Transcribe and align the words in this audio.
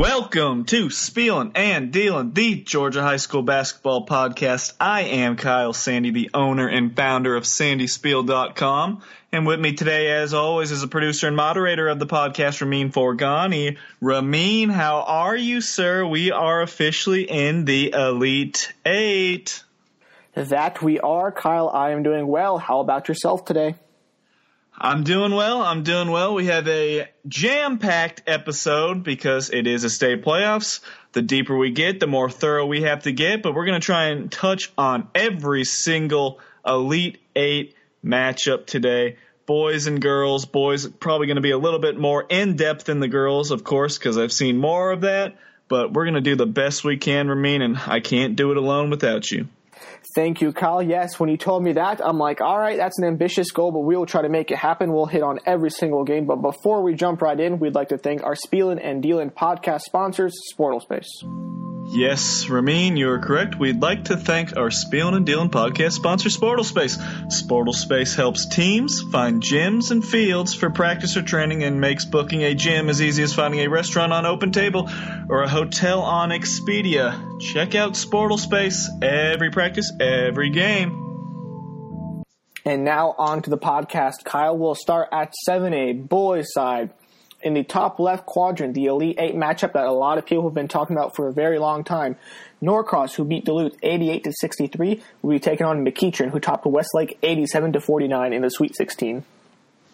Welcome 0.00 0.64
to 0.64 0.88
Spielin' 0.88 1.52
and 1.54 1.92
Dealin', 1.92 2.32
the 2.32 2.54
Georgia 2.54 3.02
High 3.02 3.18
School 3.18 3.42
Basketball 3.42 4.06
Podcast. 4.06 4.72
I 4.80 5.02
am 5.02 5.36
Kyle 5.36 5.74
Sandy, 5.74 6.10
the 6.10 6.30
owner 6.32 6.66
and 6.66 6.96
founder 6.96 7.36
of 7.36 7.44
SandySpiel.com. 7.44 9.02
And 9.30 9.46
with 9.46 9.60
me 9.60 9.74
today, 9.74 10.10
as 10.10 10.32
always, 10.32 10.70
is 10.70 10.80
the 10.80 10.88
producer 10.88 11.26
and 11.26 11.36
moderator 11.36 11.86
of 11.86 11.98
the 11.98 12.06
podcast, 12.06 12.62
Ramin 12.62 12.92
Forgani. 12.92 13.76
Ramin, 14.00 14.70
how 14.70 15.02
are 15.02 15.36
you, 15.36 15.60
sir? 15.60 16.06
We 16.06 16.32
are 16.32 16.62
officially 16.62 17.24
in 17.24 17.66
the 17.66 17.92
Elite 17.92 18.72
Eight. 18.86 19.62
That 20.32 20.80
we 20.80 20.98
are, 20.98 21.30
Kyle. 21.30 21.68
I 21.68 21.90
am 21.90 22.02
doing 22.02 22.26
well. 22.26 22.56
How 22.56 22.80
about 22.80 23.06
yourself 23.08 23.44
today? 23.44 23.74
I'm 24.82 25.04
doing 25.04 25.34
well. 25.34 25.60
I'm 25.60 25.82
doing 25.82 26.10
well. 26.10 26.32
We 26.32 26.46
have 26.46 26.66
a 26.66 27.06
jam 27.28 27.76
packed 27.76 28.22
episode 28.26 29.04
because 29.04 29.50
it 29.50 29.66
is 29.66 29.84
a 29.84 29.90
state 29.90 30.24
playoffs. 30.24 30.80
The 31.12 31.20
deeper 31.20 31.54
we 31.54 31.70
get, 31.70 32.00
the 32.00 32.06
more 32.06 32.30
thorough 32.30 32.64
we 32.64 32.80
have 32.82 33.02
to 33.02 33.12
get, 33.12 33.42
but 33.42 33.54
we're 33.54 33.66
going 33.66 33.78
to 33.78 33.84
try 33.84 34.06
and 34.06 34.32
touch 34.32 34.72
on 34.78 35.08
every 35.14 35.64
single 35.64 36.40
Elite 36.66 37.20
Eight 37.36 37.74
matchup 38.02 38.64
today. 38.64 39.18
Boys 39.44 39.86
and 39.86 40.00
girls. 40.00 40.46
Boys 40.46 40.86
probably 40.86 41.26
going 41.26 41.34
to 41.34 41.42
be 41.42 41.50
a 41.50 41.58
little 41.58 41.80
bit 41.80 41.98
more 41.98 42.24
in 42.26 42.56
depth 42.56 42.84
than 42.84 43.00
the 43.00 43.08
girls, 43.08 43.50
of 43.50 43.62
course, 43.62 43.98
because 43.98 44.16
I've 44.16 44.32
seen 44.32 44.56
more 44.56 44.92
of 44.92 45.02
that. 45.02 45.36
But 45.68 45.92
we're 45.92 46.04
going 46.04 46.14
to 46.14 46.22
do 46.22 46.36
the 46.36 46.46
best 46.46 46.84
we 46.84 46.96
can, 46.96 47.28
Ramin, 47.28 47.60
and 47.60 47.76
I 47.76 48.00
can't 48.00 48.34
do 48.34 48.50
it 48.50 48.56
alone 48.56 48.88
without 48.88 49.30
you. 49.30 49.46
Thank 50.14 50.40
you, 50.40 50.52
Kyle. 50.52 50.82
Yes, 50.82 51.20
when 51.20 51.30
you 51.30 51.36
told 51.36 51.62
me 51.62 51.74
that, 51.74 52.00
I'm 52.04 52.18
like, 52.18 52.40
all 52.40 52.58
right, 52.58 52.76
that's 52.76 52.98
an 52.98 53.04
ambitious 53.04 53.52
goal, 53.52 53.70
but 53.70 53.80
we 53.80 53.96
will 53.96 54.06
try 54.06 54.22
to 54.22 54.28
make 54.28 54.50
it 54.50 54.56
happen. 54.56 54.92
We'll 54.92 55.06
hit 55.06 55.22
on 55.22 55.38
every 55.46 55.70
single 55.70 56.02
game. 56.04 56.26
But 56.26 56.36
before 56.36 56.82
we 56.82 56.94
jump 56.94 57.22
right 57.22 57.38
in, 57.38 57.60
we'd 57.60 57.74
like 57.76 57.90
to 57.90 57.98
thank 57.98 58.24
our 58.24 58.34
Spielin' 58.34 58.80
and 58.80 59.02
Dealin' 59.02 59.30
podcast 59.30 59.82
sponsors, 59.82 60.34
Sportle 60.52 60.80
Space. 60.80 61.22
Yes, 61.92 62.48
Ramin, 62.48 62.96
you 62.96 63.10
are 63.10 63.18
correct. 63.18 63.58
We'd 63.58 63.82
like 63.82 64.04
to 64.04 64.16
thank 64.16 64.56
our 64.56 64.70
Spielin' 64.70 65.14
and 65.14 65.26
Dealin' 65.26 65.50
podcast 65.50 65.90
sponsor, 65.90 66.28
Sportle 66.28 66.64
Space. 66.64 66.96
Sportle 66.96 67.74
Space 67.74 68.14
helps 68.14 68.46
teams 68.46 69.02
find 69.10 69.42
gyms 69.42 69.90
and 69.90 70.06
fields 70.06 70.54
for 70.54 70.70
practice 70.70 71.16
or 71.16 71.22
training 71.22 71.64
and 71.64 71.80
makes 71.80 72.04
booking 72.04 72.44
a 72.44 72.54
gym 72.54 72.88
as 72.88 73.02
easy 73.02 73.24
as 73.24 73.34
finding 73.34 73.58
a 73.58 73.68
restaurant 73.68 74.12
on 74.12 74.24
Open 74.24 74.52
Table 74.52 74.88
or 75.28 75.42
a 75.42 75.48
hotel 75.48 76.02
on 76.02 76.28
Expedia. 76.30 77.40
Check 77.40 77.74
out 77.74 77.94
Sportle 77.94 78.38
Space 78.38 78.88
every 79.02 79.50
practice, 79.50 79.90
every 79.98 80.50
game. 80.50 80.92
And 82.64 82.84
now 82.84 83.16
on 83.18 83.42
to 83.42 83.50
the 83.50 83.58
podcast. 83.58 84.22
Kyle 84.22 84.56
will 84.56 84.76
start 84.76 85.08
at 85.10 85.34
7A, 85.48 86.08
boys 86.08 86.52
side 86.52 86.90
in 87.42 87.54
the 87.54 87.62
top 87.62 87.98
left 87.98 88.26
quadrant, 88.26 88.74
the 88.74 88.86
Elite 88.86 89.16
Eight 89.18 89.34
matchup 89.34 89.72
that 89.72 89.86
a 89.86 89.92
lot 89.92 90.18
of 90.18 90.26
people 90.26 90.44
have 90.44 90.54
been 90.54 90.68
talking 90.68 90.96
about 90.96 91.16
for 91.16 91.28
a 91.28 91.32
very 91.32 91.58
long 91.58 91.84
time. 91.84 92.16
Norcross, 92.60 93.14
who 93.14 93.24
beat 93.24 93.44
Duluth 93.44 93.76
88 93.82 94.24
to 94.24 94.32
63, 94.32 95.02
will 95.22 95.30
be 95.30 95.40
taking 95.40 95.66
on 95.66 95.84
McEachern, 95.84 96.30
who 96.30 96.40
topped 96.40 96.66
Westlake 96.66 97.18
87 97.22 97.72
to 97.72 97.80
49 97.80 98.32
in 98.32 98.42
the 98.42 98.50
Sweet 98.50 98.76
16. 98.76 99.24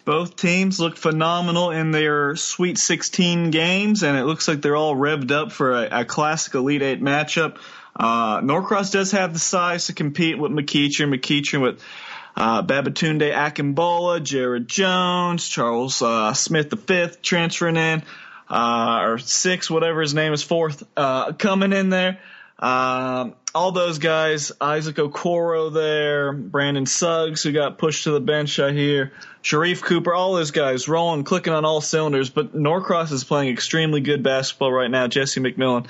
Both 0.03 0.37
teams 0.37 0.79
look 0.79 0.97
phenomenal 0.97 1.71
in 1.71 1.91
their 1.91 2.35
Sweet 2.35 2.77
16 2.77 3.51
games, 3.51 4.03
and 4.03 4.17
it 4.17 4.23
looks 4.23 4.47
like 4.47 4.61
they're 4.61 4.75
all 4.75 4.95
revved 4.95 5.31
up 5.31 5.51
for 5.51 5.71
a, 5.71 6.01
a 6.01 6.05
classic 6.05 6.53
Elite 6.55 6.81
Eight 6.81 7.01
matchup. 7.01 7.57
Uh, 7.95 8.41
Norcross 8.41 8.91
does 8.91 9.11
have 9.11 9.33
the 9.33 9.39
size 9.39 9.87
to 9.87 9.93
compete 9.93 10.37
with 10.37 10.51
McEachern. 10.51 11.13
McEachern 11.13 11.61
with 11.61 11.81
uh, 12.37 12.61
Babatunde 12.61 13.33
Akingbola, 13.33 14.23
Jared 14.23 14.67
Jones, 14.67 15.47
Charles 15.47 16.03
uh, 16.03 16.35
Smith 16.35 16.69
the 16.69 16.77
fifth 16.77 17.23
transferring 17.23 17.77
in, 17.77 18.03
uh, 18.47 18.99
or 19.01 19.17
six, 19.17 19.71
whatever 19.71 20.01
his 20.01 20.13
name 20.13 20.33
is, 20.33 20.43
fourth 20.43 20.83
uh, 20.95 21.33
coming 21.33 21.73
in 21.73 21.89
there. 21.89 22.19
Um, 22.59 23.33
all 23.55 23.71
those 23.71 23.97
guys, 23.97 24.51
Isaac 24.61 24.97
Okoro 24.97 25.73
there, 25.73 26.31
Brandon 26.31 26.85
Suggs 26.85 27.41
who 27.41 27.51
got 27.51 27.79
pushed 27.79 28.03
to 28.03 28.11
the 28.11 28.19
bench, 28.19 28.59
I 28.59 28.71
hear, 28.71 29.13
Sharife 29.41 29.81
Cooper, 29.81 30.13
all 30.13 30.35
those 30.35 30.51
guys 30.51 30.87
rolling, 30.87 31.23
clicking 31.23 31.53
on 31.53 31.65
all 31.65 31.81
cylinders. 31.81 32.29
But 32.29 32.53
Norcross 32.53 33.11
is 33.11 33.23
playing 33.23 33.51
extremely 33.51 34.01
good 34.01 34.21
basketball 34.21 34.71
right 34.71 34.91
now. 34.91 35.07
Jesse 35.07 35.41
McMillan, 35.41 35.87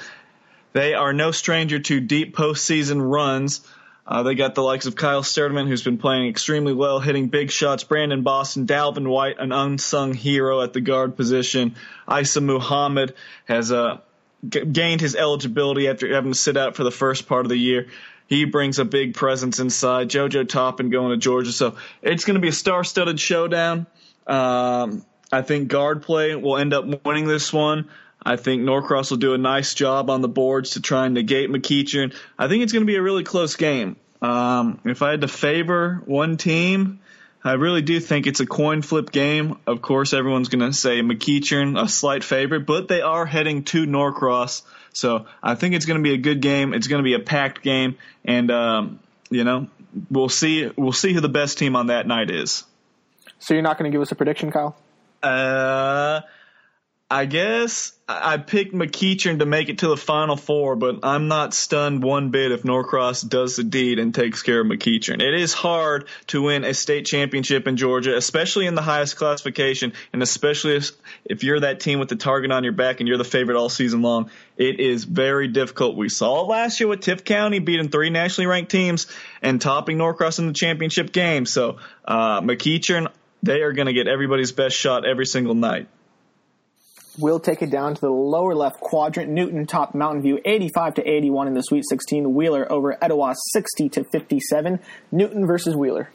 they 0.72 0.94
are 0.94 1.12
no 1.12 1.31
stranger 1.31 1.80
to 1.80 2.00
deep 2.00 2.38
postseason 2.38 3.02
runs. 3.02 3.68
Uh, 4.07 4.23
they 4.23 4.35
got 4.35 4.56
the 4.56 4.63
likes 4.63 4.85
of 4.85 4.95
Kyle 4.95 5.22
Sturdivant, 5.22 5.68
who's 5.68 5.84
been 5.84 5.97
playing 5.97 6.29
extremely 6.29 6.73
well, 6.73 7.01
hitting 7.01 7.28
big 7.28 7.51
shots. 7.51 7.84
Brandon 7.84 8.23
Boston, 8.23 8.66
Dalvin 8.66 9.07
White, 9.07 9.35
an 9.38 9.51
unsung 9.51 10.13
hero 10.13 10.62
at 10.62 10.72
the 10.72 10.79
guard 10.79 11.18
position. 11.18 11.75
Isa 12.09 12.40
Muhammad 12.40 13.16
has 13.45 13.69
uh, 13.69 13.97
g- 14.47 14.63
gained 14.63 15.01
his 15.01 15.16
eligibility 15.16 15.90
after 15.90 16.13
having 16.13 16.31
to 16.31 16.38
sit 16.38 16.56
out 16.56 16.78
for 16.78 16.85
the 16.85 16.91
first 16.91 17.28
part 17.28 17.45
of 17.45 17.50
the 17.50 17.57
year. 17.57 17.88
He 18.28 18.45
brings 18.45 18.79
a 18.79 18.85
big 18.85 19.13
presence 19.13 19.59
inside. 19.59 20.09
JoJo 20.09 20.47
Toppin 20.47 20.89
going 20.89 21.12
to 21.12 21.18
Georgia. 21.18 21.51
So 21.51 21.75
it's 22.01 22.24
going 22.24 22.35
to 22.35 22.41
be 22.41 22.50
a 22.50 22.53
star 22.53 22.85
studded 22.85 23.19
showdown. 23.19 23.88
Um, 24.25 25.06
I 25.31 25.41
think 25.41 25.68
guard 25.68 26.03
play 26.03 26.34
will 26.35 26.57
end 26.57 26.74
up 26.74 27.06
winning 27.06 27.28
this 27.28 27.51
one. 27.51 27.89
I 28.24 28.36
think 28.36 28.64
Norcross 28.64 29.10
will 29.10 29.18
do 29.18 29.34
a 29.34 29.38
nice 29.38 29.74
job 29.74 30.10
on 30.10 30.22
the 30.22 30.28
boards 30.28 30.72
to 30.72 30.82
try 30.82 31.06
and 31.06 31.14
negate 31.14 31.50
McEachern. 31.50 32.16
I 32.38 32.48
think 32.48 32.64
it's 32.64 32.74
going 32.74 32.84
to 32.84 32.88
be 32.88 32.96
a 32.96 33.02
really 33.02 33.24
close 33.24 33.56
game. 33.56 33.96
Um, 34.22 34.80
if 34.86 35.02
I 35.02 35.12
had 35.12 35.22
to 35.22 35.28
favor 35.28 36.02
one 36.06 36.38
team, 36.38 37.00
I 37.44 37.54
really 37.54 37.82
do 37.82 38.00
think 38.00 38.28
it's 38.28 38.40
a 38.40 38.46
coin 38.46 38.82
flip 38.82 39.12
game. 39.12 39.58
Of 39.66 39.82
course, 39.82 40.14
everyone's 40.14 40.50
going 40.50 40.70
to 40.70 40.76
say 40.76 41.02
McEachern, 41.02 41.82
a 41.82 41.88
slight 41.88 42.24
favorite, 42.24 42.66
but 42.66 42.88
they 42.88 43.02
are 43.02 43.26
heading 43.26 43.64
to 43.66 43.86
Norcross. 43.86 44.64
So 44.92 45.28
I 45.42 45.56
think 45.56 45.76
it's 45.76 45.86
going 45.86 46.00
to 46.00 46.04
be 46.04 46.14
a 46.14 46.18
good 46.18 46.42
game. 46.42 46.74
It's 46.74 46.88
going 46.88 47.00
to 47.00 47.04
be 47.04 47.14
a 47.14 47.20
packed 47.20 47.62
game. 47.62 47.98
And, 48.26 48.50
um, 48.52 49.00
you 49.30 49.44
know, 49.44 49.68
we'll 50.10 50.30
see, 50.30 50.70
we'll 50.76 50.92
see 50.92 51.14
who 51.14 51.22
the 51.22 51.30
best 51.30 51.58
team 51.58 51.76
on 51.76 51.88
that 51.88 52.08
night 52.08 52.32
is. 52.32 52.64
So 53.40 53.54
you're 53.54 53.64
not 53.64 53.78
going 53.78 53.90
to 53.90 53.96
give 53.96 54.02
us 54.02 54.12
a 54.12 54.16
prediction, 54.16 54.52
Kyle? 54.52 54.76
Uh, 55.22 56.22
I 57.09 57.23
guess 57.23 57.94
I 58.06 58.35
picked 58.35 58.73
McEachern 58.73 59.40
to 59.40 59.45
make 59.45 59.69
it 59.69 59.78
to 59.78 59.88
the 59.88 59.95
Final 59.95 60.35
Four, 60.35 60.75
but 60.75 61.00
I'm 61.03 61.29
not 61.29 61.53
stunned 61.53 62.03
one 62.03 62.31
bit 62.31 62.51
if 62.51 62.66
Norcross 62.66 63.22
does 63.22 63.56
the 63.56 63.63
deed 63.63 63.97
and 63.97 64.13
takes 64.13 64.41
care 64.44 64.59
of 64.59 64.68
McEachern. 64.68 65.22
It 65.22 65.34
is 65.34 65.53
hard 65.53 66.09
to 66.28 66.41
win 66.41 66.66
a 66.66 66.73
state 66.73 67.06
championship 67.06 67.66
in 67.66 67.78
Georgia, 67.78 68.18
especially 68.18 68.66
in 68.66 68.75
the 68.75 68.81
highest 68.81 69.16
classification, 69.16 69.94
and 70.12 70.22
especially 70.22 70.81
if 71.23 71.45
you're 71.45 71.62
that 71.62 71.79
team 71.79 72.00
with 72.00 72.09
the 72.09 72.18
target 72.18 72.51
on 72.51 72.66
your 72.66 72.73
back 72.73 73.00
and 73.00 73.07
you're 73.07 73.18
the 73.18 73.24
favorite 73.24 73.57
all 73.57 73.69
season 73.69 74.01
long. 74.01 74.29
It 74.57 74.81
is 74.81 75.06
very 75.06 75.47
difficult. 75.47 75.95
We 75.95 76.09
saw 76.09 76.41
it 76.41 76.50
last 76.50 76.81
year 76.81 76.89
with 76.89 77.00
Tift 77.00 77.24
County 77.24 77.59
beating 77.59 77.88
three 77.88 78.09
nationally 78.09 78.47
ranked 78.47 78.72
teams 78.72 79.07
and 79.41 79.62
topping 79.62 79.97
Norcross 79.97 80.39
in 80.39 80.47
the 80.47 80.53
championship 80.53 81.13
game. 81.13 81.45
So 81.45 81.78
uh, 82.03 82.41
McEachern, 82.41 83.09
they 83.44 83.62
are 83.62 83.72
going 83.72 83.85
to 83.85 83.94
get 83.94 84.09
everybody's 84.09 84.51
best 84.51 84.75
shot 84.75 85.06
every 85.06 85.25
single 85.25 85.56
night. 85.56 85.88
We'll 87.20 87.40
take 87.40 87.62
it 87.62 87.72
down 87.72 87.96
to 87.96 88.02
the 88.02 88.12
lower 88.12 88.54
left 88.54 88.80
quadrant. 88.80 89.32
Newton 89.32 89.66
topped 89.66 89.96
Mountain 89.96 90.22
View 90.22 90.40
85 90.46 90.96
to 90.96 91.10
81 91.10 91.48
in 91.48 91.54
the 91.56 91.62
Sweet 91.62 91.84
16. 91.90 92.34
Wheeler 92.34 92.72
over 92.72 93.04
Etowah 93.04 93.34
60 93.54 93.90
to 93.90 94.04
57. 94.04 94.80
Newton 95.12 95.48
versus 95.48 95.76
Wheeler. 95.76 96.10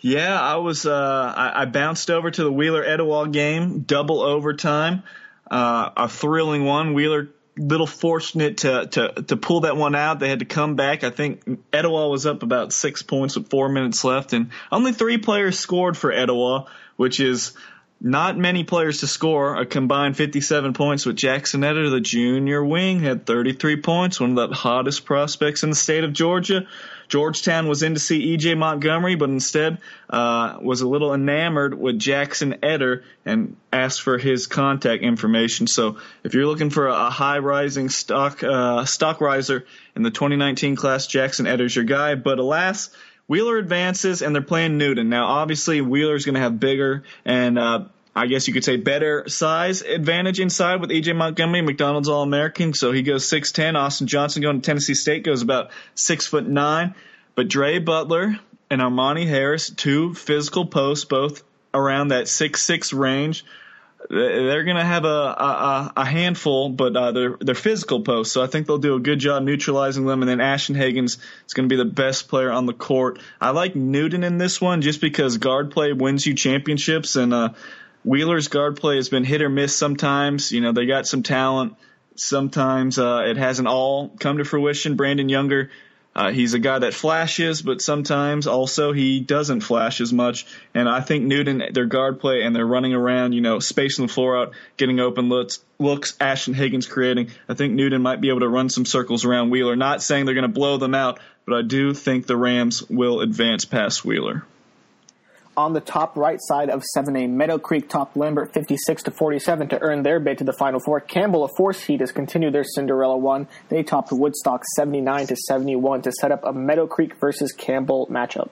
Yeah, 0.00 0.40
I 0.40 0.56
was. 0.56 0.86
Uh, 0.86 1.32
I, 1.36 1.62
I, 1.62 1.64
bounced 1.66 2.10
over 2.10 2.30
to 2.30 2.42
the 2.42 2.52
Wheeler 2.52 2.82
Etowah 2.82 3.28
game, 3.28 3.80
double 3.80 4.22
overtime, 4.22 5.02
uh, 5.50 5.90
a 5.96 6.08
thrilling 6.08 6.64
one. 6.64 6.94
Wheeler 6.94 7.28
little 7.58 7.86
fortunate 7.86 8.58
to, 8.58 8.86
to 8.86 9.22
to 9.22 9.36
pull 9.36 9.60
that 9.60 9.76
one 9.76 9.94
out. 9.94 10.20
They 10.20 10.28
had 10.28 10.38
to 10.38 10.44
come 10.44 10.76
back. 10.76 11.04
I 11.04 11.10
think 11.10 11.42
Etowah 11.72 12.08
was 12.08 12.24
up 12.24 12.42
about 12.42 12.72
six 12.72 13.02
points 13.02 13.36
with 13.36 13.50
four 13.50 13.68
minutes 13.68 14.04
left, 14.04 14.32
and 14.32 14.50
only 14.70 14.92
three 14.92 15.18
players 15.18 15.58
scored 15.58 15.96
for 15.96 16.12
Etowah, 16.12 16.66
which 16.96 17.20
is 17.20 17.52
not 18.00 18.36
many 18.36 18.62
players 18.62 19.00
to 19.00 19.06
score 19.06 19.56
a 19.56 19.66
combined 19.66 20.16
57 20.16 20.72
points 20.72 21.04
with 21.04 21.16
Jackson 21.16 21.62
Etter, 21.62 21.90
the 21.90 22.00
junior 22.00 22.64
wing, 22.64 23.00
had 23.00 23.26
33 23.26 23.82
points, 23.82 24.20
one 24.20 24.38
of 24.38 24.48
the 24.48 24.54
hottest 24.54 25.04
prospects 25.04 25.64
in 25.64 25.70
the 25.70 25.76
state 25.76 26.04
of 26.04 26.12
Georgia. 26.12 26.66
Georgetown 27.08 27.66
was 27.66 27.82
in 27.82 27.94
to 27.94 28.00
see 28.00 28.18
E.J. 28.18 28.54
Montgomery, 28.54 29.16
but 29.16 29.30
instead 29.30 29.78
uh, 30.10 30.58
was 30.60 30.82
a 30.82 30.88
little 30.88 31.14
enamored 31.14 31.74
with 31.74 31.98
Jackson 31.98 32.58
Etter 32.62 33.02
and 33.24 33.56
asked 33.72 34.02
for 34.02 34.18
his 34.18 34.46
contact 34.46 35.02
information. 35.02 35.66
So 35.66 35.96
if 36.22 36.34
you're 36.34 36.46
looking 36.46 36.70
for 36.70 36.88
a, 36.88 37.08
high 37.08 37.38
rising 37.38 37.88
stock 37.88 38.44
uh, 38.44 38.84
stock 38.84 39.20
riser 39.20 39.64
in 39.96 40.02
the 40.02 40.10
2019 40.10 40.76
class, 40.76 41.06
Jackson 41.06 41.46
Etter's 41.46 41.74
your 41.74 41.86
guy. 41.86 42.14
But 42.14 42.38
alas, 42.38 42.90
Wheeler 43.28 43.58
advances 43.58 44.22
and 44.22 44.34
they're 44.34 44.42
playing 44.42 44.78
Newton. 44.78 45.08
Now, 45.08 45.26
obviously, 45.26 45.80
Wheeler's 45.80 46.24
going 46.24 46.34
to 46.34 46.40
have 46.40 46.58
bigger 46.58 47.04
and 47.24 47.58
uh, 47.58 47.84
I 48.16 48.26
guess 48.26 48.48
you 48.48 48.54
could 48.54 48.64
say 48.64 48.76
better 48.76 49.28
size 49.28 49.82
advantage 49.82 50.40
inside 50.40 50.80
with 50.80 50.90
EJ 50.90 51.14
Montgomery, 51.14 51.62
McDonald's 51.62 52.08
All 52.08 52.24
American. 52.24 52.74
So 52.74 52.90
he 52.90 53.02
goes 53.02 53.30
6'10. 53.30 53.76
Austin 53.76 54.08
Johnson 54.08 54.42
going 54.42 54.60
to 54.60 54.66
Tennessee 54.66 54.94
State 54.94 55.22
goes 55.22 55.42
about 55.42 55.70
six 55.94 56.26
foot 56.26 56.48
nine. 56.48 56.96
But 57.36 57.46
Dre 57.46 57.78
Butler 57.78 58.40
and 58.70 58.80
Armani 58.80 59.26
Harris, 59.26 59.70
two 59.70 60.14
physical 60.14 60.66
posts, 60.66 61.04
both 61.04 61.44
around 61.72 62.08
that 62.08 62.26
six 62.26 62.62
six 62.62 62.92
range. 62.92 63.44
They're 64.08 64.64
going 64.64 64.76
to 64.76 64.84
have 64.84 65.04
a, 65.04 65.08
a, 65.08 65.92
a 65.96 66.04
handful, 66.04 66.68
but 66.68 66.96
uh, 66.96 67.12
they're 67.12 67.36
they're 67.40 67.54
physical 67.54 68.02
posts, 68.02 68.32
so 68.32 68.42
I 68.42 68.46
think 68.46 68.66
they'll 68.66 68.78
do 68.78 68.94
a 68.94 69.00
good 69.00 69.18
job 69.18 69.42
neutralizing 69.42 70.06
them. 70.06 70.22
And 70.22 70.28
then 70.28 70.40
Ashton 70.40 70.76
Hagans 70.76 71.18
is 71.46 71.54
going 71.54 71.68
to 71.68 71.72
be 71.72 71.76
the 71.76 71.90
best 71.90 72.28
player 72.28 72.50
on 72.50 72.66
the 72.66 72.72
court. 72.72 73.18
I 73.40 73.50
like 73.50 73.74
Newton 73.74 74.22
in 74.22 74.38
this 74.38 74.60
one 74.60 74.82
just 74.82 75.00
because 75.00 75.38
guard 75.38 75.72
play 75.72 75.92
wins 75.92 76.24
you 76.24 76.34
championships, 76.34 77.16
and 77.16 77.34
uh, 77.34 77.50
Wheeler's 78.04 78.48
guard 78.48 78.76
play 78.76 78.96
has 78.96 79.08
been 79.08 79.24
hit 79.24 79.42
or 79.42 79.48
miss 79.48 79.74
sometimes. 79.74 80.52
You 80.52 80.60
know 80.60 80.72
they 80.72 80.86
got 80.86 81.06
some 81.06 81.24
talent, 81.24 81.74
sometimes 82.14 82.98
uh, 82.98 83.24
it 83.26 83.36
hasn't 83.36 83.68
all 83.68 84.10
come 84.20 84.38
to 84.38 84.44
fruition. 84.44 84.96
Brandon 84.96 85.28
Younger 85.28 85.70
uh, 86.18 86.32
he's 86.32 86.52
a 86.52 86.58
guy 86.58 86.80
that 86.80 86.94
flashes, 86.94 87.62
but 87.62 87.80
sometimes 87.80 88.48
also 88.48 88.90
he 88.92 89.20
doesn't 89.20 89.60
flash 89.60 90.00
as 90.00 90.12
much. 90.12 90.46
And 90.74 90.88
I 90.88 91.00
think 91.00 91.24
Newton, 91.24 91.62
their 91.72 91.86
guard 91.86 92.18
play 92.18 92.42
and 92.42 92.56
they're 92.56 92.66
running 92.66 92.92
around, 92.92 93.34
you 93.34 93.40
know, 93.40 93.60
spacing 93.60 94.08
the 94.08 94.12
floor 94.12 94.36
out, 94.36 94.52
getting 94.76 94.98
open 94.98 95.28
looks, 95.28 95.60
looks 95.78 96.16
Ashton 96.20 96.54
Hagans 96.54 96.90
creating. 96.90 97.30
I 97.48 97.54
think 97.54 97.74
Newton 97.74 98.02
might 98.02 98.20
be 98.20 98.30
able 98.30 98.40
to 98.40 98.48
run 98.48 98.68
some 98.68 98.84
circles 98.84 99.24
around 99.24 99.50
Wheeler. 99.50 99.76
Not 99.76 100.02
saying 100.02 100.24
they're 100.24 100.34
going 100.34 100.42
to 100.42 100.48
blow 100.48 100.76
them 100.76 100.92
out, 100.92 101.20
but 101.46 101.56
I 101.56 101.62
do 101.62 101.94
think 101.94 102.26
the 102.26 102.36
Rams 102.36 102.82
will 102.90 103.20
advance 103.20 103.64
past 103.64 104.04
Wheeler 104.04 104.44
on 105.58 105.72
the 105.72 105.80
top 105.80 106.16
right 106.16 106.38
side 106.40 106.70
of 106.70 106.84
7A. 106.96 107.28
Meadow 107.28 107.58
Creek 107.58 107.88
topped 107.88 108.16
Lambert 108.16 108.54
56 108.54 109.02
to 109.02 109.10
47 109.10 109.70
to 109.70 109.82
earn 109.82 110.04
their 110.04 110.20
bid 110.20 110.38
to 110.38 110.44
the 110.44 110.52
Final 110.52 110.78
Four. 110.78 111.00
Campbell, 111.00 111.42
a 111.42 111.48
four 111.48 111.72
seed, 111.72 111.98
has 111.98 112.12
continued 112.12 112.54
their 112.54 112.62
Cinderella 112.62 113.16
one. 113.16 113.48
They 113.68 113.82
topped 113.82 114.12
Woodstock 114.12 114.62
79 114.76 115.26
to 115.26 115.36
71 115.36 116.02
to 116.02 116.12
set 116.12 116.30
up 116.30 116.44
a 116.44 116.52
Meadow 116.52 116.86
Creek 116.86 117.16
versus 117.20 117.50
Campbell 117.50 118.06
matchup. 118.06 118.50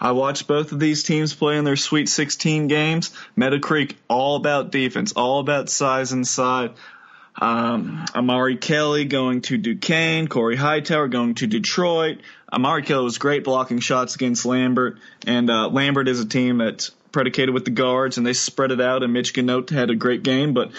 I 0.00 0.12
watched 0.12 0.46
both 0.46 0.70
of 0.70 0.78
these 0.78 1.02
teams 1.02 1.34
play 1.34 1.58
in 1.58 1.64
their 1.64 1.74
Sweet 1.74 2.08
16 2.08 2.68
games. 2.68 3.10
Meadow 3.34 3.58
Creek, 3.58 3.98
all 4.06 4.36
about 4.36 4.70
defense, 4.70 5.10
all 5.10 5.40
about 5.40 5.68
size 5.68 6.12
inside. 6.12 6.74
Um, 7.40 8.04
Amari 8.14 8.56
Kelly 8.56 9.04
going 9.04 9.42
to 9.42 9.56
Duquesne, 9.56 10.26
Corey 10.26 10.56
Hightower 10.56 11.08
going 11.08 11.36
to 11.36 11.46
Detroit. 11.46 12.18
Amari 12.52 12.82
Kelly 12.82 13.04
was 13.04 13.18
great 13.18 13.44
blocking 13.44 13.78
shots 13.78 14.16
against 14.16 14.44
Lambert, 14.44 14.98
and 15.26 15.48
uh, 15.48 15.68
Lambert 15.68 16.08
is 16.08 16.20
a 16.20 16.26
team 16.26 16.58
that's 16.58 16.90
predicated 17.12 17.54
with 17.54 17.64
the 17.64 17.70
guards, 17.70 18.18
and 18.18 18.26
they 18.26 18.32
spread 18.32 18.72
it 18.72 18.80
out. 18.80 19.02
And 19.02 19.12
Mitch 19.12 19.34
Ganote 19.34 19.70
had 19.70 19.90
a 19.90 19.94
great 19.94 20.24
game, 20.24 20.52
but 20.52 20.72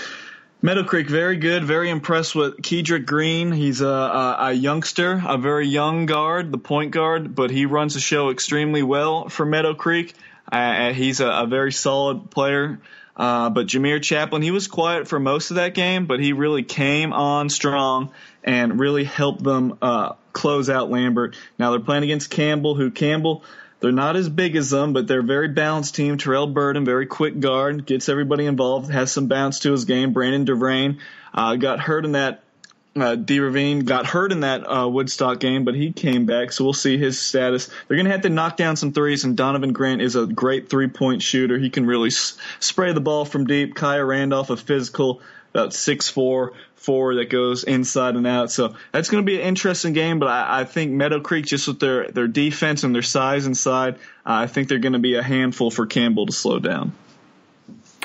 Meadow 0.61 0.83
Creek 0.83 1.09
very 1.09 1.37
good, 1.37 1.63
very 1.63 1.89
impressed 1.89 2.35
with 2.35 2.57
Kedrick 2.57 3.05
Green. 3.05 3.53
He's 3.53 3.79
a, 3.79 3.87
a, 3.87 4.37
a 4.39 4.53
youngster, 4.53 5.23
a 5.25 5.37
very 5.37 5.67
young 5.67 6.05
guard, 6.05 6.51
the 6.51 6.57
point 6.57 6.91
guard, 6.91 7.33
but 7.33 7.49
he 7.49 7.65
runs 7.65 7.93
the 7.93 8.01
show 8.01 8.29
extremely 8.29 8.83
well 8.83 9.29
for 9.29 9.45
Meadow 9.45 9.73
Creek. 9.73 10.13
Uh, 10.51 10.91
he's 10.91 11.21
a, 11.21 11.27
a 11.27 11.47
very 11.47 11.71
solid 11.71 12.29
player. 12.29 12.79
Uh, 13.19 13.49
but 13.49 13.67
Jameer 13.67 14.01
Chaplin, 14.01 14.41
he 14.41 14.51
was 14.51 14.69
quiet 14.69 15.09
for 15.09 15.19
most 15.19 15.51
of 15.51 15.57
that 15.57 15.73
game, 15.73 16.05
but 16.05 16.21
he 16.21 16.31
really 16.31 16.63
came 16.63 17.11
on 17.11 17.49
strong 17.49 18.11
and 18.45 18.79
really 18.79 19.03
helped 19.03 19.43
them 19.43 19.77
uh, 19.81 20.13
close 20.31 20.69
out 20.69 20.89
Lambert. 20.89 21.35
Now 21.59 21.71
they're 21.71 21.81
playing 21.81 22.03
against 22.03 22.29
Campbell, 22.29 22.75
who 22.75 22.91
Campbell, 22.91 23.43
they're 23.81 23.91
not 23.91 24.15
as 24.15 24.29
big 24.29 24.55
as 24.55 24.69
them, 24.69 24.93
but 24.93 25.07
they're 25.07 25.19
a 25.19 25.23
very 25.23 25.49
balanced 25.49 25.95
team. 25.95 26.17
Terrell 26.17 26.47
Burden, 26.47 26.85
very 26.85 27.07
quick 27.07 27.39
guard, 27.41 27.85
gets 27.85 28.07
everybody 28.07 28.45
involved, 28.45 28.89
has 28.89 29.11
some 29.11 29.27
bounce 29.27 29.59
to 29.59 29.73
his 29.73 29.83
game. 29.83 30.13
Brandon 30.13 30.45
DeVrain 30.45 30.99
uh, 31.33 31.57
got 31.57 31.81
hurt 31.81 32.05
in 32.05 32.13
that 32.13 32.43
uh, 33.01 33.15
D. 33.15 33.39
Ravine 33.39 33.79
got 33.79 34.05
hurt 34.05 34.31
in 34.31 34.41
that 34.41 34.63
uh, 34.65 34.87
Woodstock 34.87 35.39
game, 35.39 35.65
but 35.65 35.75
he 35.75 35.91
came 35.91 36.25
back, 36.25 36.51
so 36.51 36.63
we'll 36.63 36.73
see 36.73 36.97
his 36.97 37.19
status. 37.19 37.67
They're 37.87 37.97
going 37.97 38.05
to 38.05 38.11
have 38.11 38.21
to 38.21 38.29
knock 38.29 38.57
down 38.57 38.75
some 38.75 38.93
threes, 38.93 39.23
and 39.23 39.35
Donovan 39.35 39.73
Grant 39.73 40.01
is 40.01 40.15
a 40.15 40.25
great 40.25 40.69
three 40.69 40.87
point 40.87 41.21
shooter. 41.21 41.57
He 41.57 41.69
can 41.69 41.85
really 41.85 42.09
s- 42.09 42.37
spray 42.59 42.93
the 42.93 43.01
ball 43.01 43.25
from 43.25 43.45
deep. 43.45 43.75
Kaya 43.75 44.03
Randolph, 44.03 44.49
a 44.49 44.57
physical, 44.57 45.21
about 45.53 45.73
six 45.73 46.09
four 46.09 46.53
four 46.79 47.15
that 47.15 47.29
goes 47.29 47.63
inside 47.63 48.15
and 48.15 48.25
out. 48.25 48.51
So 48.51 48.75
that's 48.91 49.09
going 49.09 49.23
to 49.23 49.25
be 49.25 49.35
an 49.35 49.47
interesting 49.47 49.93
game, 49.93 50.19
but 50.19 50.27
I, 50.27 50.61
I 50.61 50.63
think 50.63 50.91
Meadow 50.91 51.19
Creek, 51.19 51.45
just 51.45 51.67
with 51.67 51.79
their, 51.79 52.09
their 52.09 52.27
defense 52.27 52.83
and 52.83 52.95
their 52.95 53.01
size 53.01 53.45
inside, 53.45 53.95
uh, 53.95 53.97
I 54.25 54.47
think 54.47 54.69
they're 54.69 54.79
going 54.79 54.93
to 54.93 54.99
be 54.99 55.15
a 55.15 55.23
handful 55.23 55.71
for 55.71 55.85
Campbell 55.85 56.25
to 56.25 56.31
slow 56.31 56.59
down. 56.59 56.93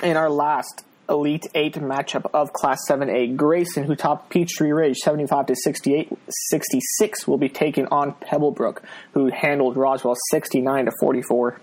In 0.02 0.16
our 0.16 0.28
last 0.28 0.84
Elite 1.08 1.46
Eight 1.54 1.74
matchup 1.74 2.30
of 2.32 2.52
Class 2.52 2.80
7A. 2.88 3.36
Grayson, 3.36 3.84
who 3.84 3.94
topped 3.94 4.30
Peachtree 4.30 4.72
Ridge 4.72 4.96
75 4.98 5.46
to 5.46 5.56
68, 5.56 6.12
66, 6.28 7.28
will 7.28 7.38
be 7.38 7.48
taking 7.48 7.86
on 7.86 8.12
Pebblebrook, 8.14 8.78
who 9.12 9.30
handled 9.30 9.76
Roswell 9.76 10.16
69 10.30 10.86
to 10.86 10.92
44. 11.00 11.60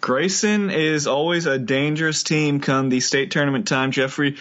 Grayson 0.00 0.70
is 0.70 1.06
always 1.06 1.46
a 1.46 1.58
dangerous 1.58 2.22
team 2.22 2.60
come 2.60 2.88
the 2.88 3.00
state 3.00 3.30
tournament 3.30 3.66
time. 3.66 3.90
Jeffrey 3.90 4.36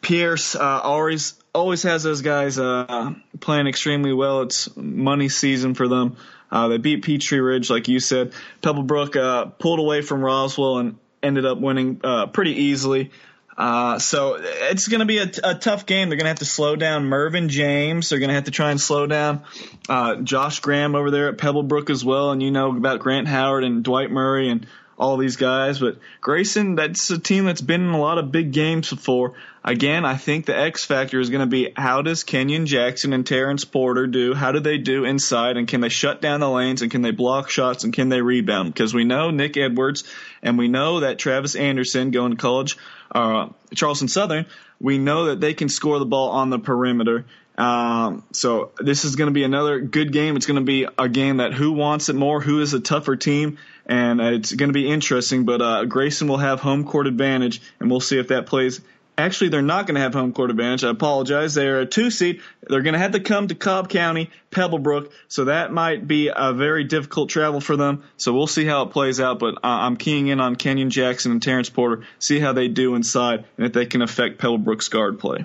Pierce 0.00 0.54
uh, 0.54 0.80
always 0.82 1.34
always 1.54 1.82
has 1.82 2.02
those 2.02 2.22
guys 2.22 2.58
uh, 2.58 3.14
playing 3.40 3.66
extremely 3.66 4.12
well. 4.12 4.42
It's 4.42 4.74
money 4.76 5.28
season 5.28 5.74
for 5.74 5.88
them. 5.88 6.16
Uh, 6.50 6.68
they 6.68 6.78
beat 6.78 7.02
Peachtree 7.02 7.40
Ridge, 7.40 7.68
like 7.68 7.88
you 7.88 8.00
said. 8.00 8.32
Pebblebrook 8.62 9.16
uh, 9.16 9.46
pulled 9.46 9.80
away 9.80 10.02
from 10.02 10.24
Roswell 10.24 10.78
and 10.78 10.98
ended 11.22 11.46
up 11.46 11.58
winning 11.58 12.00
uh, 12.02 12.26
pretty 12.26 12.52
easily. 12.52 13.10
Uh, 13.58 13.98
so 13.98 14.36
it's 14.38 14.86
going 14.86 15.00
to 15.00 15.06
be 15.06 15.18
a, 15.18 15.28
a, 15.42 15.54
tough 15.56 15.84
game. 15.84 16.08
They're 16.08 16.16
going 16.16 16.26
to 16.26 16.30
have 16.30 16.38
to 16.38 16.44
slow 16.44 16.76
down 16.76 17.06
Mervin 17.06 17.48
James. 17.48 18.08
They're 18.08 18.20
going 18.20 18.28
to 18.28 18.36
have 18.36 18.44
to 18.44 18.52
try 18.52 18.70
and 18.70 18.80
slow 18.80 19.08
down 19.08 19.42
uh, 19.88 20.16
Josh 20.16 20.60
Graham 20.60 20.94
over 20.94 21.10
there 21.10 21.28
at 21.28 21.38
Pebblebrook 21.38 21.90
as 21.90 22.04
well. 22.04 22.30
And 22.30 22.40
you 22.40 22.52
know 22.52 22.70
about 22.76 23.00
Grant 23.00 23.26
Howard 23.26 23.64
and 23.64 23.82
Dwight 23.82 24.12
Murray 24.12 24.48
and 24.48 24.68
all 24.98 25.16
these 25.16 25.36
guys. 25.36 25.78
But 25.78 25.98
Grayson, 26.20 26.74
that's 26.74 27.08
a 27.10 27.18
team 27.18 27.44
that's 27.44 27.60
been 27.60 27.82
in 27.82 27.90
a 27.90 28.00
lot 28.00 28.18
of 28.18 28.32
big 28.32 28.52
games 28.52 28.90
before. 28.90 29.34
Again, 29.64 30.04
I 30.04 30.16
think 30.16 30.46
the 30.46 30.58
X 30.58 30.84
factor 30.84 31.20
is 31.20 31.30
going 31.30 31.40
to 31.40 31.46
be 31.46 31.72
how 31.76 32.02
does 32.02 32.24
Kenyon 32.24 32.66
Jackson 32.66 33.12
and 33.12 33.26
Terrence 33.26 33.64
Porter 33.64 34.06
do? 34.06 34.34
How 34.34 34.52
do 34.52 34.60
they 34.60 34.78
do 34.78 35.04
inside? 35.04 35.56
And 35.56 35.68
can 35.68 35.80
they 35.80 35.88
shut 35.88 36.20
down 36.20 36.40
the 36.40 36.50
lanes? 36.50 36.82
And 36.82 36.90
can 36.90 37.02
they 37.02 37.10
block 37.10 37.50
shots? 37.50 37.84
And 37.84 37.92
can 37.92 38.08
they 38.08 38.20
rebound? 38.20 38.72
Because 38.72 38.94
we 38.94 39.04
know 39.04 39.30
Nick 39.30 39.56
Edwards 39.56 40.04
and 40.42 40.58
we 40.58 40.68
know 40.68 41.00
that 41.00 41.18
Travis 41.18 41.54
Anderson 41.54 42.10
going 42.10 42.32
to 42.32 42.36
college, 42.36 42.76
uh, 43.12 43.48
Charleston 43.74 44.08
Southern, 44.08 44.46
we 44.80 44.98
know 44.98 45.26
that 45.26 45.40
they 45.40 45.54
can 45.54 45.68
score 45.68 45.98
the 45.98 46.06
ball 46.06 46.30
on 46.30 46.50
the 46.50 46.58
perimeter. 46.58 47.24
Um, 47.58 48.22
so 48.32 48.70
this 48.78 49.04
is 49.04 49.16
going 49.16 49.26
to 49.26 49.34
be 49.34 49.42
another 49.42 49.80
good 49.80 50.12
game. 50.12 50.36
It's 50.36 50.46
going 50.46 50.60
to 50.60 50.64
be 50.64 50.86
a 50.96 51.08
game 51.08 51.38
that 51.38 51.52
who 51.52 51.72
wants 51.72 52.08
it 52.08 52.14
more, 52.14 52.40
who 52.40 52.60
is 52.60 52.72
a 52.72 52.78
tougher 52.78 53.16
team, 53.16 53.58
and 53.84 54.20
it's 54.20 54.52
going 54.52 54.68
to 54.68 54.74
be 54.74 54.88
interesting. 54.88 55.44
But 55.44 55.60
uh, 55.60 55.84
Grayson 55.84 56.28
will 56.28 56.38
have 56.38 56.60
home 56.60 56.84
court 56.84 57.08
advantage, 57.08 57.60
and 57.80 57.90
we'll 57.90 58.00
see 58.00 58.18
if 58.18 58.28
that 58.28 58.46
plays. 58.46 58.80
Actually, 59.18 59.50
they're 59.50 59.62
not 59.62 59.88
going 59.88 59.96
to 59.96 60.00
have 60.00 60.14
home 60.14 60.32
court 60.32 60.50
advantage. 60.50 60.84
I 60.84 60.90
apologize. 60.90 61.54
They're 61.54 61.80
a 61.80 61.86
two 61.86 62.12
seed. 62.12 62.40
They're 62.68 62.82
going 62.82 62.92
to 62.92 63.00
have 63.00 63.10
to 63.10 63.20
come 63.20 63.48
to 63.48 63.56
Cobb 63.56 63.88
County, 63.88 64.30
Pebblebrook, 64.52 65.10
so 65.26 65.46
that 65.46 65.72
might 65.72 66.06
be 66.06 66.30
a 66.32 66.52
very 66.52 66.84
difficult 66.84 67.28
travel 67.28 67.60
for 67.60 67.76
them. 67.76 68.04
So 68.18 68.32
we'll 68.32 68.46
see 68.46 68.66
how 68.66 68.82
it 68.82 68.90
plays 68.90 69.18
out. 69.18 69.40
But 69.40 69.56
I'm 69.64 69.96
keying 69.96 70.28
in 70.28 70.38
on 70.38 70.54
Kenyon 70.54 70.90
Jackson 70.90 71.32
and 71.32 71.42
Terrence 71.42 71.70
Porter, 71.70 72.04
see 72.20 72.38
how 72.38 72.52
they 72.52 72.68
do 72.68 72.94
inside, 72.94 73.46
and 73.56 73.66
if 73.66 73.72
they 73.72 73.86
can 73.86 74.02
affect 74.02 74.40
Pebblebrook's 74.40 74.88
guard 74.88 75.18
play. 75.18 75.44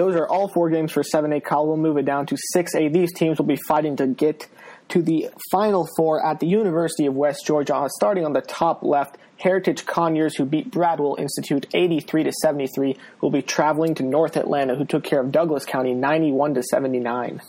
Those 0.00 0.16
are 0.16 0.26
all 0.26 0.48
four 0.48 0.70
games 0.70 0.92
for 0.92 1.02
7A. 1.02 1.44
Kyle 1.44 1.66
will 1.66 1.76
move 1.76 1.98
it 1.98 2.06
down 2.06 2.24
to 2.24 2.36
6A. 2.56 2.90
These 2.90 3.12
teams 3.12 3.36
will 3.36 3.44
be 3.44 3.58
fighting 3.68 3.96
to 3.96 4.06
get 4.06 4.48
to 4.88 5.02
the 5.02 5.28
Final 5.52 5.86
Four 5.94 6.24
at 6.24 6.40
the 6.40 6.46
University 6.46 7.04
of 7.04 7.14
West 7.14 7.44
Georgia. 7.46 7.86
Starting 7.96 8.24
on 8.24 8.32
the 8.32 8.40
top 8.40 8.82
left, 8.82 9.18
Heritage 9.36 9.84
Conyers, 9.84 10.34
who 10.34 10.46
beat 10.46 10.70
Bradwell 10.70 11.16
Institute 11.18 11.66
83 11.74 12.24
to 12.24 12.32
73, 12.32 12.96
will 13.20 13.30
be 13.30 13.42
traveling 13.42 13.94
to 13.96 14.02
North 14.02 14.38
Atlanta, 14.38 14.74
who 14.74 14.86
took 14.86 15.04
care 15.04 15.20
of 15.20 15.32
Douglas 15.32 15.66
County 15.66 15.92
91 15.92 16.54
to 16.54 16.62
79. 16.62 17.42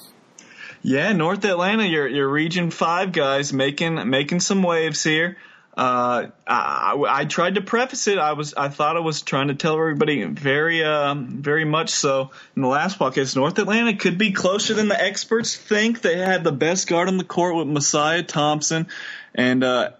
Yeah, 0.81 1.13
North 1.13 1.45
Atlanta, 1.45 1.85
your 1.85 2.05
your 2.05 2.27
Region 2.27 2.69
Five 2.69 3.13
guys 3.13 3.53
making 3.53 4.09
making 4.09 4.41
some 4.41 4.61
waves 4.61 5.01
here 5.05 5.37
uh, 5.77 6.27
I, 6.45 7.03
I, 7.07 7.25
tried 7.25 7.55
to 7.55 7.61
preface 7.61 8.07
it. 8.09 8.17
I 8.17 8.33
was, 8.33 8.53
I 8.53 8.67
thought 8.67 8.97
I 8.97 8.99
was 8.99 9.21
trying 9.21 9.47
to 9.47 9.55
tell 9.55 9.75
everybody 9.75 10.25
very, 10.25 10.83
uh, 10.83 11.15
very 11.15 11.63
much 11.63 11.91
so 11.91 12.31
in 12.57 12.61
the 12.61 12.67
last 12.67 12.99
podcast. 12.99 13.37
North 13.37 13.57
Atlanta 13.57 13.95
could 13.95 14.17
be 14.17 14.33
closer 14.33 14.73
than 14.73 14.89
the 14.89 15.01
experts 15.01 15.55
think. 15.55 16.01
They 16.01 16.17
had 16.17 16.43
the 16.43 16.51
best 16.51 16.89
guard 16.89 17.07
on 17.07 17.17
the 17.17 17.23
court 17.23 17.55
with 17.55 17.67
Messiah 17.67 18.21
Thompson, 18.21 18.87
and 19.33 19.63
uh, 19.63 19.91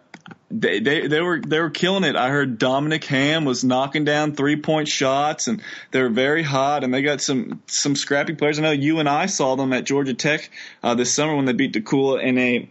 they, 0.50 0.82
they 0.82 1.08
they 1.08 1.22
were 1.22 1.40
they 1.40 1.62
were 1.62 1.70
killing 1.70 2.04
it. 2.04 2.18
I 2.18 2.30
heard 2.30 2.58
Dominic 2.58 3.06
Ham 3.06 3.46
was 3.46 3.64
knocking 3.64 4.04
down 4.04 4.36
three 4.36 4.58
point 4.58 4.90
shots, 4.90 5.48
and 5.48 5.62
they 5.92 6.02
were 6.02 6.10
very 6.10 6.44
hot. 6.44 6.84
And 6.84 6.94
they 6.94 7.02
got 7.02 7.22
some 7.22 7.62
some 7.68 7.96
scrappy 7.96 8.34
players. 8.34 8.60
I 8.60 8.64
know 8.64 8.72
you 8.72 9.00
and 9.00 9.08
I 9.08 9.28
saw 9.28 9.56
them 9.56 9.72
at 9.72 9.86
Georgia 9.86 10.14
Tech 10.14 10.50
uh, 10.84 10.96
this 10.96 11.14
summer 11.14 11.36
when 11.36 11.46
they 11.46 11.54
beat 11.54 11.74
Dacula 11.74 12.22
in 12.22 12.38
a 12.38 12.70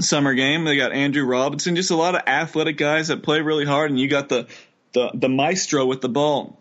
summer 0.00 0.34
game. 0.34 0.64
They 0.64 0.76
got 0.76 0.92
Andrew 0.92 1.24
Robinson, 1.24 1.76
just 1.76 1.90
a 1.90 1.96
lot 1.96 2.14
of 2.14 2.22
athletic 2.26 2.76
guys 2.76 3.08
that 3.08 3.22
play 3.22 3.40
really 3.40 3.66
hard, 3.66 3.90
and 3.90 4.00
you 4.00 4.08
got 4.08 4.28
the 4.28 4.46
the, 4.92 5.10
the 5.14 5.28
maestro 5.28 5.86
with 5.86 6.00
the 6.00 6.08
ball. 6.08 6.58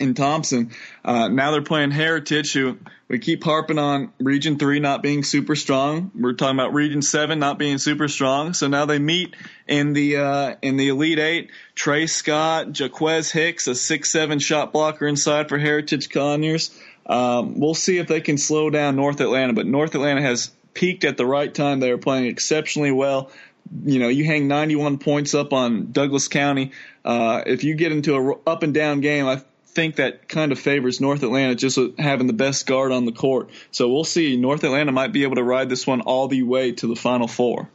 in 0.00 0.14
Thompson. 0.14 0.70
Uh, 1.04 1.28
now 1.28 1.52
they're 1.52 1.62
playing 1.62 1.92
Heritage, 1.92 2.52
who 2.52 2.78
we 3.06 3.18
keep 3.20 3.44
harping 3.44 3.78
on 3.78 4.12
Region 4.18 4.58
3 4.58 4.80
not 4.80 5.02
being 5.02 5.22
super 5.22 5.54
strong. 5.54 6.10
We're 6.14 6.32
talking 6.32 6.58
about 6.58 6.74
Region 6.74 7.02
7 7.02 7.38
not 7.38 7.58
being 7.58 7.78
super 7.78 8.08
strong. 8.08 8.54
So 8.54 8.66
now 8.66 8.86
they 8.86 8.98
meet 8.98 9.36
in 9.68 9.92
the 9.92 10.16
uh, 10.16 10.54
in 10.62 10.76
the 10.76 10.88
Elite 10.88 11.18
8. 11.18 11.50
Trey 11.74 12.06
Scott, 12.06 12.78
Jaquez 12.78 13.30
Hicks, 13.30 13.68
a 13.68 13.74
six-seven 13.74 14.38
shot 14.40 14.72
blocker 14.72 15.06
inside 15.06 15.48
for 15.48 15.58
Heritage 15.58 16.10
Conyers. 16.10 16.76
Um, 17.06 17.60
we'll 17.60 17.74
see 17.74 17.98
if 17.98 18.08
they 18.08 18.20
can 18.20 18.38
slow 18.38 18.70
down 18.70 18.96
North 18.96 19.20
Atlanta, 19.20 19.52
but 19.52 19.66
North 19.66 19.94
Atlanta 19.94 20.22
has 20.22 20.50
peaked 20.74 21.04
at 21.04 21.16
the 21.16 21.26
right 21.26 21.52
time. 21.52 21.80
They 21.80 21.90
are 21.90 21.98
playing 21.98 22.26
exceptionally 22.26 22.92
well. 22.92 23.30
You 23.84 23.98
know, 23.98 24.08
you 24.08 24.24
hang 24.24 24.46
91 24.46 24.98
points 24.98 25.34
up 25.34 25.52
on 25.52 25.92
Douglas 25.92 26.28
County. 26.28 26.72
Uh, 27.04 27.42
if 27.46 27.64
you 27.64 27.74
get 27.74 27.92
into 27.92 28.14
a 28.14 28.32
up 28.46 28.62
and 28.62 28.74
down 28.74 29.00
game, 29.00 29.26
I 29.26 29.42
think 29.74 29.96
that 29.96 30.28
kind 30.28 30.52
of 30.52 30.58
favors 30.58 31.00
North 31.00 31.22
Atlanta 31.22 31.54
just 31.54 31.78
having 31.98 32.26
the 32.26 32.32
best 32.32 32.66
guard 32.66 32.92
on 32.92 33.04
the 33.04 33.12
court. 33.12 33.50
So 33.70 33.88
we'll 33.88 34.04
see. 34.04 34.36
North 34.36 34.64
Atlanta 34.64 34.92
might 34.92 35.12
be 35.12 35.24
able 35.24 35.36
to 35.36 35.42
ride 35.42 35.68
this 35.68 35.86
one 35.86 36.00
all 36.02 36.28
the 36.28 36.42
way 36.42 36.72
to 36.72 36.86
the 36.86 36.96
Final 36.96 37.28
Four. 37.28 37.68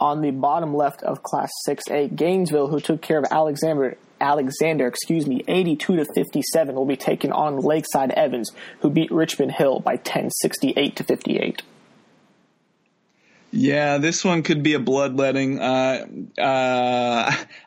On 0.00 0.20
the 0.20 0.32
bottom 0.32 0.74
left 0.74 1.02
of 1.04 1.22
Class 1.22 1.50
6A, 1.68 2.16
Gainesville, 2.16 2.66
who 2.66 2.80
took 2.80 3.02
care 3.02 3.18
of 3.18 3.24
Alexander, 3.30 3.96
Alexander, 4.20 4.86
excuse 4.88 5.28
me, 5.28 5.44
82 5.46 5.96
to 5.96 6.04
57, 6.12 6.74
will 6.74 6.86
be 6.86 6.96
taking 6.96 7.30
on 7.30 7.58
Lakeside 7.58 8.10
Evans, 8.12 8.50
who 8.80 8.90
beat 8.90 9.12
Richmond 9.12 9.52
Hill 9.52 9.78
by 9.78 9.96
10, 9.96 10.30
68 10.30 10.96
to 10.96 11.04
58. 11.04 11.62
Yeah, 13.52 13.98
this 13.98 14.24
one 14.24 14.42
could 14.42 14.62
be 14.62 14.72
a 14.72 14.80
bloodletting. 14.80 15.60
Uh, 15.60 16.06
uh, 16.38 16.42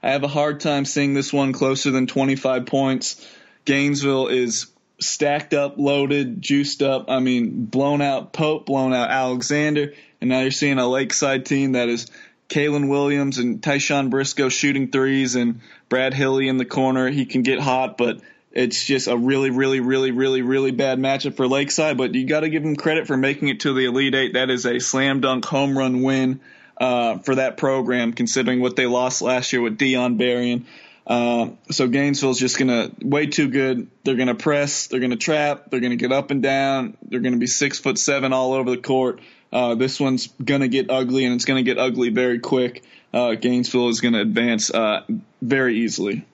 I 0.04 0.10
have 0.10 0.24
a 0.24 0.28
hard 0.28 0.60
time 0.60 0.84
seeing 0.84 1.14
this 1.14 1.32
one 1.32 1.54
closer 1.54 1.92
than 1.92 2.08
25 2.08 2.66
points. 2.66 3.26
Gainesville 3.66 4.28
is 4.28 4.66
stacked 5.00 5.54
up, 5.54 5.78
loaded, 5.78 6.42
juiced 6.42 6.82
up. 6.82 7.06
I 7.10 7.20
mean, 7.20 7.66
blown 7.66 8.02
out 8.02 8.34
Pope, 8.34 8.66
blown 8.66 8.94
out 8.94 9.12
Alexander, 9.12 9.94
and 10.22 10.30
now 10.30 10.42
you're 10.42 10.50
seeing 10.50 10.80
a 10.80 10.88
Lakeside 10.88 11.46
team 11.46 11.74
that 11.74 11.88
is 11.88 12.08
Kalen 12.50 12.90
Williams 12.90 13.38
and 13.38 13.62
Tyshawn 13.62 14.10
Briscoe 14.10 14.50
shooting 14.50 14.90
threes, 14.90 15.36
and 15.36 15.62
Brad 15.88 16.16
Hilly 16.16 16.48
in 16.48 16.58
the 16.58 16.66
corner. 16.66 17.10
He 17.10 17.26
can 17.28 17.44
get 17.44 17.60
hot, 17.60 17.96
but 17.98 18.22
it's 18.56 18.86
just 18.86 19.08
a 19.08 19.18
really, 19.18 19.50
really, 19.50 19.82
really, 19.82 20.12
really, 20.12 20.42
really 20.42 20.72
bad 20.72 20.98
matchup 20.98 21.36
for 21.36 21.46
Lakeside, 21.46 21.98
but 21.98 22.16
you 22.16 22.26
got 22.26 22.40
to 22.40 22.50
give 22.50 22.64
them 22.64 22.78
credit 22.78 23.06
for 23.06 23.18
making 23.18 23.50
it 23.50 23.60
to 23.60 23.74
the 23.74 23.86
Elite 23.86 24.16
Eight. 24.16 24.34
That 24.34 24.50
is 24.50 24.66
a 24.66 24.80
slam 24.80 25.20
dunk 25.20 25.44
home 25.44 25.78
run 25.78 26.02
win 26.02 26.40
uh, 26.78 27.18
for 27.20 27.36
that 27.36 27.58
program, 27.58 28.14
considering 28.14 28.62
what 28.62 28.78
they 28.78 28.86
lost 28.86 29.22
last 29.22 29.52
year 29.52 29.62
with 29.62 29.78
Dion 29.78 30.16
Berrien. 30.16 30.66
Uh, 31.06 31.50
so 31.70 31.88
Gainesville's 31.88 32.40
just 32.40 32.58
gonna 32.58 32.92
way 33.02 33.28
too 33.28 33.50
good. 33.50 33.88
They're 34.04 34.16
gonna 34.16 34.36
press. 34.36 34.88
They're 34.88 35.02
gonna 35.02 35.18
trap. 35.18 35.70
They're 35.70 35.82
gonna 35.82 35.98
get 35.98 36.12
up 36.12 36.32
and 36.32 36.42
down. 36.42 36.98
They're 37.04 37.20
gonna 37.20 37.38
be 37.38 37.48
six 37.48 37.78
foot 37.78 38.00
seven 38.00 38.34
all 38.34 38.54
over 38.54 38.72
the 38.72 38.82
court. 38.82 39.20
Uh, 39.52 39.76
this 39.76 40.00
one's 40.00 40.28
gonna 40.44 40.68
get 40.68 40.90
ugly, 40.90 41.26
and 41.26 41.36
it's 41.36 41.46
gonna 41.46 41.62
get 41.62 41.78
ugly 41.78 42.10
very 42.10 42.40
quick. 42.40 42.84
Uh, 43.14 43.36
Gainesville 43.36 43.90
is 43.90 44.02
gonna 44.02 44.22
advance 44.22 44.72
uh, 44.72 45.04
very 45.42 45.80
easily. 45.80 46.26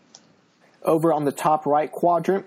Over 0.84 1.14
on 1.14 1.26
the 1.26 1.32
top 1.32 1.66
right 1.66 1.92
quadrant, 1.92 2.46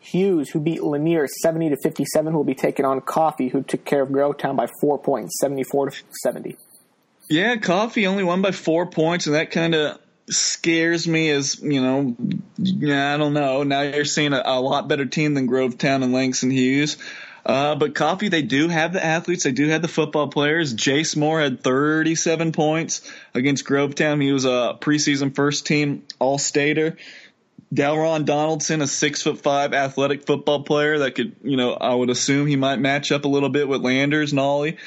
Hughes, 0.00 0.50
who 0.50 0.60
beat 0.60 0.82
Lanier 0.82 1.26
70 1.42 1.70
to 1.70 1.76
57, 1.82 2.32
will 2.32 2.44
be 2.44 2.54
taking 2.54 2.84
on 2.84 3.00
Coffee, 3.00 3.48
who 3.48 3.62
took 3.62 3.84
care 3.84 4.02
of 4.02 4.08
Grovetown 4.10 4.56
by 4.56 4.68
four 4.80 4.98
points, 4.98 5.38
74 5.40 5.90
to 5.90 5.96
70. 6.22 6.56
Yeah, 7.28 7.56
Coffee 7.56 8.06
only 8.06 8.22
won 8.22 8.40
by 8.40 8.52
four 8.52 8.86
points, 8.86 9.26
and 9.26 9.34
that 9.34 9.50
kind 9.50 9.74
of 9.74 9.98
scares 10.30 11.08
me 11.08 11.30
as, 11.30 11.60
you 11.60 11.80
know, 11.80 12.16
I 12.58 13.16
don't 13.16 13.32
know. 13.32 13.64
Now 13.64 13.82
you're 13.82 14.04
seeing 14.04 14.32
a, 14.32 14.42
a 14.44 14.60
lot 14.60 14.86
better 14.86 15.06
team 15.06 15.34
than 15.34 15.48
Grovetown 15.48 16.04
and 16.04 16.12
Langston 16.12 16.50
Hughes. 16.50 16.98
Uh, 17.44 17.76
but 17.76 17.94
Coffee, 17.94 18.28
they 18.28 18.42
do 18.42 18.68
have 18.68 18.92
the 18.92 19.04
athletes. 19.04 19.44
They 19.44 19.52
do 19.52 19.68
have 19.68 19.80
the 19.80 19.88
football 19.88 20.28
players. 20.28 20.74
Jace 20.74 21.16
Moore 21.16 21.40
had 21.40 21.62
37 21.62 22.50
points 22.50 23.08
against 23.34 23.64
Grovetown. 23.64 24.20
He 24.20 24.32
was 24.32 24.44
a 24.44 24.76
preseason 24.80 25.34
first 25.34 25.64
team 25.64 26.02
All 26.18 26.38
Delron 27.74 28.24
Donaldson, 28.24 28.80
a 28.80 28.86
six 28.86 29.22
foot 29.22 29.38
five 29.38 29.72
athletic 29.72 30.24
football 30.24 30.62
player 30.62 30.98
that 31.00 31.14
could, 31.14 31.36
you 31.42 31.56
know, 31.56 31.72
I 31.72 31.94
would 31.94 32.10
assume 32.10 32.46
he 32.46 32.56
might 32.56 32.78
match 32.78 33.10
up 33.10 33.24
a 33.24 33.28
little 33.28 33.48
bit 33.48 33.68
with 33.68 33.82
Landers 33.82 34.32
Nolley. 34.32 34.78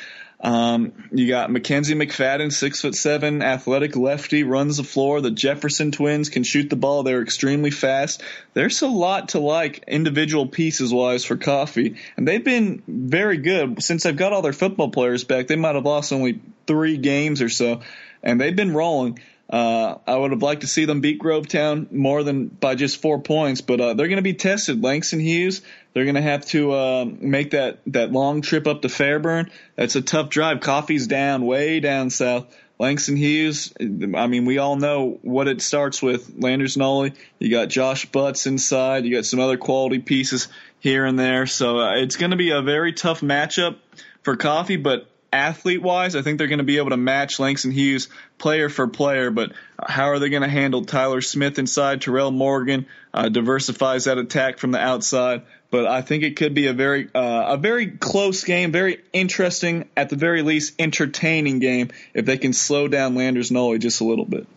Um, 0.41 0.93
you 1.11 1.27
got 1.27 1.51
Mackenzie 1.51 1.95
McFadden, 1.95 2.53
six 2.53 2.79
foot 2.79 2.95
seven, 2.95 3.41
athletic 3.41 3.97
lefty, 3.97 4.43
runs 4.43 4.77
the 4.77 4.85
floor. 4.85 5.19
The 5.19 5.31
Jefferson 5.31 5.91
twins 5.91 6.29
can 6.29 6.43
shoot 6.43 6.69
the 6.69 6.77
ball. 6.77 7.03
They're 7.03 7.21
extremely 7.21 7.71
fast. 7.71 8.23
There's 8.53 8.81
a 8.81 8.87
lot 8.87 9.29
to 9.29 9.39
like 9.39 9.83
individual 9.85 10.47
pieces 10.47 10.93
wise 10.93 11.25
for 11.25 11.35
Coffee, 11.35 11.97
and 12.15 12.25
they've 12.25 12.43
been 12.43 12.81
very 12.87 13.37
good 13.37 13.83
since 13.83 14.03
they've 14.03 14.15
got 14.15 14.31
all 14.31 14.41
their 14.41 14.53
football 14.53 14.89
players 14.91 15.25
back. 15.25 15.47
They 15.47 15.57
might 15.57 15.75
have 15.75 15.85
lost 15.85 16.13
only 16.13 16.39
three 16.67 16.95
games 16.95 17.41
or 17.41 17.49
so, 17.49 17.81
and 18.23 18.39
they've 18.39 18.55
been 18.55 18.73
rolling. 18.73 19.19
Uh, 19.49 19.97
I 20.05 20.15
would 20.15 20.31
have 20.31 20.43
liked 20.43 20.61
to 20.61 20.67
see 20.67 20.85
them 20.85 21.01
beat 21.01 21.19
Grovetown 21.19 21.91
more 21.91 22.23
than 22.23 22.47
by 22.47 22.75
just 22.75 23.01
four 23.01 23.19
points, 23.19 23.61
but 23.61 23.81
uh, 23.81 23.93
they're 23.95 24.07
going 24.07 24.17
to 24.17 24.21
be 24.21 24.35
tested. 24.35 24.83
Langston 24.83 25.19
Hughes, 25.19 25.61
they're 25.93 26.05
going 26.05 26.15
to 26.15 26.21
have 26.21 26.45
to 26.47 26.71
uh, 26.71 27.05
make 27.05 27.51
that, 27.51 27.79
that 27.87 28.11
long 28.11 28.41
trip 28.41 28.67
up 28.67 28.83
to 28.83 28.89
Fairburn. 28.89 29.49
That's 29.75 29.95
a 29.95 30.01
tough 30.01 30.29
drive. 30.29 30.59
Coffee's 30.59 31.07
down, 31.07 31.45
way 31.45 31.79
down 31.79 32.11
south. 32.11 32.55
Langston 32.77 33.17
Hughes, 33.17 33.73
I 33.79 34.27
mean, 34.27 34.45
we 34.45 34.57
all 34.57 34.77
know 34.77 35.19
what 35.21 35.49
it 35.49 35.61
starts 35.61 36.01
with. 36.01 36.31
Landers 36.37 36.77
Nolley, 36.77 37.13
you 37.37 37.51
got 37.51 37.67
Josh 37.67 38.05
Butts 38.05 38.47
inside, 38.47 39.03
you 39.03 39.13
got 39.13 39.25
some 39.25 39.41
other 39.41 39.57
quality 39.57 39.99
pieces 39.99 40.47
here 40.79 41.03
and 41.05 41.19
there. 41.19 41.45
So 41.45 41.79
uh, 41.79 41.95
it's 41.95 42.15
going 42.15 42.31
to 42.31 42.37
be 42.37 42.51
a 42.51 42.61
very 42.61 42.93
tough 42.93 43.19
matchup 43.19 43.75
for 44.23 44.37
Coffee, 44.37 44.77
but 44.77 45.09
athlete 45.31 45.81
wise, 45.81 46.15
I 46.15 46.21
think 46.21 46.37
they're 46.37 46.47
going 46.47 46.59
to 46.59 46.63
be 46.63 46.77
able 46.77 46.91
to 46.91 46.97
match 46.97 47.39
Langston 47.39 47.71
Hughes 47.71 48.09
player 48.37 48.69
for 48.69 48.87
player. 48.87 49.31
But 49.31 49.51
how 49.81 50.05
are 50.05 50.19
they 50.19 50.29
going 50.29 50.43
to 50.43 50.49
handle 50.49 50.85
Tyler 50.85 51.21
Smith 51.21 51.59
inside? 51.59 52.01
Terrell 52.01 52.31
Morgan 52.31 52.87
uh, 53.13 53.29
diversifies 53.29 54.05
that 54.05 54.17
attack 54.17 54.57
from 54.57 54.71
the 54.71 54.79
outside. 54.79 55.43
But 55.71 55.85
I 55.85 56.01
think 56.01 56.23
it 56.23 56.35
could 56.35 56.53
be 56.55 56.67
a 56.67 56.73
very 56.73 57.09
uh, 57.13 57.53
a 57.53 57.57
very 57.57 57.87
close 57.87 58.43
game, 58.43 58.71
very 58.71 59.03
interesting, 59.13 59.87
at 59.95 60.09
the 60.09 60.15
very 60.15 60.41
least 60.41 60.73
entertaining 60.79 61.59
game 61.59 61.89
if 62.13 62.25
they 62.25 62.37
can 62.37 62.53
slow 62.53 62.87
down 62.87 63.15
Landers 63.15 63.51
Nolley 63.51 63.79
just 63.79 64.01
a 64.01 64.03
little 64.03 64.25
bit. 64.25 64.47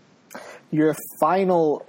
Your 0.70 0.96
final 1.20 1.84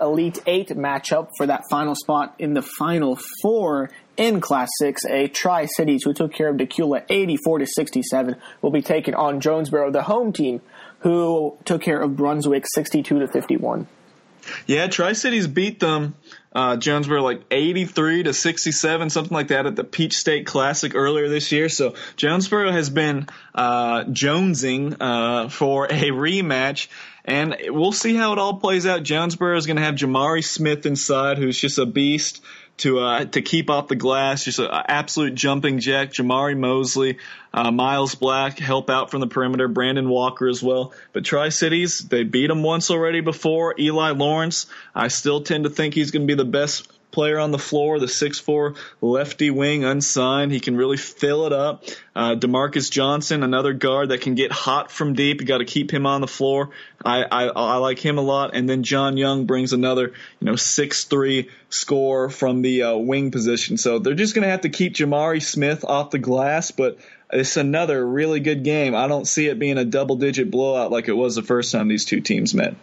Elite 0.00 0.38
Eight 0.46 0.68
matchup 0.68 1.30
for 1.38 1.46
that 1.46 1.62
final 1.70 1.94
spot 1.94 2.34
in 2.38 2.52
the 2.52 2.60
Final 2.60 3.18
Four 3.42 3.90
in 4.18 4.40
Class 4.40 4.68
6A, 4.82 5.32
Tri 5.32 5.66
Cities, 5.66 6.02
who 6.04 6.12
took 6.12 6.34
care 6.34 6.48
of 6.48 6.56
Dacula 6.56 7.04
84 7.08 7.60
to 7.60 7.66
67, 7.66 8.36
will 8.60 8.70
be 8.70 8.82
taking 8.82 9.14
on 9.14 9.40
Jonesboro, 9.40 9.92
the 9.92 10.02
home 10.02 10.32
team, 10.32 10.60
who 11.00 11.56
took 11.64 11.80
care 11.80 12.00
of 12.00 12.16
Brunswick 12.16 12.64
62 12.66 13.20
to 13.20 13.28
51. 13.28 13.86
Yeah, 14.66 14.88
Tri 14.88 15.12
Cities 15.12 15.46
beat 15.46 15.78
them. 15.78 16.14
Uh, 16.52 16.76
Jonesboro 16.76 17.22
like 17.22 17.42
83 17.50 18.24
to 18.24 18.32
67, 18.32 19.10
something 19.10 19.32
like 19.32 19.48
that 19.48 19.66
at 19.66 19.76
the 19.76 19.84
Peach 19.84 20.16
State 20.16 20.46
Classic 20.46 20.94
earlier 20.94 21.28
this 21.28 21.52
year. 21.52 21.68
So 21.68 21.94
Jonesboro 22.16 22.72
has 22.72 22.90
been 22.90 23.28
uh, 23.54 24.04
jonesing 24.04 24.96
uh, 24.98 25.50
for 25.50 25.84
a 25.86 26.10
rematch, 26.10 26.88
and 27.24 27.54
we'll 27.68 27.92
see 27.92 28.16
how 28.16 28.32
it 28.32 28.38
all 28.38 28.58
plays 28.58 28.86
out. 28.86 29.02
Jonesboro 29.02 29.56
is 29.56 29.66
going 29.66 29.76
to 29.76 29.82
have 29.82 29.94
Jamari 29.94 30.42
Smith 30.42 30.86
inside, 30.86 31.38
who's 31.38 31.60
just 31.60 31.78
a 31.78 31.86
beast 31.86 32.42
to 32.78 33.00
uh, 33.00 33.24
to 33.26 33.42
keep 33.42 33.70
off 33.70 33.88
the 33.88 33.96
glass. 33.96 34.44
Just 34.44 34.58
an 34.58 34.68
absolute 34.70 35.34
jumping 35.34 35.78
jack. 35.78 36.12
Jamari 36.12 36.56
Mosley, 36.56 37.18
uh, 37.52 37.70
Miles 37.70 38.14
Black 38.14 38.58
help 38.58 38.90
out 38.90 39.10
from 39.10 39.20
the 39.20 39.26
perimeter. 39.26 39.68
Brandon 39.68 40.08
Walker 40.08 40.48
as 40.48 40.62
well. 40.62 40.92
But 41.12 41.24
Tri 41.24 41.50
Cities, 41.50 42.00
they 42.00 42.24
beat 42.24 42.48
them 42.48 42.62
once 42.62 42.90
already 42.90 43.20
before. 43.20 43.74
Eli 43.78 44.10
Lawrence, 44.10 44.66
I 44.94 45.08
still 45.08 45.42
tend 45.42 45.64
to 45.64 45.70
think 45.70 45.94
he's 45.94 46.10
going 46.10 46.26
to 46.26 46.26
be 46.26 46.36
the 46.36 46.48
best 46.48 46.90
player 47.10 47.38
on 47.38 47.50
the 47.50 47.58
floor, 47.58 47.98
the 47.98 48.08
six 48.08 48.38
four 48.38 48.74
lefty 49.00 49.50
wing, 49.50 49.84
unsigned. 49.84 50.52
He 50.52 50.60
can 50.60 50.76
really 50.76 50.96
fill 50.96 51.46
it 51.46 51.52
up. 51.52 51.84
Uh, 52.14 52.34
Demarcus 52.34 52.90
Johnson, 52.90 53.42
another 53.42 53.72
guard 53.72 54.10
that 54.10 54.20
can 54.20 54.34
get 54.34 54.52
hot 54.52 54.90
from 54.90 55.14
deep. 55.14 55.40
You 55.40 55.46
got 55.46 55.58
to 55.58 55.64
keep 55.64 55.90
him 55.90 56.06
on 56.06 56.20
the 56.20 56.26
floor. 56.26 56.70
I, 57.04 57.24
I 57.24 57.46
I 57.46 57.76
like 57.76 57.98
him 57.98 58.18
a 58.18 58.22
lot. 58.22 58.54
And 58.54 58.68
then 58.68 58.82
John 58.82 59.16
Young 59.16 59.46
brings 59.46 59.72
another 59.72 60.12
you 60.40 60.44
know 60.44 60.56
six 60.56 61.04
three 61.04 61.50
score 61.70 62.28
from 62.30 62.62
the 62.62 62.82
uh, 62.84 62.96
wing 62.96 63.30
position. 63.30 63.76
So 63.76 63.98
they're 63.98 64.14
just 64.14 64.34
going 64.34 64.44
to 64.44 64.50
have 64.50 64.62
to 64.62 64.68
keep 64.68 64.94
Jamari 64.94 65.42
Smith 65.42 65.84
off 65.84 66.10
the 66.10 66.18
glass, 66.18 66.70
but. 66.70 66.98
It's 67.30 67.58
another 67.58 68.06
really 68.06 68.40
good 68.40 68.64
game. 68.64 68.94
I 68.94 69.06
don't 69.06 69.26
see 69.26 69.48
it 69.48 69.58
being 69.58 69.76
a 69.76 69.84
double 69.84 70.16
digit 70.16 70.50
blowout 70.50 70.90
like 70.90 71.08
it 71.08 71.12
was 71.12 71.34
the 71.34 71.42
first 71.42 71.72
time 71.72 71.86
these 71.86 72.06
two 72.06 72.22
teams 72.22 72.54
met 72.54 72.74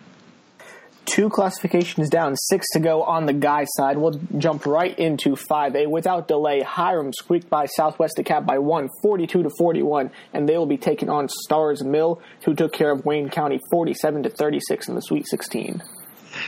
two 1.06 1.30
classifications 1.30 2.10
down, 2.10 2.36
six 2.36 2.66
to 2.74 2.80
go 2.80 3.04
on 3.04 3.26
the 3.26 3.34
guy 3.34 3.66
side. 3.76 3.98
We'll 3.98 4.20
jump 4.38 4.66
right 4.66 4.98
into 4.98 5.36
5A 5.36 5.88
without 5.88 6.28
delay. 6.28 6.62
Hiram 6.62 7.14
squeaked 7.14 7.50
by 7.50 7.66
Southwest 7.66 8.18
DeKalb 8.18 8.46
by 8.46 8.60
one, 8.60 8.90
42 9.02 9.44
to 9.44 9.50
41, 9.58 10.12
and 10.34 10.48
they 10.48 10.58
will 10.58 10.66
be 10.66 10.78
taking 10.78 11.10
on 11.10 11.30
Stars 11.30 11.84
Mill, 11.84 12.22
who 12.44 12.54
took 12.54 12.74
care 12.74 12.92
of 12.92 13.06
Wayne 13.06 13.30
County 13.30 13.60
47 13.72 14.24
to 14.24 14.30
36 14.30 14.88
in 14.88 14.96
the 14.96 15.02
Sweet 15.02 15.28
16. 15.28 15.82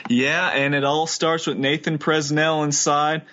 Yeah, 0.09 0.49
and 0.49 0.75
it 0.75 0.83
all 0.83 1.07
starts 1.07 1.47
with 1.47 1.57
Nathan 1.57 1.97
Presnell 1.97 2.63
inside. 2.63 3.23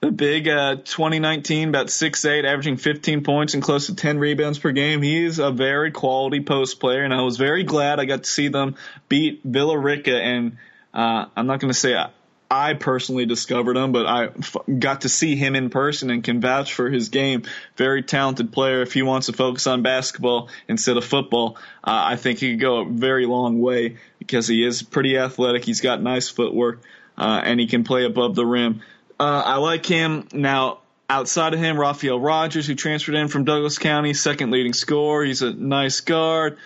The 0.00 0.10
big 0.10 0.48
uh, 0.48 0.76
2019, 0.76 1.68
about 1.68 1.90
six 1.90 2.24
eight, 2.24 2.44
averaging 2.44 2.76
15 2.76 3.24
points 3.24 3.54
and 3.54 3.62
close 3.62 3.86
to 3.86 3.94
10 3.94 4.18
rebounds 4.18 4.58
per 4.58 4.72
game. 4.72 5.02
He's 5.02 5.38
a 5.38 5.50
very 5.50 5.90
quality 5.90 6.40
post 6.40 6.80
player, 6.80 7.02
and 7.02 7.14
I 7.14 7.22
was 7.22 7.36
very 7.36 7.64
glad 7.64 8.00
I 8.00 8.04
got 8.04 8.24
to 8.24 8.30
see 8.30 8.48
them 8.48 8.76
beat 9.08 9.40
Villa 9.44 9.78
Rica. 9.78 10.16
And 10.16 10.56
uh, 10.92 11.26
I'm 11.36 11.46
not 11.46 11.60
going 11.60 11.72
to 11.72 11.78
say 11.78 11.94
I, 11.94 12.10
I 12.50 12.74
personally 12.74 13.26
discovered 13.26 13.76
him, 13.76 13.92
but 13.92 14.06
I 14.06 14.26
f- 14.26 14.56
got 14.78 15.02
to 15.02 15.08
see 15.08 15.34
him 15.34 15.56
in 15.56 15.70
person 15.70 16.10
and 16.10 16.22
can 16.22 16.40
vouch 16.40 16.72
for 16.72 16.90
his 16.90 17.08
game. 17.08 17.44
Very 17.76 18.02
talented 18.02 18.52
player. 18.52 18.82
If 18.82 18.92
he 18.92 19.02
wants 19.02 19.26
to 19.26 19.32
focus 19.32 19.66
on 19.66 19.82
basketball 19.82 20.50
instead 20.68 20.96
of 20.96 21.04
football, 21.04 21.56
uh, 21.82 21.90
I 22.04 22.16
think 22.16 22.38
he 22.38 22.52
could 22.52 22.60
go 22.60 22.82
a 22.82 22.88
very 22.88 23.26
long 23.26 23.60
way 23.60 23.96
because 24.18 24.46
he 24.46 24.64
is 24.64 24.82
pretty 24.82 25.16
athletic. 25.18 25.64
He's 25.64 25.80
got 25.80 26.02
nice 26.02 26.28
footwork, 26.28 26.82
uh, 27.16 27.40
and 27.44 27.58
he 27.58 27.66
can 27.66 27.82
play 27.82 28.04
above 28.04 28.34
the 28.34 28.46
rim. 28.46 28.82
Uh, 29.18 29.42
I 29.44 29.56
like 29.56 29.86
him. 29.86 30.28
Now, 30.32 30.78
outside 31.08 31.54
of 31.54 31.60
him, 31.60 31.78
Raphael 31.78 32.18
Rogers, 32.18 32.66
who 32.66 32.74
transferred 32.74 33.14
in 33.14 33.28
from 33.28 33.44
Douglas 33.44 33.78
County, 33.78 34.14
second 34.14 34.50
leading 34.50 34.72
scorer. 34.72 35.24
He's 35.24 35.42
a 35.42 35.52
nice 35.52 36.00
guard. 36.00 36.58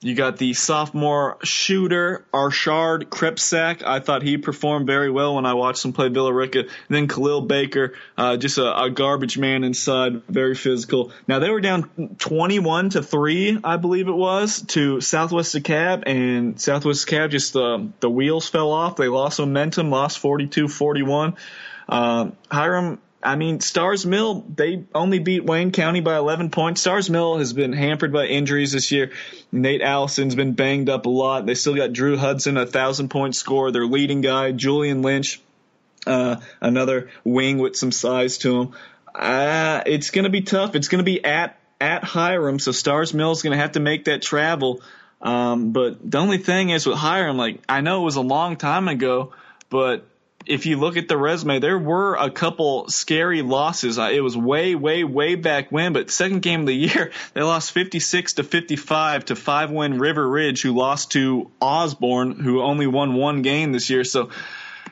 You 0.00 0.14
got 0.14 0.36
the 0.36 0.52
sophomore 0.52 1.38
shooter, 1.42 2.26
Arshard 2.32 3.04
Krepsak. 3.04 3.82
I 3.82 4.00
thought 4.00 4.22
he 4.22 4.36
performed 4.36 4.86
very 4.86 5.10
well 5.10 5.36
when 5.36 5.46
I 5.46 5.54
watched 5.54 5.86
him 5.86 5.94
play 5.94 6.10
Villa 6.10 6.32
Rica. 6.32 6.60
And 6.60 6.68
then 6.90 7.08
Khalil 7.08 7.40
Baker, 7.40 7.94
uh, 8.16 8.36
just 8.36 8.58
a, 8.58 8.82
a, 8.84 8.90
garbage 8.90 9.38
man 9.38 9.64
inside, 9.64 10.22
very 10.28 10.54
physical. 10.54 11.12
Now 11.26 11.38
they 11.38 11.48
were 11.48 11.62
down 11.62 12.16
21 12.18 12.90
to 12.90 13.02
3, 13.02 13.60
I 13.64 13.78
believe 13.78 14.08
it 14.08 14.12
was, 14.12 14.60
to 14.68 15.00
Southwest 15.00 15.54
DeKalb, 15.54 16.02
and 16.06 16.60
Southwest 16.60 17.08
DeKalb 17.08 17.30
just 17.30 17.54
the, 17.54 17.64
uh, 17.64 17.84
the 18.00 18.10
wheels 18.10 18.46
fell 18.46 18.72
off. 18.72 18.96
They 18.96 19.08
lost 19.08 19.40
momentum, 19.40 19.88
lost 19.88 20.18
42 20.18 20.68
41. 20.68 21.36
Uh, 21.88 22.30
Hiram, 22.50 23.00
I 23.22 23.36
mean, 23.36 23.60
Stars 23.60 24.06
Mill, 24.06 24.44
they 24.54 24.84
only 24.94 25.18
beat 25.18 25.44
Wayne 25.44 25.72
County 25.72 26.00
by 26.00 26.16
11 26.16 26.50
points. 26.50 26.80
Stars 26.80 27.10
Mill 27.10 27.38
has 27.38 27.52
been 27.52 27.72
hampered 27.72 28.12
by 28.12 28.26
injuries 28.26 28.72
this 28.72 28.92
year. 28.92 29.12
Nate 29.50 29.82
Allison's 29.82 30.34
been 30.34 30.52
banged 30.52 30.88
up 30.88 31.06
a 31.06 31.10
lot. 31.10 31.44
They 31.46 31.54
still 31.54 31.74
got 31.74 31.92
Drew 31.92 32.16
Hudson, 32.16 32.56
a 32.56 32.66
thousand 32.66 33.08
point 33.08 33.34
scorer, 33.34 33.72
their 33.72 33.86
leading 33.86 34.20
guy, 34.20 34.52
Julian 34.52 35.02
Lynch, 35.02 35.40
uh, 36.06 36.36
another 36.60 37.10
wing 37.24 37.58
with 37.58 37.74
some 37.74 37.90
size 37.90 38.38
to 38.38 38.60
him. 38.60 38.72
Uh, 39.14 39.82
it's 39.86 40.10
going 40.10 40.24
to 40.24 40.30
be 40.30 40.42
tough. 40.42 40.74
It's 40.74 40.88
going 40.88 40.98
to 40.98 41.04
be 41.04 41.24
at, 41.24 41.58
at 41.80 42.04
Hiram, 42.04 42.58
so 42.58 42.70
Stars 42.70 43.12
Mill 43.12 43.32
is 43.32 43.42
going 43.42 43.56
to 43.56 43.62
have 43.62 43.72
to 43.72 43.80
make 43.80 44.04
that 44.04 44.22
travel. 44.22 44.82
Um, 45.20 45.72
but 45.72 46.08
the 46.08 46.18
only 46.18 46.38
thing 46.38 46.70
is 46.70 46.86
with 46.86 46.96
Hiram, 46.98 47.36
like, 47.36 47.60
I 47.68 47.80
know 47.80 48.02
it 48.02 48.04
was 48.04 48.16
a 48.16 48.20
long 48.22 48.56
time 48.56 48.86
ago, 48.86 49.32
but 49.70 50.06
if 50.46 50.66
you 50.66 50.78
look 50.78 50.96
at 50.96 51.08
the 51.08 51.16
resume, 51.16 51.58
there 51.58 51.78
were 51.78 52.14
a 52.14 52.30
couple 52.30 52.88
scary 52.88 53.42
losses. 53.42 53.98
Uh, 53.98 54.10
it 54.12 54.20
was 54.20 54.36
way, 54.36 54.74
way, 54.74 55.04
way 55.04 55.34
back 55.34 55.70
when, 55.70 55.92
but 55.92 56.10
second 56.10 56.40
game 56.40 56.60
of 56.60 56.66
the 56.66 56.74
year, 56.74 57.10
they 57.34 57.42
lost 57.42 57.72
56 57.72 58.34
to 58.34 58.44
55 58.44 59.26
to 59.26 59.36
five 59.36 59.70
win 59.70 59.98
River 59.98 60.26
Ridge, 60.28 60.62
who 60.62 60.72
lost 60.72 61.12
to 61.12 61.50
Osborne, 61.60 62.38
who 62.38 62.62
only 62.62 62.86
won 62.86 63.14
one 63.14 63.42
game 63.42 63.72
this 63.72 63.90
year. 63.90 64.04
So, 64.04 64.30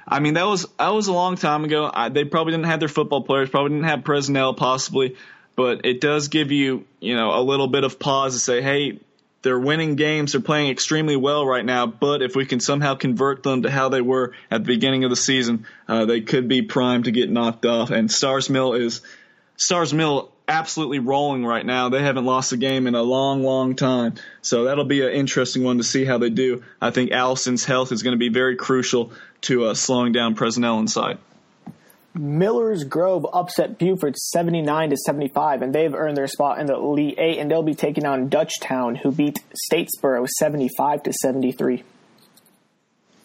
I 0.06 0.20
mean, 0.20 0.34
that 0.34 0.46
was, 0.46 0.66
that 0.78 0.88
was 0.88 1.06
a 1.06 1.12
long 1.12 1.36
time 1.36 1.64
ago. 1.64 1.90
I, 1.92 2.08
they 2.08 2.24
probably 2.24 2.52
didn't 2.52 2.66
have 2.66 2.80
their 2.80 2.88
football 2.88 3.22
players, 3.22 3.48
probably 3.48 3.70
didn't 3.70 3.88
have 3.88 4.00
Presnell 4.00 4.56
possibly, 4.56 5.16
but 5.56 5.86
it 5.86 6.00
does 6.00 6.28
give 6.28 6.50
you, 6.50 6.84
you 7.00 7.14
know, 7.14 7.38
a 7.38 7.42
little 7.42 7.68
bit 7.68 7.84
of 7.84 7.98
pause 7.98 8.34
to 8.34 8.40
say, 8.40 8.60
hey, 8.60 9.00
they're 9.44 9.60
winning 9.60 9.94
games. 9.94 10.32
They're 10.32 10.40
playing 10.40 10.70
extremely 10.70 11.16
well 11.16 11.46
right 11.46 11.64
now. 11.64 11.86
But 11.86 12.22
if 12.22 12.34
we 12.34 12.46
can 12.46 12.58
somehow 12.58 12.94
convert 12.96 13.42
them 13.42 13.62
to 13.62 13.70
how 13.70 13.90
they 13.90 14.00
were 14.00 14.32
at 14.50 14.62
the 14.62 14.66
beginning 14.66 15.04
of 15.04 15.10
the 15.10 15.16
season, 15.16 15.66
uh, 15.86 16.06
they 16.06 16.22
could 16.22 16.48
be 16.48 16.62
primed 16.62 17.04
to 17.04 17.12
get 17.12 17.30
knocked 17.30 17.64
off. 17.66 17.90
And 17.90 18.10
Stars 18.10 18.50
Mill 18.50 18.72
is 18.72 19.02
Stars 19.56 19.94
Mill 19.94 20.32
absolutely 20.48 20.98
rolling 20.98 21.44
right 21.44 21.64
now. 21.64 21.90
They 21.90 22.02
haven't 22.02 22.24
lost 22.24 22.52
a 22.52 22.56
game 22.56 22.86
in 22.86 22.94
a 22.94 23.02
long, 23.02 23.42
long 23.42 23.76
time. 23.76 24.14
So 24.42 24.64
that'll 24.64 24.84
be 24.84 25.02
an 25.02 25.12
interesting 25.12 25.62
one 25.62 25.78
to 25.78 25.84
see 25.84 26.04
how 26.04 26.18
they 26.18 26.30
do. 26.30 26.62
I 26.80 26.90
think 26.90 27.12
Allison's 27.12 27.64
health 27.64 27.92
is 27.92 28.02
going 28.02 28.12
to 28.12 28.18
be 28.18 28.30
very 28.30 28.56
crucial 28.56 29.12
to 29.42 29.66
uh, 29.66 29.74
slowing 29.74 30.12
down 30.12 30.34
Presnell 30.34 30.80
inside. 30.80 31.18
Millers 32.14 32.84
Grove 32.84 33.26
upset 33.32 33.76
Buford 33.76 34.16
79 34.16 34.90
to 34.90 34.96
75, 34.96 35.62
and 35.62 35.74
they've 35.74 35.94
earned 35.94 36.16
their 36.16 36.28
spot 36.28 36.60
in 36.60 36.66
the 36.66 36.74
Elite 36.74 37.18
Eight, 37.18 37.38
and 37.38 37.50
they'll 37.50 37.62
be 37.62 37.74
taking 37.74 38.06
on 38.06 38.30
Dutchtown, 38.30 38.96
who 38.96 39.10
beat 39.10 39.40
Statesboro 39.70 40.28
75 40.28 41.02
to 41.02 41.12
73. 41.12 41.82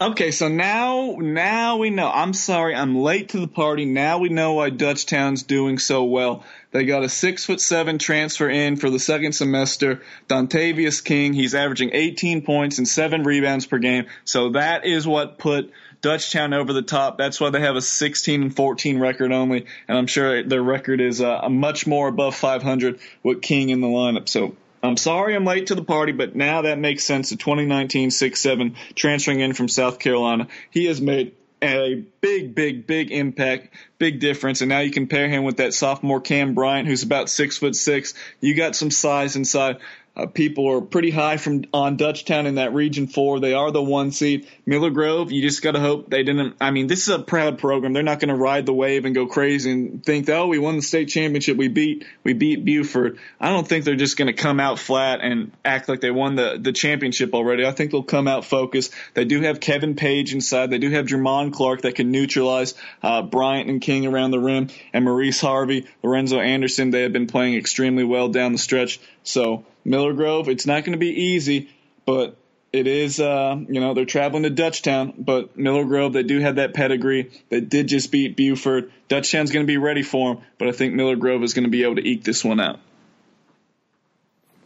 Okay, 0.01 0.31
so 0.31 0.47
now 0.47 1.17
now 1.19 1.75
we 1.75 1.89
know. 1.89 2.09
I'm 2.09 2.33
sorry, 2.33 2.73
I'm 2.73 2.95
late 2.95 3.29
to 3.29 3.41
the 3.41 3.49
party. 3.49 3.83
Now 3.83 4.19
we 4.19 4.29
know 4.29 4.53
why 4.53 4.69
Dutchtown's 4.69 5.43
doing 5.43 5.77
so 5.77 6.05
well. 6.05 6.45
They 6.71 6.85
got 6.85 7.03
a 7.03 7.09
six 7.09 7.43
foot 7.43 7.59
seven 7.59 7.99
transfer 7.99 8.49
in 8.49 8.77
for 8.77 8.89
the 8.89 8.97
second 8.97 9.33
semester, 9.33 10.01
Dontavius 10.29 11.03
King. 11.03 11.33
He's 11.33 11.53
averaging 11.53 11.89
18 11.91 12.43
points 12.43 12.77
and 12.77 12.87
seven 12.87 13.23
rebounds 13.23 13.65
per 13.65 13.77
game. 13.77 14.05
So 14.23 14.51
that 14.51 14.85
is 14.85 15.05
what 15.05 15.37
put 15.37 15.69
Dutchtown 16.01 16.53
over 16.53 16.73
the 16.73 16.81
top. 16.81 17.17
That's 17.17 17.39
why 17.39 17.49
they 17.49 17.61
have 17.61 17.75
a 17.75 17.81
16 17.81 18.41
and 18.41 18.55
14 18.55 18.99
record 18.99 19.31
only, 19.31 19.65
and 19.87 19.97
I'm 19.97 20.07
sure 20.07 20.43
their 20.43 20.61
record 20.61 21.01
is 21.01 21.21
uh, 21.21 21.47
much 21.49 21.85
more 21.85 22.07
above 22.07 22.35
500 22.35 22.99
with 23.23 23.41
King 23.41 23.69
in 23.69 23.81
the 23.81 23.87
lineup. 23.87 24.29
So 24.29 24.55
I'm 24.81 24.97
sorry 24.97 25.35
I'm 25.35 25.45
late 25.45 25.67
to 25.67 25.75
the 25.75 25.83
party, 25.83 26.13
but 26.13 26.35
now 26.35 26.61
that 26.63 26.79
makes 26.79 27.03
sense. 27.03 27.31
The 27.31 27.35
2019 27.35 28.09
6-7 28.09 28.75
transferring 28.95 29.41
in 29.41 29.53
from 29.53 29.67
South 29.67 29.99
Carolina, 29.99 30.47
he 30.71 30.85
has 30.85 31.01
made 31.01 31.33
a 31.61 31.95
big, 32.21 32.55
big, 32.55 32.87
big 32.87 33.11
impact, 33.11 33.73
big 33.97 34.19
difference. 34.19 34.61
And 34.61 34.69
now 34.69 34.79
you 34.79 34.91
compare 34.91 35.27
him 35.27 35.43
with 35.43 35.57
that 35.57 35.73
sophomore 35.73 36.21
Cam 36.21 36.53
Bryant, 36.53 36.87
who's 36.87 37.03
about 37.03 37.29
six 37.29 37.57
foot 37.57 37.75
six. 37.75 38.13
You 38.39 38.55
got 38.55 38.75
some 38.75 38.91
size 38.91 39.35
inside. 39.35 39.77
Uh, 40.19 40.25
people 40.25 40.69
are 40.69 40.81
pretty 40.81 41.11
high 41.11 41.37
from 41.37 41.63
on 41.73 41.97
Dutchtown 41.97 42.45
in 42.45 42.55
that 42.55 42.73
region 42.73 43.07
four. 43.07 43.39
They 43.39 43.53
are 43.53 43.71
the 43.71 43.81
one 43.81 44.11
seed. 44.11 44.47
Miller 44.65 44.89
Grove, 44.89 45.31
you 45.31 45.41
just 45.41 45.61
got 45.61 45.71
to 45.71 45.79
hope 45.79 46.09
they 46.09 46.23
didn't. 46.23 46.55
I 46.59 46.71
mean, 46.71 46.87
this 46.87 47.07
is 47.07 47.09
a 47.09 47.19
proud 47.19 47.57
program. 47.57 47.93
They're 47.93 48.03
not 48.03 48.19
going 48.19 48.29
to 48.29 48.35
ride 48.35 48.65
the 48.65 48.73
wave 48.73 49.05
and 49.05 49.15
go 49.15 49.27
crazy 49.27 49.71
and 49.71 50.03
think, 50.03 50.27
oh, 50.29 50.47
we 50.47 50.59
won 50.59 50.75
the 50.75 50.81
state 50.81 51.07
championship. 51.07 51.55
We 51.55 51.69
beat 51.69 52.05
we 52.23 52.33
beat 52.33 52.65
Buford. 52.65 53.19
I 53.39 53.49
don't 53.49 53.67
think 53.67 53.85
they're 53.85 53.95
just 53.95 54.17
going 54.17 54.27
to 54.27 54.33
come 54.33 54.59
out 54.59 54.79
flat 54.79 55.21
and 55.21 55.51
act 55.63 55.87
like 55.87 56.01
they 56.01 56.11
won 56.11 56.35
the 56.35 56.59
the 56.61 56.73
championship 56.73 57.33
already. 57.33 57.65
I 57.65 57.71
think 57.71 57.91
they'll 57.91 58.03
come 58.03 58.27
out 58.27 58.43
focused. 58.43 58.93
They 59.13 59.25
do 59.25 59.41
have 59.41 59.59
Kevin 59.59 59.95
Page 59.95 60.33
inside. 60.33 60.69
They 60.69 60.79
do 60.79 60.89
have 60.89 61.05
Jermon 61.05 61.53
Clark 61.53 61.83
that 61.83 61.95
can 61.95 62.11
neutralize 62.11 62.73
uh, 63.01 63.21
Bryant 63.21 63.69
and 63.69 63.81
King 63.81 64.05
around 64.05 64.31
the 64.31 64.39
rim, 64.39 64.67
and 64.91 65.05
Maurice 65.05 65.39
Harvey, 65.39 65.87
Lorenzo 66.03 66.39
Anderson. 66.39 66.89
They 66.89 67.03
have 67.03 67.13
been 67.13 67.27
playing 67.27 67.55
extremely 67.55 68.03
well 68.03 68.27
down 68.27 68.51
the 68.51 68.57
stretch. 68.57 68.99
So 69.23 69.65
Miller 69.89 70.13
Grove. 70.13 70.47
It's 70.47 70.67
not 70.67 70.83
going 70.83 70.93
to 70.93 70.99
be 70.99 71.09
easy, 71.09 71.69
but 72.05 72.37
it 72.71 72.85
is, 72.85 73.19
uh, 73.19 73.57
you 73.67 73.81
know, 73.81 73.95
they're 73.95 74.05
traveling 74.05 74.43
to 74.43 74.51
Dutchtown, 74.51 75.13
but 75.17 75.57
Miller 75.57 75.83
Grove, 75.83 76.13
they 76.13 76.21
do 76.21 76.39
have 76.39 76.57
that 76.57 76.75
pedigree. 76.75 77.31
They 77.49 77.59
did 77.59 77.87
just 77.87 78.11
beat 78.11 78.37
Buford. 78.37 78.91
Dutchtown's 79.07 79.51
going 79.51 79.65
to 79.65 79.67
be 79.67 79.77
ready 79.77 80.03
for 80.03 80.35
them, 80.35 80.43
but 80.59 80.67
I 80.67 80.71
think 80.73 80.93
Miller 80.93 81.15
Grove 81.15 81.41
is 81.41 81.55
going 81.55 81.63
to 81.63 81.71
be 81.71 81.83
able 81.83 81.95
to 81.95 82.07
eke 82.07 82.23
this 82.23 82.45
one 82.45 82.59
out. 82.59 82.79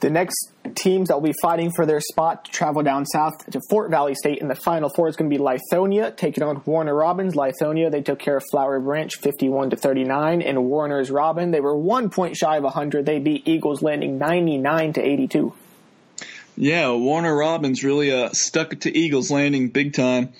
The 0.03 0.09
next 0.09 0.51
teams 0.75 1.07
that 1.07 1.13
will 1.13 1.29
be 1.29 1.33
fighting 1.41 1.71
for 1.73 1.85
their 1.85 2.01
spot 2.01 2.43
to 2.43 2.51
travel 2.51 2.83
down 2.83 3.05
south 3.05 3.49
to 3.49 3.61
Fort 3.69 3.89
Valley 3.89 4.15
State 4.15 4.39
in 4.39 4.49
the 4.49 4.55
Final 4.55 4.89
Four 4.89 5.07
is 5.07 5.15
going 5.15 5.31
to 5.31 5.37
be 5.37 5.41
Lithonia 5.41 6.13
taking 6.13 6.43
on 6.43 6.61
Warner 6.65 6.93
Robins. 6.93 7.37
Lithonia 7.37 7.89
they 7.89 8.01
took 8.01 8.19
care 8.19 8.35
of 8.35 8.43
Flowery 8.51 8.81
Branch 8.81 9.15
51 9.15 9.69
to 9.69 9.77
39, 9.77 10.41
and 10.41 10.65
Warner's 10.65 11.09
Robin 11.09 11.51
they 11.51 11.61
were 11.61 11.77
one 11.77 12.09
point 12.09 12.35
shy 12.35 12.57
of 12.57 12.65
100. 12.65 13.05
They 13.05 13.19
beat 13.19 13.47
Eagles 13.47 13.81
Landing 13.81 14.17
99 14.17 14.91
to 14.91 15.01
82. 15.01 15.53
Yeah, 16.57 16.91
Warner 16.91 17.33
Robins 17.33 17.85
really 17.85 18.11
uh, 18.11 18.31
stuck 18.31 18.73
it 18.73 18.81
to 18.81 18.95
Eagles 18.95 19.31
Landing 19.31 19.69
big 19.69 19.93
time. 19.93 20.33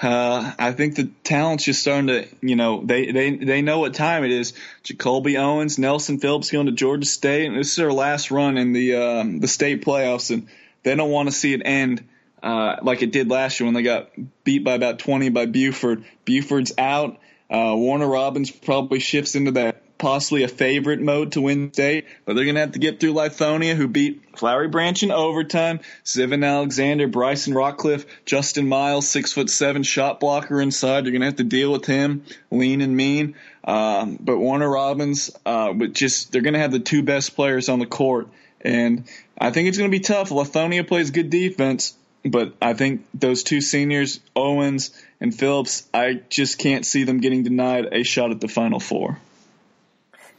Uh, 0.00 0.52
I 0.58 0.72
think 0.72 0.94
the 0.94 1.10
talent's 1.24 1.64
just 1.64 1.82
starting 1.82 2.06
to, 2.06 2.26
you 2.40 2.56
know, 2.56 2.82
they, 2.82 3.12
they, 3.12 3.36
they 3.36 3.60
know 3.60 3.80
what 3.80 3.92
time 3.92 4.24
it 4.24 4.30
is. 4.30 4.54
Jacoby 4.82 5.36
Owens, 5.36 5.78
Nelson 5.78 6.18
Phillips 6.18 6.50
going 6.50 6.66
to 6.66 6.72
Georgia 6.72 7.04
State, 7.04 7.46
and 7.46 7.56
this 7.56 7.70
is 7.70 7.76
their 7.76 7.92
last 7.92 8.30
run 8.30 8.56
in 8.56 8.72
the, 8.72 8.96
um, 8.96 9.40
the 9.40 9.48
state 9.48 9.84
playoffs, 9.84 10.30
and 10.30 10.48
they 10.84 10.94
don't 10.94 11.10
want 11.10 11.28
to 11.28 11.34
see 11.34 11.52
it 11.52 11.60
end, 11.64 12.08
uh, 12.42 12.76
like 12.82 13.02
it 13.02 13.12
did 13.12 13.28
last 13.28 13.60
year 13.60 13.66
when 13.66 13.74
they 13.74 13.82
got 13.82 14.10
beat 14.42 14.64
by 14.64 14.72
about 14.72 15.00
20 15.00 15.28
by 15.28 15.44
Buford. 15.44 16.04
Buford's 16.24 16.72
out. 16.78 17.18
Uh, 17.50 17.74
Warner 17.76 18.06
Robins 18.06 18.50
probably 18.50 19.00
shifts 19.00 19.34
into 19.34 19.50
that 19.52 19.82
possibly 20.00 20.42
a 20.42 20.48
favorite 20.48 21.00
mode 21.00 21.32
to 21.32 21.42
win 21.42 21.72
state, 21.72 22.06
but 22.24 22.34
they're 22.34 22.44
going 22.44 22.56
to 22.56 22.62
have 22.62 22.72
to 22.72 22.80
get 22.80 22.98
through 22.98 23.12
Lithonia, 23.12 23.76
who 23.76 23.86
beat 23.86 24.36
Flowery 24.36 24.66
Branch 24.66 25.00
in 25.02 25.12
overtime. 25.12 25.78
Zivan 26.04 26.44
Alexander, 26.44 27.06
Bryson 27.06 27.54
Rockcliffe, 27.54 28.06
Justin 28.26 28.66
Miles, 28.66 29.06
six 29.06 29.32
foot 29.32 29.50
seven 29.50 29.84
shot 29.84 30.18
blocker 30.18 30.60
inside. 30.60 31.04
You're 31.04 31.12
going 31.12 31.20
to 31.20 31.26
have 31.26 31.36
to 31.36 31.44
deal 31.44 31.70
with 31.70 31.84
him, 31.84 32.24
lean 32.50 32.80
and 32.80 32.96
mean. 32.96 33.36
Um, 33.62 34.16
but 34.18 34.38
Warner 34.38 34.68
Robins, 34.68 35.30
uh, 35.46 35.72
but 35.74 35.92
just 35.92 36.32
they're 36.32 36.42
going 36.42 36.54
to 36.54 36.60
have 36.60 36.72
the 36.72 36.80
two 36.80 37.02
best 37.02 37.36
players 37.36 37.68
on 37.68 37.78
the 37.78 37.86
court, 37.86 38.28
and 38.62 39.04
I 39.38 39.50
think 39.50 39.68
it's 39.68 39.78
going 39.78 39.90
to 39.90 39.96
be 39.96 40.02
tough. 40.02 40.30
Lithonia 40.30 40.86
plays 40.88 41.10
good 41.10 41.30
defense. 41.30 41.94
but 42.24 42.54
I 42.60 42.74
think 42.74 43.06
those 43.14 43.42
two 43.42 43.60
seniors, 43.60 44.20
Owens 44.34 44.90
and 45.20 45.34
Phillips, 45.34 45.86
I 45.92 46.20
just 46.28 46.58
can't 46.58 46.84
see 46.84 47.04
them 47.04 47.20
getting 47.20 47.42
denied 47.42 47.92
a 47.92 48.02
shot 48.02 48.30
at 48.30 48.40
the 48.40 48.48
Final 48.48 48.80
Four. 48.80 49.18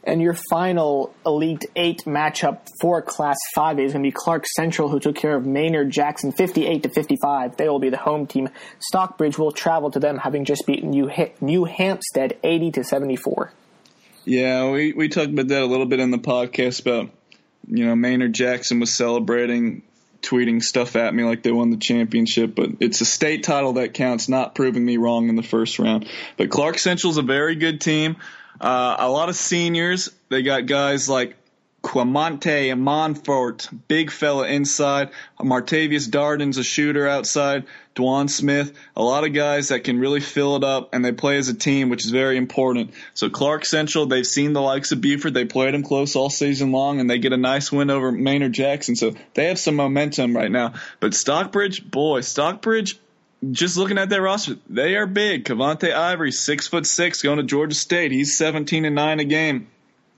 And 0.04 0.20
your 0.20 0.34
final 0.50 1.14
Elite 1.24 1.64
Eight 1.76 2.02
matchup 2.06 2.66
for 2.80 3.00
Class 3.02 3.36
5A 3.56 3.84
is 3.84 3.92
going 3.92 4.02
to 4.02 4.08
be 4.08 4.12
Clark 4.12 4.46
Central, 4.56 4.88
who 4.88 4.98
took 4.98 5.14
care 5.14 5.36
of 5.36 5.46
Maynard 5.46 5.90
Jackson 5.90 6.32
58 6.32 6.82
to 6.82 6.88
55. 6.88 7.56
They 7.56 7.68
will 7.68 7.78
be 7.78 7.90
the 7.90 7.98
home 7.98 8.26
team. 8.26 8.48
Stockbridge 8.80 9.38
will 9.38 9.52
travel 9.52 9.92
to 9.92 10.00
them, 10.00 10.18
having 10.18 10.44
just 10.44 10.66
beaten 10.66 10.90
New, 10.90 11.10
New 11.40 11.64
Hampstead 11.64 12.36
80 12.42 12.72
to 12.72 12.84
74. 12.84 13.52
Yeah, 14.24 14.70
we, 14.70 14.92
we 14.92 15.08
talked 15.08 15.30
about 15.30 15.48
that 15.48 15.62
a 15.62 15.66
little 15.66 15.86
bit 15.86 16.00
in 16.00 16.10
the 16.10 16.18
podcast 16.18 16.80
about, 16.80 17.10
you 17.68 17.86
know, 17.86 17.94
Maynard 17.94 18.32
Jackson 18.32 18.80
was 18.80 18.92
celebrating, 18.92 19.82
tweeting 20.20 20.62
stuff 20.62 20.96
at 20.96 21.14
me 21.14 21.24
like 21.24 21.42
they 21.42 21.52
won 21.52 21.70
the 21.70 21.76
championship, 21.76 22.54
but 22.54 22.70
it's 22.80 23.00
a 23.00 23.04
state 23.04 23.44
title 23.44 23.74
that 23.74 23.94
counts, 23.94 24.28
not 24.28 24.54
proving 24.54 24.84
me 24.84 24.96
wrong 24.96 25.28
in 25.28 25.36
the 25.36 25.42
first 25.42 25.78
round. 25.78 26.08
But 26.36 26.50
Clark 26.50 26.78
Central's 26.78 27.18
a 27.18 27.22
very 27.22 27.56
good 27.56 27.80
team. 27.80 28.16
Uh, 28.60 28.96
a 28.98 29.08
lot 29.08 29.28
of 29.28 29.36
seniors. 29.36 30.10
They 30.28 30.42
got 30.42 30.66
guys 30.66 31.08
like 31.08 31.36
Quamonte 31.82 32.78
Monfort, 32.78 33.68
big 33.88 34.10
fella 34.10 34.46
inside. 34.46 35.10
Martavius 35.40 36.08
Darden's 36.08 36.56
a 36.56 36.62
shooter 36.62 37.08
outside. 37.08 37.64
Dwan 37.94 38.30
Smith, 38.30 38.72
a 38.96 39.02
lot 39.02 39.24
of 39.24 39.34
guys 39.34 39.68
that 39.68 39.84
can 39.84 39.98
really 39.98 40.20
fill 40.20 40.56
it 40.56 40.64
up, 40.64 40.94
and 40.94 41.04
they 41.04 41.12
play 41.12 41.36
as 41.36 41.48
a 41.48 41.54
team, 41.54 41.90
which 41.90 42.06
is 42.06 42.10
very 42.10 42.38
important. 42.38 42.94
So 43.12 43.28
Clark 43.28 43.66
Central, 43.66 44.06
they've 44.06 44.26
seen 44.26 44.54
the 44.54 44.62
likes 44.62 44.92
of 44.92 45.02
Buford. 45.02 45.34
They 45.34 45.44
played 45.44 45.74
them 45.74 45.82
close 45.82 46.16
all 46.16 46.30
season 46.30 46.72
long, 46.72 47.00
and 47.00 47.10
they 47.10 47.18
get 47.18 47.34
a 47.34 47.36
nice 47.36 47.70
win 47.70 47.90
over 47.90 48.10
Maynard 48.10 48.54
Jackson. 48.54 48.96
So 48.96 49.12
they 49.34 49.48
have 49.48 49.58
some 49.58 49.76
momentum 49.76 50.34
right 50.34 50.50
now. 50.50 50.74
But 51.00 51.12
Stockbridge, 51.12 51.84
boy, 51.90 52.22
Stockbridge, 52.22 52.98
just 53.50 53.76
looking 53.76 53.98
at 53.98 54.08
their 54.08 54.22
roster, 54.22 54.56
they 54.68 54.96
are 54.96 55.06
big. 55.06 55.44
Cavante 55.44 55.92
Ivory, 55.92 56.32
six 56.32 56.68
foot 56.68 56.86
six, 56.86 57.22
going 57.22 57.38
to 57.38 57.42
Georgia 57.42 57.74
State. 57.74 58.12
He's 58.12 58.36
17 58.36 58.84
and 58.84 58.94
nine 58.94 59.20
a 59.20 59.24
game. 59.24 59.68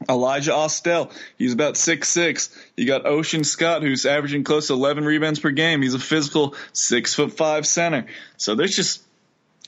Elijah 0.08 0.52
Austell, 0.52 1.10
he's 1.38 1.54
about 1.54 1.76
six 1.76 2.08
six. 2.08 2.54
You 2.76 2.86
got 2.86 3.06
Ocean 3.06 3.42
Scott, 3.44 3.82
who's 3.82 4.04
averaging 4.04 4.44
close 4.44 4.66
to 4.66 4.74
11 4.74 5.04
rebounds 5.04 5.38
per 5.38 5.50
game. 5.50 5.80
He's 5.80 5.94
a 5.94 5.98
physical 5.98 6.54
six 6.72 7.14
foot 7.14 7.32
five 7.32 7.66
center. 7.66 8.06
So 8.36 8.54
there's 8.54 8.76
just 8.76 9.02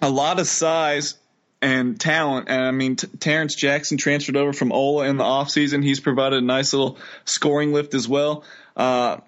a 0.03 0.11
lot 0.11 0.38
of 0.38 0.47
size 0.47 1.14
and 1.62 1.99
talent. 1.99 2.49
And 2.49 2.62
I 2.62 2.71
mean, 2.71 2.97
T- 2.97 3.07
Terrence 3.19 3.55
Jackson 3.55 3.97
transferred 3.97 4.37
over 4.37 4.53
from 4.53 4.73
Ola 4.73 5.07
in 5.07 5.16
the 5.16 5.25
offseason. 5.25 5.83
He's 5.83 6.01
provided 6.01 6.42
a 6.42 6.47
nice 6.47 6.73
little 6.73 6.99
scoring 7.25 7.73
lift 7.73 7.95
as 7.95 8.07
well. 8.07 8.45
Uh, 8.77 9.19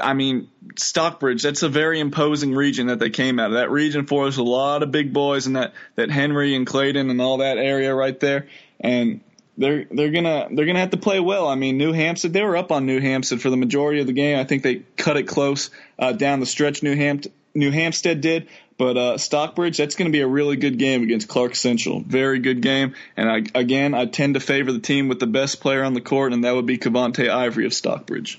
I 0.00 0.14
mean, 0.14 0.48
Stockbridge, 0.76 1.42
that's 1.42 1.62
a 1.62 1.68
very 1.68 2.00
imposing 2.00 2.54
region 2.54 2.86
that 2.86 2.98
they 2.98 3.10
came 3.10 3.38
out 3.38 3.48
of. 3.48 3.54
That 3.54 3.70
region 3.70 4.06
for 4.06 4.26
us, 4.26 4.36
a 4.36 4.42
lot 4.42 4.82
of 4.82 4.90
big 4.92 5.12
boys 5.12 5.46
and 5.46 5.56
that, 5.56 5.74
that 5.96 6.10
Henry 6.10 6.54
and 6.54 6.66
Clayton 6.66 7.10
and 7.10 7.20
all 7.20 7.38
that 7.38 7.58
area 7.58 7.94
right 7.94 8.18
there. 8.18 8.48
And 8.80 9.20
they're 9.58 9.86
they're 9.90 10.12
gonna 10.12 10.48
they're 10.52 10.66
gonna 10.66 10.78
have 10.78 10.90
to 10.90 10.96
play 10.96 11.18
well. 11.18 11.48
I 11.48 11.56
mean, 11.56 11.76
New 11.76 11.92
Hampshire 11.92 12.28
they 12.28 12.42
were 12.42 12.56
up 12.56 12.70
on 12.70 12.86
New 12.86 13.00
Hampshire 13.00 13.38
for 13.38 13.50
the 13.50 13.56
majority 13.56 14.00
of 14.00 14.06
the 14.06 14.12
game. 14.12 14.38
I 14.38 14.44
think 14.44 14.62
they 14.62 14.76
cut 14.96 15.16
it 15.16 15.24
close 15.24 15.70
uh, 15.98 16.12
down 16.12 16.40
the 16.40 16.46
stretch. 16.46 16.82
New 16.82 16.94
Hampstead 16.94 17.32
New 17.54 17.72
Hampstead 17.72 18.20
did, 18.20 18.48
but 18.76 18.96
uh, 18.96 19.18
Stockbridge 19.18 19.76
that's 19.76 19.96
going 19.96 20.08
to 20.08 20.12
be 20.12 20.20
a 20.20 20.28
really 20.28 20.56
good 20.56 20.78
game 20.78 21.02
against 21.02 21.26
Clark 21.26 21.56
Central. 21.56 22.00
Very 22.00 22.38
good 22.38 22.60
game, 22.60 22.94
and 23.16 23.28
I, 23.28 23.58
again 23.58 23.94
I 23.94 24.06
tend 24.06 24.34
to 24.34 24.40
favor 24.40 24.70
the 24.70 24.78
team 24.78 25.08
with 25.08 25.18
the 25.18 25.26
best 25.26 25.60
player 25.60 25.82
on 25.82 25.92
the 25.92 26.00
court, 26.00 26.32
and 26.32 26.44
that 26.44 26.54
would 26.54 26.66
be 26.66 26.78
Cavante 26.78 27.28
Ivory 27.28 27.66
of 27.66 27.74
Stockbridge. 27.74 28.38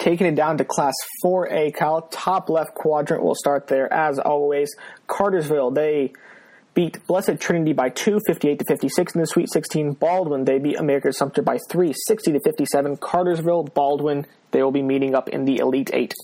Taking 0.00 0.26
it 0.26 0.34
down 0.34 0.56
to 0.56 0.64
Class 0.64 0.94
4A, 1.22 1.74
Kyle, 1.74 2.00
top 2.00 2.48
left 2.48 2.74
quadrant. 2.74 3.22
We'll 3.22 3.34
start 3.34 3.66
there 3.66 3.92
as 3.92 4.18
always. 4.18 4.74
Cartersville 5.06 5.70
they 5.70 6.14
beat 6.72 7.06
Blessed 7.06 7.38
Trinity 7.38 7.74
by 7.74 7.90
2, 7.90 8.18
58 8.26 8.58
to 8.60 8.64
56 8.64 9.14
in 9.14 9.20
the 9.20 9.26
Sweet 9.26 9.52
16. 9.52 9.92
Baldwin, 9.92 10.44
they 10.44 10.58
beat 10.58 10.78
Americus-Sumter 10.78 11.42
by 11.42 11.58
3, 11.68 11.92
60 11.94 12.32
to 12.32 12.40
57. 12.40 12.96
Cartersville, 12.96 13.64
Baldwin, 13.64 14.26
they 14.52 14.62
will 14.62 14.72
be 14.72 14.82
meeting 14.82 15.14
up 15.14 15.28
in 15.28 15.44
the 15.44 15.58
Elite 15.58 15.90
8. 15.92 16.14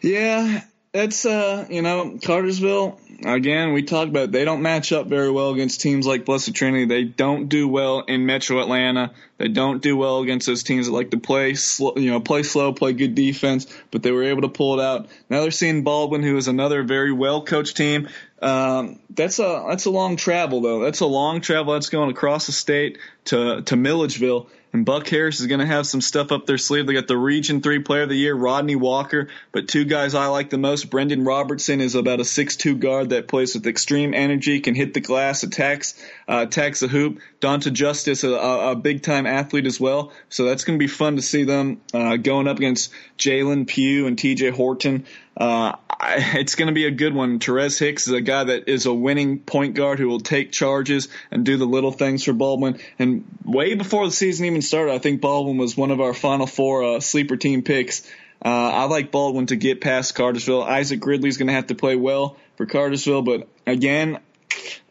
Yeah, 0.00 0.62
it's 0.94 1.26
uh, 1.26 1.66
you 1.68 1.82
know, 1.82 2.18
Cartersville. 2.22 3.00
Again, 3.24 3.72
we 3.72 3.82
talked 3.82 4.10
about 4.10 4.30
they 4.30 4.44
don't 4.44 4.62
match 4.62 4.92
up 4.92 5.06
very 5.06 5.30
well 5.30 5.50
against 5.50 5.80
teams 5.80 6.06
like 6.06 6.24
Blessed 6.24 6.54
Trinity. 6.54 6.84
They 6.84 7.04
don't 7.04 7.48
do 7.48 7.66
well 7.66 8.00
in 8.00 8.26
Metro 8.26 8.60
Atlanta. 8.60 9.12
They 9.38 9.48
don't 9.48 9.82
do 9.82 9.96
well 9.96 10.20
against 10.20 10.46
those 10.46 10.62
teams 10.62 10.86
that 10.86 10.92
like 10.92 11.10
to 11.10 11.18
play 11.18 11.54
slow, 11.54 11.94
you 11.96 12.10
know, 12.10 12.20
play 12.20 12.44
slow, 12.44 12.72
play 12.72 12.92
good 12.92 13.14
defense. 13.14 13.66
But 13.90 14.02
they 14.04 14.12
were 14.12 14.24
able 14.24 14.42
to 14.42 14.48
pull 14.48 14.78
it 14.78 14.82
out. 14.82 15.08
Now 15.28 15.42
they're 15.42 15.50
seeing 15.50 15.82
Baldwin, 15.82 16.22
who 16.22 16.36
is 16.36 16.46
another 16.46 16.84
very 16.84 17.12
well 17.12 17.42
coached 17.42 17.76
team. 17.76 18.08
Um, 18.40 19.00
that's 19.10 19.38
a 19.40 19.64
that's 19.68 19.86
a 19.86 19.90
long 19.90 20.16
travel 20.16 20.60
though. 20.60 20.80
That's 20.80 21.00
a 21.00 21.06
long 21.06 21.40
travel. 21.40 21.72
That's 21.72 21.88
going 21.88 22.10
across 22.10 22.46
the 22.46 22.52
state 22.52 22.98
to 23.26 23.62
to 23.62 23.76
Milledgeville. 23.76 24.48
And 24.74 24.84
Buck 24.84 25.06
Harris 25.06 25.38
is 25.38 25.46
going 25.46 25.60
to 25.60 25.66
have 25.66 25.86
some 25.86 26.00
stuff 26.00 26.32
up 26.32 26.46
their 26.46 26.58
sleeve. 26.58 26.88
They 26.88 26.94
got 26.94 27.06
the 27.06 27.16
Region 27.16 27.62
3 27.62 27.78
Player 27.84 28.02
of 28.02 28.08
the 28.08 28.16
Year, 28.16 28.34
Rodney 28.34 28.74
Walker. 28.74 29.28
But 29.52 29.68
two 29.68 29.84
guys 29.84 30.16
I 30.16 30.26
like 30.26 30.50
the 30.50 30.58
most, 30.58 30.90
Brendan 30.90 31.24
Robertson 31.24 31.80
is 31.80 31.94
about 31.94 32.18
a 32.18 32.24
six-two 32.24 32.78
guard 32.78 33.10
that 33.10 33.28
plays 33.28 33.54
with 33.54 33.68
extreme 33.68 34.14
energy, 34.14 34.58
can 34.58 34.74
hit 34.74 34.92
the 34.92 35.00
glass, 35.00 35.44
attacks, 35.44 35.94
uh, 36.28 36.46
attacks 36.48 36.80
the 36.80 36.88
hoop. 36.88 37.20
Donta 37.40 37.72
Justice, 37.72 38.24
a, 38.24 38.32
a 38.32 38.74
big-time 38.74 39.26
athlete 39.26 39.66
as 39.66 39.78
well. 39.78 40.12
So 40.28 40.44
that's 40.44 40.64
going 40.64 40.76
to 40.76 40.82
be 40.82 40.88
fun 40.88 41.14
to 41.16 41.22
see 41.22 41.44
them 41.44 41.80
uh, 41.92 42.16
going 42.16 42.48
up 42.48 42.56
against 42.56 42.92
Jalen 43.16 43.68
Pugh 43.68 44.08
and 44.08 44.16
TJ 44.16 44.50
Horton. 44.50 45.06
Uh, 45.36 45.76
it's 46.00 46.54
going 46.54 46.68
to 46.68 46.74
be 46.74 46.86
a 46.86 46.90
good 46.90 47.14
one. 47.14 47.38
Therese 47.38 47.78
Hicks 47.78 48.06
is 48.06 48.12
a 48.12 48.20
guy 48.20 48.44
that 48.44 48.68
is 48.68 48.86
a 48.86 48.92
winning 48.92 49.38
point 49.40 49.74
guard 49.74 49.98
who 49.98 50.08
will 50.08 50.20
take 50.20 50.52
charges 50.52 51.08
and 51.30 51.44
do 51.44 51.56
the 51.56 51.66
little 51.66 51.92
things 51.92 52.24
for 52.24 52.32
Baldwin. 52.32 52.78
And 52.98 53.24
way 53.44 53.74
before 53.74 54.06
the 54.06 54.12
season 54.12 54.46
even 54.46 54.62
started, 54.62 54.92
I 54.92 54.98
think 54.98 55.20
Baldwin 55.20 55.56
was 55.56 55.76
one 55.76 55.90
of 55.90 56.00
our 56.00 56.14
Final 56.14 56.46
Four 56.46 56.96
uh, 56.96 57.00
sleeper 57.00 57.36
team 57.36 57.62
picks. 57.62 58.08
Uh, 58.44 58.48
I 58.48 58.84
like 58.84 59.10
Baldwin 59.10 59.46
to 59.46 59.56
get 59.56 59.80
past 59.80 60.14
Cartersville. 60.14 60.62
Isaac 60.62 61.00
Gridley's 61.00 61.38
going 61.38 61.46
to 61.46 61.54
have 61.54 61.68
to 61.68 61.74
play 61.74 61.96
well 61.96 62.36
for 62.56 62.66
Cartersville, 62.66 63.22
but 63.22 63.48
again, 63.66 64.18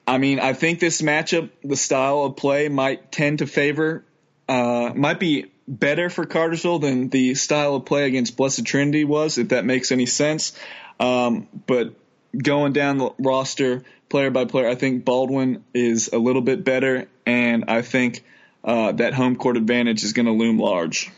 I 0.08 0.18
mean, 0.18 0.40
I 0.40 0.54
think 0.54 0.80
this 0.80 1.02
matchup, 1.02 1.50
the 1.64 1.76
style 1.76 2.24
of 2.24 2.36
play 2.36 2.68
might 2.68 3.12
tend 3.12 3.40
to 3.40 3.48
favor, 3.48 4.04
uh, 4.50 4.92
might 4.96 5.20
be 5.20 5.53
better 5.68 6.10
for 6.10 6.26
Cartersville 6.26 6.80
than 6.80 7.10
the 7.10 7.36
style 7.36 7.76
of 7.76 7.86
play 7.86 8.06
against 8.06 8.36
Blessed 8.38 8.66
Trinity 8.66 9.06
was, 9.06 9.38
if 9.38 9.50
that 9.50 9.66
makes 9.66 9.92
any 9.92 10.06
sense. 10.06 10.58
Um, 11.00 11.48
but 11.68 11.94
going 12.38 12.74
down 12.74 12.98
the 12.98 13.12
roster, 13.20 13.84
player 14.10 14.32
by 14.32 14.46
player, 14.46 14.68
I 14.68 14.76
think 14.76 15.06
Baldwin 15.06 15.64
is 15.74 16.10
a 16.12 16.18
little 16.18 16.42
bit 16.42 16.64
better, 16.64 17.08
and 17.26 17.66
I 17.68 17.82
think 17.82 18.24
uh, 18.64 18.92
that 18.94 19.14
home 19.14 19.36
court 19.36 19.58
advantage 19.58 20.04
is 20.04 20.14
going 20.14 20.26
to 20.26 20.32
loom 20.32 20.60
large. 20.60 21.12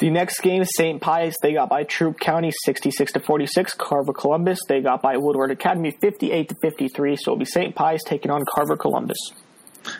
The 0.00 0.08
next 0.08 0.40
game, 0.40 0.64
St. 0.64 0.98
Pius, 0.98 1.34
they 1.42 1.52
got 1.52 1.68
by 1.68 1.84
Troup 1.84 2.18
County 2.18 2.50
66 2.64 3.12
to 3.12 3.20
46. 3.20 3.74
Carver 3.74 4.14
Columbus, 4.14 4.58
they 4.66 4.80
got 4.80 5.02
by 5.02 5.18
Woodward 5.18 5.50
Academy 5.50 5.94
58 6.00 6.48
to 6.48 6.54
53. 6.62 7.16
So 7.16 7.32
it'll 7.32 7.38
be 7.38 7.44
St. 7.44 7.74
Pius 7.74 8.00
taking 8.06 8.30
on 8.30 8.42
Carver 8.50 8.78
Columbus. 8.78 9.18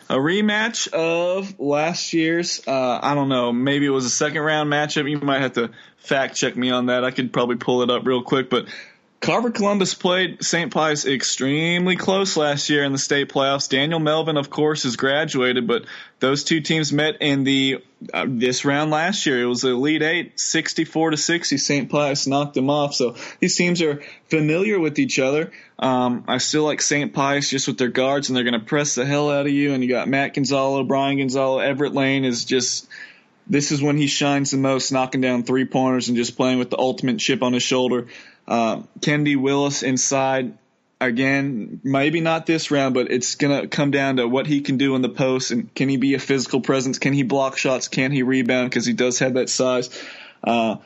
A 0.09 0.17
rematch 0.17 0.89
of 0.93 1.59
last 1.59 2.13
year's. 2.13 2.61
Uh, 2.67 2.99
I 3.03 3.15
don't 3.15 3.29
know. 3.29 3.53
Maybe 3.53 3.87
it 3.87 3.91
was 3.91 4.05
a 4.05 4.11
second 4.11 4.43
round 4.43 4.71
matchup. 4.71 5.09
You 5.09 5.19
might 5.19 5.41
have 5.41 5.55
to 5.55 5.71
fact 5.99 6.37
check 6.37 6.57
me 6.57 6.71
on 6.71 6.87
that. 6.87 7.05
I 7.05 7.11
could 7.11 7.33
probably 7.33 7.57
pull 7.57 7.83
it 7.83 7.91
up 7.91 8.07
real 8.07 8.23
quick, 8.23 8.51
but 8.51 8.67
Carver 9.21 9.51
Columbus 9.51 9.93
played 9.93 10.43
St. 10.43 10.73
Pius 10.73 11.05
extremely 11.05 11.95
close 11.97 12.39
last 12.39 12.71
year 12.71 12.85
in 12.85 12.93
the 12.93 12.99
state 12.99 13.29
playoffs. 13.29 13.69
Daniel 13.69 14.01
Melvin, 14.01 14.39
of 14.39 14.49
course, 14.49 14.85
has 14.85 14.97
graduated, 14.97 15.67
but 15.67 15.85
those 16.21 16.43
two 16.43 16.63
teams 16.63 16.91
met 16.91 17.21
in 17.21 17.45
the 17.45 17.85
uh, 18.15 18.25
this 18.27 18.65
round 18.65 18.91
last 18.91 19.27
year. 19.27 19.43
It 19.43 19.45
was 19.45 19.61
the 19.61 19.73
Elite 19.73 20.01
Eight, 20.01 20.41
64 20.41 21.11
to 21.11 21.17
60. 21.19 21.59
St. 21.59 21.91
Pius 21.91 22.27
knocked 22.27 22.55
them 22.55 22.71
off. 22.71 22.95
So 22.95 23.15
these 23.41 23.57
teams 23.57 23.83
are 23.83 24.03
familiar 24.31 24.81
with 24.81 24.99
each 24.99 25.19
other. 25.19 25.53
Um, 25.79 26.25
I 26.27 26.39
still 26.39 26.65
like 26.65 26.81
St. 26.81 27.13
Pius 27.13 27.51
just 27.51 27.69
with 27.69 27.77
their 27.77 27.89
guards, 27.89 28.31
and 28.31 28.37
they're 28.37 28.45
going 28.45 28.59
to 28.59 28.67
press 28.67 28.95
the 28.95 29.05
hell 29.05 29.31
out 29.31 29.45
of 29.45 29.53
you. 29.53 29.75
And 29.75 29.83
you 29.83 29.91
got 29.91 30.09
Matt 30.09 30.33
Gonzalo, 30.33 30.83
Brian 30.83 31.19
Gonzalo, 31.19 31.59
Everett 31.59 31.93
Lane 31.93 32.25
is 32.25 32.47
just 32.47 32.89
this 33.47 33.73
is 33.73 33.83
when 33.83 33.97
he 33.97 34.07
shines 34.07 34.53
the 34.53 34.57
most, 34.57 34.93
knocking 34.93 35.21
down 35.21 35.43
three 35.43 35.65
pointers 35.65 36.09
and 36.09 36.17
just 36.17 36.37
playing 36.37 36.59
with 36.59 36.71
the 36.71 36.79
ultimate 36.79 37.19
chip 37.19 37.43
on 37.43 37.53
his 37.53 37.65
shoulder. 37.65 38.07
Uh, 38.51 38.83
Kendi 38.99 39.37
Willis 39.37 39.83
inside 39.85 40.59
again, 41.01 41.81
maybe 41.83 42.21
not 42.21 42.47
this 42.47 42.71
round, 42.71 42.95
but 42.95 43.11
it's 43.11 43.37
gonna 43.37 43.69
come 43.69 43.91
down 43.91 44.17
to 44.17 44.29
what 44.29 44.47
he 44.47 44.61
can 44.61 44.77
do 44.77 44.97
in 44.97 45.03
the 45.03 45.09
post 45.09 45.53
and 45.53 45.75
can 45.75 45.89
he 45.89 45.97
be 45.97 46.15
a 46.15 46.19
physical 46.19 46.61
presence? 46.61 46.99
Can 46.99 47.13
he 47.13 47.23
block 47.23 47.57
shots? 47.57 47.89
Can 47.89 48.13
he 48.13 48.23
rebound? 48.23 48.69
Because 48.69 48.85
he 48.85 48.93
does 48.93 49.21
have 49.21 49.35
that 49.35 49.49
size. 49.49 49.89
Uh, 50.45 50.77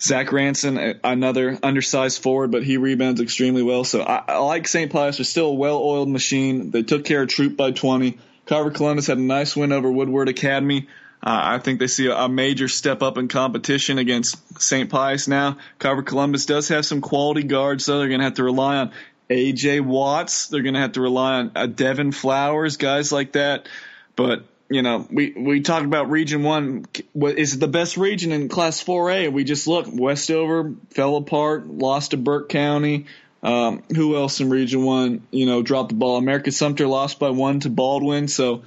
Zach 0.00 0.32
Ranson, 0.32 0.98
another 1.04 1.58
undersized 1.62 2.22
forward, 2.22 2.50
but 2.50 2.64
he 2.64 2.76
rebounds 2.76 3.20
extremely 3.20 3.62
well. 3.62 3.84
So 3.84 4.02
I, 4.02 4.24
I 4.26 4.38
like 4.38 4.66
St. 4.66 4.90
Pius. 4.90 5.18
They're 5.18 5.24
still 5.24 5.50
a 5.50 5.54
well-oiled 5.54 6.08
machine. 6.08 6.72
They 6.72 6.82
took 6.82 7.04
care 7.04 7.22
of 7.22 7.28
Troup 7.28 7.56
by 7.56 7.70
20. 7.70 8.18
Carver 8.46 8.72
Columbus 8.72 9.06
had 9.06 9.18
a 9.18 9.22
nice 9.22 9.54
win 9.54 9.70
over 9.70 9.92
Woodward 9.92 10.28
Academy. 10.28 10.88
Uh, 11.24 11.40
I 11.54 11.58
think 11.58 11.78
they 11.78 11.86
see 11.86 12.08
a, 12.08 12.28
major 12.28 12.66
step 12.66 13.00
up 13.00 13.16
in 13.16 13.28
competition 13.28 13.98
against 13.98 14.60
St. 14.60 14.90
Pius 14.90 15.28
now. 15.28 15.58
Carver 15.78 16.02
Columbus 16.02 16.46
does 16.46 16.68
have 16.68 16.84
some 16.84 17.00
quality 17.00 17.44
guards, 17.44 17.84
so 17.84 17.98
they're 17.98 18.08
going 18.08 18.18
to 18.18 18.24
have 18.24 18.34
to 18.34 18.44
rely 18.44 18.78
on 18.78 18.90
AJ 19.30 19.82
Watts. 19.82 20.48
They're 20.48 20.62
going 20.62 20.74
to 20.74 20.80
have 20.80 20.92
to 20.92 21.00
rely 21.00 21.34
on 21.34 21.52
uh, 21.54 21.66
Devin 21.66 22.10
Flowers, 22.10 22.76
guys 22.76 23.12
like 23.12 23.32
that. 23.32 23.68
But 24.16 24.44
you 24.68 24.82
know, 24.82 25.06
we 25.10 25.32
we 25.36 25.60
talked 25.60 25.84
about 25.84 26.10
Region 26.10 26.42
One. 26.42 26.86
Is 27.14 27.54
it 27.54 27.60
the 27.60 27.68
best 27.68 27.96
region 27.96 28.32
in 28.32 28.48
Class 28.48 28.82
4A? 28.82 29.32
We 29.32 29.44
just 29.44 29.68
look. 29.68 29.86
Westover 29.88 30.74
fell 30.90 31.16
apart, 31.16 31.66
lost 31.66 32.12
to 32.12 32.16
Burke 32.16 32.48
County. 32.48 33.06
Um, 33.42 33.82
who 33.94 34.16
else 34.16 34.40
in 34.40 34.50
Region 34.50 34.84
One? 34.84 35.26
You 35.30 35.46
know, 35.46 35.62
dropped 35.62 35.90
the 35.90 35.94
ball. 35.96 36.16
Americus-Sumter 36.16 36.86
lost 36.86 37.18
by 37.18 37.30
one 37.30 37.60
to 37.60 37.70
Baldwin. 37.70 38.28
So 38.28 38.62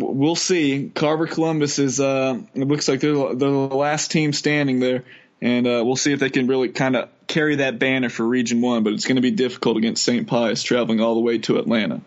we'll 0.00 0.36
see. 0.36 0.90
Carver 0.94 1.26
Columbus 1.26 1.78
is. 1.78 2.00
Uh, 2.00 2.40
it 2.54 2.66
looks 2.66 2.88
like 2.88 3.00
they're, 3.00 3.14
they're 3.14 3.34
the 3.34 3.48
last 3.48 4.10
team 4.10 4.32
standing 4.32 4.80
there, 4.80 5.04
and 5.40 5.66
uh, 5.66 5.82
we'll 5.84 5.96
see 5.96 6.12
if 6.12 6.20
they 6.20 6.30
can 6.30 6.46
really 6.46 6.68
kind 6.68 6.96
of 6.96 7.08
carry 7.26 7.56
that 7.56 7.78
banner 7.78 8.08
for 8.08 8.24
Region 8.24 8.60
One. 8.60 8.82
But 8.84 8.92
it's 8.92 9.06
going 9.06 9.16
to 9.16 9.22
be 9.22 9.30
difficult 9.30 9.76
against 9.76 10.04
St. 10.04 10.26
Pius 10.26 10.62
traveling 10.62 11.00
all 11.00 11.14
the 11.14 11.20
way 11.20 11.38
to 11.38 11.58
Atlanta. 11.58 12.00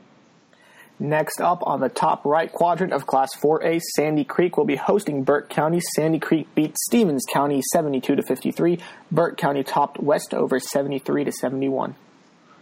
Next 0.99 1.41
up 1.41 1.61
on 1.61 1.79
the 1.79 1.89
top 1.89 2.25
right 2.25 2.51
quadrant 2.51 2.91
of 2.91 3.05
Class 3.05 3.29
4A, 3.35 3.79
Sandy 3.95 4.23
Creek 4.23 4.57
will 4.57 4.65
be 4.65 4.75
hosting 4.75 5.23
Burke 5.23 5.47
County. 5.47 5.79
Sandy 5.79 6.17
Creek 6.17 6.47
beat 6.55 6.75
Stephens 6.75 7.23
County 7.31 7.61
72 7.71 8.15
to 8.15 8.23
53. 8.23 8.79
Burke 9.11 9.37
County 9.37 9.63
topped 9.63 9.99
Westover 9.99 10.59
73 10.59 11.25
to 11.25 11.31
71. 11.31 11.95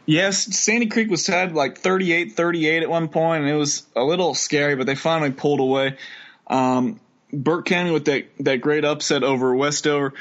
Yes, 0.05 0.55
Sandy 0.57 0.87
Creek 0.87 1.09
was 1.09 1.23
tied 1.23 1.53
like 1.53 1.81
38-38 1.81 2.83
at 2.83 2.89
one 2.89 3.07
point, 3.07 3.43
and 3.43 3.51
it 3.51 3.57
was 3.57 3.83
a 3.95 4.03
little 4.03 4.35
scary, 4.35 4.75
but 4.75 4.85
they 4.85 4.95
finally 4.95 5.31
pulled 5.31 5.59
away. 5.59 5.97
Um, 6.47 6.99
Burke 7.33 7.65
County 7.65 7.91
with 7.91 8.05
that 8.05 8.27
that 8.39 8.61
great 8.61 8.85
upset 8.85 9.23
over 9.23 9.55
Westover. 9.55 10.13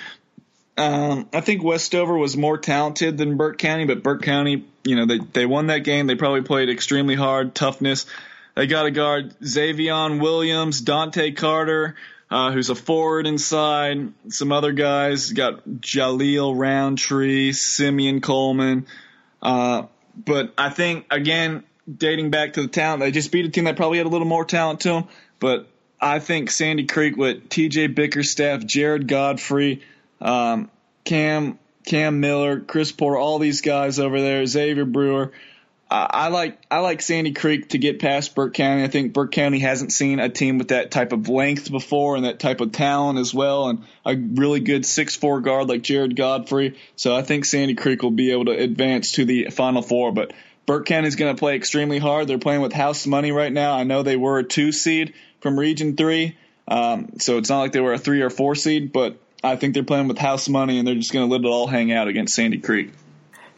Um, 0.76 1.28
I 1.32 1.40
think 1.40 1.62
Westover 1.62 2.16
was 2.16 2.36
more 2.36 2.58
talented 2.58 3.16
than 3.16 3.36
Burke 3.36 3.58
County, 3.58 3.84
but 3.84 4.02
Burke 4.02 4.22
County, 4.22 4.64
you 4.84 4.96
know, 4.96 5.06
they 5.06 5.18
they 5.18 5.46
won 5.46 5.68
that 5.68 5.80
game. 5.84 6.06
They 6.06 6.16
probably 6.16 6.42
played 6.42 6.68
extremely 6.68 7.14
hard, 7.14 7.54
toughness. 7.54 8.06
They 8.54 8.66
got 8.66 8.86
a 8.86 8.90
guard 8.90 9.34
Xavion 9.40 10.20
Williams, 10.20 10.80
Dante 10.80 11.32
Carter, 11.32 11.96
uh, 12.30 12.52
who's 12.52 12.70
a 12.70 12.74
forward 12.74 13.26
inside. 13.26 14.12
Some 14.28 14.52
other 14.52 14.72
guys 14.72 15.32
got 15.32 15.66
Jaleel 15.68 16.56
Roundtree, 16.56 17.52
Simeon 17.52 18.20
Coleman. 18.20 18.86
Uh, 19.42 19.84
but 20.16 20.54
I 20.56 20.70
think 20.70 21.06
again, 21.10 21.64
dating 21.92 22.30
back 22.30 22.54
to 22.54 22.62
the 22.62 22.68
talent, 22.68 23.00
they 23.00 23.10
just 23.10 23.32
beat 23.32 23.44
a 23.44 23.48
team 23.48 23.64
that 23.64 23.76
probably 23.76 23.98
had 23.98 24.06
a 24.06 24.10
little 24.10 24.26
more 24.26 24.44
talent 24.44 24.80
to 24.80 24.90
them. 24.90 25.04
But 25.40 25.68
I 26.00 26.18
think 26.18 26.50
Sandy 26.50 26.86
Creek 26.86 27.16
with 27.16 27.48
T.J. 27.48 27.88
Bickerstaff, 27.88 28.64
Jared 28.64 29.08
Godfrey 29.08 29.82
um, 30.20 30.70
Cam 31.04 31.58
Cam 31.86 32.20
Miller, 32.20 32.60
Chris 32.60 32.92
Porter, 32.92 33.18
all 33.18 33.38
these 33.38 33.60
guys 33.60 33.98
over 33.98 34.20
there, 34.20 34.46
Xavier 34.46 34.86
Brewer. 34.86 35.32
I, 35.96 36.28
like 36.28 36.58
I 36.70 36.78
like 36.78 37.02
Sandy 37.02 37.32
Creek 37.32 37.68
to 37.70 37.78
get 37.78 38.00
past 38.00 38.34
Burke 38.34 38.54
County. 38.54 38.82
I 38.82 38.88
think 38.88 39.12
Burke 39.12 39.32
County 39.32 39.60
hasn't 39.60 39.92
seen 39.92 40.18
a 40.18 40.28
team 40.28 40.58
with 40.58 40.68
that 40.68 40.90
type 40.90 41.12
of 41.12 41.28
length 41.28 41.70
before 41.70 42.16
and 42.16 42.24
that 42.24 42.40
type 42.40 42.60
of 42.60 42.72
talent 42.72 43.18
as 43.18 43.32
well, 43.32 43.68
and 43.68 43.84
a 44.04 44.16
really 44.16 44.60
good 44.60 44.84
six 44.84 45.14
four 45.14 45.40
guard 45.40 45.68
like 45.68 45.82
Jared 45.82 46.16
Godfrey. 46.16 46.76
So 46.96 47.14
I 47.14 47.22
think 47.22 47.44
Sandy 47.44 47.74
Creek 47.74 48.02
will 48.02 48.10
be 48.10 48.32
able 48.32 48.46
to 48.46 48.52
advance 48.52 49.12
to 49.12 49.24
the 49.24 49.50
Final 49.50 49.82
Four, 49.82 50.12
but. 50.12 50.32
Burke 50.66 50.86
County's 50.86 51.16
going 51.16 51.36
to 51.36 51.38
play 51.38 51.56
extremely 51.56 51.98
hard. 51.98 52.26
They're 52.26 52.38
playing 52.38 52.62
with 52.62 52.72
house 52.72 53.06
money 53.06 53.32
right 53.32 53.52
now. 53.52 53.76
I 53.76 53.84
know 53.84 54.02
they 54.02 54.16
were 54.16 54.38
a 54.38 54.42
two 54.42 54.72
seed 54.72 55.12
from 55.42 55.60
Region 55.60 55.94
Three, 55.94 56.38
um, 56.66 57.18
so 57.18 57.36
it's 57.36 57.50
not 57.50 57.58
like 57.58 57.72
they 57.72 57.82
were 57.82 57.92
a 57.92 57.98
three 57.98 58.22
or 58.22 58.30
four 58.30 58.54
seed, 58.54 58.90
but 58.90 59.18
I 59.42 59.56
think 59.56 59.74
they're 59.74 59.82
playing 59.82 60.08
with 60.08 60.16
house 60.16 60.48
money 60.48 60.78
and 60.78 60.88
they're 60.88 60.94
just 60.94 61.12
going 61.12 61.28
to 61.28 61.30
let 61.30 61.42
it 61.42 61.46
all 61.46 61.66
hang 61.66 61.92
out 61.92 62.08
against 62.08 62.34
Sandy 62.34 62.58
Creek. 62.58 62.92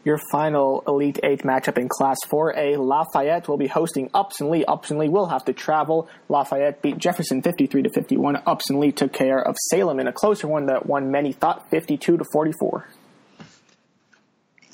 Your 0.07 0.19
final 0.31 0.85
Elite 0.87 1.19
Eight 1.21 1.43
matchup 1.43 1.77
in 1.77 1.89
Class 1.89 2.15
4A, 2.29 2.77
Lafayette 2.77 3.49
will 3.49 3.57
be 3.57 3.67
hosting 3.67 4.09
Upson 4.13 4.49
Lee. 4.49 4.63
Upson 4.63 4.99
Lee 4.99 5.09
will 5.09 5.25
have 5.25 5.43
to 5.43 5.51
travel. 5.51 6.07
Lafayette 6.29 6.81
beat 6.81 6.97
Jefferson 6.97 7.41
53 7.41 7.81
to 7.81 7.89
51. 7.89 8.41
Upson 8.45 8.79
Lee 8.79 8.93
took 8.93 9.11
care 9.11 9.45
of 9.45 9.57
Salem 9.69 9.99
in 9.99 10.07
a 10.07 10.13
closer 10.13 10.47
one 10.47 10.67
that 10.67 10.85
won 10.85 11.11
many 11.11 11.33
thought 11.33 11.69
52 11.71 12.19
to 12.19 12.23
44. 12.31 12.87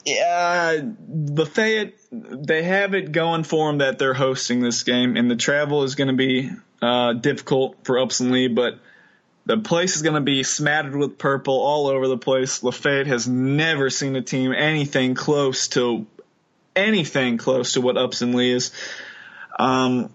Yeah, 0.06 0.82
Lafayette, 1.10 1.96
they 2.12 2.62
have 2.62 2.94
it 2.94 3.12
going 3.12 3.44
for 3.44 3.70
them 3.70 3.80
that 3.80 3.98
they're 3.98 4.14
hosting 4.14 4.60
this 4.60 4.84
game, 4.84 5.18
and 5.18 5.32
the 5.32 5.36
travel 5.36 5.82
is 5.82 5.96
going 5.96 6.10
to 6.10 6.14
be 6.14 6.52
uh, 6.80 7.14
difficult 7.14 7.78
for 7.86 7.98
Upson 7.98 8.32
Lee, 8.32 8.50
but 8.50 8.78
the 9.46 9.58
place 9.58 9.96
is 9.96 10.02
going 10.02 10.16
to 10.16 10.22
be 10.22 10.44
smattered 10.44 10.96
with 10.96 11.18
purple 11.18 11.56
all 11.56 11.88
over 11.88 12.08
the 12.08 12.18
place. 12.18 12.64
Lafayette 12.64 13.08
has 13.08 13.28
never 13.28 13.90
seen 13.90 14.16
a 14.16 14.22
team 14.22 14.54
anything 14.54 15.16
close 15.16 15.68
to 15.70 16.06
anything 16.76 17.38
close 17.38 17.74
to 17.74 17.82
what 17.82 17.98
Upson 17.98 18.34
Lee 18.34 18.52
is. 18.52 18.72
Um, 19.60 20.10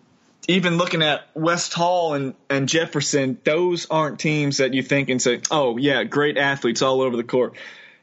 even 0.49 0.79
looking 0.79 1.03
at 1.03 1.29
West 1.35 1.75
Hall 1.75 2.15
and, 2.15 2.35
and 2.49 2.69
Jefferson, 2.69 3.39
those 3.45 3.87
aren't 3.91 4.19
teams 4.19 4.57
that 4.57 4.73
you 4.73 4.83
think 4.83 5.11
and 5.11 5.21
say, 5.21 5.43
oh, 5.51 5.77
yeah, 5.77 6.05
great 6.05 6.39
athletes 6.39 6.81
all 6.81 7.03
over 7.03 7.17
the 7.17 7.23
court. 7.23 7.55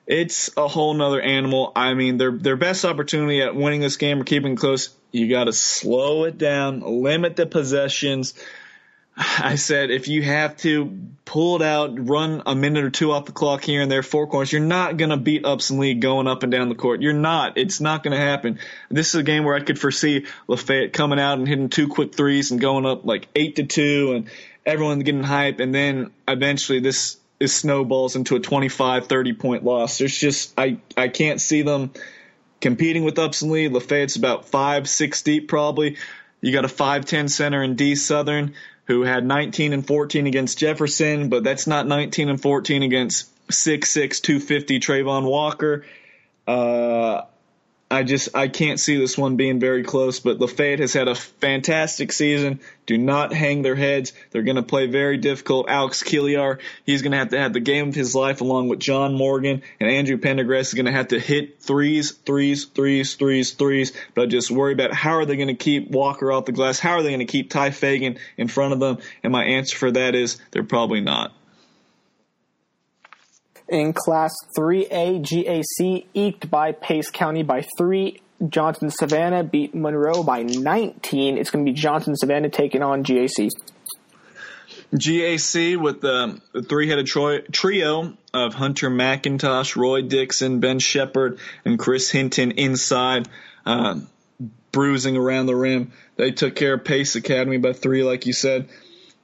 It's 0.06 0.56
a 0.56 0.68
whole 0.68 0.94
nother 0.94 1.20
animal. 1.20 1.72
I 1.76 1.96
mean, 1.96 2.18
their 2.20 2.32
their 2.32 2.56
best 2.56 2.86
opportunity 2.86 3.42
at 3.42 3.56
winning 3.56 3.82
this 3.82 3.98
game 3.98 4.22
or 4.22 4.24
keeping 4.24 4.56
close, 4.56 4.96
you 5.12 5.28
got 5.28 5.46
to 5.46 5.54
slow 5.54 6.26
it 6.26 6.38
down, 6.38 6.82
limit 6.82 7.36
the 7.36 7.48
possessions 7.48 8.36
I 9.18 9.56
said 9.56 9.92
if 9.92 10.08
you 10.08 10.22
have 10.24 10.58
to 10.58 10.92
pull 11.24 11.56
it 11.56 11.62
out, 11.62 12.08
run 12.08 12.44
a 12.46 12.54
minute 12.56 12.84
or 12.84 12.90
two 12.90 13.12
off 13.12 13.26
the 13.26 13.32
clock 13.32 13.64
here 13.64 13.82
and 13.82 13.90
there, 13.90 14.04
four 14.04 14.28
corners, 14.28 14.52
you're 14.52 14.62
not 14.62 14.98
going 14.98 15.10
to 15.10 15.18
beat 15.18 15.46
Upson 15.46 15.80
Lee 15.80 15.94
going 15.94 16.28
up 16.28 16.44
and 16.44 16.52
down 16.52 16.70
the 16.70 16.76
court. 16.76 17.02
You're 17.02 17.14
not. 17.14 17.58
It's 17.58 17.80
not 17.80 18.04
going 18.04 18.12
to 18.12 18.24
happen. 18.24 18.60
This 18.90 19.10
is 19.10 19.16
a 19.16 19.24
game 19.24 19.44
where 19.46 19.56
I 19.56 19.62
could 19.62 19.80
foresee 19.80 20.26
Lafayette 20.48 20.94
coming 20.94 21.20
out 21.20 21.38
and 21.38 21.48
hitting 21.48 21.70
two 21.70 21.88
quick 21.88 22.14
threes 22.14 22.52
and 22.52 22.60
going 22.60 22.86
up 22.86 23.06
like 23.06 23.28
eight 23.36 23.56
to 23.56 23.64
two 23.64 24.14
and 24.16 24.30
everyone 24.66 25.00
getting 25.00 25.24
hype. 25.24 25.60
And 25.60 25.74
then 25.74 26.12
eventually 26.28 26.80
this 26.80 27.18
is 27.40 27.54
snowballs 27.54 28.16
into 28.16 28.36
a 28.36 28.40
25, 28.40 29.08
30 29.08 29.34
point 29.34 29.64
loss. 29.64 29.98
There's 29.98 30.18
just, 30.18 30.54
I, 30.60 30.78
I 30.98 31.08
can't 31.08 31.40
see 31.40 31.62
them 31.62 31.92
competing 32.60 33.04
with 33.04 33.18
Upson 33.18 33.50
Lee. 33.50 33.70
Lafayette's 33.70 34.18
about 34.18 34.46
five, 34.46 34.90
six 34.90 35.22
deep 35.22 35.48
probably. 35.48 35.98
You 36.42 36.52
got 36.52 36.66
a 36.66 36.68
5'10 36.68 37.30
center 37.30 37.64
in 37.64 37.76
D 37.76 37.96
Southern 37.96 38.54
who 38.86 39.04
had 39.04 39.26
19 39.26 39.74
and 39.74 39.86
14 39.86 40.28
against 40.28 40.58
Jefferson, 40.60 41.30
but 41.30 41.44
that's 41.44 41.68
not 41.68 41.88
19 41.88 42.30
and 42.30 42.42
14 42.42 42.84
against 42.84 43.30
6'6", 43.48 44.22
250 44.22 44.80
Travon 44.80 45.24
Walker. 45.24 45.86
Uh, 46.48 47.22
I 47.90 48.02
just 48.02 48.36
I 48.36 48.48
can't 48.48 48.80
see 48.80 48.98
this 48.98 49.16
one 49.16 49.36
being 49.36 49.60
very 49.60 49.84
close. 49.84 50.20
But 50.20 50.40
Lafayette 50.40 50.80
has 50.80 50.94
had 50.94 51.08
a 51.08 51.14
fantastic 51.14 52.12
season. 52.12 52.60
Do 52.88 52.98
not 52.98 53.32
hang 53.32 53.62
their 53.62 53.76
heads. 53.76 54.12
They're 54.32 54.42
going 54.44 54.56
to 54.56 54.64
play 54.64 54.88
very 54.88 55.18
difficult. 55.18 55.70
Alex 55.70 56.02
Kiliar, 56.02 56.60
he's 56.84 57.04
going 57.04 57.12
to 57.12 57.20
have 57.20 57.30
to 57.30 57.40
have 57.40 57.54
the 57.54 57.60
game 57.60 57.90
of 57.90 57.96
his 57.96 58.16
life 58.16 58.42
along 58.42 58.70
with 58.70 58.80
John 58.80 59.14
Morgan 59.14 59.62
and 59.80 59.90
Andrew 59.90 60.18
Pendergrass 60.18 60.62
is 60.62 60.74
going 60.74 60.88
to 60.88 60.92
have 60.92 61.10
to 61.10 61.20
hit 61.20 61.62
threes, 61.62 62.12
threes, 62.12 62.66
threes, 62.66 63.16
threes, 63.16 63.52
threes. 63.52 63.94
But 64.16 64.24
I 64.24 64.26
just 64.26 64.50
worry 64.50 64.74
about 64.74 64.94
how 64.94 65.18
are 65.18 65.26
they 65.26 65.36
going 65.36 65.48
to 65.48 65.54
keep 65.54 65.92
Walker 65.92 66.32
off 66.32 66.46
the 66.46 66.54
glass? 66.54 66.80
How 66.80 66.94
are 66.94 67.04
they 67.04 67.10
going 67.10 67.20
to 67.20 67.26
keep 67.26 67.52
Ty 67.52 67.70
Fagan 67.70 68.18
in 68.36 68.48
front 68.48 68.74
of 68.74 68.80
them? 68.80 68.98
And 69.24 69.32
my 69.32 69.44
answer 69.44 69.78
for 69.78 69.92
that 69.92 70.16
is 70.16 70.38
they're 70.52 70.64
probably 70.64 71.02
not. 71.02 71.34
In 73.68 73.94
Class 73.94 74.34
3A, 74.58 75.22
GAC 75.22 76.06
eked 76.14 76.52
by 76.52 76.72
Pace 76.72 77.10
County 77.10 77.44
by 77.44 77.66
three. 77.78 78.22
Johnson 78.48 78.92
Savannah 78.92 79.44
beat 79.44 79.74
Monroe 79.74 80.22
by 80.24 80.44
19. 80.44 81.38
It's 81.38 81.50
going 81.50 81.66
to 81.66 81.72
be 81.72 81.76
Johnson 81.76 82.16
Savannah 82.16 82.50
taking 82.50 82.84
on 82.84 83.04
GAC. 83.04 83.50
GAC 84.94 85.78
with 85.82 86.02
the, 86.02 86.40
three-headed 86.68 87.08
trio 87.08 88.14
of 88.34 88.54
Hunter 88.54 88.90
McIntosh, 88.90 89.76
Roy 89.76 90.04
Dixon, 90.04 90.60
Ben 90.60 90.80
Shepard, 90.80 91.40
and 91.64 91.80
Chris 91.80 92.12
Hinton 92.12 92.52
inside, 92.52 93.28
uh, 93.66 94.00
bruising 94.72 95.18
around 95.18 95.48
the 95.48 95.56
rim. 95.56 95.92
They 96.18 96.32
took 96.32 96.56
care 96.56 96.76
of 96.76 96.84
Pace 96.84 97.16
Academy 97.16 97.58
by 97.58 97.74
three, 97.74 98.04
like 98.04 98.26
you 98.26 98.34
said 98.34 98.70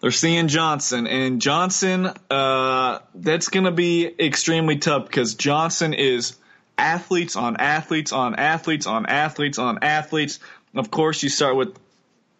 they're 0.02 0.12
seeing 0.12 0.48
Johnson, 0.48 1.06
and 1.08 1.42
Johnson, 1.42 2.10
uh, 2.30 3.00
that's 3.14 3.50
going 3.50 3.66
to 3.66 3.72
be 3.72 4.08
extremely 4.20 4.78
tough 4.78 5.06
because 5.06 5.36
Johnson 5.36 5.94
is 5.94 6.36
athletes 6.78 7.36
on 7.36 7.58
athletes 7.58 8.12
on 8.12 8.36
athletes 8.36 8.88
on 8.88 9.06
athletes 9.06 9.60
on 9.60 9.80
athletes. 9.84 10.40
Of 10.74 10.90
course, 10.90 11.22
you 11.22 11.30
start 11.30 11.56
with 11.56 11.78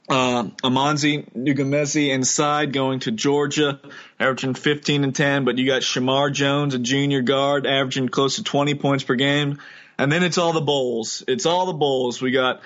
uh, 0.10 0.44
Amanze 0.64 1.32
Ngumezi 1.34 2.10
inside 2.10 2.74
going 2.74 3.00
to 3.02 3.12
Georgia, 3.12 3.80
averaging 4.20 4.56
15 4.56 5.04
and 5.04 5.16
10, 5.16 5.46
but 5.46 5.58
you 5.58 5.68
got 5.68 5.84
Shamar 5.84 6.34
Jones, 6.34 6.74
a 6.74 6.80
junior 6.80 7.22
guard, 7.22 7.68
averaging 7.68 8.10
close 8.10 8.38
to 8.38 8.44
20 8.44 8.76
points 8.76 9.04
per 9.04 9.16
game. 9.16 9.60
And 9.98 10.12
then 10.12 10.24
it's 10.24 10.40
all 10.40 10.54
the 10.54 10.62
Bowles. 10.62 11.24
It's 11.28 11.46
all 11.46 11.68
the 11.68 11.74
Bowles. 11.74 12.22
We 12.22 12.32
got 12.32 12.62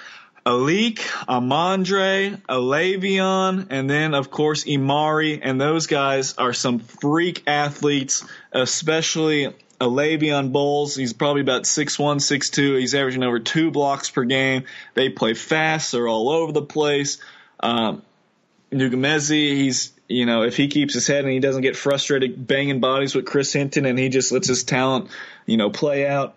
Alik, 0.45 0.99
Amandre, 1.27 2.39
Alavion, 2.47 3.67
and 3.71 3.89
then 3.89 4.13
of 4.13 4.29
course 4.29 4.63
Imari, 4.63 5.39
and 5.41 5.59
those 5.59 5.87
guys 5.87 6.35
are 6.37 6.53
some 6.53 6.79
freak 6.79 7.43
athletes, 7.47 8.23
especially 8.51 9.53
Alavion 9.81 10.51
Bowles. 10.51 10.95
He's 10.95 11.13
probably 11.13 11.41
about 11.41 11.63
6'1", 11.63 12.17
6'2". 12.17 12.79
He's 12.79 12.93
averaging 12.93 13.23
over 13.23 13.39
two 13.39 13.71
blocks 13.71 14.11
per 14.11 14.23
game. 14.23 14.65
They 14.93 15.09
play 15.09 15.33
fast. 15.33 15.91
They're 15.91 16.07
all 16.07 16.29
over 16.29 16.51
the 16.51 16.61
place. 16.61 17.17
Um, 17.59 18.03
Ngumezi, 18.71 19.55
he's 19.55 19.93
you 20.07 20.25
know, 20.25 20.43
if 20.43 20.55
he 20.55 20.67
keeps 20.67 20.93
his 20.93 21.07
head 21.07 21.23
and 21.23 21.33
he 21.33 21.39
doesn't 21.39 21.63
get 21.63 21.75
frustrated 21.75 22.45
banging 22.45 22.79
bodies 22.79 23.15
with 23.15 23.25
Chris 23.25 23.51
Hinton 23.51 23.85
and 23.85 23.97
he 23.97 24.09
just 24.09 24.31
lets 24.31 24.47
his 24.47 24.63
talent, 24.63 25.09
you 25.45 25.57
know, 25.57 25.69
play 25.71 26.05
out, 26.05 26.35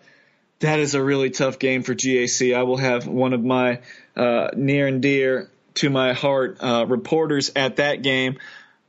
that 0.60 0.80
is 0.80 0.94
a 0.94 1.02
really 1.02 1.30
tough 1.30 1.58
game 1.58 1.82
for 1.82 1.94
GAC. 1.94 2.56
I 2.56 2.62
will 2.64 2.76
have 2.76 3.06
one 3.06 3.32
of 3.32 3.44
my 3.44 3.80
uh, 4.16 4.48
near 4.56 4.86
and 4.86 5.00
dear 5.00 5.50
to 5.74 5.90
my 5.90 6.12
heart 6.12 6.58
uh, 6.60 6.84
reporters 6.88 7.52
at 7.54 7.76
that 7.76 8.02
game. 8.02 8.38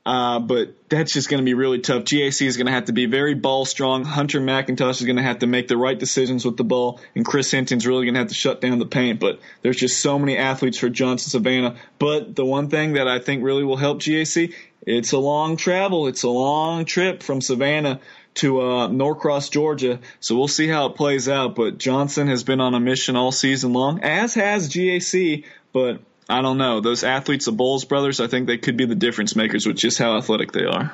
Uh, 0.05 0.39
but 0.39 0.73
that's 0.89 1.13
just 1.13 1.29
going 1.29 1.39
to 1.39 1.45
be 1.45 1.53
really 1.53 1.79
tough. 1.79 2.03
GAC 2.03 2.47
is 2.47 2.57
going 2.57 2.65
to 2.65 2.71
have 2.71 2.85
to 2.85 2.93
be 2.93 3.05
very 3.05 3.35
ball 3.35 3.65
strong. 3.65 4.03
Hunter 4.03 4.39
McIntosh 4.39 5.01
is 5.01 5.05
going 5.05 5.17
to 5.17 5.21
have 5.21 5.39
to 5.39 5.47
make 5.47 5.67
the 5.67 5.77
right 5.77 5.99
decisions 5.99 6.45
with 6.45 6.57
the 6.57 6.63
ball, 6.63 6.99
and 7.13 7.23
Chris 7.23 7.51
Hinton's 7.51 7.85
really 7.85 8.05
going 8.05 8.15
to 8.15 8.21
have 8.21 8.29
to 8.29 8.33
shut 8.33 8.59
down 8.59 8.79
the 8.79 8.87
paint. 8.87 9.19
But 9.19 9.39
there's 9.61 9.77
just 9.77 9.99
so 9.99 10.17
many 10.17 10.35
athletes 10.37 10.79
for 10.79 10.89
Johnson 10.89 11.29
Savannah. 11.29 11.75
But 11.99 12.35
the 12.35 12.45
one 12.45 12.69
thing 12.69 12.93
that 12.93 13.07
I 13.07 13.19
think 13.19 13.43
really 13.43 13.63
will 13.63 13.77
help 13.77 13.99
GAC, 13.99 14.53
it's 14.89 15.11
a 15.11 15.19
long 15.19 15.55
travel. 15.55 16.07
It's 16.07 16.23
a 16.23 16.29
long 16.29 16.85
trip 16.85 17.21
from 17.21 17.41
Savannah 17.41 17.99
to 18.35 18.61
uh, 18.61 18.87
Norcross, 18.87 19.49
Georgia. 19.49 19.99
So 20.19 20.35
we'll 20.35 20.47
see 20.47 20.67
how 20.67 20.87
it 20.87 20.95
plays 20.95 21.29
out. 21.29 21.55
But 21.55 21.77
Johnson 21.77 22.27
has 22.27 22.43
been 22.43 22.59
on 22.59 22.73
a 22.73 22.79
mission 22.79 23.15
all 23.15 23.31
season 23.31 23.73
long, 23.73 24.01
as 24.03 24.33
has 24.33 24.69
GAC. 24.69 25.45
But 25.73 26.01
I 26.27 26.41
don't 26.41 26.57
know. 26.57 26.81
Those 26.81 27.03
athletes, 27.03 27.45
the 27.45 27.51
Bowles 27.51 27.85
brothers, 27.85 28.19
I 28.19 28.27
think 28.27 28.47
they 28.47 28.57
could 28.57 28.77
be 28.77 28.85
the 28.85 28.95
difference 28.95 29.35
makers 29.35 29.65
with 29.65 29.77
just 29.77 29.99
how 29.99 30.17
athletic 30.17 30.51
they 30.51 30.65
are. 30.65 30.91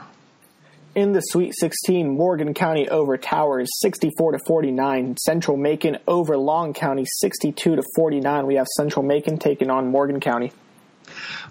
In 0.93 1.11
the 1.11 1.21
Sweet 1.21 1.53
16, 1.57 2.09
Morgan 2.09 2.53
County 2.53 2.87
over 2.87 3.17
Towers 3.17 3.69
64 3.81 4.33
to 4.33 4.39
49. 4.39 5.17
Central 5.17 5.57
Macon 5.57 5.97
over 6.07 6.37
Long 6.37 6.73
County 6.73 7.05
62 7.19 7.75
to 7.75 7.83
49. 7.95 8.45
We 8.45 8.55
have 8.55 8.67
Central 8.77 9.03
Macon 9.03 9.37
taking 9.37 9.69
on 9.69 9.89
Morgan 9.89 10.19
County. 10.21 10.51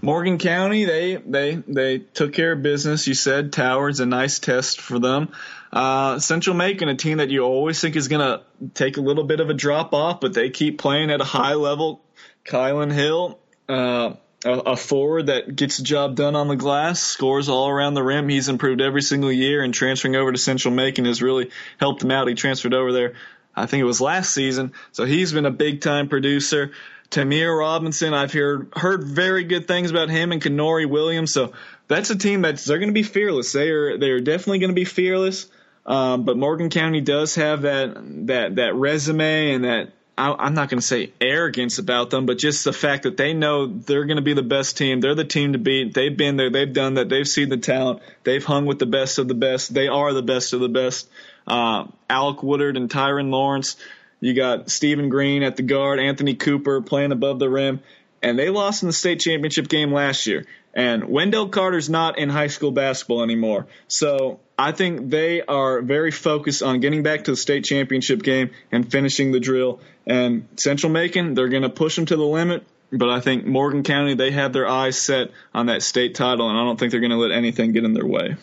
Morgan 0.02 0.38
County, 0.38 0.84
they 0.84 1.16
they 1.16 1.54
they 1.56 1.98
took 1.98 2.32
care 2.32 2.52
of 2.52 2.62
business. 2.62 3.06
You 3.06 3.14
said 3.14 3.52
Towers, 3.52 4.00
a 4.00 4.06
nice 4.06 4.38
test 4.38 4.80
for 4.80 4.98
them. 4.98 5.32
Uh, 5.72 6.20
Central 6.20 6.54
Macon, 6.54 6.88
a 6.88 6.94
team 6.94 7.18
that 7.18 7.30
you 7.30 7.42
always 7.42 7.80
think 7.80 7.96
is 7.96 8.06
going 8.06 8.20
to 8.20 8.42
take 8.74 8.96
a 8.96 9.00
little 9.00 9.24
bit 9.24 9.40
of 9.40 9.50
a 9.50 9.54
drop 9.54 9.92
off, 9.92 10.20
but 10.20 10.32
they 10.32 10.50
keep 10.50 10.78
playing 10.78 11.10
at 11.10 11.20
a 11.20 11.24
high 11.24 11.54
level. 11.54 12.00
Kylan 12.44 12.92
Hill, 12.92 13.40
uh, 13.68 14.12
a, 14.44 14.50
a, 14.50 14.76
forward 14.76 15.26
that 15.26 15.56
gets 15.56 15.78
the 15.78 15.82
job 15.82 16.14
done 16.14 16.36
on 16.36 16.46
the 16.46 16.54
glass, 16.54 17.00
scores 17.00 17.48
all 17.48 17.68
around 17.68 17.94
the 17.94 18.04
rim. 18.04 18.28
He's 18.28 18.48
improved 18.48 18.80
every 18.80 19.02
single 19.02 19.32
year, 19.32 19.64
and 19.64 19.74
transferring 19.74 20.14
over 20.14 20.30
to 20.30 20.38
Central 20.38 20.72
Macon 20.72 21.06
has 21.06 21.20
really 21.20 21.50
helped 21.80 22.04
him 22.04 22.12
out. 22.12 22.28
He 22.28 22.34
transferred 22.34 22.74
over 22.74 22.92
there, 22.92 23.14
I 23.56 23.66
think 23.66 23.80
it 23.80 23.84
was 23.84 24.00
last 24.00 24.32
season, 24.32 24.72
so 24.92 25.04
he's 25.04 25.32
been 25.32 25.46
a 25.46 25.50
big 25.50 25.80
time 25.80 26.08
producer. 26.08 26.72
Tamir 27.10 27.56
Robinson, 27.58 28.14
I've 28.14 28.32
heard 28.32 28.72
heard 28.74 29.04
very 29.04 29.44
good 29.44 29.68
things 29.68 29.90
about 29.90 30.10
him 30.10 30.32
and 30.32 30.42
Kenori 30.42 30.88
Williams. 30.88 31.32
So 31.32 31.52
that's 31.88 32.10
a 32.10 32.16
team 32.16 32.42
that's 32.42 32.64
they're 32.64 32.78
going 32.78 32.88
to 32.88 32.94
be 32.94 33.02
fearless. 33.02 33.52
They 33.52 33.70
are 33.70 33.98
they 33.98 34.10
are 34.10 34.20
definitely 34.20 34.58
going 34.58 34.70
to 34.70 34.74
be 34.74 34.84
fearless. 34.84 35.46
Um, 35.86 36.24
but 36.24 36.36
Morgan 36.36 36.70
County 36.70 37.00
does 37.00 37.34
have 37.34 37.62
that 37.62 37.94
that 38.26 38.56
that 38.56 38.74
resume 38.74 39.52
and 39.52 39.64
that 39.64 39.92
I, 40.16 40.46
am 40.46 40.54
not 40.54 40.68
going 40.68 40.80
to 40.80 40.86
say 40.86 41.12
arrogance 41.20 41.78
about 41.78 42.10
them, 42.10 42.24
but 42.24 42.38
just 42.38 42.64
the 42.64 42.72
fact 42.72 43.02
that 43.02 43.16
they 43.16 43.34
know 43.34 43.66
they're 43.66 44.04
going 44.04 44.16
to 44.16 44.22
be 44.22 44.34
the 44.34 44.42
best 44.42 44.78
team. 44.78 45.00
They're 45.00 45.16
the 45.16 45.24
team 45.24 45.54
to 45.54 45.58
beat. 45.58 45.92
They've 45.92 46.16
been 46.16 46.36
there. 46.36 46.50
They've 46.50 46.72
done 46.72 46.94
that. 46.94 47.08
They've 47.08 47.26
seen 47.26 47.48
the 47.48 47.56
talent. 47.56 48.00
They've 48.22 48.44
hung 48.44 48.66
with 48.66 48.78
the 48.78 48.86
best 48.86 49.18
of 49.18 49.26
the 49.26 49.34
best. 49.34 49.74
They 49.74 49.88
are 49.88 50.12
the 50.12 50.22
best 50.22 50.52
of 50.52 50.60
the 50.60 50.68
best. 50.68 51.08
Uh, 51.46 51.86
Alec 52.08 52.42
Woodard 52.42 52.76
and 52.76 52.88
Tyron 52.88 53.30
Lawrence. 53.30 53.76
You 54.20 54.34
got 54.34 54.70
Stephen 54.70 55.08
Green 55.08 55.42
at 55.42 55.56
the 55.56 55.62
guard, 55.62 56.00
Anthony 56.00 56.34
Cooper 56.34 56.80
playing 56.80 57.12
above 57.12 57.38
the 57.38 57.48
rim, 57.48 57.80
and 58.22 58.38
they 58.38 58.48
lost 58.48 58.82
in 58.82 58.88
the 58.88 58.92
state 58.92 59.20
championship 59.20 59.68
game 59.68 59.92
last 59.92 60.26
year. 60.26 60.46
And 60.72 61.04
Wendell 61.04 61.50
Carter's 61.50 61.88
not 61.88 62.18
in 62.18 62.28
high 62.28 62.48
school 62.48 62.72
basketball 62.72 63.22
anymore. 63.22 63.66
So 63.86 64.40
I 64.58 64.72
think 64.72 65.10
they 65.10 65.42
are 65.42 65.82
very 65.82 66.10
focused 66.10 66.62
on 66.62 66.80
getting 66.80 67.02
back 67.02 67.24
to 67.24 67.32
the 67.32 67.36
state 67.36 67.64
championship 67.64 68.22
game 68.22 68.50
and 68.72 68.90
finishing 68.90 69.30
the 69.30 69.40
drill. 69.40 69.80
And 70.06 70.48
Central 70.56 70.90
Macon, 70.90 71.34
they're 71.34 71.48
going 71.48 71.62
to 71.62 71.68
push 71.68 71.94
them 71.94 72.06
to 72.06 72.16
the 72.16 72.24
limit. 72.24 72.64
But 72.90 73.08
I 73.10 73.20
think 73.20 73.44
Morgan 73.44 73.82
County, 73.82 74.14
they 74.14 74.30
have 74.30 74.52
their 74.52 74.68
eyes 74.68 74.96
set 74.96 75.30
on 75.52 75.66
that 75.66 75.82
state 75.82 76.14
title, 76.14 76.48
and 76.48 76.58
I 76.58 76.62
don't 76.62 76.78
think 76.78 76.92
they're 76.92 77.00
going 77.00 77.10
to 77.10 77.16
let 77.16 77.32
anything 77.32 77.72
get 77.72 77.84
in 77.84 77.92
their 77.92 78.06
way. 78.06 78.36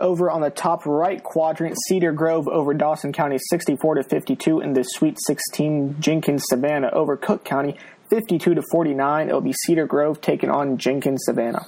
Over 0.00 0.30
on 0.30 0.40
the 0.40 0.50
top 0.50 0.86
right 0.86 1.22
quadrant, 1.22 1.76
Cedar 1.86 2.12
Grove 2.12 2.46
over 2.46 2.72
Dawson 2.72 3.12
County 3.12 3.38
64 3.50 3.96
to 3.96 4.04
52 4.04 4.60
in 4.60 4.72
the 4.72 4.84
Sweet 4.84 5.18
16. 5.26 5.96
Jenkins 6.00 6.44
Savannah 6.48 6.90
over 6.92 7.16
Cook 7.16 7.44
County 7.44 7.76
52 8.10 8.54
to 8.54 8.62
49. 8.70 9.28
It'll 9.28 9.40
be 9.40 9.54
Cedar 9.66 9.86
Grove 9.86 10.20
taking 10.20 10.50
on 10.50 10.78
Jenkins 10.78 11.22
Savannah. 11.24 11.66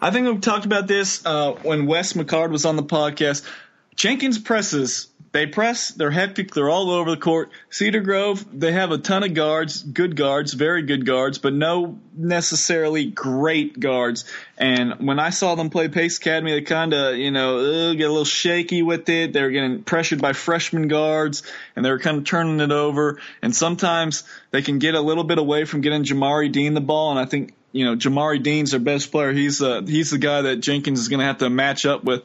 I 0.00 0.10
think 0.10 0.26
we 0.26 0.38
talked 0.38 0.64
about 0.64 0.86
this 0.86 1.24
uh, 1.24 1.52
when 1.62 1.86
Wes 1.86 2.14
McCard 2.14 2.50
was 2.50 2.64
on 2.64 2.76
the 2.76 2.82
podcast. 2.82 3.46
Jenkins 3.94 4.38
presses. 4.38 5.08
They 5.32 5.46
press. 5.46 5.88
They're 5.88 6.10
hectic. 6.10 6.52
They're 6.52 6.68
all 6.68 6.90
over 6.90 7.10
the 7.10 7.16
court. 7.16 7.50
Cedar 7.70 8.00
Grove. 8.00 8.44
They 8.52 8.72
have 8.72 8.90
a 8.90 8.98
ton 8.98 9.24
of 9.24 9.32
guards, 9.32 9.82
good 9.82 10.14
guards, 10.14 10.52
very 10.52 10.82
good 10.82 11.06
guards, 11.06 11.38
but 11.38 11.54
no 11.54 11.98
necessarily 12.14 13.06
great 13.06 13.80
guards. 13.80 14.26
And 14.58 15.06
when 15.06 15.18
I 15.18 15.30
saw 15.30 15.54
them 15.54 15.70
play 15.70 15.88
Pace 15.88 16.18
Academy, 16.18 16.52
they 16.52 16.60
kind 16.60 16.92
of, 16.92 17.16
you 17.16 17.30
know, 17.30 17.94
get 17.94 18.04
a 18.04 18.10
little 18.10 18.26
shaky 18.26 18.82
with 18.82 19.08
it. 19.08 19.32
They 19.32 19.42
were 19.42 19.50
getting 19.50 19.82
pressured 19.82 20.20
by 20.20 20.34
freshman 20.34 20.88
guards, 20.88 21.42
and 21.74 21.84
they 21.84 21.90
were 21.90 21.98
kind 21.98 22.18
of 22.18 22.24
turning 22.24 22.60
it 22.60 22.70
over. 22.70 23.18
And 23.40 23.56
sometimes 23.56 24.24
they 24.50 24.60
can 24.60 24.78
get 24.78 24.94
a 24.94 25.00
little 25.00 25.24
bit 25.24 25.38
away 25.38 25.64
from 25.64 25.80
getting 25.80 26.04
Jamari 26.04 26.52
Dean 26.52 26.74
the 26.74 26.82
ball. 26.82 27.10
And 27.10 27.18
I 27.18 27.24
think 27.24 27.54
you 27.72 27.84
know, 27.84 27.96
Jamari 27.96 28.42
Dean's 28.42 28.70
their 28.70 28.80
best 28.80 29.10
player. 29.10 29.32
He's 29.32 29.60
uh, 29.60 29.82
he's 29.82 30.10
the 30.10 30.18
guy 30.18 30.42
that 30.42 30.56
Jenkins 30.56 31.00
is 31.00 31.08
going 31.08 31.20
to 31.20 31.26
have 31.26 31.38
to 31.38 31.50
match 31.50 31.86
up 31.86 32.04
with. 32.04 32.22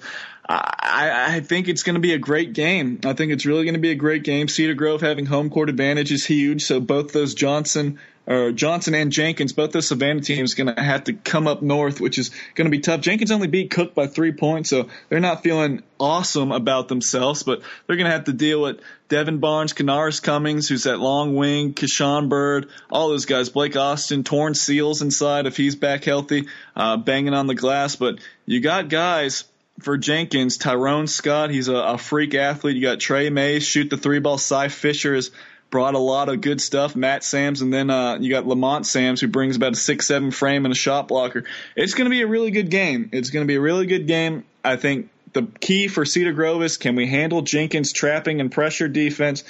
I, 0.49 1.35
I 1.35 1.39
think 1.41 1.67
it's 1.67 1.83
going 1.83 1.95
to 1.95 1.99
be 1.99 2.13
a 2.13 2.17
great 2.17 2.53
game. 2.53 3.01
I 3.05 3.11
think 3.13 3.33
it's 3.33 3.45
really 3.45 3.65
going 3.65 3.73
to 3.73 3.81
be 3.81 3.91
a 3.91 3.95
great 3.95 4.23
game. 4.23 4.47
Cedar 4.47 4.75
Grove 4.75 5.01
having 5.01 5.25
home 5.25 5.49
court 5.49 5.69
advantage 5.69 6.11
is 6.11 6.25
huge. 6.25 6.63
So 6.63 6.79
both 6.79 7.11
those 7.11 7.33
Johnson 7.33 7.99
or 8.27 8.51
Johnson 8.51 8.93
and 8.93 9.11
Jenkins, 9.11 9.53
both 9.53 9.71
those 9.71 9.87
Savannah 9.87 10.21
teams, 10.21 10.53
going 10.53 10.73
to 10.73 10.81
have 10.81 11.05
to 11.05 11.13
come 11.13 11.47
up 11.47 11.61
north, 11.61 12.01
which 12.01 12.17
is 12.17 12.31
going 12.55 12.65
to 12.65 12.71
be 12.71 12.79
tough. 12.79 12.99
Jenkins 12.99 13.31
only 13.31 13.47
beat 13.47 13.71
Cook 13.71 13.95
by 13.95 14.07
three 14.07 14.33
points, 14.33 14.69
so 14.69 14.89
they're 15.07 15.21
not 15.21 15.43
feeling 15.43 15.81
awesome 15.97 16.51
about 16.51 16.89
themselves, 16.89 17.43
but 17.43 17.61
they're 17.87 17.95
going 17.95 18.05
to 18.05 18.11
have 18.11 18.25
to 18.25 18.33
deal 18.33 18.61
with 18.61 18.81
Devin 19.07 19.39
Barnes, 19.39 19.73
Canaris 19.73 20.21
Cummings, 20.21 20.67
who's 20.67 20.83
that 20.83 20.99
long 20.99 21.35
wing, 21.35 21.73
Kashawn 21.73 22.27
Bird, 22.27 22.67
all 22.91 23.09
those 23.09 23.25
guys, 23.25 23.49
Blake 23.49 23.77
Austin, 23.77 24.25
Torn 24.25 24.53
Seals 24.53 25.01
inside 25.01 25.45
if 25.45 25.55
he's 25.55 25.75
back 25.75 26.03
healthy, 26.03 26.47
uh, 26.75 26.97
banging 26.97 27.33
on 27.33 27.47
the 27.47 27.55
glass. 27.55 27.95
But 27.95 28.19
you 28.45 28.59
got 28.59 28.89
guys 28.89 29.45
for 29.79 29.97
Jenkins, 29.97 30.57
Tyrone 30.57 31.07
Scott, 31.07 31.49
he's 31.49 31.69
a, 31.69 31.75
a 31.75 31.97
freak 31.97 32.35
athlete. 32.35 32.75
You 32.75 32.81
got 32.81 32.99
Trey 32.99 33.29
Mays, 33.29 33.63
shoot 33.63 33.89
the 33.89 33.97
three 33.97 34.19
ball. 34.19 34.37
Cy 34.37 34.67
Fisher 34.67 35.15
is 35.15 35.31
brought 35.69 35.95
a 35.95 35.99
lot 35.99 36.29
of 36.29 36.41
good 36.41 36.61
stuff. 36.61 36.95
Matt 36.95 37.23
Sams, 37.23 37.61
and 37.61 37.73
then 37.73 37.89
uh, 37.89 38.17
you 38.19 38.29
got 38.29 38.47
Lamont 38.47 38.85
Sams, 38.85 39.21
who 39.21 39.27
brings 39.27 39.55
about 39.55 39.73
a 39.73 39.75
six 39.75 40.05
seven 40.07 40.31
frame 40.31 40.65
and 40.65 40.71
a 40.71 40.77
shot 40.77 41.07
blocker. 41.07 41.43
It's 41.75 41.93
going 41.93 42.05
to 42.05 42.09
be 42.09 42.21
a 42.21 42.27
really 42.27 42.51
good 42.51 42.69
game. 42.69 43.09
It's 43.11 43.29
going 43.29 43.45
to 43.45 43.47
be 43.47 43.55
a 43.55 43.61
really 43.61 43.85
good 43.85 44.07
game. 44.07 44.45
I 44.63 44.75
think 44.75 45.09
the 45.33 45.43
key 45.43 45.87
for 45.87 46.05
Cedar 46.05 46.33
Grove 46.33 46.63
is 46.63 46.77
can 46.77 46.95
we 46.95 47.07
handle 47.07 47.41
Jenkins' 47.41 47.93
trapping 47.93 48.41
and 48.41 48.51
pressure 48.51 48.87
defense. 48.87 49.43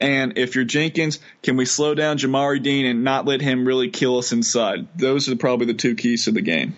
And 0.00 0.36
if 0.36 0.56
you're 0.56 0.64
Jenkins, 0.64 1.20
can 1.44 1.56
we 1.56 1.64
slow 1.64 1.94
down 1.94 2.18
Jamari 2.18 2.60
Dean 2.60 2.86
and 2.86 3.04
not 3.04 3.24
let 3.24 3.40
him 3.40 3.64
really 3.64 3.88
kill 3.88 4.18
us 4.18 4.32
inside? 4.32 4.88
Those 4.98 5.28
are 5.28 5.36
probably 5.36 5.66
the 5.66 5.74
two 5.74 5.94
keys 5.94 6.24
to 6.24 6.32
the 6.32 6.40
game. 6.40 6.76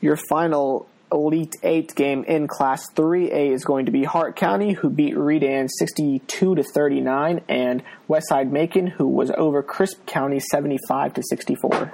Your 0.00 0.16
final 0.28 0.88
Elite 1.12 1.56
Eight 1.62 1.94
game 1.94 2.24
in 2.24 2.46
Class 2.46 2.90
3A 2.92 3.52
is 3.52 3.64
going 3.64 3.86
to 3.86 3.92
be 3.92 4.04
Hart 4.04 4.36
County, 4.36 4.72
who 4.72 4.90
beat 4.90 5.16
Redan 5.16 5.68
62 5.68 6.54
to 6.54 6.62
39, 6.62 7.42
and 7.48 7.82
Westside 8.08 8.50
Macon, 8.50 8.86
who 8.86 9.06
was 9.06 9.30
over 9.30 9.62
Crisp 9.62 10.06
County 10.06 10.40
75 10.40 11.14
to 11.14 11.22
64. 11.22 11.92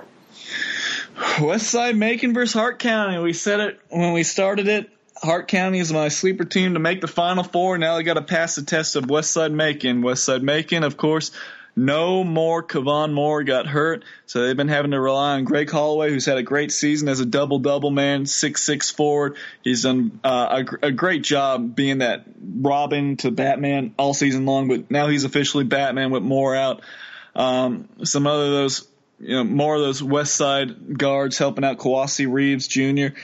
Westside 1.15 1.97
Macon 1.97 2.35
versus 2.35 2.55
Hart 2.55 2.79
County. 2.79 3.19
We 3.19 3.33
said 3.33 3.61
it 3.61 3.81
when 3.89 4.13
we 4.13 4.23
started 4.23 4.69
it. 4.69 4.91
Hart 5.17 5.49
County 5.49 5.79
is 5.79 5.93
my 5.93 6.09
sleeper 6.09 6.45
team 6.45 6.75
to 6.75 6.81
make 6.81 7.01
the 7.01 7.07
Final 7.07 7.45
Four. 7.45 7.79
Now 7.79 7.97
they 7.97 8.03
got 8.03 8.15
to 8.15 8.23
pass 8.23 8.57
the 8.57 8.63
test 8.63 8.97
of 8.97 9.05
Westside 9.05 9.53
Macon. 9.53 10.03
Westside 10.03 10.43
Macon, 10.43 10.83
of 10.83 10.97
course, 10.97 11.31
no 11.77 12.23
more 12.23 12.63
Kavon 12.63 13.13
Moore 13.13 13.43
got 13.43 13.67
hurt, 13.67 14.05
so 14.27 14.47
they've 14.47 14.57
been 14.57 14.69
having 14.69 14.93
to 14.93 15.01
rely 15.01 15.35
on 15.35 15.45
Greg 15.45 15.71
Holloway, 15.71 16.11
who's 16.11 16.25
had 16.25 16.39
a 16.39 16.43
great 16.43 16.71
season 16.71 17.09
as 17.09 17.21
a 17.21 17.27
double 17.27 17.59
double 17.59 17.91
man, 17.91 18.27
six 18.27 18.63
six 18.63 18.91
forward. 18.91 19.37
He's 19.63 19.83
done 19.83 20.21
uh, 20.23 20.65
a, 20.83 20.87
a 20.87 20.93
great 20.93 21.23
job 21.23 21.75
being 21.75 21.99
that 21.99 22.25
Robin 22.41 23.17
to 23.19 23.31
Batman 23.31 23.95
all 23.99 24.15
season 24.15 24.47
long, 24.47 24.69
but 24.69 24.91
now 24.91 25.09
he's 25.09 25.25
officially 25.25 25.65
Batman 25.65 26.11
with 26.11 26.23
Moore 26.23 26.55
out. 26.55 26.83
Um, 27.35 27.89
some 28.05 28.27
other 28.27 28.51
those, 28.51 28.87
you 29.19 29.37
know, 29.37 29.45
more 29.45 29.75
of 29.75 29.81
those 29.81 30.03
West 30.03 30.35
Side 30.35 30.97
guards 30.97 31.39
helping 31.39 31.65
out 31.65 31.79
Kawasi 31.79 32.31
Reeves 32.31 32.69
Jr. 32.69 33.17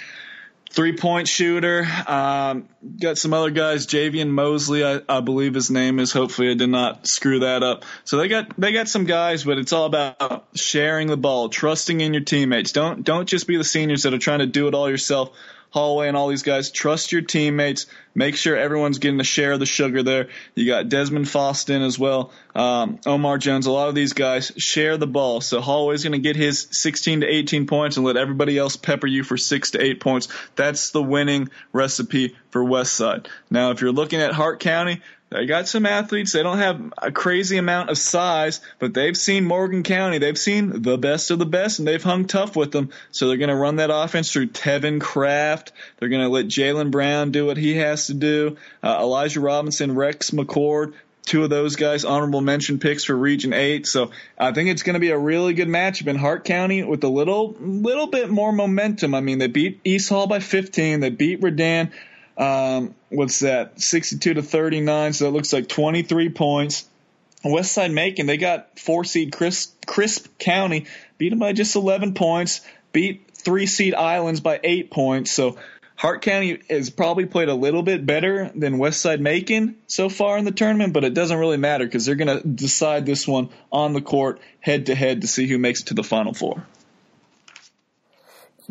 Three 0.72 0.96
point 0.96 1.26
shooter. 1.26 1.84
Um, 2.06 2.68
got 3.00 3.18
some 3.18 3.32
other 3.32 3.50
guys. 3.50 3.88
Javian 3.88 4.28
Mosley, 4.28 4.84
I, 4.84 5.00
I 5.08 5.20
believe 5.20 5.52
his 5.52 5.68
name 5.68 5.98
is. 5.98 6.12
Hopefully, 6.12 6.48
I 6.50 6.54
did 6.54 6.68
not 6.68 7.08
screw 7.08 7.40
that 7.40 7.64
up. 7.64 7.84
So 8.04 8.18
they 8.18 8.28
got 8.28 8.58
they 8.58 8.72
got 8.72 8.86
some 8.86 9.04
guys, 9.04 9.42
but 9.42 9.58
it's 9.58 9.72
all 9.72 9.86
about 9.86 10.46
sharing 10.54 11.08
the 11.08 11.16
ball, 11.16 11.48
trusting 11.48 12.00
in 12.00 12.14
your 12.14 12.22
teammates. 12.22 12.70
Don't 12.70 13.02
don't 13.02 13.28
just 13.28 13.48
be 13.48 13.56
the 13.56 13.64
seniors 13.64 14.04
that 14.04 14.14
are 14.14 14.18
trying 14.18 14.38
to 14.38 14.46
do 14.46 14.68
it 14.68 14.74
all 14.74 14.88
yourself. 14.88 15.36
Holloway 15.70 16.08
and 16.08 16.16
all 16.16 16.28
these 16.28 16.42
guys. 16.42 16.70
Trust 16.70 17.12
your 17.12 17.22
teammates. 17.22 17.86
Make 18.14 18.36
sure 18.36 18.56
everyone's 18.56 18.98
getting 18.98 19.20
a 19.20 19.24
share 19.24 19.52
of 19.52 19.60
the 19.60 19.66
sugar 19.66 20.02
there. 20.02 20.28
You 20.54 20.66
got 20.66 20.88
Desmond 20.88 21.26
Foston 21.26 21.86
as 21.86 21.98
well, 21.98 22.32
um, 22.56 22.98
Omar 23.06 23.38
Jones. 23.38 23.66
A 23.66 23.70
lot 23.70 23.88
of 23.88 23.94
these 23.94 24.12
guys 24.12 24.50
share 24.56 24.96
the 24.96 25.06
ball. 25.06 25.40
So 25.40 25.60
Holloway's 25.60 26.02
going 26.02 26.12
to 26.12 26.18
get 26.18 26.34
his 26.34 26.66
16 26.72 27.20
to 27.20 27.26
18 27.26 27.66
points 27.66 27.96
and 27.96 28.04
let 28.04 28.16
everybody 28.16 28.58
else 28.58 28.76
pepper 28.76 29.06
you 29.06 29.22
for 29.22 29.36
six 29.36 29.72
to 29.72 29.82
eight 29.82 30.00
points. 30.00 30.26
That's 30.56 30.90
the 30.90 31.02
winning 31.02 31.50
recipe 31.72 32.36
for 32.50 32.64
Westside. 32.64 33.28
Now, 33.48 33.70
if 33.70 33.80
you're 33.80 33.92
looking 33.92 34.20
at 34.20 34.32
Hart 34.32 34.58
County, 34.58 35.02
they 35.30 35.46
got 35.46 35.68
some 35.68 35.86
athletes. 35.86 36.32
They 36.32 36.42
don't 36.42 36.58
have 36.58 36.92
a 36.98 37.12
crazy 37.12 37.56
amount 37.56 37.90
of 37.90 37.98
size, 37.98 38.60
but 38.80 38.92
they've 38.92 39.16
seen 39.16 39.44
Morgan 39.44 39.84
County. 39.84 40.18
They've 40.18 40.36
seen 40.36 40.82
the 40.82 40.98
best 40.98 41.30
of 41.30 41.38
the 41.38 41.46
best, 41.46 41.78
and 41.78 41.86
they've 41.86 42.02
hung 42.02 42.26
tough 42.26 42.56
with 42.56 42.72
them. 42.72 42.90
So 43.12 43.28
they're 43.28 43.36
going 43.36 43.48
to 43.48 43.54
run 43.54 43.76
that 43.76 43.90
offense 43.94 44.32
through 44.32 44.48
Tevin 44.48 45.00
Kraft. 45.00 45.72
They're 45.98 46.08
going 46.08 46.22
to 46.22 46.28
let 46.28 46.46
Jalen 46.46 46.90
Brown 46.90 47.30
do 47.30 47.46
what 47.46 47.56
he 47.56 47.76
has 47.76 48.08
to 48.08 48.14
do. 48.14 48.56
Uh, 48.82 48.98
Elijah 49.00 49.38
Robinson, 49.38 49.94
Rex 49.94 50.32
McCord, 50.32 50.94
two 51.26 51.44
of 51.44 51.50
those 51.50 51.76
guys 51.76 52.04
honorable 52.04 52.40
mention 52.40 52.80
picks 52.80 53.04
for 53.04 53.16
Region 53.16 53.52
Eight. 53.52 53.86
So 53.86 54.10
I 54.36 54.50
think 54.50 54.68
it's 54.68 54.82
going 54.82 54.94
to 54.94 55.00
be 55.00 55.10
a 55.10 55.18
really 55.18 55.54
good 55.54 55.68
matchup 55.68 56.08
in 56.08 56.16
Hart 56.16 56.44
County 56.44 56.82
with 56.82 57.04
a 57.04 57.08
little 57.08 57.54
little 57.60 58.08
bit 58.08 58.30
more 58.30 58.52
momentum. 58.52 59.14
I 59.14 59.20
mean, 59.20 59.38
they 59.38 59.46
beat 59.46 59.80
East 59.84 60.08
Hall 60.08 60.26
by 60.26 60.40
15. 60.40 60.98
They 60.98 61.10
beat 61.10 61.40
Redan 61.40 61.92
um, 62.40 62.94
what's 63.10 63.40
that? 63.40 63.80
62 63.80 64.34
to 64.34 64.42
39. 64.42 65.12
So 65.12 65.28
it 65.28 65.32
looks 65.32 65.52
like 65.52 65.68
23 65.68 66.30
points. 66.30 66.86
West 67.44 67.72
Side 67.72 67.90
Macon, 67.90 68.26
they 68.26 68.36
got 68.36 68.78
four 68.78 69.04
seed 69.04 69.32
Crisp, 69.32 69.86
Crisp 69.86 70.26
County, 70.38 70.86
beat 71.16 71.30
them 71.30 71.38
by 71.38 71.52
just 71.52 71.76
11 71.76 72.14
points, 72.14 72.60
beat 72.92 73.30
three 73.34 73.66
seed 73.66 73.94
Islands 73.94 74.40
by 74.40 74.60
eight 74.62 74.90
points. 74.90 75.30
So 75.30 75.58
Hart 75.96 76.22
County 76.22 76.60
has 76.68 76.90
probably 76.90 77.26
played 77.26 77.48
a 77.48 77.54
little 77.54 77.82
bit 77.82 78.04
better 78.04 78.50
than 78.54 78.78
Westside 78.78 79.20
Macon 79.20 79.76
so 79.86 80.08
far 80.08 80.38
in 80.38 80.44
the 80.46 80.50
tournament, 80.50 80.92
but 80.92 81.04
it 81.04 81.14
doesn't 81.14 81.38
really 81.38 81.58
matter 81.58 81.84
because 81.84 82.06
they're 82.06 82.14
going 82.14 82.40
to 82.40 82.46
decide 82.46 83.06
this 83.06 83.28
one 83.28 83.50
on 83.70 83.92
the 83.92 84.00
court 84.00 84.40
head 84.60 84.86
to 84.86 84.94
head 84.94 85.22
to 85.22 85.26
see 85.26 85.46
who 85.46 85.58
makes 85.58 85.80
it 85.80 85.88
to 85.88 85.94
the 85.94 86.04
Final 86.04 86.34
Four. 86.34 86.66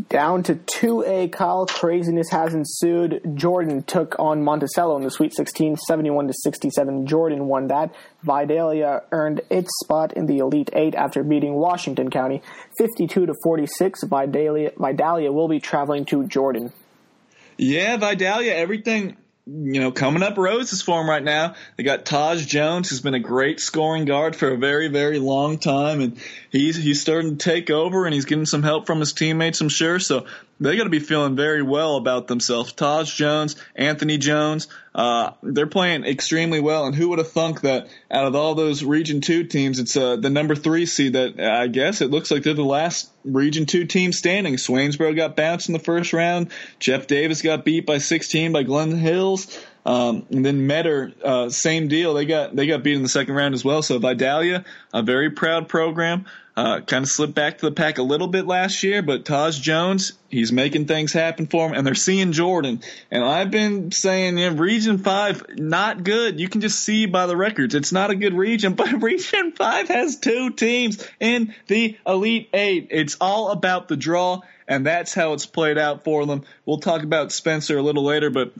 Down 0.07 0.43
to 0.43 0.55
2A, 0.55 1.31
Kyle. 1.31 1.65
Craziness 1.65 2.29
has 2.29 2.53
ensued. 2.53 3.21
Jordan 3.33 3.83
took 3.83 4.15
on 4.19 4.43
Monticello 4.43 4.95
in 4.95 5.03
the 5.03 5.11
Sweet 5.11 5.33
16, 5.33 5.77
71 5.77 6.27
to 6.27 6.33
67. 6.33 7.07
Jordan 7.07 7.47
won 7.47 7.67
that. 7.67 7.93
Vidalia 8.23 9.01
earned 9.11 9.41
its 9.49 9.69
spot 9.83 10.13
in 10.13 10.27
the 10.27 10.37
Elite 10.37 10.69
Eight 10.73 10.95
after 10.95 11.23
beating 11.23 11.55
Washington 11.55 12.09
County, 12.09 12.41
52 12.77 13.25
to 13.25 13.33
46. 13.43 14.03
Vidalia, 14.03 14.71
Vidalia 14.77 15.31
will 15.31 15.47
be 15.47 15.59
traveling 15.59 16.05
to 16.05 16.25
Jordan. 16.27 16.71
Yeah, 17.57 17.97
Vidalia, 17.97 18.53
everything 18.53 19.17
you 19.51 19.79
know, 19.79 19.91
coming 19.91 20.21
up 20.21 20.37
roses 20.37 20.81
for 20.81 20.99
them 20.99 21.09
right 21.09 21.23
now. 21.23 21.55
They 21.75 21.83
got 21.83 22.05
Taj 22.05 22.45
Jones, 22.45 22.89
who's 22.89 23.01
been 23.01 23.13
a 23.13 23.19
great 23.19 23.59
scoring 23.59 24.05
guard 24.05 24.35
for 24.35 24.49
a 24.49 24.57
very, 24.57 24.87
very 24.87 25.19
long 25.19 25.57
time, 25.57 26.01
and 26.01 26.17
he's 26.51 26.75
he's 26.75 27.01
starting 27.01 27.37
to 27.37 27.43
take 27.43 27.69
over, 27.69 28.05
and 28.05 28.13
he's 28.13 28.25
getting 28.25 28.45
some 28.45 28.63
help 28.63 28.85
from 28.85 28.99
his 28.99 29.13
teammates, 29.13 29.61
I'm 29.61 29.69
sure. 29.69 29.99
So 29.99 30.25
they 30.59 30.77
got 30.77 30.83
to 30.83 30.89
be 30.89 30.99
feeling 30.99 31.35
very 31.35 31.63
well 31.63 31.95
about 31.95 32.27
themselves. 32.27 32.73
Taj 32.73 33.13
Jones, 33.13 33.55
Anthony 33.75 34.17
Jones, 34.17 34.67
uh, 34.99 35.31
they're 35.41 35.65
playing 35.65 36.03
extremely 36.03 36.59
well. 36.59 36.85
And 36.85 36.93
who 36.93 37.07
would 37.07 37.19
have 37.19 37.31
thunk 37.31 37.61
that 37.61 37.87
out 38.11 38.25
of 38.25 38.35
all 38.35 38.53
those 38.53 38.83
Region 38.83 39.21
Two 39.21 39.45
teams, 39.45 39.79
it's 39.79 39.95
uh, 39.95 40.17
the 40.17 40.29
number 40.29 40.55
three 40.55 40.85
seed 40.85 41.13
that 41.13 41.39
I 41.39 41.67
guess 41.67 42.01
it 42.01 42.11
looks 42.11 42.31
like 42.31 42.43
they're 42.43 42.53
the 42.53 42.65
last 42.65 43.09
Region 43.23 43.65
Two 43.65 43.85
team 43.85 44.11
standing. 44.11 44.55
Swainsboro 44.55 45.15
got 45.15 45.37
bounced 45.37 45.69
in 45.69 45.73
the 45.73 45.79
first 45.79 46.11
round. 46.11 46.51
Jeff 46.79 47.07
Davis 47.07 47.41
got 47.41 47.63
beat 47.63 47.85
by 47.85 47.99
16 47.99 48.51
by 48.51 48.63
Glen 48.63 48.91
Hills. 48.91 49.57
Um, 49.85 50.25
and 50.31 50.45
then 50.45 50.67
Metter, 50.67 51.13
uh, 51.23 51.47
same 51.47 51.87
deal. 51.87 52.13
They 52.13 52.25
got 52.25 52.53
they 52.53 52.67
got 52.67 52.83
beat 52.83 52.97
in 52.97 53.01
the 53.01 53.07
second 53.07 53.35
round 53.35 53.53
as 53.53 53.63
well. 53.63 53.81
So 53.81 53.99
Vidalia, 53.99 54.65
a 54.93 55.01
very 55.01 55.29
proud 55.29 55.69
program. 55.69 56.25
Uh, 56.59 56.81
kind 56.81 57.03
of 57.03 57.09
slipped 57.09 57.35
back 57.35 57.57
to 57.57 57.67
the 57.67 57.71
pack 57.71 57.99
a 57.99 58.03
little 58.03 58.27
bit 58.27 58.45
last 58.45 58.83
year, 58.83 59.01
but 59.01 59.23
Taj 59.23 59.57
Jones, 59.57 60.11
he's 60.27 60.51
making 60.51 60.87
things 60.87 61.13
happen 61.13 61.47
for 61.47 61.65
him, 61.65 61.73
and 61.73 61.87
they're 61.87 61.95
seeing 61.95 62.33
Jordan. 62.33 62.81
And 63.09 63.23
I've 63.23 63.49
been 63.49 63.93
saying, 63.93 64.35
know, 64.35 64.49
Region 64.49 64.97
5, 64.97 65.57
not 65.57 66.03
good. 66.03 66.37
You 66.37 66.49
can 66.49 66.59
just 66.59 66.81
see 66.81 67.05
by 67.05 67.27
the 67.27 67.37
records. 67.37 67.75
It's 67.75 67.93
not 67.93 68.09
a 68.09 68.15
good 68.15 68.33
region, 68.33 68.73
but 68.75 69.01
Region 69.01 69.53
5 69.53 69.87
has 69.87 70.17
two 70.17 70.49
teams 70.49 71.07
in 71.21 71.55
the 71.67 71.97
Elite 72.05 72.49
Eight. 72.53 72.87
It's 72.91 73.15
all 73.21 73.51
about 73.51 73.87
the 73.87 73.95
draw, 73.95 74.41
and 74.67 74.85
that's 74.85 75.13
how 75.13 75.31
it's 75.31 75.45
played 75.45 75.77
out 75.77 76.03
for 76.03 76.25
them. 76.25 76.43
We'll 76.65 76.79
talk 76.79 77.03
about 77.03 77.31
Spencer 77.31 77.77
a 77.77 77.81
little 77.81 78.03
later, 78.03 78.31
but 78.31 78.51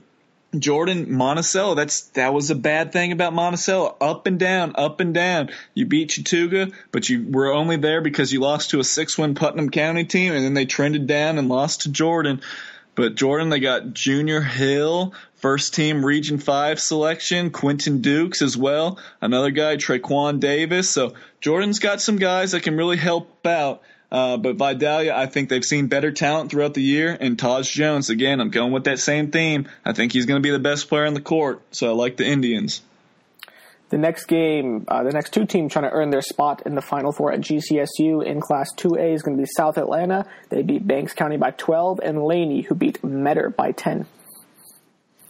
Jordan 0.58 1.12
Monticello, 1.12 1.74
that's 1.74 2.02
that 2.10 2.34
was 2.34 2.50
a 2.50 2.56
bad 2.56 2.92
thing 2.92 3.12
about 3.12 3.32
Monticello. 3.32 3.96
Up 4.00 4.26
and 4.26 4.38
down, 4.38 4.72
up 4.74 5.00
and 5.00 5.14
down. 5.14 5.50
You 5.74 5.86
beat 5.86 6.10
Chattooga, 6.10 6.72
but 6.90 7.08
you 7.08 7.26
were 7.28 7.52
only 7.52 7.76
there 7.76 8.00
because 8.00 8.32
you 8.32 8.40
lost 8.40 8.70
to 8.70 8.80
a 8.80 8.84
six-win 8.84 9.34
Putnam 9.34 9.70
County 9.70 10.04
team, 10.04 10.32
and 10.32 10.44
then 10.44 10.54
they 10.54 10.66
trended 10.66 11.06
down 11.06 11.38
and 11.38 11.48
lost 11.48 11.82
to 11.82 11.92
Jordan. 11.92 12.40
But 12.96 13.14
Jordan, 13.14 13.48
they 13.48 13.60
got 13.60 13.94
Junior 13.94 14.40
Hill, 14.40 15.14
first 15.36 15.74
team 15.74 16.04
Region 16.04 16.38
5 16.38 16.80
selection, 16.80 17.50
Quentin 17.50 18.00
Dukes 18.00 18.42
as 18.42 18.56
well, 18.56 18.98
another 19.20 19.50
guy, 19.50 19.76
Traquan 19.76 20.40
Davis. 20.40 20.90
So 20.90 21.14
Jordan's 21.40 21.78
got 21.78 22.00
some 22.00 22.16
guys 22.16 22.52
that 22.52 22.64
can 22.64 22.76
really 22.76 22.96
help 22.96 23.46
out. 23.46 23.82
Uh, 24.10 24.36
but 24.36 24.56
Vidalia, 24.56 25.14
I 25.14 25.26
think 25.26 25.48
they've 25.48 25.64
seen 25.64 25.86
better 25.86 26.10
talent 26.10 26.50
throughout 26.50 26.74
the 26.74 26.82
year. 26.82 27.16
And 27.18 27.38
Taj 27.38 27.70
Jones, 27.70 28.10
again, 28.10 28.40
I'm 28.40 28.50
going 28.50 28.72
with 28.72 28.84
that 28.84 28.98
same 28.98 29.30
theme. 29.30 29.68
I 29.84 29.92
think 29.92 30.12
he's 30.12 30.26
going 30.26 30.42
to 30.42 30.46
be 30.46 30.50
the 30.50 30.58
best 30.58 30.88
player 30.88 31.06
on 31.06 31.14
the 31.14 31.20
court. 31.20 31.62
So 31.70 31.88
I 31.88 31.92
like 31.92 32.16
the 32.16 32.26
Indians. 32.26 32.82
The 33.90 33.98
next 33.98 34.26
game, 34.26 34.84
uh, 34.86 35.02
the 35.02 35.10
next 35.10 35.32
two 35.32 35.46
teams 35.46 35.72
trying 35.72 35.84
to 35.84 35.90
earn 35.90 36.10
their 36.10 36.22
spot 36.22 36.62
in 36.64 36.76
the 36.76 36.82
Final 36.82 37.10
Four 37.10 37.32
at 37.32 37.40
GCSU 37.40 38.24
in 38.24 38.40
Class 38.40 38.72
2A 38.76 39.14
is 39.14 39.22
going 39.22 39.36
to 39.36 39.42
be 39.42 39.48
South 39.56 39.78
Atlanta. 39.78 40.26
They 40.48 40.62
beat 40.62 40.86
Banks 40.86 41.12
County 41.12 41.36
by 41.36 41.50
12, 41.50 41.98
and 42.00 42.22
Laney, 42.22 42.62
who 42.62 42.76
beat 42.76 43.02
Metter 43.02 43.50
by 43.50 43.72
10. 43.72 44.06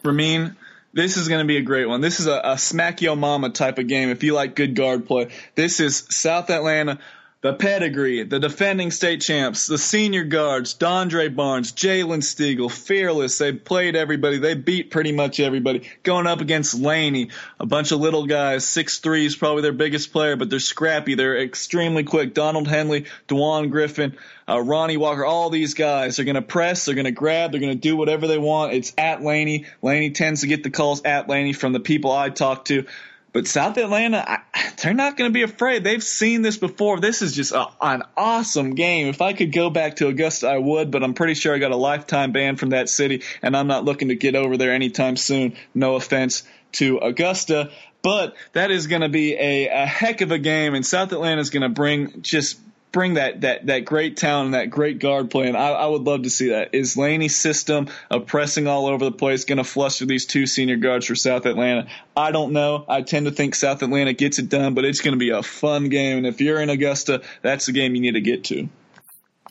Ramin, 0.05 0.57
this 0.93 1.17
is 1.17 1.29
going 1.29 1.41
to 1.41 1.47
be 1.47 1.57
a 1.57 1.63
great 1.63 1.87
one. 1.87 2.03
This 2.03 2.21
is 2.21 2.27
a, 2.27 2.39
a 2.45 2.59
smack 2.59 3.01
yo 3.01 3.17
mama 3.17 3.49
type 3.49 3.79
of 3.79 3.87
game 3.87 4.11
if 4.11 4.23
you 4.23 4.35
like 4.35 4.55
good 4.55 4.75
guard 4.75 5.07
play. 5.07 5.29
This 5.55 5.81
is 5.81 6.05
South 6.11 6.51
Atlanta 6.51 6.99
the 7.43 7.55
pedigree, 7.55 8.23
the 8.23 8.39
defending 8.39 8.91
state 8.91 9.23
champs, 9.23 9.67
the 9.67 9.79
senior 9.79 10.25
guards, 10.25 10.75
Dondre 10.75 11.35
Barnes, 11.35 11.73
Jalen 11.73 12.23
Stiegel, 12.23 12.71
fearless. 12.71 13.39
They 13.39 13.53
played 13.53 13.97
everybody. 13.97 14.39
They 14.39 14.53
beat 14.55 14.91
pretty 14.91 15.13
much 15.13 15.41
everybody. 15.41 15.89
Going 16.03 16.27
up 16.27 16.43
against 16.43 16.75
Laney, 16.75 17.31
a 17.59 17.65
bunch 17.65 17.93
of 17.93 18.01
little 18.01 18.27
guys. 18.27 18.67
Six 18.67 18.99
three 18.99 19.25
is 19.25 19.37
probably 19.37 19.63
their 19.63 19.73
biggest 19.73 20.13
player, 20.13 20.37
but 20.37 20.51
they're 20.51 20.61
scrappy. 20.61 21.15
They're 21.15 21.39
extremely 21.39 22.05
quick. 22.05 22.35
Donald 22.35 22.69
Henley, 22.69 23.07
Dewan 23.27 23.71
Griffin, 23.71 24.19
uh, 24.47 24.61
Ronnie 24.61 24.99
Walker, 24.99 25.25
all 25.25 25.49
these 25.49 25.73
guys 25.73 26.19
are 26.19 26.25
going 26.25 26.35
to 26.35 26.43
press. 26.43 26.85
They're 26.85 26.95
going 26.95 27.07
to 27.07 27.11
grab. 27.11 27.53
They're 27.53 27.61
going 27.61 27.73
to 27.73 27.79
do 27.79 27.97
whatever 27.97 28.27
they 28.27 28.39
want. 28.39 28.75
It's 28.75 28.93
at 28.99 29.23
Laney. 29.23 29.65
Laney 29.81 30.11
tends 30.11 30.43
to 30.43 30.47
get 30.47 30.63
the 30.63 30.71
calls 30.71 31.03
at 31.07 31.27
Laney 31.27 31.55
from 31.55 31.73
the 31.73 31.81
people 31.81 32.13
I 32.13 32.29
talk 32.29 32.67
to. 32.67 32.85
But 33.33 33.47
South 33.47 33.77
Atlanta, 33.77 34.25
I, 34.29 34.73
they're 34.83 34.95
not 34.95 35.17
going 35.17 35.31
to 35.31 35.33
be 35.33 35.43
afraid. 35.43 35.85
They've 35.85 36.03
seen 36.03 36.43
this 36.43 36.57
before. 36.57 36.99
This 36.99 37.23
is 37.23 37.35
just 37.35 37.53
a, 37.53 37.67
an 37.81 38.03
awesome 38.17 38.75
game. 38.75 39.07
If 39.07 39.23
I 39.23 39.33
could 39.33 39.53
go 39.53 39.71
back 39.71 39.97
to 39.97 40.09
Augusta, 40.09 40.49
I 40.49 40.59
would, 40.59 40.91
but 40.91 41.05
I'm 41.05 41.15
pretty 41.15 41.35
sure 41.35 41.55
I 41.55 41.59
got 41.59 41.71
a 41.71 41.77
lifetime 41.77 42.33
ban 42.33 42.57
from 42.57 42.71
that 42.71 42.89
city, 42.89 43.23
and 43.43 43.57
I'm 43.57 43.67
not 43.67 43.85
looking 43.85 44.09
to 44.09 44.17
get 44.17 44.35
over 44.35 44.57
there 44.57 44.73
anytime 44.73 45.17
soon. 45.17 45.55
No 45.75 45.95
offense 45.95 46.43
to 46.73 46.99
Augusta. 46.99 47.71
But 48.03 48.35
that 48.53 48.71
is 48.71 48.87
going 48.87 49.03
to 49.03 49.09
be 49.09 49.35
a, 49.35 49.69
a 49.69 49.87
heck 49.87 50.23
of 50.23 50.31
a 50.33 50.39
game, 50.39 50.75
and 50.75 50.85
South 50.85 51.13
Atlanta 51.13 51.41
is 51.41 51.51
going 51.51 51.63
to 51.63 51.69
bring 51.69 52.23
just 52.23 52.59
bring 52.93 53.15
that 53.15 53.43
that 53.43 53.67
that 53.67 53.85
great 53.85 54.17
talent 54.17 54.47
and 54.47 54.55
that 54.55 54.71
great 54.71 54.99
guard 54.99 55.31
play. 55.31 55.47
And 55.47 55.57
I, 55.57 55.71
I 55.71 55.87
would 55.87 56.03
love 56.03 56.23
to 56.23 56.31
see 56.31 56.51
that. 56.51 56.75
Is 56.75 56.97
Laney's 56.97 57.37
system 57.37 57.89
of 58.11 58.27
pressing 58.27 58.67
all 58.67 58.87
over 58.87 59.05
the 59.05 59.13
place 59.13 59.45
going 59.45 59.59
to 59.59 59.65
fluster 59.65 60.07
these 60.07 60.27
two 60.27 60.47
senior 60.47 60.77
guards 60.77 61.07
for 61.07 61.15
South 61.15 61.47
Atlanta? 61.47 61.89
I 62.17 62.33
don't 62.33 62.53
know. 62.53 62.85
I 62.89 63.03
tend 63.03 63.27
to 63.27 63.33
think 63.33 63.55
South 63.55 63.83
Atlanta 63.83 64.13
gets 64.13 64.39
it 64.39 64.49
done, 64.49 64.75
but 64.75 64.85
it's 64.85 65.01
going 65.01 65.15
to 65.15 65.19
be 65.19 65.31
a 65.31 65.43
fun 65.43 65.89
game. 65.89 66.19
And 66.19 66.27
if 66.27 66.41
you're 66.41 66.61
in 66.61 66.71
Augusta, 66.71 67.23
that's 67.43 67.67
the 67.67 67.73
game 67.73 67.95
you 67.95 68.01
need 68.01 68.15
to 68.15 68.21
get 68.21 68.45
to. 68.45 68.69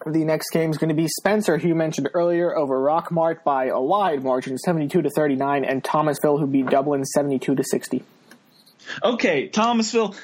The 0.06 0.24
next 0.24 0.52
game 0.52 0.72
is 0.72 0.78
going 0.78 0.90
to 0.90 0.96
be 0.96 1.10
Spencer, 1.10 1.58
who 1.58 1.68
you 1.68 1.76
mentioned 1.76 2.10
earlier, 2.14 2.56
over 2.56 2.80
Rockmart 2.80 3.44
by 3.44 3.66
a 3.66 3.82
wide 3.82 4.24
margin, 4.24 4.58
72 4.58 5.02
to 5.02 5.10
39, 5.10 5.66
and 5.66 5.84
Thomasville, 5.84 6.38
who 6.38 6.48
beat 6.48 6.68
Dublin 6.68 7.04
72 7.04 7.56
to 7.56 7.64
60. 7.64 8.04
Okay, 9.04 9.50
Thomasville 9.50 10.16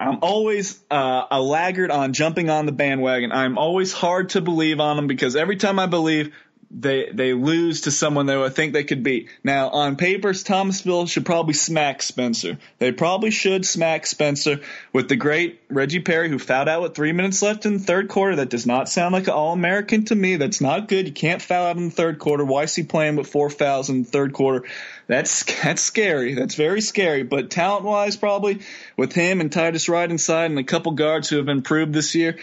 I'm 0.00 0.20
always 0.22 0.82
uh, 0.90 1.26
a 1.30 1.40
laggard 1.42 1.90
on 1.90 2.14
jumping 2.14 2.48
on 2.48 2.64
the 2.64 2.72
bandwagon. 2.72 3.32
I'm 3.32 3.58
always 3.58 3.92
hard 3.92 4.30
to 4.30 4.40
believe 4.40 4.80
on 4.80 4.96
them 4.96 5.06
because 5.06 5.36
every 5.36 5.56
time 5.56 5.78
I 5.78 5.84
believe, 5.84 6.34
they 6.70 7.10
they 7.12 7.32
lose 7.32 7.82
to 7.82 7.90
someone 7.90 8.26
they 8.26 8.36
would 8.36 8.54
think 8.54 8.72
they 8.72 8.84
could 8.84 9.02
beat. 9.02 9.28
Now, 9.42 9.70
on 9.70 9.96
papers, 9.96 10.44
Thomasville 10.44 11.06
should 11.06 11.26
probably 11.26 11.54
smack 11.54 12.00
Spencer. 12.00 12.58
They 12.78 12.92
probably 12.92 13.32
should 13.32 13.66
smack 13.66 14.06
Spencer 14.06 14.60
with 14.92 15.08
the 15.08 15.16
great 15.16 15.60
Reggie 15.68 16.00
Perry, 16.00 16.28
who 16.28 16.38
fouled 16.38 16.68
out 16.68 16.82
with 16.82 16.94
three 16.94 17.10
minutes 17.10 17.42
left 17.42 17.66
in 17.66 17.74
the 17.74 17.78
third 17.80 18.08
quarter. 18.08 18.36
That 18.36 18.50
does 18.50 18.66
not 18.66 18.88
sound 18.88 19.12
like 19.12 19.26
an 19.26 19.34
All 19.34 19.52
American 19.52 20.04
to 20.06 20.14
me. 20.14 20.36
That's 20.36 20.60
not 20.60 20.86
good. 20.86 21.08
You 21.08 21.12
can't 21.12 21.42
foul 21.42 21.66
out 21.66 21.76
in 21.76 21.86
the 21.86 21.94
third 21.94 22.20
quarter. 22.20 22.44
Why 22.44 22.62
is 22.62 22.74
he 22.74 22.84
playing 22.84 23.16
with 23.16 23.26
four 23.26 23.50
fouls 23.50 23.90
in 23.90 24.04
the 24.04 24.08
third 24.08 24.32
quarter? 24.32 24.66
That's 25.08 25.42
that's 25.62 25.82
scary. 25.82 26.34
That's 26.34 26.54
very 26.54 26.80
scary. 26.80 27.24
But 27.24 27.50
talent 27.50 27.84
wise, 27.84 28.16
probably 28.16 28.60
with 28.96 29.12
him 29.12 29.40
and 29.40 29.50
Titus 29.50 29.88
Wright 29.88 30.10
inside 30.10 30.50
and 30.50 30.58
a 30.58 30.64
couple 30.64 30.92
guards 30.92 31.28
who 31.28 31.38
have 31.38 31.48
improved 31.48 31.92
this 31.92 32.14
year. 32.14 32.38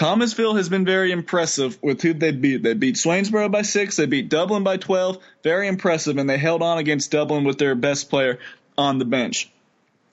Thomasville 0.00 0.54
has 0.54 0.70
been 0.70 0.86
very 0.86 1.12
impressive 1.12 1.76
with 1.82 2.00
who 2.00 2.14
they 2.14 2.32
beat. 2.32 2.62
They 2.62 2.72
beat 2.72 2.94
Swainsboro 2.94 3.50
by 3.50 3.60
six. 3.60 3.96
They 3.96 4.06
beat 4.06 4.30
Dublin 4.30 4.64
by 4.64 4.78
12. 4.78 5.18
Very 5.42 5.68
impressive. 5.68 6.16
And 6.16 6.28
they 6.28 6.38
held 6.38 6.62
on 6.62 6.78
against 6.78 7.10
Dublin 7.10 7.44
with 7.44 7.58
their 7.58 7.74
best 7.74 8.08
player 8.08 8.38
on 8.78 8.98
the 8.98 9.04
bench. 9.04 9.50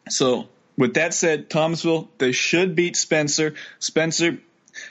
So, 0.10 0.50
with 0.78 0.96
that 0.96 1.14
said, 1.14 1.50
Thomasville, 1.50 2.10
they 2.18 2.34
should 2.34 2.76
beat 2.76 2.98
Spencer. 2.98 3.54
Spencer, 3.80 4.40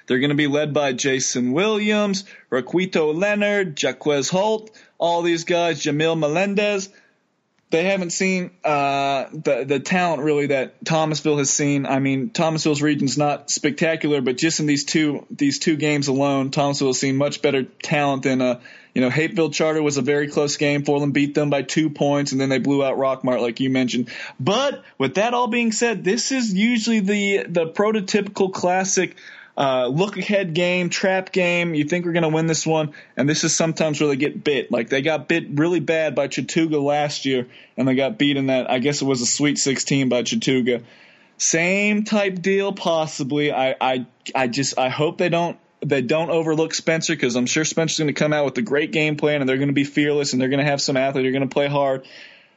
they're 0.07 0.18
going 0.18 0.30
to 0.30 0.34
be 0.34 0.47
led 0.47 0.72
by 0.72 0.94
Jason 0.94 1.53
Williams, 1.53 2.24
Raquito 2.51 3.14
Leonard, 3.14 3.76
Jaquez 3.76 4.30
Holt, 4.30 4.70
all 4.97 5.20
these 5.20 5.44
guys, 5.44 5.82
Jamil 5.82 6.18
Melendez 6.18 6.88
they 7.70 7.84
haven't 7.84 8.10
seen 8.10 8.50
uh, 8.62 9.26
the 9.32 9.64
the 9.66 9.80
talent 9.80 10.22
really 10.22 10.46
that 10.48 10.84
Thomasville 10.84 11.38
has 11.38 11.50
seen. 11.50 11.84
I 11.84 11.98
mean, 11.98 12.30
Thomasville's 12.30 12.80
region's 12.80 13.18
not 13.18 13.50
spectacular, 13.50 14.20
but 14.20 14.36
just 14.36 14.60
in 14.60 14.66
these 14.66 14.84
two 14.84 15.26
these 15.30 15.58
two 15.58 15.76
games 15.76 16.06
alone, 16.06 16.52
Thomasville 16.52 16.88
has 16.88 17.00
seen 17.00 17.16
much 17.16 17.42
better 17.42 17.64
talent 17.64 18.22
than 18.22 18.40
uh, 18.40 18.60
you 18.94 19.00
know. 19.00 19.10
Hapeville 19.10 19.50
Charter 19.50 19.82
was 19.82 19.96
a 19.96 20.02
very 20.02 20.28
close 20.28 20.56
game 20.56 20.84
for 20.84 21.00
them, 21.00 21.10
beat 21.10 21.34
them 21.34 21.50
by 21.50 21.62
two 21.62 21.90
points, 21.90 22.30
and 22.30 22.40
then 22.40 22.50
they 22.50 22.58
blew 22.58 22.84
out 22.84 22.98
Rockmart, 22.98 23.40
like 23.40 23.58
you 23.58 23.68
mentioned. 23.68 24.10
But 24.38 24.84
with 24.96 25.16
that 25.16 25.34
all 25.34 25.48
being 25.48 25.72
said, 25.72 26.04
this 26.04 26.30
is 26.30 26.54
usually 26.54 27.00
the 27.00 27.46
the 27.48 27.66
prototypical 27.66 28.52
classic 28.52 29.16
uh, 29.57 29.86
look 29.86 30.16
ahead 30.16 30.52
game, 30.52 30.90
trap 30.90 31.32
game. 31.32 31.74
You 31.74 31.84
think 31.84 32.04
we're 32.04 32.12
going 32.12 32.24
to 32.24 32.28
win 32.28 32.46
this 32.46 32.66
one, 32.66 32.92
and 33.16 33.28
this 33.28 33.42
is 33.42 33.54
sometimes 33.54 34.00
where 34.00 34.09
they 34.09 34.16
get 34.16 34.44
bit. 34.44 34.70
Like 34.70 34.90
they 34.90 35.00
got 35.00 35.28
bit 35.28 35.46
really 35.50 35.80
bad 35.80 36.14
by 36.14 36.28
Chattooga 36.28 36.82
last 36.82 37.24
year, 37.24 37.46
and 37.76 37.88
they 37.88 37.94
got 37.94 38.18
beat 38.18 38.36
in 38.36 38.46
that. 38.46 38.70
I 38.70 38.78
guess 38.78 39.00
it 39.00 39.07
was 39.07 39.22
a 39.22 39.26
Sweet 39.26 39.59
16 39.59 40.09
by 40.09 40.22
Chattooga. 40.22 40.82
Same 41.38 42.04
type 42.04 42.40
deal, 42.40 42.72
possibly. 42.72 43.52
I, 43.52 43.76
I, 43.80 44.07
I 44.34 44.46
just 44.46 44.78
I 44.78 44.88
hope 44.88 45.18
they 45.18 45.28
don't 45.28 45.59
they 45.80 46.02
don't 46.02 46.30
overlook 46.30 46.74
Spencer 46.74 47.14
because 47.14 47.36
I'm 47.36 47.46
sure 47.46 47.64
Spencer's 47.64 47.98
going 47.98 48.09
to 48.09 48.14
come 48.14 48.32
out 48.32 48.44
with 48.44 48.59
a 48.59 48.62
great 48.62 48.92
game 48.92 49.16
plan, 49.16 49.40
and 49.40 49.48
they're 49.48 49.59
going 49.59 49.68
to 49.68 49.74
be 49.74 49.84
fearless, 49.84 50.32
and 50.32 50.40
they're 50.40 50.48
going 50.48 50.64
to 50.64 50.70
have 50.70 50.80
some 50.80 50.96
athletes. 50.96 51.24
They're 51.24 51.32
going 51.32 51.48
to 51.48 51.52
play 51.52 51.68
hard. 51.68 52.07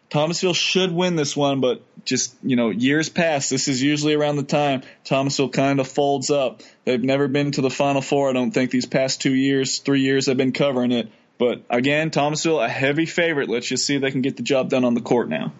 Thomasville 0.10 0.56
should 0.56 0.92
win 0.92 1.16
this 1.16 1.38
one, 1.38 1.62
but 1.62 1.84
just, 2.04 2.36
you 2.42 2.56
know, 2.56 2.70
years 2.72 3.10
past, 3.10 3.50
this 3.52 3.68
is 3.68 3.82
usually 3.82 4.16
around 4.16 4.38
the 4.38 4.44
time 4.44 4.82
Thomasville 5.06 5.50
kind 5.50 5.80
of 5.80 5.88
folds 5.88 6.32
up. 6.32 6.62
They've 6.84 7.04
never 7.04 7.28
been 7.28 7.52
to 7.52 7.62
the 7.62 7.70
Final 7.70 8.02
Four, 8.02 8.30
I 8.30 8.34
don't 8.34 8.52
think, 8.52 8.72
these 8.72 8.88
past 8.88 9.22
two 9.22 9.34
years, 9.34 9.80
three 9.80 10.02
years 10.02 10.26
they've 10.26 10.36
been 10.36 10.52
covering 10.52 10.92
it. 10.92 11.12
But 11.38 11.64
again, 11.70 12.10
Thomasville, 12.10 12.60
a 12.60 12.68
heavy 12.68 13.06
favorite. 13.06 13.50
Let's 13.50 13.68
just 13.68 13.86
see 13.86 13.96
if 13.96 14.02
they 14.02 14.12
can 14.12 14.22
get 14.22 14.36
the 14.36 14.44
job 14.44 14.70
done 14.70 14.84
on 14.84 14.94
the 14.94 15.02
court 15.02 15.30
now. 15.30 15.54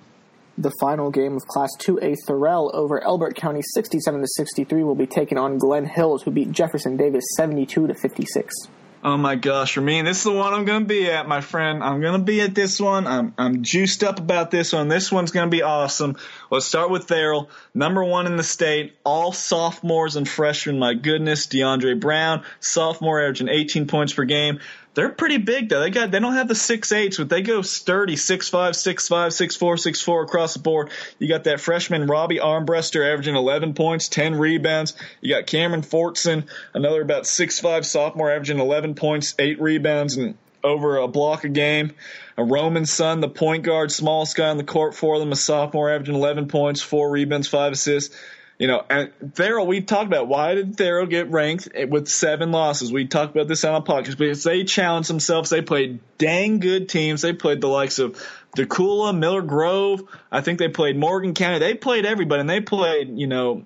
The 0.58 0.74
final 0.82 1.10
game 1.10 1.38
of 1.38 1.44
Class 1.44 1.70
2A 1.80 2.16
Therrell 2.28 2.74
over 2.74 3.02
Elbert 3.02 3.36
County 3.36 3.62
67 3.62 4.20
to 4.20 4.28
63 4.28 4.84
will 4.84 4.96
be 4.96 5.08
taken 5.08 5.38
on 5.38 5.58
Glen 5.58 5.86
Hills, 5.86 6.24
who 6.24 6.32
beat 6.32 6.52
Jefferson 6.52 6.98
Davis 6.98 7.24
72 7.38 7.88
to 7.88 7.94
56. 7.94 8.54
Oh 9.02 9.16
my 9.16 9.36
gosh, 9.36 9.78
Ramin, 9.78 10.04
this 10.04 10.18
is 10.18 10.24
the 10.24 10.34
one 10.34 10.54
I'm 10.54 10.66
going 10.66 10.82
to 10.82 10.86
be 10.86 11.10
at, 11.10 11.26
my 11.26 11.40
friend. 11.40 11.82
I'm 11.82 12.02
going 12.02 12.20
to 12.20 12.26
be 12.26 12.42
at 12.42 12.54
this 12.54 12.82
one. 12.82 13.08
I'm, 13.08 13.34
I'm 13.38 13.64
juiced 13.64 14.04
up 14.04 14.20
about 14.20 14.52
this 14.52 14.74
one. 14.74 14.90
This 14.90 15.10
one's 15.10 15.32
going 15.32 15.50
to 15.50 15.56
be 15.56 15.62
awesome. 15.62 16.18
Let's 16.52 16.66
start 16.66 16.90
with 16.90 17.08
Therrell, 17.08 17.48
number 17.74 18.04
one 18.04 18.26
in 18.26 18.36
the 18.36 18.44
state, 18.44 18.98
all 19.06 19.32
sophomores 19.32 20.18
and 20.18 20.28
freshmen. 20.28 20.80
My 20.80 20.96
goodness, 20.96 21.48
DeAndre 21.48 21.98
Brown, 21.98 22.44
sophomore, 22.60 23.22
averaging 23.22 23.48
18 23.48 23.88
points 23.88 24.12
per 24.12 24.26
game. 24.26 24.60
They're 25.00 25.08
pretty 25.08 25.38
big 25.38 25.70
though. 25.70 25.80
They 25.80 25.92
got 25.92 26.12
they 26.12 26.20
don't 26.20 26.34
have 26.34 26.50
the 26.50 26.56
six 26.56 26.92
eights, 26.92 27.16
but 27.16 27.30
they 27.30 27.42
go 27.42 27.62
sturdy 27.62 28.18
six 28.18 28.50
five, 28.50 28.76
six 28.76 29.08
five, 29.08 29.32
six 29.32 29.56
four, 29.56 29.78
six 29.78 30.02
four 30.02 30.24
across 30.24 30.56
the 30.56 30.60
board. 30.60 30.90
You 31.20 31.30
got 31.30 31.46
that 31.46 31.62
freshman 31.62 32.06
Robbie 32.06 32.40
Armbruster 32.40 33.10
averaging 33.10 33.38
11 33.38 33.76
points, 33.76 34.10
10 34.10 34.36
rebounds. 34.36 34.98
You 35.22 35.34
got 35.34 35.48
Cameron 35.48 35.84
Fortson, 35.84 36.50
another 36.74 37.02
about 37.02 37.26
six 37.26 37.62
five 37.62 37.86
sophomore 37.86 38.30
averaging 38.30 38.60
11 38.60 38.96
points, 38.96 39.36
eight 39.40 39.62
rebounds, 39.62 40.18
and 40.18 40.38
over 40.66 40.98
a 40.98 41.08
block 41.08 41.46
a 41.46 41.50
game. 41.50 41.94
A 42.38 42.44
Roman 42.44 42.86
Sun, 42.86 43.22
the 43.22 43.30
point 43.30 43.64
guard, 43.64 43.94
smallest 43.94 44.36
guy 44.36 44.50
on 44.50 44.58
the 44.58 44.66
court 44.66 44.96
for 44.96 45.18
them, 45.18 45.32
a 45.32 45.38
sophomore 45.38 45.90
averaging 45.90 46.16
11 46.16 46.50
points, 46.50 46.82
four 46.82 47.10
rebounds, 47.10 47.48
five 47.48 47.72
assists. 47.72 48.14
You 48.60 48.68
know, 48.68 48.84
and 48.90 49.14
Therrell, 49.24 49.66
we 49.66 49.80
talked 49.80 50.08
about 50.08 50.28
why 50.28 50.54
did 50.54 50.76
Therrell 50.76 51.10
get 51.10 51.32
ranked 51.32 51.70
with 51.88 52.10
seven 52.10 52.52
losses? 52.52 52.92
We 52.92 53.08
talked 53.08 53.34
about 53.34 53.48
this 53.48 53.64
on 53.64 53.74
a 53.74 53.82
podcast 53.82 54.18
because 54.18 54.44
they 54.44 54.66
challenged 54.66 55.10
themselves. 55.10 55.50
They 55.50 55.62
played 55.62 56.00
dang 56.18 56.60
good 56.60 56.90
teams. 56.90 57.22
They 57.22 57.32
played 57.32 57.62
the 57.62 57.70
likes 57.70 58.00
of 58.00 58.22
Dacula, 58.58 59.18
Miller 59.18 59.44
Grove. 59.44 60.04
I 60.30 60.42
think 60.42 60.60
they 60.60 60.68
played 60.68 60.98
Morgan 60.98 61.34
County. 61.34 61.60
They 61.60 61.74
played 61.74 62.06
everybody, 62.06 62.42
and 62.42 62.50
they 62.50 62.60
played, 62.60 63.18
you 63.18 63.28
know, 63.28 63.64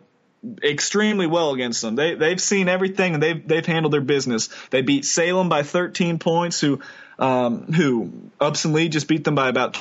extremely 0.62 1.26
well 1.26 1.54
against 1.54 1.82
them. 1.82 1.96
They 1.96 2.14
they've 2.14 2.40
seen 2.40 2.70
everything 2.70 3.16
and 3.16 3.24
they've 3.24 3.48
they've 3.48 3.66
handled 3.66 3.94
their 3.94 4.02
business. 4.02 4.50
They 4.70 4.82
beat 4.82 5.06
Salem 5.06 5.50
by 5.50 5.64
13 5.64 6.20
points. 6.20 6.60
Who 6.60 6.82
um, 7.18 7.72
who 7.74 8.12
Upson 8.40 8.74
Lee 8.74 8.90
just 8.90 9.08
beat 9.08 9.24
them 9.24 9.36
by 9.36 9.50
about 9.50 9.76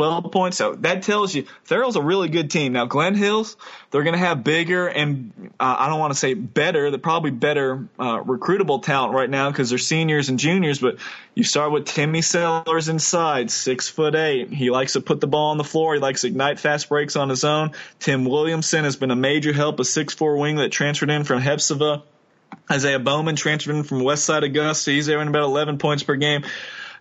12 0.00 0.32
points. 0.32 0.56
So 0.56 0.76
that 0.76 1.02
tells 1.02 1.34
you 1.34 1.44
Therrell's 1.66 1.96
a 1.96 2.00
really 2.00 2.30
good 2.30 2.50
team. 2.50 2.72
Now, 2.72 2.86
Glen 2.86 3.14
Hills, 3.14 3.58
they're 3.90 4.02
going 4.02 4.14
to 4.14 4.18
have 4.18 4.42
bigger 4.42 4.86
and 4.86 5.52
uh, 5.60 5.76
I 5.78 5.90
don't 5.90 6.00
want 6.00 6.14
to 6.14 6.18
say 6.18 6.32
better, 6.32 6.88
they're 6.88 6.98
probably 6.98 7.32
better 7.32 7.86
uh, 7.98 8.22
recruitable 8.22 8.82
talent 8.82 9.12
right 9.12 9.28
now 9.28 9.50
because 9.50 9.68
they're 9.68 9.78
seniors 9.78 10.30
and 10.30 10.38
juniors. 10.38 10.78
But 10.78 10.96
you 11.34 11.44
start 11.44 11.70
with 11.70 11.84
Timmy 11.84 12.22
Sellers 12.22 12.88
inside, 12.88 13.50
six 13.50 13.90
foot 13.90 14.14
eight. 14.14 14.50
He 14.50 14.70
likes 14.70 14.94
to 14.94 15.02
put 15.02 15.20
the 15.20 15.26
ball 15.26 15.50
on 15.50 15.58
the 15.58 15.64
floor. 15.64 15.92
He 15.92 16.00
likes 16.00 16.22
to 16.22 16.28
ignite 16.28 16.58
fast 16.58 16.88
breaks 16.88 17.14
on 17.14 17.28
his 17.28 17.44
own. 17.44 17.72
Tim 17.98 18.24
Williamson 18.24 18.84
has 18.84 18.96
been 18.96 19.10
a 19.10 19.16
major 19.16 19.52
help, 19.52 19.80
a 19.80 19.84
six 19.84 20.14
four 20.14 20.38
wing 20.38 20.56
that 20.56 20.72
transferred 20.72 21.10
in 21.10 21.24
from 21.24 21.42
Hephzibah. 21.42 22.04
Isaiah 22.70 22.98
Bowman 22.98 23.36
transferred 23.36 23.76
in 23.76 23.82
from 23.82 24.02
West 24.02 24.24
Side 24.24 24.44
Augusta. 24.44 24.92
He's 24.92 25.10
averaging 25.10 25.28
about 25.28 25.42
11 25.42 25.76
points 25.76 26.02
per 26.04 26.16
game. 26.16 26.44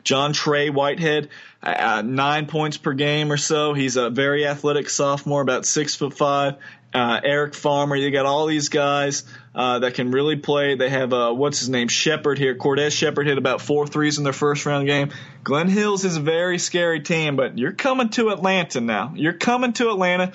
John 0.03 0.33
Trey 0.33 0.69
Whitehead, 0.69 1.29
uh, 1.61 2.01
nine 2.05 2.45
points 2.45 2.77
per 2.77 2.93
game 2.93 3.31
or 3.31 3.37
so. 3.37 3.73
He's 3.73 3.97
a 3.97 4.09
very 4.09 4.47
athletic 4.47 4.89
sophomore, 4.89 5.41
about 5.41 5.65
six 5.65 5.95
foot 5.95 6.13
five. 6.13 6.55
Uh, 6.91 7.21
Eric 7.23 7.53
Farmer, 7.53 7.95
you 7.95 8.09
got 8.09 8.25
all 8.25 8.47
these 8.47 8.69
guys 8.69 9.23
uh, 9.53 9.79
that 9.79 9.93
can 9.93 10.09
really 10.09 10.37
play. 10.37 10.75
They 10.75 10.89
have 10.89 11.13
uh, 11.13 11.31
what's 11.31 11.59
his 11.59 11.69
name, 11.69 11.87
Shepard 11.87 12.39
here. 12.39 12.55
Cordes 12.55 12.93
Shepard 12.93 13.27
hit 13.27 13.37
about 13.37 13.61
four 13.61 13.85
threes 13.85 14.17
in 14.17 14.23
their 14.23 14.33
first 14.33 14.65
round 14.65 14.87
game. 14.87 15.11
Glen 15.43 15.69
Hills 15.69 16.03
is 16.03 16.17
a 16.17 16.21
very 16.21 16.57
scary 16.57 17.01
team, 17.01 17.35
but 17.35 17.57
you're 17.59 17.73
coming 17.73 18.09
to 18.09 18.29
Atlanta 18.29 18.81
now. 18.81 19.13
You're 19.15 19.33
coming 19.33 19.73
to 19.73 19.89
Atlanta. 19.89 20.31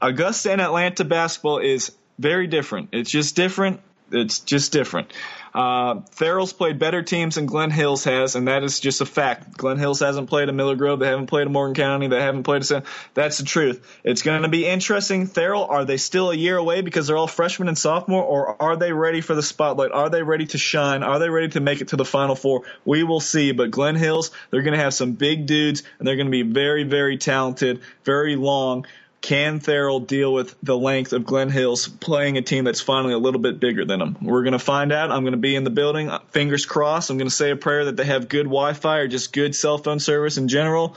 Augusta 0.00 0.52
and 0.52 0.60
Atlanta 0.60 1.04
basketball 1.04 1.58
is 1.58 1.90
very 2.18 2.46
different. 2.46 2.90
It's 2.92 3.10
just 3.10 3.34
different. 3.34 3.80
It's 4.12 4.38
just 4.38 4.70
different. 4.72 5.12
Uh, 5.56 6.02
Therrell's 6.16 6.52
played 6.52 6.78
better 6.78 7.02
teams 7.02 7.36
than 7.36 7.46
Glen 7.46 7.70
Hills 7.70 8.04
has, 8.04 8.36
and 8.36 8.46
that 8.46 8.62
is 8.62 8.78
just 8.78 9.00
a 9.00 9.06
fact. 9.06 9.56
Glen 9.56 9.78
Hills 9.78 10.00
hasn't 10.00 10.28
played 10.28 10.50
a 10.50 10.52
Miller 10.52 10.76
Grove. 10.76 10.98
They 10.98 11.06
haven't 11.06 11.28
played 11.28 11.46
a 11.46 11.50
Morgan 11.50 11.74
County. 11.74 12.08
They 12.08 12.20
haven't 12.20 12.42
played 12.42 12.70
a. 12.70 12.82
That's 13.14 13.38
the 13.38 13.44
truth. 13.44 13.82
It's 14.04 14.20
going 14.20 14.42
to 14.42 14.48
be 14.48 14.66
interesting. 14.66 15.26
Therrell, 15.26 15.66
are 15.70 15.86
they 15.86 15.96
still 15.96 16.30
a 16.30 16.34
year 16.34 16.58
away 16.58 16.82
because 16.82 17.06
they're 17.06 17.16
all 17.16 17.26
freshmen 17.26 17.68
and 17.68 17.78
sophomore, 17.78 18.22
or 18.22 18.60
are 18.60 18.76
they 18.76 18.92
ready 18.92 19.22
for 19.22 19.34
the 19.34 19.42
spotlight? 19.42 19.92
Are 19.92 20.10
they 20.10 20.22
ready 20.22 20.44
to 20.44 20.58
shine? 20.58 21.02
Are 21.02 21.18
they 21.18 21.30
ready 21.30 21.48
to 21.48 21.60
make 21.60 21.80
it 21.80 21.88
to 21.88 21.96
the 21.96 22.04
Final 22.04 22.36
Four? 22.36 22.64
We 22.84 23.02
will 23.02 23.20
see. 23.20 23.52
But 23.52 23.70
Glen 23.70 23.96
Hills, 23.96 24.32
they're 24.50 24.60
going 24.60 24.76
to 24.76 24.84
have 24.84 24.92
some 24.92 25.12
big 25.12 25.46
dudes, 25.46 25.84
and 25.98 26.06
they're 26.06 26.16
going 26.16 26.26
to 26.26 26.30
be 26.30 26.42
very, 26.42 26.84
very 26.84 27.16
talented, 27.16 27.80
very 28.04 28.36
long. 28.36 28.84
Can 29.26 29.58
Therrell 29.58 30.06
deal 30.06 30.32
with 30.32 30.54
the 30.62 30.78
length 30.78 31.12
of 31.12 31.24
Glen 31.24 31.50
Hills 31.50 31.88
playing 31.88 32.36
a 32.36 32.42
team 32.42 32.62
that's 32.62 32.80
finally 32.80 33.12
a 33.12 33.18
little 33.18 33.40
bit 33.40 33.58
bigger 33.58 33.84
than 33.84 33.98
them? 33.98 34.16
We're 34.22 34.44
going 34.44 34.52
to 34.52 34.60
find 34.60 34.92
out. 34.92 35.10
I'm 35.10 35.22
going 35.22 35.32
to 35.32 35.36
be 35.36 35.56
in 35.56 35.64
the 35.64 35.70
building. 35.70 36.12
Fingers 36.30 36.64
crossed. 36.64 37.10
I'm 37.10 37.18
going 37.18 37.28
to 37.28 37.34
say 37.34 37.50
a 37.50 37.56
prayer 37.56 37.86
that 37.86 37.96
they 37.96 38.04
have 38.04 38.28
good 38.28 38.44
Wi 38.44 38.74
Fi 38.74 38.98
or 38.98 39.08
just 39.08 39.32
good 39.32 39.56
cell 39.56 39.78
phone 39.78 39.98
service 39.98 40.38
in 40.38 40.46
general. 40.46 40.94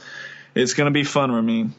It's 0.53 0.75
going 0.75 0.85
to 0.85 0.91
be 0.91 1.03
fun, 1.03 1.31
Ramin. 1.31 1.73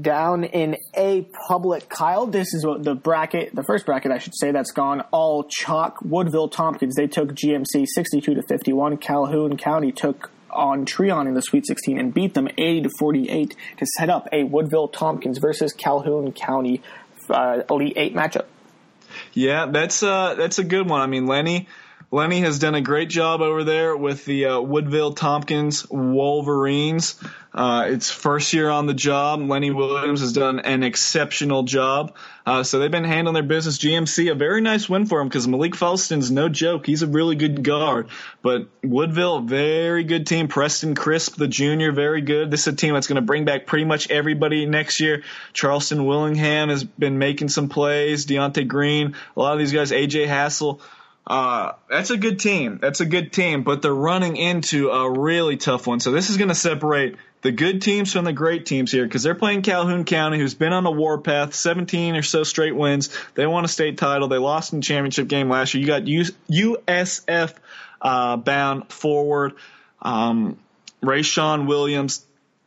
Down 0.00 0.44
in 0.44 0.78
A 0.94 1.28
public, 1.46 1.90
Kyle, 1.90 2.26
this 2.26 2.54
is 2.54 2.64
what 2.64 2.82
the 2.82 2.94
bracket, 2.94 3.54
the 3.54 3.64
first 3.64 3.84
bracket, 3.84 4.10
I 4.10 4.16
should 4.16 4.38
say, 4.38 4.52
that's 4.52 4.70
gone 4.70 5.02
all 5.10 5.44
chalk. 5.44 5.98
Woodville 6.00 6.48
Tompkins, 6.48 6.94
they 6.94 7.08
took 7.08 7.34
GMC 7.34 7.84
62 7.94 8.36
to 8.36 8.42
51. 8.42 8.96
Calhoun 8.96 9.58
County 9.58 9.92
took 9.92 10.30
on 10.50 10.86
Treon 10.86 11.26
in 11.26 11.34
the 11.34 11.42
Sweet 11.42 11.66
16 11.66 11.98
and 11.98 12.12
beat 12.12 12.34
them 12.34 12.48
80 12.56 12.82
to 12.82 12.90
48 12.98 13.56
to 13.78 13.86
set 13.96 14.10
up 14.10 14.28
a 14.32 14.44
Woodville 14.44 14.88
Tompkins 14.88 15.38
versus 15.38 15.72
Calhoun 15.72 16.32
County 16.32 16.82
uh, 17.30 17.62
Elite 17.68 17.94
Eight 17.96 18.14
matchup. 18.14 18.46
Yeah, 19.32 19.66
that's 19.66 20.02
uh, 20.02 20.34
that's 20.34 20.58
a 20.58 20.64
good 20.64 20.88
one. 20.88 21.00
I 21.00 21.06
mean, 21.06 21.26
Lenny 21.26 21.68
Lenny 22.10 22.40
has 22.40 22.58
done 22.58 22.74
a 22.74 22.80
great 22.80 23.10
job 23.10 23.42
over 23.42 23.64
there 23.64 23.96
with 23.96 24.24
the 24.24 24.46
uh, 24.46 24.60
Woodville 24.60 25.12
Tompkins 25.12 25.88
Wolverines. 25.90 27.22
Uh, 27.58 27.86
it's 27.88 28.08
first 28.08 28.52
year 28.52 28.70
on 28.70 28.86
the 28.86 28.94
job. 28.94 29.40
Lenny 29.40 29.72
Williams 29.72 30.20
has 30.20 30.32
done 30.32 30.60
an 30.60 30.84
exceptional 30.84 31.64
job. 31.64 32.14
Uh, 32.46 32.62
so 32.62 32.78
they've 32.78 32.88
been 32.88 33.02
handling 33.02 33.34
their 33.34 33.42
business. 33.42 33.78
GMC, 33.78 34.30
a 34.30 34.36
very 34.36 34.60
nice 34.60 34.88
win 34.88 35.06
for 35.06 35.20
him 35.20 35.26
because 35.26 35.48
Malik 35.48 35.74
Felston's 35.74 36.30
no 36.30 36.48
joke. 36.48 36.86
He's 36.86 37.02
a 37.02 37.08
really 37.08 37.34
good 37.34 37.64
guard. 37.64 38.10
But 38.42 38.68
Woodville, 38.84 39.40
very 39.40 40.04
good 40.04 40.28
team. 40.28 40.46
Preston 40.46 40.94
Crisp, 40.94 41.34
the 41.34 41.48
junior, 41.48 41.90
very 41.90 42.20
good. 42.20 42.48
This 42.52 42.60
is 42.60 42.74
a 42.74 42.76
team 42.76 42.94
that's 42.94 43.08
going 43.08 43.16
to 43.16 43.22
bring 43.22 43.44
back 43.44 43.66
pretty 43.66 43.86
much 43.86 44.08
everybody 44.08 44.64
next 44.64 45.00
year. 45.00 45.24
Charleston 45.52 46.06
Willingham 46.06 46.68
has 46.68 46.84
been 46.84 47.18
making 47.18 47.48
some 47.48 47.68
plays. 47.68 48.24
Deontay 48.26 48.68
Green, 48.68 49.16
a 49.36 49.40
lot 49.40 49.54
of 49.54 49.58
these 49.58 49.72
guys, 49.72 49.90
AJ 49.90 50.28
Hassel. 50.28 50.80
Uh, 51.28 51.72
that's 51.90 52.10
a 52.10 52.16
good 52.16 52.38
team. 52.38 52.78
That's 52.80 53.00
a 53.00 53.06
good 53.06 53.32
team, 53.32 53.62
but 53.62 53.82
they're 53.82 53.92
running 53.92 54.36
into 54.36 54.88
a 54.88 55.10
really 55.10 55.58
tough 55.58 55.86
one. 55.86 56.00
So 56.00 56.10
this 56.10 56.30
is 56.30 56.38
going 56.38 56.48
to 56.48 56.54
separate 56.54 57.16
the 57.42 57.52
good 57.52 57.82
teams 57.82 58.12
from 58.12 58.24
the 58.24 58.32
great 58.32 58.66
teams 58.66 58.90
here 58.90 59.04
because 59.04 59.22
they're 59.22 59.34
playing 59.34 59.62
Calhoun 59.62 60.04
County, 60.04 60.38
who's 60.38 60.54
been 60.54 60.72
on 60.72 60.84
a 60.86 60.90
warpath, 60.90 61.54
17 61.54 62.16
or 62.16 62.22
so 62.22 62.42
straight 62.42 62.74
wins. 62.74 63.16
They 63.34 63.46
won 63.46 63.64
a 63.64 63.68
state 63.68 63.98
title. 63.98 64.28
They 64.28 64.38
lost 64.38 64.72
in 64.72 64.80
the 64.80 64.84
championship 64.84 65.28
game 65.28 65.48
last 65.48 65.74
year. 65.74 65.80
You 65.80 65.86
got 65.86 66.02
USF 66.02 67.54
uh, 68.00 68.36
bound 68.36 68.92
forward. 68.92 69.54
Um, 70.02 70.58
Rayshawn 71.02 71.66
Williams, 71.66 72.24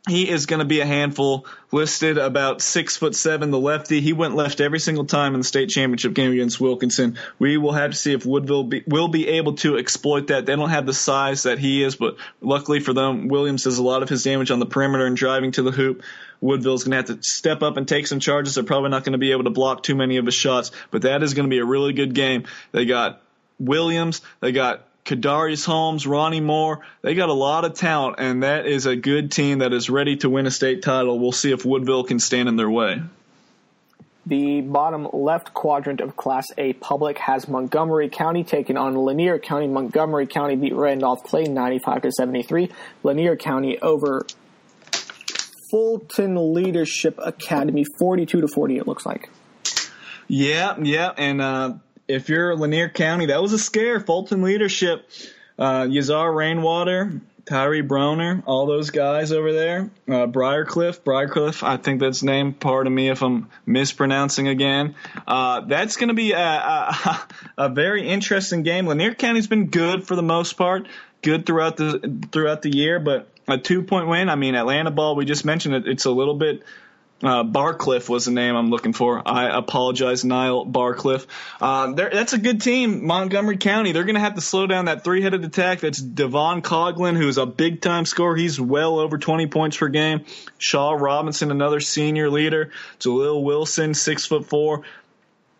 he 0.08 0.28
is 0.28 0.46
going 0.46 0.58
to 0.58 0.64
be 0.64 0.80
a 0.80 0.86
handful. 0.86 1.46
Listed 1.70 2.18
about 2.18 2.60
six 2.60 2.96
foot 2.96 3.14
seven, 3.14 3.50
the 3.50 3.58
lefty. 3.58 4.00
He 4.00 4.12
went 4.12 4.34
left 4.34 4.60
every 4.60 4.80
single 4.80 5.04
time 5.04 5.34
in 5.34 5.40
the 5.40 5.44
state 5.44 5.68
championship 5.68 6.12
game 6.12 6.32
against 6.32 6.60
Wilkinson. 6.60 7.18
We 7.38 7.56
will 7.56 7.72
have 7.72 7.92
to 7.92 7.96
see 7.96 8.12
if 8.12 8.26
Woodville 8.26 8.64
be, 8.64 8.82
will 8.86 9.08
be 9.08 9.28
able 9.28 9.54
to 9.56 9.78
exploit 9.78 10.26
that. 10.26 10.44
They 10.44 10.56
don't 10.56 10.70
have 10.70 10.86
the 10.86 10.92
size 10.92 11.44
that 11.44 11.60
he 11.60 11.84
is, 11.84 11.94
but 11.94 12.16
luckily 12.40 12.80
for 12.80 12.92
them, 12.92 13.28
Williams 13.28 13.62
does 13.62 13.78
a 13.78 13.82
lot 13.82 14.02
of 14.02 14.08
his 14.08 14.24
damage 14.24 14.50
on 14.50 14.58
the 14.58 14.66
perimeter 14.66 15.06
and 15.06 15.16
driving 15.16 15.52
to 15.52 15.62
the 15.62 15.70
hoop. 15.70 16.02
Woodville's 16.40 16.82
going 16.82 16.90
to 16.90 16.96
have 17.12 17.20
to 17.20 17.26
step 17.26 17.62
up 17.62 17.76
and 17.76 17.86
take 17.86 18.08
some 18.08 18.18
charges. 18.18 18.56
They're 18.56 18.64
probably 18.64 18.90
not 18.90 19.04
going 19.04 19.12
to 19.12 19.18
be 19.18 19.30
able 19.30 19.44
to 19.44 19.50
block 19.50 19.84
too 19.84 19.94
many 19.94 20.16
of 20.16 20.26
his 20.26 20.34
shots, 20.34 20.72
but 20.90 21.02
that 21.02 21.22
is 21.22 21.34
going 21.34 21.48
to 21.48 21.50
be 21.50 21.60
a 21.60 21.64
really 21.64 21.92
good 21.92 22.12
game. 22.12 22.44
They 22.72 22.86
got 22.86 23.22
Williams. 23.60 24.20
They 24.40 24.50
got 24.50 24.84
Kadarius 25.04 25.64
Holmes, 25.66 26.06
Ronnie 26.06 26.40
Moore. 26.40 26.80
They 27.02 27.14
got 27.14 27.28
a 27.28 27.34
lot 27.34 27.64
of 27.64 27.74
talent, 27.74 28.16
and 28.18 28.42
that 28.42 28.66
is 28.66 28.86
a 28.86 28.94
good 28.94 29.32
team 29.32 29.58
that 29.58 29.72
is 29.72 29.90
ready 29.90 30.16
to 30.18 30.30
win 30.30 30.46
a 30.46 30.50
state 30.50 30.82
title. 30.82 31.18
We'll 31.18 31.32
see 31.32 31.50
if 31.52 31.64
Woodville 31.64 32.04
can 32.04 32.20
stand 32.20 32.48
in 32.48 32.56
their 32.56 32.70
way. 32.70 33.02
The 34.24 34.60
bottom 34.60 35.08
left 35.12 35.52
quadrant 35.52 36.00
of 36.00 36.16
Class 36.16 36.46
A 36.56 36.74
public 36.74 37.18
has 37.18 37.48
Montgomery 37.48 38.08
County 38.08 38.44
taking 38.44 38.76
on 38.76 38.94
Lanier 38.94 39.40
County. 39.40 39.66
Montgomery 39.66 40.28
County 40.28 40.54
beat 40.54 40.74
Randolph 40.74 41.24
Clay 41.24 41.44
95 41.44 42.02
to 42.02 42.12
73. 42.12 42.70
Lanier 43.02 43.34
County 43.34 43.80
over 43.80 44.24
Fulton 45.72 46.54
Leadership 46.54 47.18
Academy 47.18 47.84
42 47.98 48.42
to 48.42 48.46
40 48.46 48.76
it 48.76 48.86
looks 48.86 49.04
like. 49.04 49.28
Yeah, 50.28 50.76
yeah, 50.80 51.12
and 51.16 51.42
uh, 51.42 51.74
if 52.12 52.28
you're 52.28 52.54
Lanier 52.54 52.88
County, 52.88 53.26
that 53.26 53.40
was 53.40 53.52
a 53.52 53.58
scare. 53.58 54.00
Fulton 54.00 54.42
leadership, 54.42 55.08
uh, 55.58 55.82
Yazar 55.82 56.34
Rainwater, 56.34 57.20
Tyree 57.44 57.82
Broner, 57.82 58.42
all 58.46 58.66
those 58.66 58.90
guys 58.90 59.32
over 59.32 59.52
there. 59.52 59.90
Uh, 60.06 60.26
Briarcliff, 60.26 61.00
Briarcliff, 61.00 61.62
I 61.62 61.76
think 61.76 62.00
that's 62.00 62.22
name. 62.22 62.52
Pardon 62.52 62.94
me 62.94 63.08
if 63.08 63.22
I'm 63.22 63.48
mispronouncing 63.66 64.48
again. 64.48 64.94
Uh, 65.26 65.62
that's 65.62 65.96
going 65.96 66.08
to 66.08 66.14
be 66.14 66.32
a, 66.32 66.38
a, 66.38 67.26
a, 67.58 67.68
very 67.68 68.08
interesting 68.08 68.62
game. 68.62 68.86
Lanier 68.86 69.14
County's 69.14 69.46
been 69.46 69.68
good 69.68 70.06
for 70.06 70.14
the 70.14 70.22
most 70.22 70.52
part, 70.54 70.86
good 71.22 71.46
throughout 71.46 71.76
the 71.76 72.28
throughout 72.30 72.62
the 72.62 72.74
year, 72.74 73.00
but 73.00 73.28
a 73.48 73.58
two 73.58 73.82
point 73.82 74.06
win. 74.06 74.28
I 74.28 74.36
mean, 74.36 74.54
Atlanta 74.54 74.90
ball. 74.90 75.16
We 75.16 75.24
just 75.24 75.44
mentioned 75.44 75.74
it. 75.74 75.88
It's 75.88 76.04
a 76.04 76.10
little 76.10 76.34
bit 76.34 76.62
uh, 77.22 77.44
Barcliff 77.44 78.08
was 78.08 78.24
the 78.24 78.32
name 78.32 78.56
I'm 78.56 78.70
looking 78.70 78.92
for. 78.92 79.22
I 79.26 79.56
apologize, 79.56 80.24
Niall 80.24 80.66
Barcliff. 80.66 81.26
Uh, 81.60 81.92
that's 81.92 82.32
a 82.32 82.38
good 82.38 82.60
team, 82.60 83.06
Montgomery 83.06 83.58
County. 83.58 83.92
They're 83.92 84.04
going 84.04 84.16
to 84.16 84.20
have 84.20 84.34
to 84.34 84.40
slow 84.40 84.66
down 84.66 84.86
that 84.86 85.04
three-headed 85.04 85.44
attack. 85.44 85.80
That's 85.80 86.00
Devon 86.00 86.62
Coglin, 86.62 87.16
who's 87.16 87.38
a 87.38 87.46
big-time 87.46 88.06
scorer. 88.06 88.36
He's 88.36 88.60
well 88.60 88.98
over 88.98 89.18
20 89.18 89.46
points 89.46 89.76
per 89.76 89.88
game. 89.88 90.24
Shaw 90.58 90.92
Robinson, 90.92 91.50
another 91.50 91.80
senior 91.80 92.28
leader. 92.28 92.70
Jalil 92.98 93.42
Wilson, 93.42 93.94
six 93.94 94.26
foot 94.26 94.46
four. 94.46 94.82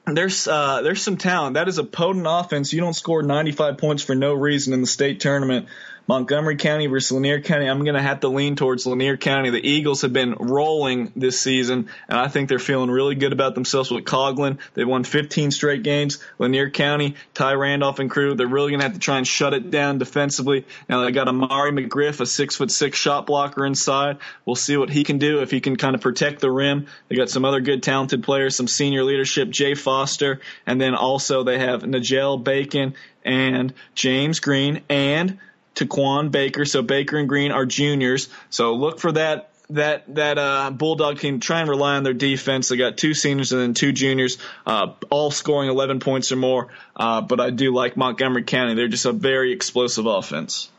There's 0.05 0.49
uh, 0.49 0.83
there's 0.83 1.01
some 1.01 1.17
talent. 1.17 1.55
That 1.55 1.69
is 1.69 1.79
a 1.79 1.85
potent 1.85 2.27
offense. 2.29 2.73
You 2.73 2.81
don't 2.81 2.93
score 2.93 3.23
95 3.23 3.79
points 3.79 4.03
for 4.03 4.17
no 4.17 4.35
reason 4.35 4.73
in 4.73 4.81
the 4.81 4.87
state 4.89 5.21
tournament. 5.21 5.69
Montgomery 6.07 6.57
County 6.57 6.87
versus 6.87 7.13
Lanier 7.13 7.41
County. 7.41 7.67
I'm 7.67 7.85
going 7.85 7.95
to 7.95 8.03
have 8.03 8.21
to 8.21 8.29
lean 8.29 8.57
towards 8.57 8.87
Lanier 8.87 9.17
County. 9.17 9.51
The 9.51 9.67
Eagles 9.67 10.03
have 10.03 10.13
been 10.13 10.35
rolling 10.39 11.13
this 11.15 11.41
season, 11.41 11.89
and 12.09 12.19
I 12.19 12.29
think 12.29 12.49
they're 12.49 12.59
feeling 12.59 12.91
really 12.91 13.15
good 13.15 13.33
about 13.33 13.55
themselves 13.55 13.91
with 13.91 14.05
Coglin. 14.05 14.59
They've 14.75 14.87
won 14.87 15.05
15 15.05 15.51
straight 15.51 15.83
games. 15.83 16.19
Lanier 16.39 16.71
County, 16.71 17.15
Ty 17.35 17.55
Randolph 17.55 17.99
and 17.99 18.11
crew, 18.11 18.35
they're 18.35 18.47
really 18.47 18.71
going 18.71 18.81
to 18.81 18.87
have 18.87 18.95
to 18.95 19.01
try 19.01 19.19
and 19.19 19.27
shut 19.27 19.55
it 19.55 19.71
down 19.71 19.99
defensively. 19.99 20.67
Now 20.89 21.05
they 21.05 21.13
got 21.13 21.29
Amari 21.29 21.73
McGriff, 21.73 22.21
a 22.21 22.27
six 22.27 22.57
foot 22.57 22.71
six 22.71 22.99
shot 22.99 23.27
blocker 23.27 23.65
inside. 23.65 24.19
We'll 24.45 24.57
see 24.57 24.77
what 24.77 24.91
he 24.91 25.05
can 25.05 25.19
do 25.19 25.41
if 25.41 25.51
he 25.51 25.61
can 25.61 25.77
kind 25.77 25.95
of 25.95 26.01
protect 26.01 26.41
the 26.41 26.51
rim. 26.51 26.87
They 27.09 27.17
got 27.17 27.31
some 27.31 27.45
other 27.45 27.61
good 27.61 27.83
talented 27.83 28.23
players, 28.23 28.57
some 28.57 28.69
senior 28.69 29.05
leadership, 29.05 29.51
Jay 29.51 29.75
Foster, 29.75 30.41
and 30.67 30.81
then 30.81 30.95
also 30.95 31.45
they 31.45 31.59
have 31.59 31.87
Nigel 31.87 32.39
Bacon 32.39 32.95
and 33.25 33.73
James 33.95 34.41
Green 34.41 34.83
and 34.89 35.39
Taquan 35.75 36.31
Baker. 36.31 36.64
So 36.64 36.83
Baker 36.83 37.16
and 37.16 37.29
Green 37.29 37.53
are 37.53 37.66
juniors. 37.66 38.29
So 38.51 38.75
look 38.75 39.01
for 39.01 39.12
that 39.12 39.53
that 39.70 40.14
that 40.14 40.39
uh, 40.39 40.70
Bulldog 40.70 41.18
team 41.18 41.41
try 41.41 41.61
and 41.61 41.68
rely 41.68 41.97
on 41.97 42.03
their 42.03 42.14
defense. 42.14 42.68
They 42.68 42.77
got 42.77 42.97
two 42.97 43.14
seniors 43.14 43.53
and 43.53 43.61
then 43.61 43.75
two 43.75 43.93
juniors, 43.93 44.39
uh, 44.66 44.93
all 45.11 45.31
scoring 45.31 45.70
11 45.70 46.01
points 46.01 46.33
or 46.33 46.37
more. 46.37 46.68
Uh, 46.95 47.20
but 47.23 47.41
I 47.41 47.51
do 47.51 47.75
like 47.75 47.97
Montgomery 47.97 48.45
County. 48.45 48.75
They're 48.75 48.89
just 48.89 49.07
a 49.07 49.12
very 49.12 49.53
explosive 49.53 50.07
offense. 50.07 50.70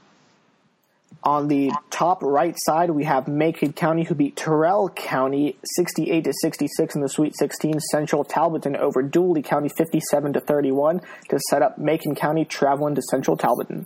On 1.26 1.48
the 1.48 1.72
top 1.90 2.22
right 2.22 2.56
side, 2.66 2.90
we 2.90 3.06
have 3.06 3.30
Macon 3.30 3.72
County, 3.72 4.04
who 4.04 4.14
beat 4.14 4.36
Terrell 4.36 4.90
County 4.90 5.56
68 5.64 6.26
to 6.26 6.34
66 6.42 6.96
in 6.96 7.02
the 7.02 7.08
Sweet 7.08 7.34
16. 7.38 7.80
Central 7.80 8.26
Talbotton 8.26 8.76
over 8.76 9.02
Dooley 9.02 9.42
County 9.42 9.70
57 9.70 10.34
to 10.34 10.42
31 10.42 11.00
to 11.30 11.40
set 11.50 11.62
up 11.62 11.78
Macon 11.78 12.14
County 12.14 12.44
traveling 12.44 12.96
to 12.96 13.02
Central 13.02 13.38
Talbotton. 13.38 13.86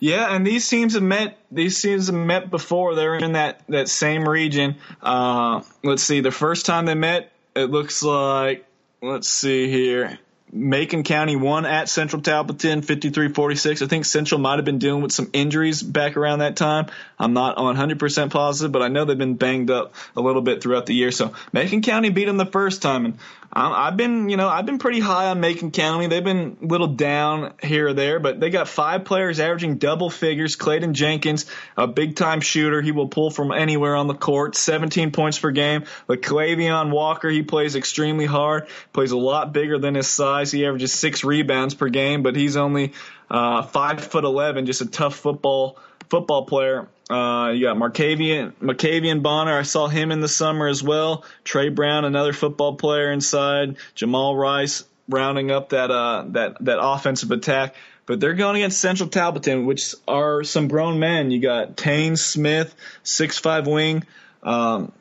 Yeah, 0.00 0.34
and 0.34 0.46
these 0.46 0.68
teams 0.68 0.94
have 0.94 1.04
met. 1.04 1.38
These 1.52 1.82
teams 1.82 2.08
have 2.08 2.16
met 2.16 2.50
before. 2.50 2.96
They're 2.96 3.16
in 3.16 3.34
that 3.34 3.62
that 3.68 3.88
same 3.88 4.28
region. 4.28 4.76
Uh, 5.02 5.62
let's 5.84 6.02
see. 6.04 6.22
The 6.22 6.32
first 6.32 6.66
time 6.66 6.86
they 6.86 6.96
met, 6.96 7.32
it 7.56 7.70
looks 7.70 8.02
like. 8.02 8.66
Let's 9.02 9.28
see 9.28 9.70
here. 9.70 10.18
Macon 10.52 11.04
County 11.04 11.36
won 11.36 11.64
at 11.64 11.88
Central 11.88 12.22
Talbotton 12.22 12.82
53-46. 12.82 13.82
I 13.82 13.86
think 13.86 14.04
Central 14.04 14.40
might 14.40 14.56
have 14.56 14.64
been 14.64 14.78
dealing 14.78 15.02
with 15.02 15.12
some 15.12 15.30
injuries 15.32 15.82
back 15.82 16.16
around 16.16 16.40
that 16.40 16.56
time. 16.56 16.86
I'm 17.18 17.34
not 17.34 17.56
100% 17.56 18.30
positive, 18.30 18.72
but 18.72 18.82
I 18.82 18.88
know 18.88 19.04
they've 19.04 19.16
been 19.16 19.36
banged 19.36 19.70
up 19.70 19.94
a 20.16 20.20
little 20.20 20.42
bit 20.42 20.62
throughout 20.62 20.86
the 20.86 20.94
year. 20.94 21.12
So 21.12 21.34
Macon 21.52 21.82
County 21.82 22.10
beat 22.10 22.24
them 22.24 22.36
the 22.36 22.46
first 22.46 22.82
time, 22.82 23.04
and 23.04 23.18
I've 23.52 23.96
been, 23.96 24.28
you 24.28 24.36
know, 24.36 24.48
I've 24.48 24.64
been 24.64 24.78
pretty 24.78 25.00
high 25.00 25.26
on 25.26 25.40
Macon 25.40 25.72
County. 25.72 26.06
They've 26.06 26.22
been 26.22 26.56
a 26.62 26.66
little 26.66 26.86
down 26.86 27.54
here 27.60 27.88
or 27.88 27.92
there, 27.92 28.20
but 28.20 28.38
they 28.38 28.48
got 28.48 28.68
five 28.68 29.04
players 29.04 29.40
averaging 29.40 29.78
double 29.78 30.08
figures. 30.08 30.54
Clayton 30.54 30.94
Jenkins, 30.94 31.46
a 31.76 31.88
big 31.88 32.14
time 32.14 32.40
shooter. 32.40 32.80
He 32.80 32.92
will 32.92 33.08
pull 33.08 33.30
from 33.30 33.50
anywhere 33.50 33.96
on 33.96 34.06
the 34.06 34.14
court. 34.14 34.54
17 34.54 35.10
points 35.10 35.40
per 35.40 35.50
game. 35.50 35.84
But 36.06 36.22
Clavion 36.22 36.92
Walker, 36.92 37.28
he 37.28 37.42
plays 37.42 37.74
extremely 37.74 38.26
hard. 38.26 38.68
Plays 38.92 39.10
a 39.10 39.18
lot 39.18 39.52
bigger 39.52 39.80
than 39.80 39.96
his 39.96 40.06
size. 40.06 40.39
He 40.48 40.64
averages 40.64 40.92
six 40.92 41.24
rebounds 41.24 41.74
per 41.74 41.88
game, 41.88 42.22
but 42.22 42.36
he's 42.36 42.56
only 42.56 42.92
uh, 43.30 43.62
five 43.62 44.04
foot 44.04 44.24
eleven. 44.24 44.66
Just 44.66 44.80
a 44.80 44.86
tough 44.86 45.16
football 45.16 45.78
football 46.08 46.46
player. 46.46 46.88
Uh, 47.08 47.50
you 47.50 47.66
got 47.66 47.76
Marcavian, 47.76 48.52
Marcavian 48.62 49.20
Bonner. 49.20 49.58
I 49.58 49.62
saw 49.62 49.88
him 49.88 50.12
in 50.12 50.20
the 50.20 50.28
summer 50.28 50.68
as 50.68 50.80
well. 50.82 51.24
Trey 51.42 51.68
Brown, 51.68 52.04
another 52.04 52.32
football 52.32 52.76
player 52.76 53.10
inside. 53.10 53.76
Jamal 53.96 54.36
Rice 54.36 54.84
rounding 55.08 55.50
up 55.50 55.70
that 55.70 55.90
uh, 55.90 56.24
that 56.28 56.64
that 56.64 56.78
offensive 56.80 57.30
attack. 57.32 57.74
But 58.06 58.18
they're 58.18 58.34
going 58.34 58.56
against 58.56 58.80
Central 58.80 59.08
Talbotton, 59.08 59.66
which 59.66 59.94
are 60.08 60.42
some 60.42 60.68
grown 60.68 60.98
men. 60.98 61.30
You 61.30 61.40
got 61.40 61.76
Tane 61.76 62.16
Smith, 62.16 62.74
six 63.02 63.38
five 63.38 63.66
wing. 63.66 64.04
Um, 64.42 64.92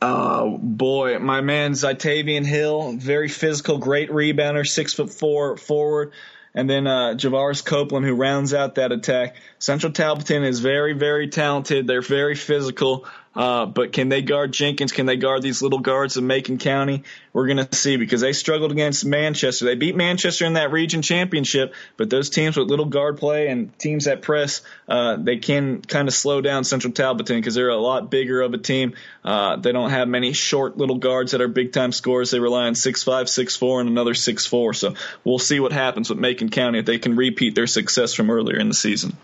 uh, 0.00 0.46
boy, 0.46 1.18
my 1.18 1.40
man 1.40 1.72
Zitavian 1.72 2.46
Hill, 2.46 2.92
very 2.92 3.28
physical, 3.28 3.78
great 3.78 4.10
rebounder, 4.10 4.66
six 4.66 4.94
foot 4.94 5.10
four 5.10 5.56
forward 5.56 6.12
and 6.54 6.68
then 6.68 6.86
uh, 6.86 7.14
Javaris 7.14 7.64
Copeland, 7.64 8.04
who 8.04 8.14
rounds 8.14 8.54
out 8.54 8.76
that 8.76 8.90
attack. 8.90 9.36
Central 9.58 9.92
Talbotton 9.92 10.44
is 10.44 10.60
very, 10.60 10.92
very 10.92 11.28
talented. 11.28 11.86
They're 11.86 12.02
very 12.02 12.34
physical. 12.34 13.06
Uh, 13.38 13.66
but 13.66 13.92
can 13.92 14.08
they 14.08 14.20
guard 14.20 14.50
Jenkins? 14.50 14.90
Can 14.90 15.06
they 15.06 15.16
guard 15.16 15.42
these 15.42 15.62
little 15.62 15.78
guards 15.78 16.16
of 16.16 16.24
Macon 16.24 16.58
County? 16.58 17.04
We're 17.32 17.46
going 17.46 17.64
to 17.64 17.72
see 17.72 17.96
because 17.96 18.20
they 18.20 18.32
struggled 18.32 18.72
against 18.72 19.06
Manchester. 19.06 19.64
They 19.64 19.76
beat 19.76 19.94
Manchester 19.94 20.44
in 20.44 20.54
that 20.54 20.72
region 20.72 21.02
championship, 21.02 21.72
but 21.96 22.10
those 22.10 22.30
teams 22.30 22.56
with 22.56 22.66
little 22.66 22.86
guard 22.86 23.16
play 23.16 23.46
and 23.46 23.78
teams 23.78 24.06
that 24.06 24.22
press, 24.22 24.62
uh, 24.88 25.18
they 25.18 25.36
can 25.36 25.82
kind 25.82 26.08
of 26.08 26.14
slow 26.14 26.40
down 26.40 26.64
Central 26.64 26.92
Talbotton 26.92 27.36
because 27.36 27.54
they're 27.54 27.68
a 27.68 27.76
lot 27.76 28.10
bigger 28.10 28.40
of 28.40 28.54
a 28.54 28.58
team. 28.58 28.94
Uh, 29.24 29.54
they 29.54 29.70
don't 29.70 29.90
have 29.90 30.08
many 30.08 30.32
short 30.32 30.76
little 30.76 30.98
guards 30.98 31.30
that 31.30 31.40
are 31.40 31.46
big 31.46 31.72
time 31.72 31.92
scorers. 31.92 32.32
They 32.32 32.40
rely 32.40 32.66
on 32.66 32.74
six 32.74 33.04
five, 33.04 33.28
six 33.28 33.54
four, 33.54 33.78
and 33.78 33.88
another 33.88 34.14
six 34.14 34.46
four. 34.46 34.74
So 34.74 34.94
we'll 35.22 35.38
see 35.38 35.60
what 35.60 35.72
happens 35.72 36.10
with 36.10 36.18
Macon 36.18 36.48
County 36.48 36.80
if 36.80 36.86
they 36.86 36.98
can 36.98 37.14
repeat 37.14 37.54
their 37.54 37.68
success 37.68 38.14
from 38.14 38.30
earlier 38.30 38.58
in 38.58 38.66
the 38.66 38.74
season. 38.74 39.16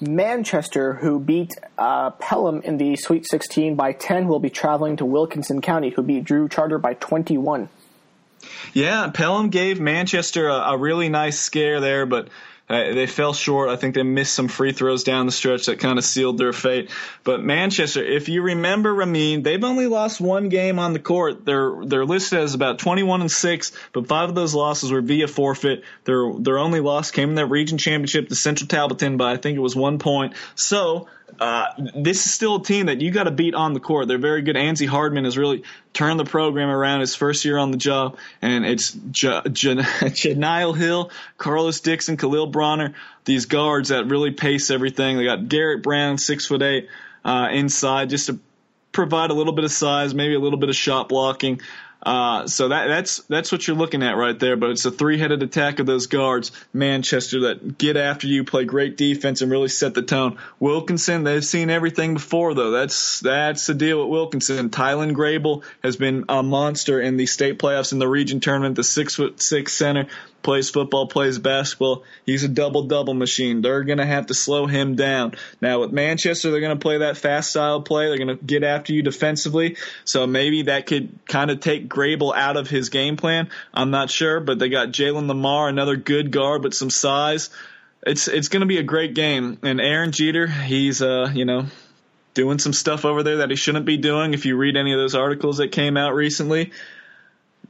Manchester, 0.00 0.94
who 0.94 1.18
beat 1.18 1.52
uh, 1.78 2.10
Pelham 2.10 2.62
in 2.62 2.76
the 2.76 2.96
Sweet 2.96 3.26
16 3.28 3.74
by 3.74 3.92
10, 3.92 4.28
will 4.28 4.40
be 4.40 4.50
traveling 4.50 4.96
to 4.96 5.04
Wilkinson 5.04 5.60
County, 5.60 5.90
who 5.90 6.02
beat 6.02 6.24
Drew 6.24 6.48
Charter 6.48 6.78
by 6.78 6.94
21. 6.94 7.68
Yeah, 8.74 9.10
Pelham 9.12 9.48
gave 9.48 9.80
Manchester 9.80 10.48
a, 10.48 10.72
a 10.72 10.78
really 10.78 11.08
nice 11.08 11.38
scare 11.38 11.80
there, 11.80 12.06
but 12.06 12.28
uh, 12.68 12.94
they 12.94 13.06
fell 13.06 13.32
short. 13.32 13.68
I 13.68 13.76
think 13.76 13.94
they 13.94 14.02
missed 14.02 14.34
some 14.34 14.48
free 14.48 14.72
throws 14.72 15.04
down 15.04 15.26
the 15.26 15.32
stretch 15.32 15.66
that 15.66 15.78
kind 15.78 15.98
of 15.98 16.04
sealed 16.04 16.36
their 16.36 16.52
fate. 16.52 16.90
But 17.22 17.42
Manchester, 17.42 18.02
if 18.04 18.28
you 18.28 18.42
remember 18.42 18.92
Ramin, 18.92 19.42
they've 19.42 19.62
only 19.62 19.86
lost 19.86 20.20
one 20.20 20.48
game 20.48 20.78
on 20.78 20.92
the 20.92 20.98
court. 20.98 21.44
They're 21.44 21.84
they're 21.84 22.04
listed 22.04 22.40
as 22.40 22.54
about 22.54 22.80
21 22.80 23.20
and 23.20 23.30
six, 23.30 23.72
but 23.92 24.08
five 24.08 24.28
of 24.28 24.34
those 24.34 24.54
losses 24.54 24.90
were 24.90 25.00
via 25.00 25.28
forfeit. 25.28 25.84
Their 26.04 26.32
their 26.38 26.58
only 26.58 26.80
loss 26.80 27.12
came 27.12 27.28
in 27.30 27.34
that 27.36 27.46
region 27.46 27.78
championship 27.78 28.28
to 28.28 28.34
Central 28.34 28.66
Talbotton 28.66 29.16
by 29.16 29.32
I 29.32 29.36
think 29.36 29.56
it 29.56 29.60
was 29.60 29.76
one 29.76 29.98
point. 29.98 30.34
So 30.56 31.06
uh, 31.38 31.66
this 31.94 32.24
is 32.24 32.32
still 32.32 32.56
a 32.56 32.62
team 32.62 32.86
that 32.86 33.00
you 33.00 33.10
got 33.10 33.24
to 33.24 33.30
beat 33.30 33.54
on 33.54 33.74
the 33.74 33.80
court. 33.80 34.08
They're 34.08 34.18
very 34.18 34.42
good. 34.42 34.56
Anzi 34.56 34.86
Hardman 34.86 35.24
has 35.24 35.36
really 35.36 35.64
turned 35.92 36.18
the 36.18 36.24
program 36.24 36.68
around 36.68 37.00
his 37.00 37.14
first 37.14 37.44
year 37.44 37.58
on 37.58 37.70
the 37.70 37.76
job, 37.76 38.16
and 38.40 38.64
it's 38.64 38.92
J- 38.92 39.42
J- 39.52 39.82
Hill, 40.74 41.10
Carlos 41.36 41.80
Dixon, 41.80 42.16
Khalil 42.16 42.46
Bronner, 42.46 42.94
these 43.24 43.46
guards 43.46 43.90
that 43.90 44.06
really 44.06 44.30
pace 44.30 44.70
everything. 44.70 45.18
They 45.18 45.24
got 45.24 45.48
Garrett 45.48 45.82
Brown, 45.82 46.18
six 46.18 46.46
foot 46.46 46.62
eight, 46.62 46.88
uh, 47.24 47.48
inside, 47.52 48.10
just 48.10 48.26
to 48.26 48.38
provide 48.92 49.30
a 49.30 49.34
little 49.34 49.52
bit 49.52 49.64
of 49.64 49.72
size, 49.72 50.14
maybe 50.14 50.34
a 50.34 50.40
little 50.40 50.58
bit 50.58 50.70
of 50.70 50.76
shot 50.76 51.08
blocking. 51.08 51.60
Uh, 52.02 52.46
so 52.46 52.68
that 52.68 52.86
that's 52.86 53.18
that's 53.28 53.50
what 53.50 53.66
you're 53.66 53.76
looking 53.76 54.02
at 54.02 54.16
right 54.16 54.38
there. 54.38 54.56
But 54.56 54.70
it's 54.70 54.84
a 54.84 54.90
three-headed 54.90 55.42
attack 55.42 55.80
of 55.80 55.86
those 55.86 56.06
guards, 56.06 56.52
Manchester, 56.72 57.40
that 57.40 57.78
get 57.78 57.96
after 57.96 58.26
you, 58.26 58.44
play 58.44 58.64
great 58.64 58.96
defense, 58.96 59.42
and 59.42 59.50
really 59.50 59.68
set 59.68 59.94
the 59.94 60.02
tone. 60.02 60.38
Wilkinson, 60.60 61.24
they've 61.24 61.44
seen 61.44 61.68
everything 61.68 62.14
before, 62.14 62.54
though. 62.54 62.70
That's 62.70 63.20
that's 63.20 63.66
the 63.66 63.74
deal 63.74 64.00
with 64.00 64.10
Wilkinson. 64.10 64.70
Tylen 64.70 65.16
Grable 65.16 65.64
has 65.82 65.96
been 65.96 66.26
a 66.28 66.42
monster 66.42 67.00
in 67.00 67.16
the 67.16 67.26
state 67.26 67.58
playoffs 67.58 67.92
in 67.92 67.98
the 67.98 68.08
region 68.08 68.40
tournament. 68.40 68.76
The 68.76 68.84
six 68.84 69.16
foot 69.16 69.42
six 69.42 69.72
center 69.72 70.06
plays 70.42 70.70
football, 70.70 71.08
plays 71.08 71.40
basketball. 71.40 72.04
He's 72.24 72.44
a 72.44 72.48
double 72.48 72.84
double 72.84 73.14
machine. 73.14 73.62
They're 73.62 73.82
going 73.82 73.98
to 73.98 74.06
have 74.06 74.26
to 74.26 74.34
slow 74.34 74.66
him 74.66 74.94
down. 74.94 75.34
Now 75.60 75.80
with 75.80 75.90
Manchester, 75.90 76.52
they're 76.52 76.60
going 76.60 76.78
to 76.78 76.80
play 76.80 76.98
that 76.98 77.16
fast 77.16 77.50
style 77.50 77.82
play. 77.82 78.06
They're 78.06 78.24
going 78.24 78.38
to 78.38 78.44
get 78.44 78.62
after 78.62 78.92
you 78.92 79.02
defensively. 79.02 79.76
So 80.04 80.24
maybe 80.26 80.62
that 80.62 80.86
could 80.86 81.18
kind 81.26 81.50
of 81.50 81.58
take 81.58 81.85
Grable 81.88 82.34
out 82.34 82.56
of 82.56 82.68
his 82.68 82.88
game 82.88 83.16
plan. 83.16 83.48
I'm 83.72 83.90
not 83.90 84.10
sure, 84.10 84.40
but 84.40 84.58
they 84.58 84.68
got 84.68 84.88
Jalen 84.88 85.26
Lamar, 85.26 85.68
another 85.68 85.96
good 85.96 86.30
guard 86.30 86.64
with 86.64 86.74
some 86.74 86.90
size. 86.90 87.50
It's 88.06 88.28
it's 88.28 88.48
going 88.48 88.60
to 88.60 88.66
be 88.66 88.78
a 88.78 88.82
great 88.82 89.14
game. 89.14 89.58
And 89.62 89.80
Aaron 89.80 90.12
Jeter, 90.12 90.46
he's 90.46 91.02
uh 91.02 91.30
you 91.34 91.44
know 91.44 91.66
doing 92.34 92.58
some 92.58 92.74
stuff 92.74 93.04
over 93.04 93.22
there 93.22 93.38
that 93.38 93.50
he 93.50 93.56
shouldn't 93.56 93.86
be 93.86 93.96
doing. 93.96 94.34
If 94.34 94.44
you 94.44 94.56
read 94.56 94.76
any 94.76 94.92
of 94.92 94.98
those 94.98 95.14
articles 95.14 95.56
that 95.56 95.72
came 95.72 95.96
out 95.96 96.14
recently, 96.14 96.72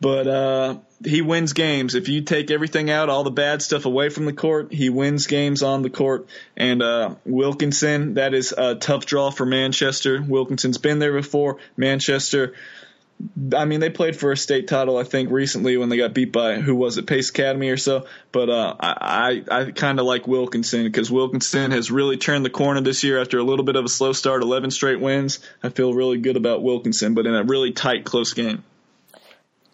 but 0.00 0.26
uh, 0.26 0.78
he 1.04 1.22
wins 1.22 1.52
games. 1.52 1.94
If 1.94 2.08
you 2.08 2.22
take 2.22 2.50
everything 2.50 2.90
out, 2.90 3.08
all 3.08 3.24
the 3.24 3.30
bad 3.30 3.62
stuff 3.62 3.86
away 3.86 4.08
from 4.08 4.26
the 4.26 4.32
court, 4.32 4.72
he 4.72 4.90
wins 4.90 5.26
games 5.26 5.62
on 5.62 5.82
the 5.82 5.90
court. 5.90 6.26
And 6.56 6.82
uh, 6.82 7.14
Wilkinson, 7.24 8.14
that 8.14 8.34
is 8.34 8.52
a 8.56 8.74
tough 8.74 9.06
draw 9.06 9.30
for 9.30 9.46
Manchester. 9.46 10.22
Wilkinson's 10.22 10.78
been 10.78 10.98
there 10.98 11.14
before. 11.14 11.58
Manchester, 11.76 12.54
I 13.54 13.64
mean, 13.64 13.80
they 13.80 13.90
played 13.90 14.16
for 14.16 14.30
a 14.30 14.36
state 14.36 14.68
title, 14.68 14.98
I 14.98 15.04
think, 15.04 15.30
recently 15.30 15.76
when 15.76 15.88
they 15.88 15.96
got 15.96 16.12
beat 16.12 16.32
by 16.32 16.56
who 16.56 16.74
was 16.74 16.98
it, 16.98 17.06
Pace 17.06 17.30
Academy 17.30 17.70
or 17.70 17.76
so. 17.76 18.06
But 18.30 18.50
uh, 18.50 18.76
I 18.78 19.42
I, 19.50 19.60
I 19.60 19.70
kind 19.70 19.98
of 19.98 20.06
like 20.06 20.26
Wilkinson 20.26 20.84
because 20.84 21.10
Wilkinson 21.10 21.70
has 21.70 21.90
really 21.90 22.18
turned 22.18 22.44
the 22.44 22.50
corner 22.50 22.80
this 22.82 23.04
year 23.04 23.20
after 23.20 23.38
a 23.38 23.42
little 23.42 23.64
bit 23.64 23.76
of 23.76 23.84
a 23.84 23.88
slow 23.88 24.12
start, 24.12 24.42
11 24.42 24.70
straight 24.70 25.00
wins. 25.00 25.38
I 25.62 25.70
feel 25.70 25.94
really 25.94 26.18
good 26.18 26.36
about 26.36 26.62
Wilkinson, 26.62 27.14
but 27.14 27.26
in 27.26 27.34
a 27.34 27.42
really 27.42 27.72
tight, 27.72 28.04
close 28.04 28.34
game. 28.34 28.64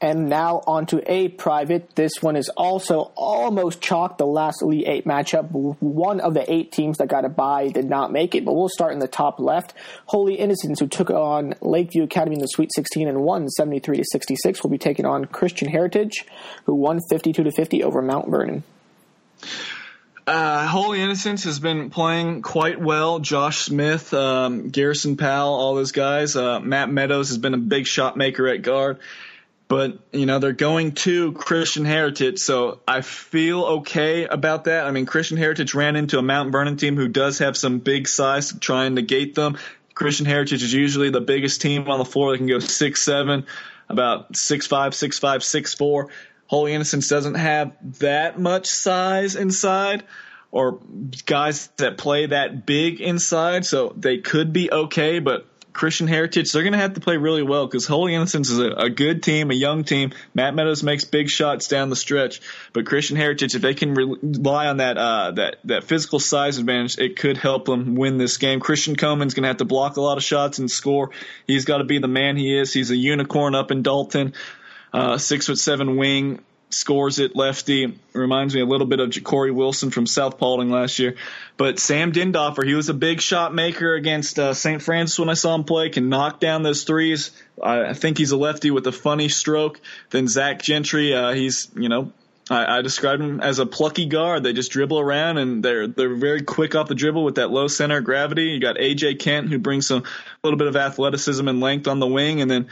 And 0.02 0.28
now 0.28 0.64
on 0.66 0.86
to 0.86 1.00
a 1.10 1.28
private. 1.28 1.94
This 1.94 2.20
one 2.20 2.34
is 2.34 2.48
also 2.56 3.12
almost 3.14 3.80
chalk 3.80 4.18
the 4.18 4.26
last 4.26 4.60
Elite 4.60 4.88
Eight 4.88 5.04
matchup. 5.04 5.48
One 5.52 6.18
of 6.18 6.34
the 6.34 6.52
eight 6.52 6.72
teams 6.72 6.98
that 6.98 7.06
got 7.06 7.24
a 7.24 7.28
bye 7.28 7.68
did 7.68 7.88
not 7.88 8.10
make 8.10 8.34
it, 8.34 8.44
but 8.44 8.54
we'll 8.54 8.68
start 8.68 8.94
in 8.94 8.98
the 8.98 9.06
top 9.06 9.38
left. 9.38 9.74
Holy 10.06 10.34
Innocents, 10.34 10.80
who 10.80 10.88
took 10.88 11.10
on 11.10 11.54
Lakeview 11.60 12.02
Academy 12.02 12.34
in 12.34 12.40
the 12.40 12.48
Sweet 12.48 12.70
16 12.74 13.06
and 13.06 13.20
won 13.20 13.48
73 13.48 13.98
to 13.98 14.04
66, 14.10 14.64
will 14.64 14.70
be 14.70 14.78
taking 14.78 15.06
on 15.06 15.24
Christian 15.26 15.68
Heritage, 15.68 16.26
who 16.64 16.74
won 16.74 16.98
52 17.08 17.44
to 17.44 17.52
50 17.52 17.84
over 17.84 18.02
Mount 18.02 18.28
Vernon. 18.28 18.64
Uh, 20.26 20.66
Holy 20.66 21.00
Innocents 21.00 21.44
has 21.44 21.60
been 21.60 21.90
playing 21.90 22.42
quite 22.42 22.80
well. 22.80 23.20
Josh 23.20 23.58
Smith, 23.58 24.12
um, 24.12 24.70
Garrison 24.70 25.16
Powell, 25.16 25.54
all 25.54 25.76
those 25.76 25.92
guys. 25.92 26.34
Uh, 26.34 26.58
Matt 26.58 26.90
Meadows 26.90 27.28
has 27.28 27.38
been 27.38 27.54
a 27.54 27.58
big 27.58 27.86
shot 27.86 28.16
maker 28.16 28.48
at 28.48 28.62
guard 28.62 28.98
but 29.72 29.98
you 30.12 30.26
know 30.26 30.38
they're 30.38 30.52
going 30.52 30.92
to 30.92 31.32
Christian 31.32 31.86
Heritage, 31.86 32.38
so 32.38 32.80
I 32.86 33.00
feel 33.00 33.64
okay 33.78 34.26
about 34.26 34.64
that. 34.64 34.84
I 34.84 34.90
mean, 34.90 35.06
Christian 35.06 35.38
Heritage 35.38 35.72
ran 35.72 35.96
into 35.96 36.18
a 36.18 36.22
Mount 36.22 36.52
Vernon 36.52 36.76
team 36.76 36.94
who 36.94 37.08
does 37.08 37.38
have 37.38 37.56
some 37.56 37.78
big 37.78 38.06
size 38.06 38.52
trying 38.60 38.94
to 38.94 39.00
negate 39.00 39.34
them. 39.34 39.56
Christian 39.94 40.26
Heritage 40.26 40.62
is 40.62 40.74
usually 40.74 41.08
the 41.08 41.22
biggest 41.22 41.62
team 41.62 41.88
on 41.88 41.98
the 41.98 42.04
floor. 42.04 42.32
They 42.32 42.36
can 42.36 42.48
go 42.48 42.58
six 42.58 43.00
seven, 43.00 43.46
about 43.88 44.36
six 44.36 44.66
five, 44.66 44.94
six 44.94 45.18
five, 45.18 45.42
six 45.42 45.72
four. 45.72 46.10
Holy 46.48 46.74
Innocents 46.74 47.08
doesn't 47.08 47.36
have 47.36 47.72
that 48.00 48.38
much 48.38 48.66
size 48.66 49.36
inside 49.36 50.04
or 50.50 50.80
guys 51.24 51.68
that 51.78 51.96
play 51.96 52.26
that 52.26 52.66
big 52.66 53.00
inside, 53.00 53.64
so 53.64 53.94
they 53.96 54.18
could 54.18 54.52
be 54.52 54.70
okay, 54.70 55.18
but 55.18 55.46
Christian 55.72 56.06
Heritage, 56.06 56.52
they're 56.52 56.62
going 56.62 56.74
to 56.74 56.78
have 56.78 56.94
to 56.94 57.00
play 57.00 57.16
really 57.16 57.42
well 57.42 57.66
because 57.66 57.86
Holy 57.86 58.14
Innocents 58.14 58.50
is 58.50 58.58
a, 58.58 58.70
a, 58.70 58.90
good 58.90 59.22
team, 59.22 59.50
a 59.50 59.54
young 59.54 59.84
team. 59.84 60.12
Matt 60.34 60.54
Meadows 60.54 60.82
makes 60.82 61.04
big 61.04 61.28
shots 61.28 61.68
down 61.68 61.88
the 61.90 61.96
stretch, 61.96 62.40
but 62.72 62.86
Christian 62.86 63.16
Heritage, 63.16 63.54
if 63.54 63.62
they 63.62 63.74
can 63.74 63.94
rely 63.94 64.66
on 64.66 64.78
that 64.78 64.98
uh, 64.98 65.30
that 65.32 65.56
that 65.64 65.84
physical 65.84 66.20
size 66.20 66.58
advantage, 66.58 66.98
it 66.98 67.16
could 67.16 67.36
help 67.36 67.64
them 67.64 67.94
win 67.94 68.18
this 68.18 68.36
game. 68.36 68.60
Christian 68.60 68.96
Coman's 68.96 69.34
going 69.34 69.44
to 69.44 69.48
have 69.48 69.58
to 69.58 69.64
block 69.64 69.96
a 69.96 70.00
lot 70.00 70.18
of 70.18 70.24
shots 70.24 70.58
and 70.58 70.70
score. 70.70 71.10
He's 71.46 71.64
got 71.64 71.78
to 71.78 71.84
be 71.84 71.98
the 71.98 72.08
man 72.08 72.36
he 72.36 72.56
is. 72.56 72.72
He's 72.72 72.90
a 72.90 72.96
unicorn 72.96 73.54
up 73.54 73.70
in 73.70 73.82
Dalton, 73.82 74.34
uh, 74.92 75.18
six 75.18 75.46
foot 75.46 75.58
seven 75.58 75.96
wing 75.96 76.40
scores 76.74 77.18
it 77.18 77.36
lefty. 77.36 77.98
Reminds 78.12 78.54
me 78.54 78.60
a 78.60 78.66
little 78.66 78.86
bit 78.86 79.00
of 79.00 79.10
Ja'Cory 79.10 79.54
Wilson 79.54 79.90
from 79.90 80.06
South 80.06 80.38
Paulding 80.38 80.70
last 80.70 80.98
year. 80.98 81.16
But 81.56 81.78
Sam 81.78 82.12
Dindoffer, 82.12 82.66
he 82.66 82.74
was 82.74 82.88
a 82.88 82.94
big 82.94 83.20
shot 83.20 83.54
maker 83.54 83.94
against 83.94 84.38
uh, 84.38 84.54
St. 84.54 84.82
Francis 84.82 85.18
when 85.18 85.28
I 85.28 85.34
saw 85.34 85.54
him 85.54 85.64
play, 85.64 85.90
can 85.90 86.08
knock 86.08 86.40
down 86.40 86.62
those 86.62 86.84
threes. 86.84 87.30
I 87.62 87.94
think 87.94 88.18
he's 88.18 88.32
a 88.32 88.36
lefty 88.36 88.70
with 88.70 88.86
a 88.86 88.92
funny 88.92 89.28
stroke. 89.28 89.80
Then 90.10 90.28
Zach 90.28 90.62
Gentry, 90.62 91.14
uh, 91.14 91.32
he's, 91.32 91.68
you 91.76 91.88
know, 91.88 92.12
I, 92.50 92.78
I 92.78 92.82
described 92.82 93.22
him 93.22 93.40
as 93.40 93.58
a 93.58 93.66
plucky 93.66 94.06
guard. 94.06 94.42
They 94.42 94.52
just 94.52 94.72
dribble 94.72 94.98
around 94.98 95.38
and 95.38 95.64
they're 95.64 95.86
they're 95.86 96.14
very 96.14 96.42
quick 96.42 96.74
off 96.74 96.88
the 96.88 96.94
dribble 96.94 97.24
with 97.24 97.36
that 97.36 97.50
low 97.50 97.68
center 97.68 97.98
of 97.98 98.04
gravity. 98.04 98.44
You 98.46 98.60
got 98.60 98.76
AJ 98.76 99.20
Kent 99.20 99.48
who 99.48 99.58
brings 99.58 99.86
some 99.86 100.02
a 100.02 100.06
little 100.42 100.58
bit 100.58 100.68
of 100.68 100.76
athleticism 100.76 101.46
and 101.46 101.60
length 101.60 101.86
on 101.86 102.00
the 102.00 102.06
wing, 102.06 102.40
and 102.40 102.50
then 102.50 102.68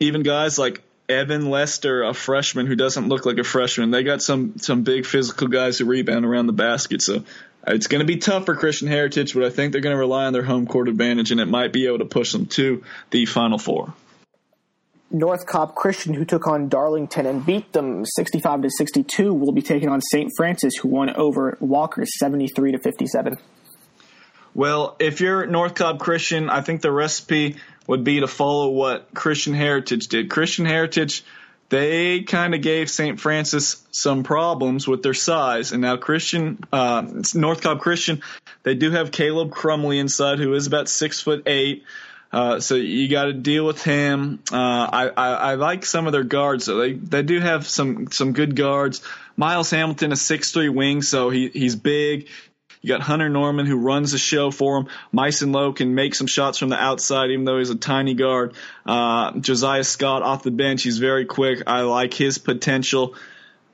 even 0.00 0.22
guys 0.22 0.58
like 0.58 0.82
Evan 1.12 1.50
Lester, 1.50 2.02
a 2.02 2.14
freshman 2.14 2.66
who 2.66 2.76
doesn't 2.76 3.08
look 3.08 3.26
like 3.26 3.38
a 3.38 3.44
freshman. 3.44 3.90
They 3.90 4.02
got 4.02 4.22
some 4.22 4.58
some 4.58 4.82
big 4.82 5.06
physical 5.06 5.48
guys 5.48 5.78
who 5.78 5.84
rebound 5.84 6.24
around 6.24 6.46
the 6.46 6.52
basket. 6.52 7.02
So 7.02 7.16
uh, 7.16 7.20
it's 7.66 7.86
going 7.86 8.00
to 8.00 8.06
be 8.06 8.16
tough 8.16 8.46
for 8.46 8.56
Christian 8.56 8.88
Heritage, 8.88 9.34
but 9.34 9.44
I 9.44 9.50
think 9.50 9.72
they're 9.72 9.80
going 9.80 9.94
to 9.94 10.00
rely 10.00 10.24
on 10.24 10.32
their 10.32 10.42
home 10.42 10.66
court 10.66 10.88
advantage, 10.88 11.30
and 11.30 11.40
it 11.40 11.46
might 11.46 11.72
be 11.72 11.86
able 11.86 11.98
to 11.98 12.04
push 12.04 12.32
them 12.32 12.46
to 12.46 12.82
the 13.10 13.26
Final 13.26 13.58
Four. 13.58 13.94
North 15.10 15.46
Cobb 15.46 15.74
Christian, 15.74 16.14
who 16.14 16.24
took 16.24 16.46
on 16.46 16.68
Darlington 16.68 17.26
and 17.26 17.44
beat 17.44 17.72
them 17.74 18.04
65 18.16 18.62
to 18.62 18.70
62, 18.70 19.34
will 19.34 19.52
be 19.52 19.60
taking 19.60 19.90
on 19.90 20.00
St. 20.00 20.30
Francis, 20.36 20.74
who 20.80 20.88
won 20.88 21.10
over 21.10 21.58
Walker 21.60 22.06
73 22.06 22.72
to 22.72 22.78
57. 22.78 23.36
Well, 24.54 24.96
if 24.98 25.20
you're 25.20 25.46
North 25.46 25.74
Cobb 25.74 25.98
Christian, 25.98 26.50
I 26.50 26.62
think 26.62 26.80
the 26.80 26.92
recipe 26.92 27.56
would 27.86 28.04
be 28.04 28.20
to 28.20 28.28
follow 28.28 28.70
what 28.70 29.12
Christian 29.14 29.54
Heritage 29.54 30.08
did. 30.08 30.30
Christian 30.30 30.66
Heritage, 30.66 31.24
they 31.68 32.22
kind 32.22 32.54
of 32.54 32.62
gave 32.62 32.90
St. 32.90 33.18
Francis 33.18 33.84
some 33.90 34.22
problems 34.22 34.86
with 34.86 35.02
their 35.02 35.14
size, 35.14 35.72
and 35.72 35.82
now 35.82 35.96
Christian, 35.96 36.62
uh, 36.72 37.06
North 37.34 37.62
Cobb 37.62 37.80
Christian, 37.80 38.22
they 38.62 38.74
do 38.74 38.90
have 38.90 39.10
Caleb 39.10 39.50
Crumley 39.50 39.98
inside, 39.98 40.38
who 40.38 40.54
is 40.54 40.66
about 40.66 40.88
six 40.88 41.20
foot 41.20 41.42
eight. 41.46 41.84
Uh, 42.32 42.60
so 42.60 42.76
you 42.76 43.08
got 43.08 43.24
to 43.24 43.34
deal 43.34 43.66
with 43.66 43.82
him. 43.82 44.42
Uh, 44.50 44.56
I, 44.56 45.08
I, 45.14 45.28
I 45.32 45.54
like 45.56 45.84
some 45.84 46.06
of 46.06 46.12
their 46.12 46.24
guards. 46.24 46.64
So 46.64 46.78
they 46.78 46.94
they 46.94 47.22
do 47.22 47.40
have 47.40 47.66
some 47.66 48.10
some 48.10 48.32
good 48.32 48.56
guards. 48.56 49.02
Miles 49.36 49.70
Hamilton, 49.70 50.12
a 50.12 50.16
six 50.16 50.50
three 50.50 50.70
wing, 50.70 51.02
so 51.02 51.28
he 51.28 51.48
he's 51.48 51.76
big. 51.76 52.28
You 52.82 52.88
got 52.88 53.00
Hunter 53.00 53.28
Norman 53.28 53.64
who 53.66 53.76
runs 53.76 54.10
the 54.12 54.18
show 54.18 54.50
for 54.50 54.76
him. 54.76 54.88
Myson 55.12 55.52
Lowe 55.52 55.72
can 55.72 55.94
make 55.94 56.14
some 56.16 56.26
shots 56.26 56.58
from 56.58 56.68
the 56.68 56.76
outside, 56.76 57.30
even 57.30 57.44
though 57.44 57.58
he's 57.58 57.70
a 57.70 57.76
tiny 57.76 58.14
guard. 58.14 58.54
Uh, 58.84 59.38
Josiah 59.38 59.84
Scott 59.84 60.22
off 60.22 60.42
the 60.42 60.50
bench, 60.50 60.82
he's 60.82 60.98
very 60.98 61.24
quick. 61.24 61.62
I 61.68 61.82
like 61.82 62.12
his 62.12 62.38
potential. 62.38 63.14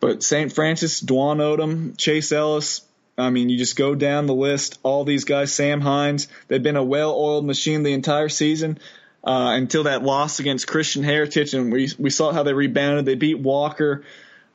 But 0.00 0.22
St. 0.22 0.52
Francis, 0.52 1.02
Dwan 1.02 1.38
Odom, 1.38 1.96
Chase 1.96 2.30
Ellis, 2.30 2.82
I 3.16 3.30
mean, 3.30 3.48
you 3.48 3.59
just 3.59 3.76
go 3.76 3.94
down 3.96 4.26
the 4.26 4.34
list. 4.34 4.78
All 4.84 5.04
these 5.04 5.24
guys, 5.24 5.52
Sam 5.52 5.80
Hines, 5.80 6.28
they've 6.46 6.62
been 6.62 6.76
a 6.76 6.84
well-oiled 6.84 7.44
machine 7.44 7.82
the 7.82 7.92
entire 7.92 8.28
season 8.28 8.78
uh, 9.24 9.54
until 9.56 9.84
that 9.84 10.04
loss 10.04 10.38
against 10.38 10.68
Christian 10.68 11.02
Heritage, 11.02 11.52
and 11.52 11.72
we 11.72 11.90
we 11.98 12.11
saw 12.11 12.32
how 12.32 12.44
they 12.44 12.52
rebounded. 12.52 13.06
They 13.06 13.16
beat 13.16 13.40
Walker 13.40 14.04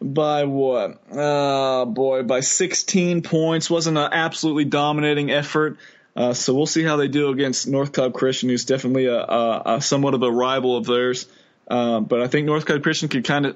by 0.03 0.43
what? 0.43 1.01
Oh 1.11 1.85
boy, 1.85 2.23
by 2.23 2.41
16 2.41 3.21
points. 3.21 3.69
wasn't 3.69 3.97
an 3.97 4.09
absolutely 4.11 4.65
dominating 4.65 5.31
effort. 5.31 5.77
Uh, 6.15 6.33
so 6.33 6.53
we'll 6.53 6.67
see 6.67 6.83
how 6.83 6.97
they 6.97 7.07
do 7.07 7.29
against 7.29 7.67
North 7.67 7.91
Cobb 7.91 8.13
Christian, 8.13 8.49
who's 8.49 8.65
definitely 8.65 9.07
a, 9.07 9.17
a, 9.17 9.63
a 9.77 9.81
somewhat 9.81 10.13
of 10.13 10.21
a 10.21 10.31
rival 10.31 10.77
of 10.77 10.85
theirs. 10.85 11.25
Uh, 11.67 12.01
but 12.01 12.21
I 12.21 12.27
think 12.27 12.45
North 12.45 12.65
Cobb 12.65 12.83
Christian 12.83 13.09
could 13.09 13.23
kind 13.23 13.45
of 13.47 13.55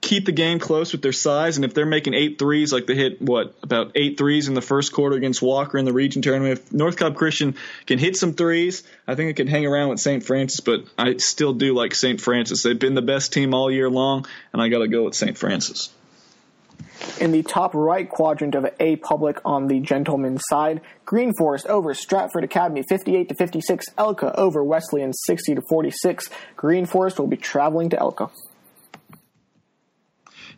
keep 0.00 0.24
the 0.24 0.32
game 0.32 0.58
close 0.58 0.92
with 0.92 1.02
their 1.02 1.12
size. 1.12 1.56
And 1.56 1.64
if 1.64 1.74
they're 1.74 1.86
making 1.86 2.14
eight 2.14 2.38
threes, 2.38 2.72
like 2.72 2.86
they 2.86 2.94
hit 2.94 3.20
what 3.20 3.54
about 3.62 3.92
eight 3.94 4.18
threes 4.18 4.48
in 4.48 4.54
the 4.54 4.62
first 4.62 4.92
quarter 4.92 5.16
against 5.16 5.42
Walker 5.42 5.78
in 5.78 5.84
the 5.84 5.92
region 5.92 6.22
tournament, 6.22 6.58
if 6.58 6.72
North 6.72 6.96
Cobb 6.96 7.16
Christian 7.16 7.56
can 7.86 7.98
hit 7.98 8.16
some 8.16 8.32
threes, 8.32 8.82
I 9.06 9.14
think 9.14 9.30
it 9.30 9.34
can 9.34 9.46
hang 9.46 9.66
around 9.66 9.90
with 9.90 10.00
St. 10.00 10.22
Francis. 10.22 10.60
But 10.60 10.84
I 10.96 11.16
still 11.16 11.52
do 11.52 11.74
like 11.74 11.94
St. 11.94 12.20
Francis. 12.20 12.62
They've 12.62 12.78
been 12.78 12.94
the 12.94 13.02
best 13.02 13.32
team 13.32 13.54
all 13.54 13.70
year 13.70 13.90
long, 13.90 14.26
and 14.52 14.62
I 14.62 14.68
got 14.68 14.78
to 14.78 14.88
go 14.88 15.04
with 15.04 15.14
St. 15.14 15.36
Francis. 15.36 15.90
In 17.20 17.32
the 17.32 17.42
top 17.42 17.74
right 17.74 18.08
quadrant 18.08 18.54
of 18.54 18.66
A 18.78 18.96
Public 18.96 19.40
on 19.44 19.66
the 19.66 19.80
gentleman's 19.80 20.42
side, 20.48 20.80
Green 21.04 21.32
Forest 21.36 21.66
over 21.66 21.94
Stratford 21.94 22.44
Academy 22.44 22.84
58 22.88 23.28
to 23.28 23.34
56, 23.34 23.86
ELCA 23.96 24.34
over 24.36 24.62
Wesleyan 24.62 25.12
60 25.12 25.56
to 25.56 25.62
46. 25.68 26.28
Green 26.56 26.86
Forest 26.86 27.18
will 27.18 27.26
be 27.26 27.36
traveling 27.36 27.90
to 27.90 27.96
ELCA. 27.96 28.30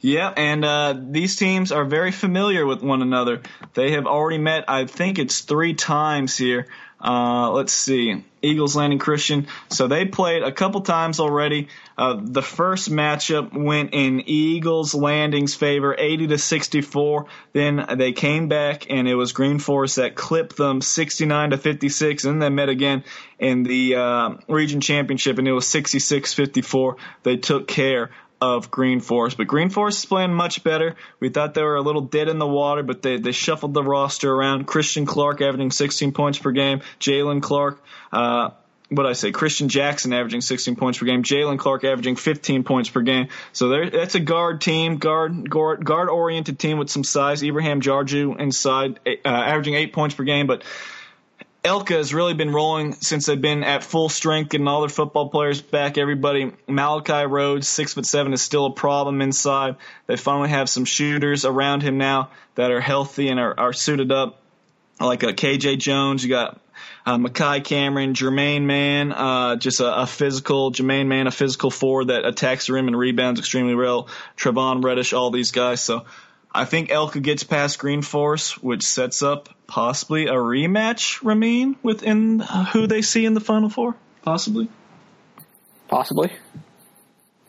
Yeah, 0.00 0.32
and 0.34 0.64
uh, 0.64 0.94
these 0.98 1.36
teams 1.36 1.72
are 1.72 1.84
very 1.84 2.10
familiar 2.10 2.64
with 2.64 2.82
one 2.82 3.02
another. 3.02 3.42
They 3.74 3.92
have 3.92 4.06
already 4.06 4.38
met, 4.38 4.64
I 4.68 4.86
think 4.86 5.18
it's 5.18 5.40
three 5.40 5.74
times 5.74 6.36
here. 6.38 6.66
Uh, 7.02 7.50
let's 7.52 7.72
see, 7.72 8.24
Eagles 8.42 8.76
Landing 8.76 8.98
Christian. 8.98 9.46
So 9.70 9.88
they 9.88 10.04
played 10.04 10.42
a 10.42 10.52
couple 10.52 10.82
times 10.82 11.18
already. 11.18 11.68
Uh, 11.96 12.18
the 12.22 12.42
first 12.42 12.90
matchup 12.90 13.52
went 13.54 13.94
in 13.94 14.20
Eagles 14.26 14.94
Landing's 14.94 15.54
favor, 15.54 15.94
80 15.98 16.28
to 16.28 16.38
64. 16.38 17.26
Then 17.52 17.86
they 17.96 18.12
came 18.12 18.48
back, 18.48 18.90
and 18.90 19.08
it 19.08 19.14
was 19.14 19.32
Green 19.32 19.58
Forest 19.58 19.96
that 19.96 20.14
clipped 20.14 20.56
them 20.56 20.82
69 20.82 21.50
to 21.50 21.58
56. 21.58 22.24
And 22.24 22.42
they 22.42 22.50
met 22.50 22.68
again 22.68 23.04
in 23.38 23.62
the 23.62 23.96
uh, 23.96 24.30
region 24.46 24.82
championship, 24.82 25.38
and 25.38 25.48
it 25.48 25.52
was 25.52 25.66
66 25.68 26.34
54. 26.34 26.96
They 27.22 27.38
took 27.38 27.66
care 27.66 28.10
of 28.40 28.70
Green 28.70 29.00
Forest. 29.00 29.36
But 29.36 29.46
Green 29.46 29.70
Forest 29.70 29.98
is 29.98 30.06
playing 30.06 30.32
much 30.32 30.64
better. 30.64 30.96
We 31.18 31.28
thought 31.28 31.54
they 31.54 31.62
were 31.62 31.76
a 31.76 31.82
little 31.82 32.02
dead 32.02 32.28
in 32.28 32.38
the 32.38 32.46
water, 32.46 32.82
but 32.82 33.02
they, 33.02 33.18
they 33.18 33.32
shuffled 33.32 33.74
the 33.74 33.82
roster 33.82 34.32
around. 34.32 34.66
Christian 34.66 35.06
Clark 35.06 35.40
averaging 35.40 35.70
16 35.70 36.12
points 36.12 36.38
per 36.38 36.50
game. 36.50 36.80
Jalen 37.00 37.42
Clark, 37.42 37.82
uh, 38.12 38.50
what 38.88 39.06
I 39.06 39.12
say? 39.12 39.30
Christian 39.30 39.68
Jackson 39.68 40.12
averaging 40.12 40.40
16 40.40 40.74
points 40.76 40.98
per 40.98 41.06
game. 41.06 41.22
Jalen 41.22 41.58
Clark 41.58 41.84
averaging 41.84 42.16
15 42.16 42.64
points 42.64 42.88
per 42.88 43.02
game. 43.02 43.28
So 43.52 43.88
that's 43.88 44.16
a 44.16 44.20
guard 44.20 44.60
team, 44.60 44.96
guard 44.96 45.48
guard 45.48 45.84
guard 45.84 46.08
oriented 46.08 46.58
team 46.58 46.78
with 46.78 46.90
some 46.90 47.04
size. 47.04 47.42
Ibrahim 47.42 47.80
Jarju 47.80 48.40
inside, 48.40 48.98
uh, 49.06 49.28
averaging 49.28 49.74
eight 49.74 49.92
points 49.92 50.14
per 50.14 50.24
game, 50.24 50.46
but 50.46 50.64
ELCA 51.62 51.96
has 51.96 52.14
really 52.14 52.32
been 52.32 52.52
rolling 52.52 52.94
since 52.94 53.26
they've 53.26 53.40
been 53.40 53.64
at 53.64 53.84
full 53.84 54.08
strength, 54.08 54.50
getting 54.50 54.66
all 54.66 54.80
their 54.80 54.88
football 54.88 55.28
players 55.28 55.60
back. 55.60 55.98
Everybody, 55.98 56.52
Malachi 56.66 57.26
Rhodes, 57.26 57.68
six 57.68 57.92
foot 57.92 58.06
seven, 58.06 58.32
is 58.32 58.40
still 58.40 58.66
a 58.66 58.72
problem 58.72 59.20
inside. 59.20 59.76
They 60.06 60.16
finally 60.16 60.48
have 60.48 60.70
some 60.70 60.86
shooters 60.86 61.44
around 61.44 61.82
him 61.82 61.98
now 61.98 62.30
that 62.54 62.70
are 62.70 62.80
healthy 62.80 63.28
and 63.28 63.38
are, 63.38 63.58
are 63.58 63.72
suited 63.74 64.10
up, 64.10 64.40
like 64.98 65.22
a 65.22 65.28
uh, 65.28 65.32
KJ 65.32 65.78
Jones. 65.78 66.24
You 66.24 66.30
got 66.30 66.58
uh, 67.04 67.18
Makai 67.18 67.62
Cameron, 67.62 68.14
Jermaine 68.14 68.62
Man, 68.62 69.12
uh, 69.12 69.56
just 69.56 69.80
a, 69.80 70.02
a, 70.02 70.06
physical 70.06 70.72
Jermaine 70.72 71.08
Man, 71.08 71.26
a 71.26 71.30
physical 71.30 71.70
forward 71.70 72.06
that 72.06 72.24
attacks 72.24 72.68
the 72.68 72.72
rim 72.72 72.88
and 72.88 72.98
rebounds 72.98 73.38
extremely 73.38 73.74
well. 73.74 74.08
Trevon 74.36 74.82
Reddish, 74.82 75.12
all 75.12 75.30
these 75.30 75.50
guys. 75.50 75.82
So 75.82 76.06
I 76.52 76.64
think 76.64 76.90
ELCA 76.90 77.22
gets 77.22 77.44
past 77.44 77.78
Green 77.78 78.02
Forest, 78.02 78.62
which 78.62 78.82
sets 78.82 79.22
up 79.22 79.48
possibly 79.66 80.26
a 80.26 80.34
rematch, 80.34 81.22
Ramin, 81.22 81.76
within 81.82 82.40
who 82.40 82.86
they 82.86 83.02
see 83.02 83.24
in 83.24 83.34
the 83.34 83.40
Final 83.40 83.68
Four. 83.68 83.94
Possibly. 84.22 84.68
Possibly. 85.88 86.32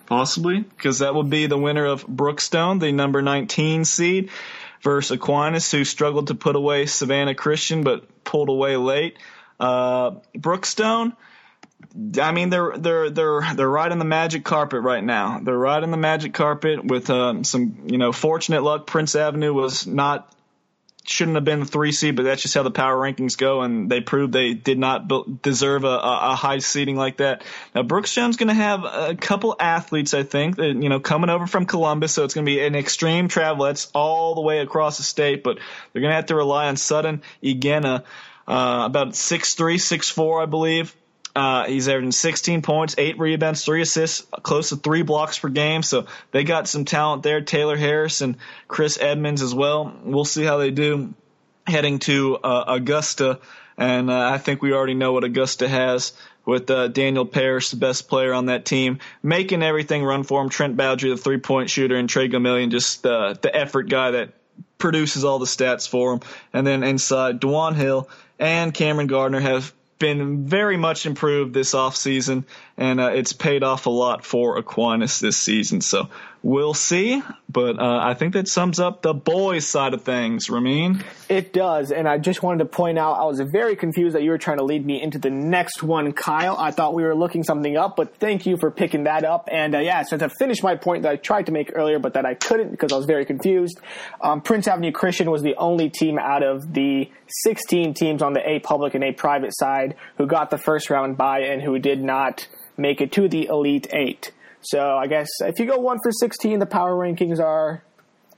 Possibly, 0.06 0.60
because 0.60 1.00
that 1.00 1.16
would 1.16 1.30
be 1.30 1.48
the 1.48 1.58
winner 1.58 1.86
of 1.86 2.06
Brookstone, 2.06 2.80
the 2.80 2.92
number 2.92 3.22
19 3.22 3.86
seed, 3.86 4.30
versus 4.84 5.12
Aquinas, 5.12 5.72
who 5.72 5.84
struggled 5.84 6.28
to 6.28 6.36
put 6.36 6.56
away 6.56 6.86
Savannah 6.86 7.36
Christian 7.36 7.84
but 7.84 8.24
pulled 8.24 8.50
away 8.50 8.76
late. 8.78 9.18
Uh, 9.60 10.12
Brookstone 10.36 11.16
I 12.20 12.32
mean, 12.32 12.50
they're 12.50 12.78
they're 12.78 13.10
they're 13.10 13.54
they're 13.56 13.70
riding 13.70 14.00
the 14.00 14.06
magic 14.06 14.44
carpet 14.44 14.82
right 14.82 15.04
now. 15.04 15.40
They're 15.42 15.58
riding 15.58 15.92
the 15.92 15.98
magic 15.98 16.34
carpet 16.34 16.84
with 16.84 17.10
um, 17.10 17.44
some 17.44 17.88
you 17.88 17.98
know 17.98 18.12
fortunate 18.12 18.64
luck. 18.64 18.88
Prince 18.88 19.16
Avenue 19.16 19.54
was 19.54 19.88
not 19.88 20.34
shouldn't 21.04 21.36
have 21.36 21.44
been 21.44 21.62
the 21.62 21.66
three 21.66 21.92
seed, 21.92 22.16
but 22.16 22.24
that's 22.24 22.42
just 22.42 22.54
how 22.54 22.64
the 22.64 22.72
power 22.72 22.96
rankings 22.96 23.38
go, 23.38 23.62
and 23.62 23.90
they 23.90 24.02
proved 24.02 24.34
they 24.34 24.54
did 24.54 24.78
not 24.78 25.42
deserve 25.42 25.84
a, 25.84 25.88
a 25.88 26.36
high 26.36 26.60
seeding 26.60 26.96
like 26.96 27.18
that. 27.18 27.44
Now 27.74 27.84
Brookstone's 27.84 28.38
going 28.38 28.50
to 28.50 28.54
have 28.54 28.84
a 28.84 29.16
couple 29.16 29.56
athletes, 29.60 30.14
I 30.14 30.24
think, 30.24 30.58
that, 30.58 30.76
you 30.76 30.90
know, 30.90 31.00
coming 31.00 31.30
over 31.30 31.48
from 31.48 31.66
Columbus, 31.66 32.14
so 32.14 32.24
it's 32.24 32.34
going 32.34 32.46
to 32.46 32.50
be 32.50 32.64
an 32.64 32.76
extreme 32.76 33.28
travel. 33.28 33.66
That's 33.66 33.90
all 33.94 34.36
the 34.36 34.42
way 34.42 34.60
across 34.60 34.98
the 34.98 35.04
state, 35.04 35.44
but 35.44 35.58
they're 35.92 36.02
going 36.02 36.12
to 36.12 36.16
have 36.16 36.28
to 36.28 36.36
rely 36.36 36.68
on 36.68 36.78
Sutton 36.78 37.24
Igena, 37.44 38.04
uh, 38.48 38.84
about 38.86 39.16
six 39.16 39.56
three, 39.56 39.78
six 39.78 40.10
four, 40.10 40.42
I 40.42 40.46
believe. 40.46 40.96
Uh, 41.36 41.66
he's 41.66 41.88
averaging 41.88 42.12
16 42.12 42.62
points, 42.62 42.96
eight 42.98 43.18
rebounds, 43.18 43.64
three 43.64 43.82
assists, 43.82 44.26
close 44.44 44.70
to 44.70 44.76
three 44.76 45.02
blocks 45.02 45.40
per 45.40 45.50
game. 45.50 45.84
So 45.84 46.08
they 46.32 46.44
got 46.44 46.68
some 46.68 46.86
talent 46.86 47.24
there. 47.24 47.42
Taylor 47.42 47.78
Harris 47.78 48.22
and 48.22 48.38
Chris 48.68 48.98
Edmonds 49.00 49.42
as 49.42 49.54
well. 49.54 49.94
We'll 50.04 50.26
see 50.26 50.44
how 50.44 50.58
they 50.58 50.72
do 50.72 51.14
heading 51.66 52.00
to 52.00 52.38
uh, 52.38 52.64
Augusta. 52.68 53.40
And 53.78 54.10
uh, 54.10 54.30
I 54.30 54.38
think 54.38 54.62
we 54.62 54.74
already 54.74 54.94
know 54.94 55.14
what 55.14 55.24
Augusta 55.24 55.68
has 55.68 56.14
with 56.46 56.70
uh, 56.70 56.88
Daniel 56.88 57.26
Parrish, 57.26 57.70
the 57.70 57.78
best 57.78 58.10
player 58.10 58.34
on 58.34 58.48
that 58.48 58.66
team, 58.66 59.00
making 59.24 59.64
everything 59.64 60.04
run 60.04 60.24
for 60.24 60.42
him. 60.42 60.50
Trent 60.50 60.76
Bowdry, 60.76 61.12
the 61.12 61.18
three 61.18 61.38
point 61.38 61.70
shooter, 61.70 61.96
and 61.96 62.10
Trey 62.10 62.28
Gamillion, 62.28 62.72
just 62.72 63.06
uh, 63.06 63.36
the 63.42 63.56
effort 63.56 63.84
guy 63.84 64.12
that 64.12 64.34
produces 64.78 65.24
all 65.24 65.40
the 65.40 65.46
stats 65.46 65.88
for 65.88 66.14
him. 66.14 66.20
And 66.52 66.66
then 66.66 66.84
inside, 66.84 67.40
Dewan 67.40 67.76
Hill 67.76 68.10
and 68.40 68.74
Cameron 68.74 69.08
Gardner 69.08 69.40
have 69.40 69.74
been 70.02 70.46
very 70.46 70.76
much 70.76 71.06
improved 71.06 71.54
this 71.54 71.74
offseason, 71.74 72.44
and 72.82 73.00
uh, 73.00 73.12
it's 73.14 73.32
paid 73.32 73.62
off 73.62 73.86
a 73.86 73.92
lot 73.92 74.26
for 74.26 74.58
Aquinas 74.58 75.20
this 75.20 75.38
season. 75.38 75.82
So 75.82 76.10
we'll 76.42 76.74
see. 76.74 77.22
But 77.48 77.80
uh, 77.80 78.00
I 78.02 78.16
think 78.16 78.34
that 78.34 78.48
sums 78.48 78.80
up 78.80 79.04
the 79.04 79.14
boys' 79.14 79.68
side 79.68 79.94
of 79.94 80.02
things, 80.02 80.50
Ramin. 80.50 81.04
It 81.30 81.54
does. 81.54 81.92
And 81.92 82.08
I 82.08 82.18
just 82.18 82.42
wanted 82.42 82.60
to 82.60 82.66
point 82.66 82.98
out 82.98 83.20
I 83.20 83.26
was 83.26 83.40
very 83.40 83.76
confused 83.76 84.16
that 84.16 84.24
you 84.24 84.32
were 84.32 84.40
trying 84.40 84.58
to 84.58 84.64
lead 84.64 84.84
me 84.84 85.00
into 85.00 85.20
the 85.20 85.30
next 85.30 85.84
one, 85.84 86.12
Kyle. 86.14 86.58
I 86.58 86.72
thought 86.72 86.96
we 86.96 87.04
were 87.04 87.14
looking 87.14 87.44
something 87.44 87.78
up, 87.78 87.96
but 87.96 88.18
thank 88.18 88.48
you 88.48 88.58
for 88.58 88.72
picking 88.72 89.04
that 89.04 89.24
up. 89.24 89.48
And 89.52 89.76
uh, 89.76 89.80
yeah, 89.80 90.02
so 90.02 90.18
to 90.18 90.30
finish 90.40 90.64
my 90.64 90.76
point 90.76 91.04
that 91.04 91.12
I 91.12 91.16
tried 91.18 91.46
to 91.46 91.52
make 91.52 91.72
earlier, 91.76 92.00
but 92.00 92.16
that 92.16 92.26
I 92.26 92.34
couldn't 92.34 92.72
because 92.72 92.92
I 92.92 92.98
was 92.98 93.06
very 93.06 93.26
confused, 93.26 93.80
um, 94.22 94.42
Prince 94.42 94.68
Avenue 94.68 94.92
Christian 94.92 95.30
was 95.30 95.44
the 95.44 95.56
only 95.58 95.92
team 95.92 96.18
out 96.18 96.42
of 96.42 96.74
the 96.74 97.12
16 97.44 97.94
teams 97.94 98.24
on 98.24 98.34
the 98.34 98.42
A 98.50 98.60
public 98.60 98.96
and 98.96 99.04
A 99.04 99.12
private 99.12 99.52
side 99.54 99.96
who 100.18 100.26
got 100.26 100.50
the 100.50 100.58
first 100.58 100.90
round 100.90 101.16
bye 101.16 101.42
and 101.42 101.62
who 101.62 101.78
did 101.78 102.02
not 102.02 102.48
make 102.82 103.02
it 103.02 103.12
to 103.14 103.28
the 103.28 103.46
Elite 103.46 103.88
Eight. 103.94 104.32
So 104.62 104.80
I 104.80 105.08
guess 105.08 105.28
if 105.42 105.60
you 105.60 105.66
go 105.66 105.78
one 105.78 106.00
for 106.04 106.12
16, 106.12 106.60
the 106.60 106.66
power 106.66 106.94
rankings 106.94 107.40
are 107.40 107.84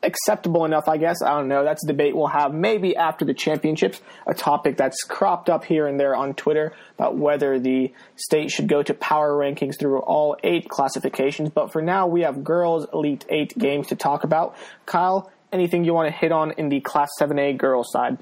acceptable 0.04 0.66
enough, 0.66 0.88
I 0.88 0.98
guess. 0.98 1.22
I 1.22 1.30
don't 1.30 1.48
know. 1.48 1.64
That's 1.64 1.84
a 1.84 1.88
debate 1.88 2.16
we'll 2.16 2.28
have 2.28 2.54
maybe 2.54 2.96
after 2.96 3.26
the 3.26 3.34
championships, 3.34 4.02
a 4.28 4.34
topic 4.34 4.78
that's 4.78 5.04
cropped 5.04 5.50
up 5.50 5.64
here 5.64 5.88
and 5.88 6.00
there 6.00 6.16
on 6.16 6.34
Twitter 6.34 6.74
about 6.98 7.18
whether 7.18 7.60
the 7.60 7.94
state 8.16 8.52
should 8.52 8.68
go 8.68 8.84
to 8.84 8.94
power 8.94 9.32
rankings 9.32 9.80
through 9.80 10.00
all 10.00 10.38
eight 10.44 10.70
classifications. 10.70 11.50
But 11.50 11.72
for 11.72 11.82
now, 11.82 12.08
we 12.08 12.22
have 12.22 12.44
girls 12.44 12.86
Elite 12.94 13.26
Eight 13.30 13.58
games 13.58 13.88
to 13.88 13.96
talk 13.96 14.24
about. 14.24 14.56
Kyle, 14.86 15.32
anything 15.52 15.86
you 15.86 15.94
want 15.94 16.14
to 16.14 16.18
hit 16.18 16.32
on 16.32 16.52
in 16.52 16.70
the 16.70 16.82
Class 16.82 17.10
7A 17.20 17.58
girls 17.58 17.92
side? 17.92 18.18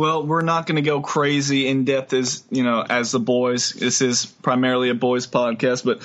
Well, 0.00 0.26
we're 0.26 0.40
not 0.40 0.64
going 0.64 0.76
to 0.76 0.82
go 0.82 1.02
crazy 1.02 1.68
in 1.68 1.84
depth 1.84 2.14
as 2.14 2.42
you 2.48 2.62
know 2.62 2.82
as 2.88 3.12
the 3.12 3.20
boys. 3.20 3.74
This 3.74 4.00
is 4.00 4.24
primarily 4.24 4.88
a 4.88 4.94
boys 4.94 5.26
podcast, 5.26 5.84
but 5.84 6.00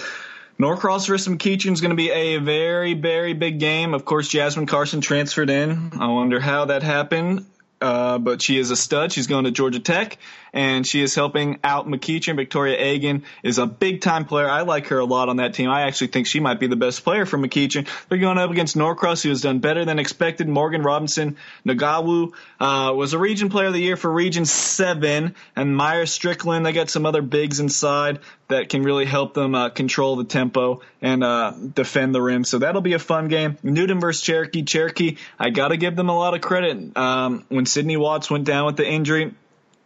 Norcross 0.59 1.07
versus 1.07 1.33
McEachern 1.33 1.71
is 1.71 1.79
going 1.79 1.91
to 1.91 1.95
be 1.95 2.11
a 2.11 2.39
very, 2.39 2.93
very 2.93 3.31
big 3.31 3.57
game. 3.57 3.93
Of 3.93 4.03
course, 4.03 4.27
Jasmine 4.27 4.65
Carson 4.65 4.99
transferred 4.99 5.49
in. 5.49 5.93
I 5.97 6.09
wonder 6.09 6.41
how 6.41 6.65
that 6.65 6.83
happened. 6.83 7.45
Uh, 7.79 8.17
but 8.17 8.41
she 8.41 8.59
is 8.59 8.69
a 8.69 8.75
stud. 8.75 9.13
She's 9.13 9.27
going 9.27 9.45
to 9.45 9.51
Georgia 9.51 9.79
Tech, 9.79 10.17
and 10.55 10.87
she 10.87 11.03
is 11.03 11.13
helping 11.13 11.59
out 11.63 11.85
McEachern. 11.85 12.37
Victoria 12.37 12.77
Agan 12.79 13.23
is 13.43 13.59
a 13.59 13.67
big 13.67 14.01
time 14.01 14.23
player. 14.23 14.49
I 14.49 14.61
like 14.61 14.87
her 14.87 14.97
a 14.97 15.05
lot 15.05 15.27
on 15.27 15.37
that 15.37 15.53
team. 15.53 15.69
I 15.69 15.81
actually 15.81 16.07
think 16.07 16.27
she 16.27 16.39
might 16.39 16.59
be 16.61 16.67
the 16.67 16.77
best 16.77 17.03
player 17.03 17.25
for 17.25 17.37
McEachern. 17.37 17.87
They're 18.07 18.17
going 18.17 18.37
up 18.37 18.49
against 18.49 18.77
Norcross, 18.77 19.21
who 19.21 19.29
has 19.29 19.41
done 19.41 19.59
better 19.59 19.83
than 19.83 19.99
expected. 19.99 20.47
Morgan 20.47 20.81
Robinson 20.81 21.35
Nagawu 21.67 22.33
uh, 22.59 22.93
was 22.95 23.13
a 23.13 23.19
Region 23.19 23.49
Player 23.49 23.67
of 23.67 23.73
the 23.73 23.81
Year 23.81 23.97
for 23.97 24.09
Region 24.09 24.45
7, 24.45 25.35
and 25.57 25.77
Meyer 25.77 26.05
Strickland. 26.05 26.65
They 26.65 26.71
got 26.71 26.89
some 26.89 27.05
other 27.05 27.21
bigs 27.21 27.59
inside 27.59 28.19
that 28.47 28.69
can 28.69 28.83
really 28.83 29.05
help 29.05 29.33
them 29.33 29.55
uh, 29.55 29.69
control 29.69 30.15
the 30.15 30.23
tempo 30.23 30.81
and 31.01 31.23
uh, 31.23 31.51
defend 31.51 32.15
the 32.15 32.21
rim. 32.21 32.45
So 32.45 32.59
that'll 32.59 32.81
be 32.81 32.93
a 32.93 32.99
fun 32.99 33.27
game. 33.27 33.57
Newton 33.61 33.99
versus 33.99 34.21
Cherokee. 34.21 34.63
Cherokee, 34.63 35.17
I 35.37 35.49
got 35.49 35.69
to 35.69 35.77
give 35.77 35.95
them 35.95 36.09
a 36.09 36.17
lot 36.17 36.33
of 36.33 36.41
credit. 36.41 36.95
Um, 36.95 37.43
when 37.49 37.65
Sydney 37.65 37.97
Watts 37.97 38.29
went 38.29 38.45
down 38.45 38.67
with 38.67 38.77
the 38.77 38.87
injury, 38.87 39.33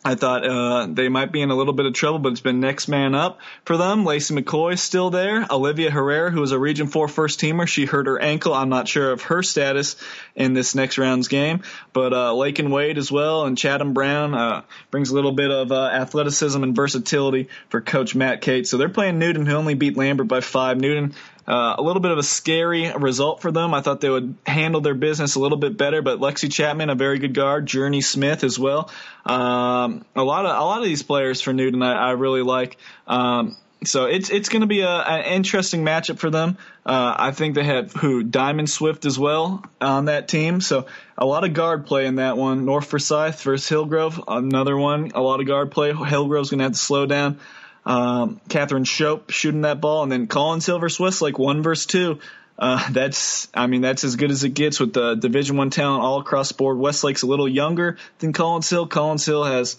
I 0.03 0.15
thought 0.15 0.45
uh, 0.45 0.87
they 0.89 1.09
might 1.09 1.33
be 1.33 1.41
in 1.41 1.51
a 1.51 1.55
little 1.55 1.73
bit 1.73 1.85
of 1.85 1.93
trouble, 1.93 2.19
but 2.19 2.31
it's 2.31 2.39
been 2.39 2.61
next 2.61 2.87
man 2.87 3.13
up 3.13 3.39
for 3.65 3.75
them. 3.75 4.05
Lacey 4.05 4.33
McCoy 4.33 4.79
still 4.79 5.09
there. 5.09 5.45
Olivia 5.51 5.91
Herrera, 5.91 6.31
who 6.31 6.39
was 6.39 6.53
a 6.53 6.59
Region 6.59 6.87
4 6.87 7.09
first 7.09 7.41
teamer, 7.41 7.67
she 7.67 7.85
hurt 7.85 8.07
her 8.07 8.17
ankle. 8.17 8.53
I'm 8.53 8.69
not 8.69 8.87
sure 8.87 9.11
of 9.11 9.23
her 9.23 9.43
status 9.43 9.97
in 10.35 10.53
this 10.53 10.73
next 10.73 10.97
round's 10.97 11.27
game. 11.27 11.63
But 11.91 12.13
uh, 12.13 12.33
and 12.39 12.71
Wade 12.71 12.97
as 12.97 13.11
well 13.11 13.45
and 13.45 13.57
Chatham 13.57 13.93
Brown 13.93 14.33
uh, 14.33 14.61
brings 14.89 15.09
a 15.09 15.15
little 15.15 15.33
bit 15.33 15.51
of 15.51 15.71
uh, 15.71 15.87
athleticism 15.87 16.63
and 16.63 16.75
versatility 16.75 17.49
for 17.67 17.81
Coach 17.81 18.15
Matt 18.15 18.39
Kate. 18.41 18.65
So 18.65 18.77
they're 18.77 18.89
playing 18.89 19.19
Newton, 19.19 19.45
who 19.45 19.53
only 19.53 19.73
beat 19.73 19.97
Lambert 19.97 20.29
by 20.29 20.39
five. 20.39 20.77
Newton 20.79 21.13
uh, 21.49 21.75
a 21.79 21.81
little 21.81 21.99
bit 21.99 22.11
of 22.11 22.19
a 22.19 22.23
scary 22.23 22.91
result 22.91 23.41
for 23.41 23.51
them. 23.51 23.73
I 23.73 23.81
thought 23.81 24.01
they 24.01 24.09
would 24.09 24.35
handle 24.45 24.81
their 24.81 24.93
business 24.93 25.33
a 25.33 25.39
little 25.39 25.57
bit 25.57 25.77
better, 25.77 26.03
but 26.03 26.19
Lexi 26.19 26.51
Chapman, 26.51 26.91
a 26.91 26.95
very 26.95 27.17
good 27.17 27.33
guard, 27.33 27.65
Journey 27.65 28.01
Smith 28.01 28.43
as 28.43 28.59
well. 28.59 28.91
Um, 29.25 30.05
a 30.15 30.23
lot 30.23 30.45
of 30.45 30.55
a 30.55 30.63
lot 30.63 30.77
of 30.77 30.85
these 30.85 31.01
players 31.01 31.41
for 31.41 31.51
Newton, 31.51 31.81
I, 31.81 31.93
I 31.93 32.11
really 32.11 32.43
like. 32.43 32.77
Um, 33.07 33.57
so 33.83 34.05
it's 34.05 34.29
it's 34.29 34.49
going 34.49 34.61
to 34.61 34.67
be 34.67 34.81
a, 34.81 34.89
an 34.89 35.23
interesting 35.33 35.83
matchup 35.83 36.19
for 36.19 36.29
them. 36.29 36.57
Uh, 36.85 37.15
I 37.17 37.31
think 37.31 37.55
they 37.55 37.63
have 37.63 37.93
who 37.93 38.21
Diamond 38.21 38.69
Swift 38.69 39.05
as 39.05 39.17
well 39.17 39.63
on 39.81 40.05
that 40.05 40.27
team. 40.27 40.61
So 40.61 40.85
a 41.17 41.25
lot 41.25 41.45
of 41.45 41.53
guard 41.53 41.87
play 41.87 42.05
in 42.05 42.15
that 42.15 42.37
one. 42.37 42.65
North 42.65 42.87
Forsyth 42.87 43.41
versus 43.41 43.67
Hillgrove, 43.67 44.21
another 44.27 44.77
one. 44.77 45.11
A 45.15 45.21
lot 45.21 45.39
of 45.39 45.47
guard 45.47 45.71
play. 45.71 45.93
Hillgrove's 45.93 46.51
going 46.51 46.59
to 46.59 46.65
have 46.65 46.73
to 46.73 46.77
slow 46.77 47.07
down. 47.07 47.39
Um, 47.85 48.39
Catherine 48.49 48.83
Shope 48.83 49.31
shooting 49.31 49.61
that 49.61 49.81
ball, 49.81 50.03
and 50.03 50.11
then 50.11 50.27
Collins 50.27 50.65
Hill 50.65 50.79
versus 50.79 50.99
Westlake 50.99 51.39
one 51.39 51.63
versus 51.63 51.85
two. 51.85 52.19
Uh, 52.59 52.91
that's, 52.91 53.47
I 53.53 53.67
mean, 53.67 53.81
that's 53.81 54.03
as 54.03 54.17
good 54.17 54.31
as 54.31 54.43
it 54.43 54.49
gets 54.49 54.79
with 54.79 54.93
the 54.93 55.15
Division 55.15 55.55
One 55.55 55.69
talent 55.69 56.03
all 56.03 56.19
across 56.19 56.49
the 56.49 56.55
board. 56.55 56.77
Westlake's 56.77 57.21
a 57.21 57.27
little 57.27 57.47
younger 57.47 57.97
than 58.19 58.33
Collins 58.33 58.69
Hill. 58.69 58.85
Collins 58.85 59.25
Hill 59.25 59.45
has, 59.45 59.77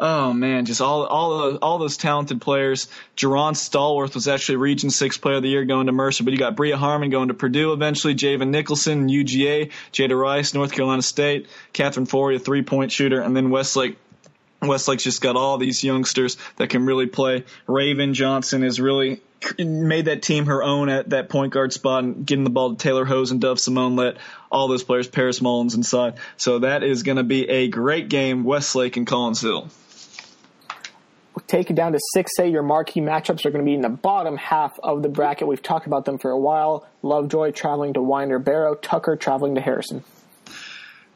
oh 0.00 0.32
man, 0.32 0.64
just 0.64 0.80
all 0.80 1.06
all 1.06 1.56
all 1.58 1.78
those 1.78 1.96
talented 1.96 2.40
players. 2.40 2.88
Jerron 3.16 3.52
Stallworth 3.52 4.14
was 4.14 4.26
actually 4.26 4.56
Region 4.56 4.90
Six 4.90 5.16
Player 5.16 5.36
of 5.36 5.42
the 5.42 5.48
Year 5.48 5.64
going 5.64 5.86
to 5.86 5.92
Mercer, 5.92 6.24
but 6.24 6.32
you 6.32 6.38
got 6.40 6.56
Bria 6.56 6.76
Harmon 6.76 7.10
going 7.10 7.28
to 7.28 7.34
Purdue 7.34 7.72
eventually. 7.72 8.16
Javen 8.16 8.48
Nicholson, 8.48 9.08
UGA, 9.08 9.70
Jada 9.92 10.20
Rice, 10.20 10.54
North 10.54 10.72
Carolina 10.72 11.02
State, 11.02 11.46
Catherine 11.72 12.06
Forey, 12.06 12.34
a 12.34 12.38
three 12.40 12.62
point 12.62 12.90
shooter, 12.90 13.20
and 13.20 13.36
then 13.36 13.50
Westlake 13.50 13.96
Westlake's 14.68 15.04
just 15.04 15.20
got 15.20 15.36
all 15.36 15.58
these 15.58 15.82
youngsters 15.82 16.36
that 16.56 16.70
can 16.70 16.86
really 16.86 17.06
play. 17.06 17.44
Raven 17.66 18.14
Johnson 18.14 18.62
has 18.62 18.80
really 18.80 19.20
made 19.58 20.06
that 20.06 20.22
team 20.22 20.46
her 20.46 20.62
own 20.62 20.88
at 20.88 21.10
that 21.10 21.28
point 21.28 21.52
guard 21.52 21.72
spot 21.72 22.04
and 22.04 22.26
getting 22.26 22.44
the 22.44 22.50
ball 22.50 22.70
to 22.70 22.76
Taylor 22.76 23.04
Hose 23.04 23.30
and 23.30 23.40
Dove 23.40 23.60
Simone 23.60 23.96
let 23.96 24.16
all 24.50 24.68
those 24.68 24.84
players, 24.84 25.08
Paris 25.08 25.40
Mullins 25.40 25.74
inside. 25.74 26.14
So 26.36 26.60
that 26.60 26.82
is 26.82 27.02
going 27.02 27.16
to 27.16 27.24
be 27.24 27.48
a 27.48 27.68
great 27.68 28.08
game, 28.08 28.44
Westlake 28.44 28.96
and 28.96 29.06
Collins 29.06 29.40
Hill. 29.40 29.68
We'll 31.34 31.44
take 31.46 31.70
it 31.70 31.76
down 31.76 31.92
to 31.92 32.00
6A. 32.16 32.50
Your 32.50 32.64
marquee 32.64 33.00
matchups 33.00 33.46
are 33.46 33.50
going 33.50 33.64
to 33.64 33.68
be 33.68 33.74
in 33.74 33.80
the 33.80 33.88
bottom 33.88 34.36
half 34.36 34.76
of 34.82 35.02
the 35.02 35.08
bracket. 35.08 35.46
We've 35.46 35.62
talked 35.62 35.86
about 35.86 36.04
them 36.04 36.18
for 36.18 36.32
a 36.32 36.38
while. 36.38 36.86
Lovejoy 37.02 37.52
traveling 37.52 37.94
to 37.94 38.02
Winder 38.02 38.40
Barrow, 38.40 38.74
Tucker 38.74 39.14
traveling 39.14 39.54
to 39.54 39.60
Harrison. 39.60 40.02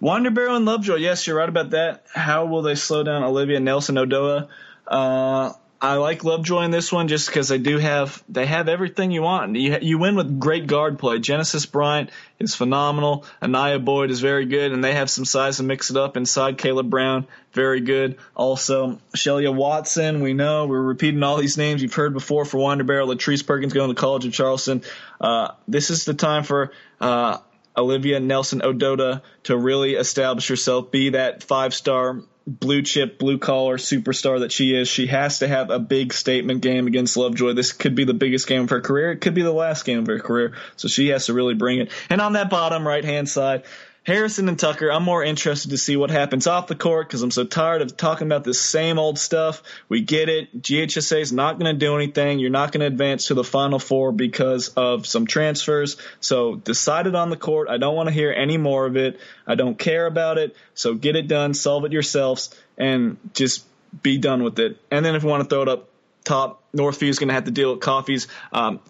Barrow 0.03 0.57
and 0.57 0.64
Lovejoy, 0.64 0.96
yes, 0.96 1.26
you're 1.26 1.36
right 1.36 1.48
about 1.48 1.70
that. 1.70 2.05
How 2.12 2.46
will 2.46 2.62
they 2.62 2.74
slow 2.74 3.05
down 3.05 3.22
Olivia 3.22 3.61
Nelson 3.61 3.94
Ododa? 3.94 4.48
Uh, 4.84 5.53
I 5.80 5.94
like 5.94 6.24
Lovejoy 6.24 6.62
in 6.62 6.72
this 6.72 6.92
one 6.92 7.07
just 7.07 7.28
because 7.28 7.48
they 7.48 7.59
do 7.59 7.78
have 7.78 8.22
they 8.28 8.46
have 8.46 8.68
everything 8.68 9.12
you 9.12 9.22
want. 9.22 9.55
You 9.55 9.78
you 9.80 9.98
win 9.98 10.16
with 10.16 10.40
great 10.40 10.66
guard 10.66 10.98
play. 10.98 11.20
Genesis 11.20 11.66
Bryant 11.66 12.11
is 12.40 12.55
phenomenal. 12.55 13.24
Anaya 13.40 13.78
Boyd 13.78 14.11
is 14.11 14.20
very 14.20 14.46
good, 14.46 14.72
and 14.72 14.82
they 14.82 14.94
have 14.94 15.09
some 15.09 15.24
size 15.24 15.59
to 15.59 15.62
mix 15.62 15.90
it 15.90 15.96
up 15.96 16.16
inside. 16.16 16.59
Caleb 16.59 16.90
Brown, 16.90 17.28
very 17.53 17.80
good. 17.80 18.18
Also, 18.34 18.98
Shelia 19.16 19.55
Watson, 19.55 20.20
we 20.20 20.34
know 20.34 20.66
we're 20.66 20.82
repeating 20.82 21.22
all 21.22 21.36
these 21.36 21.57
names 21.57 21.80
you've 21.80 21.94
heard 21.94 22.12
before 22.12 22.44
for 22.44 22.76
Barrow. 22.76 23.07
Latrice 23.07 23.46
Perkins 23.46 23.72
going 23.72 23.88
to 23.88 23.94
College 23.94 24.24
of 24.24 24.32
Charleston. 24.32 24.82
Uh, 25.20 25.53
this 25.68 25.90
is 25.90 26.05
the 26.05 26.14
time 26.14 26.42
for. 26.42 26.72
Uh, 27.00 27.38
Olivia 27.77 28.20
Nelson 28.20 28.61
Ododa 28.61 29.23
to 29.45 29.57
really 29.57 29.95
establish 29.95 30.49
herself, 30.49 30.91
be 30.91 31.11
that 31.11 31.43
five 31.43 31.75
star 31.75 32.23
blue 32.47 32.83
chip, 32.83 33.18
blue 33.18 33.39
collar 33.39 33.79
superstar 33.79 34.41
that 34.41 34.53
she 34.53 34.75
is. 34.75 34.89
She 34.89 35.07
has 35.07 35.41
to 35.41 35.49
have 35.49 35.70
a 35.70 35.79
big 35.79 36.12
statement 36.12 36.61
game 36.61 36.87
against 36.87 37.16
Lovejoy. 37.16 37.53
This 37.53 37.73
could 37.73 37.95
be 37.95 38.05
the 38.05 38.14
biggest 38.14 38.47
game 38.47 38.62
of 38.62 38.70
her 38.70 38.81
career. 38.81 39.12
It 39.12 39.20
could 39.20 39.35
be 39.35 39.43
the 39.43 39.53
last 39.53 39.85
game 39.85 40.01
of 40.01 40.07
her 40.07 40.18
career. 40.18 40.55
So 40.77 40.89
she 40.89 41.09
has 41.09 41.27
to 41.27 41.35
really 41.35 41.55
bring 41.55 41.79
it. 41.79 41.91
And 42.11 42.20
on 42.20 42.33
that 42.35 42.51
bottom 42.51 42.87
right 42.87 43.05
hand 43.05 43.29
side, 43.29 43.64
Harrison 44.05 44.48
and 44.48 44.59
Tucker, 44.59 44.90
I'm 44.90 45.05
more 45.05 45.22
interested 45.22 45.70
to 45.70 45.78
see 45.78 45.96
what 45.96 46.11
happens 46.11 46.48
off 46.48 46.66
the 46.66 46.74
court 46.74 47.07
because 47.07 47.22
I'm 47.22 47.30
so 47.30 47.44
tired 47.44 47.82
of 47.82 47.96
talking 47.96 48.26
about 48.26 48.42
this 48.42 48.61
same 48.61 48.98
old 48.98 49.16
stuff. 49.16 49.62
We 49.88 50.00
get 50.00 50.28
it. 50.28 50.61
GHSA 50.61 51.20
is 51.20 51.32
not 51.32 51.61
going 51.61 51.72
to 51.72 51.78
do 51.78 51.94
anything. 51.94 52.40
You're 52.40 52.50
not 52.50 52.72
going 52.72 52.80
to 52.80 52.86
advance 52.86 53.28
to 53.28 53.34
the 53.34 53.44
Final 53.44 53.78
Four 53.78 54.11
because 54.11 54.70
of 54.70 55.07
some 55.07 55.26
transfers. 55.26 55.98
So 56.20 56.57
decide 56.57 57.07
it 57.07 57.14
on 57.14 57.30
the 57.30 57.36
court. 57.36 57.68
I 57.68 57.78
don't 57.78 57.94
want 57.94 58.09
to 58.09 58.12
hear 58.12 58.32
any 58.32 58.57
more 58.57 58.86
of 58.86 58.96
it. 58.96 59.20
I 59.46 59.55
don't 59.55 59.78
care 59.78 60.07
about 60.07 60.36
it. 60.36 60.57
So 60.74 60.94
get 60.94 61.14
it 61.14 61.28
done, 61.28 61.55
solve 61.55 61.84
it 61.84 61.92
yourselves, 61.92 62.53
and 62.76 63.18
just 63.34 63.64
be 64.03 64.18
done 64.18 64.42
with 64.42 64.59
it. 64.59 64.78
And 64.90 65.05
then 65.05 65.14
if 65.14 65.22
you 65.22 65.28
want 65.28 65.44
to 65.44 65.48
throw 65.48 65.62
it 65.62 65.68
up 65.68 65.88
top, 66.24 66.62
Northview 66.74 67.09
is 67.09 67.20
going 67.20 67.28
to 67.28 67.34
have 67.34 67.44
to 67.44 67.50
deal 67.53 67.72
with 67.72 67.80
Coffee's 67.80 68.26
um, 68.53 68.80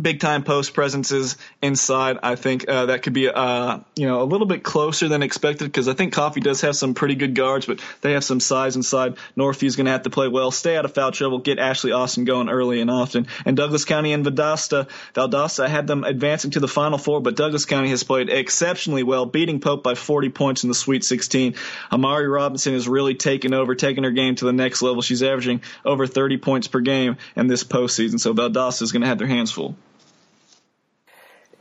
big 0.00 0.20
time 0.20 0.44
post 0.44 0.74
presences 0.74 1.36
inside. 1.60 2.18
I 2.22 2.36
think 2.36 2.68
uh, 2.68 2.86
that 2.86 3.02
could 3.02 3.12
be 3.12 3.28
uh, 3.28 3.80
you 3.96 4.06
know 4.06 4.22
a 4.22 4.24
little 4.24 4.46
bit 4.46 4.62
closer 4.62 5.08
than 5.08 5.22
expected 5.22 5.64
because 5.64 5.88
I 5.88 5.94
think 5.94 6.12
Coffee 6.12 6.40
does 6.40 6.60
have 6.60 6.76
some 6.76 6.94
pretty 6.94 7.14
good 7.14 7.34
guards, 7.34 7.66
but 7.66 7.80
they 8.00 8.12
have 8.12 8.24
some 8.24 8.40
size 8.40 8.76
inside. 8.76 9.16
Northview's 9.36 9.76
going 9.76 9.86
to 9.86 9.92
have 9.92 10.02
to 10.02 10.10
play 10.10 10.28
well, 10.28 10.50
stay 10.50 10.76
out 10.76 10.84
of 10.84 10.94
foul 10.94 11.12
trouble, 11.12 11.38
get 11.38 11.58
Ashley 11.58 11.92
Austin 11.92 12.24
going 12.24 12.48
early 12.48 12.80
and 12.80 12.90
often. 12.90 13.26
And 13.44 13.56
Douglas 13.56 13.84
County 13.84 14.12
and 14.12 14.24
Valdosta, 14.24 14.88
Valdosta 15.14 15.68
had 15.68 15.86
them 15.86 16.04
advancing 16.04 16.52
to 16.52 16.60
the 16.60 16.68
Final 16.68 16.98
Four, 16.98 17.20
but 17.20 17.36
Douglas 17.36 17.64
County 17.64 17.90
has 17.90 18.02
played 18.04 18.30
exceptionally 18.30 19.02
well, 19.02 19.26
beating 19.26 19.60
Pope 19.60 19.82
by 19.82 19.94
40 19.94 20.30
points 20.30 20.62
in 20.62 20.68
the 20.68 20.74
Sweet 20.74 21.04
16. 21.04 21.54
Amari 21.92 22.28
Robinson 22.28 22.74
has 22.74 22.88
really 22.88 23.14
taken 23.14 23.54
over, 23.54 23.74
taking 23.74 24.04
her 24.04 24.10
game 24.10 24.36
to 24.36 24.44
the 24.44 24.52
next 24.52 24.82
level. 24.82 25.02
She's 25.02 25.22
averaging 25.22 25.62
over 25.84 26.06
30 26.06 26.38
points 26.38 26.68
per 26.68 26.80
game 26.80 27.16
in 27.36 27.46
this 27.46 27.64
postseason, 27.64 28.20
so 28.20 28.34
Valdosta 28.34 28.82
is 28.82 28.92
going 28.92 29.02
to 29.02 29.08
have 29.08 29.18
their 29.18 29.26
hands 29.26 29.50
full. 29.50 29.76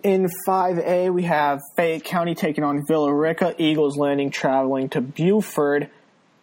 In 0.04 0.28
5A, 0.48 1.12
we 1.12 1.24
have 1.24 1.62
Fayette 1.76 2.04
County 2.04 2.36
taking 2.36 2.64
on 2.64 2.86
Villa 2.86 3.14
Rica, 3.14 3.56
Eagles 3.58 3.98
Landing 3.98 4.30
traveling 4.30 4.90
to 4.90 5.02
Buford, 5.02 5.90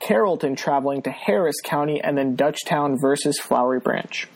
Carrollton 0.00 0.56
traveling 0.56 1.02
to 1.02 1.10
Harris 1.10 1.60
County, 1.62 2.00
and 2.00 2.18
then 2.18 2.36
Dutchtown 2.36 3.00
versus 3.00 3.38
Flowery 3.38 3.78
Branch. 3.78 4.28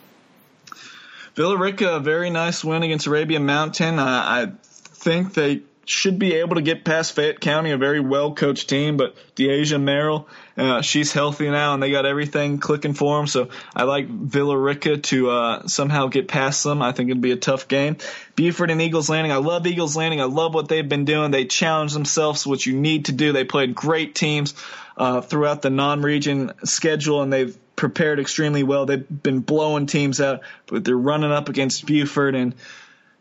Villa 1.35 1.57
Rica, 1.57 1.95
a 1.95 1.99
very 1.99 2.29
nice 2.29 2.63
win 2.63 2.81
against 2.81 3.07
Arabian 3.07 3.45
Mountain. 3.45 3.99
Uh, 3.99 4.03
I 4.05 4.47
think 4.63 5.33
they 5.33 5.61
should 5.89 6.19
be 6.19 6.35
able 6.35 6.55
to 6.55 6.61
get 6.61 6.85
past 6.85 7.13
Fayette 7.13 7.39
County, 7.39 7.71
a 7.71 7.77
very 7.77 7.99
well 7.99 8.35
coached 8.35 8.69
team. 8.69 8.95
But 8.95 9.15
Deasia 9.35 9.81
Merrill, 9.81 10.27
uh, 10.55 10.83
she's 10.83 11.11
healthy 11.11 11.49
now, 11.49 11.73
and 11.73 11.81
they 11.81 11.89
got 11.89 12.05
everything 12.05 12.59
clicking 12.59 12.93
for 12.93 13.17
them. 13.17 13.25
So 13.25 13.49
I 13.75 13.83
like 13.83 14.07
Villa 14.07 14.55
Rica 14.55 14.97
to 14.97 15.29
uh, 15.31 15.67
somehow 15.67 16.05
get 16.07 16.27
past 16.27 16.63
them. 16.63 16.83
I 16.83 16.91
think 16.91 17.09
it'd 17.09 17.21
be 17.21 17.31
a 17.31 17.37
tough 17.37 17.67
game. 17.67 17.97
Buford 18.35 18.69
and 18.69 18.81
Eagles 18.81 19.09
Landing. 19.09 19.31
I 19.31 19.37
love 19.37 19.65
Eagles 19.65 19.97
Landing. 19.97 20.21
I 20.21 20.25
love 20.25 20.53
what 20.53 20.69
they've 20.69 20.87
been 20.87 21.05
doing. 21.05 21.31
They 21.31 21.45
challenge 21.45 21.93
themselves, 21.93 22.45
what 22.45 22.63
you 22.63 22.73
need 22.73 23.05
to 23.05 23.11
do. 23.11 23.31
They 23.31 23.43
played 23.43 23.73
great 23.73 24.13
teams 24.13 24.53
uh, 24.95 25.21
throughout 25.21 25.63
the 25.63 25.71
non-region 25.71 26.53
schedule, 26.65 27.23
and 27.23 27.33
they've 27.33 27.57
prepared 27.75 28.19
extremely 28.19 28.61
well. 28.61 28.85
They've 28.85 29.07
been 29.09 29.39
blowing 29.39 29.87
teams 29.87 30.21
out, 30.21 30.41
but 30.67 30.83
they're 30.83 30.95
running 30.95 31.31
up 31.31 31.49
against 31.49 31.87
Buford 31.87 32.35
and 32.35 32.53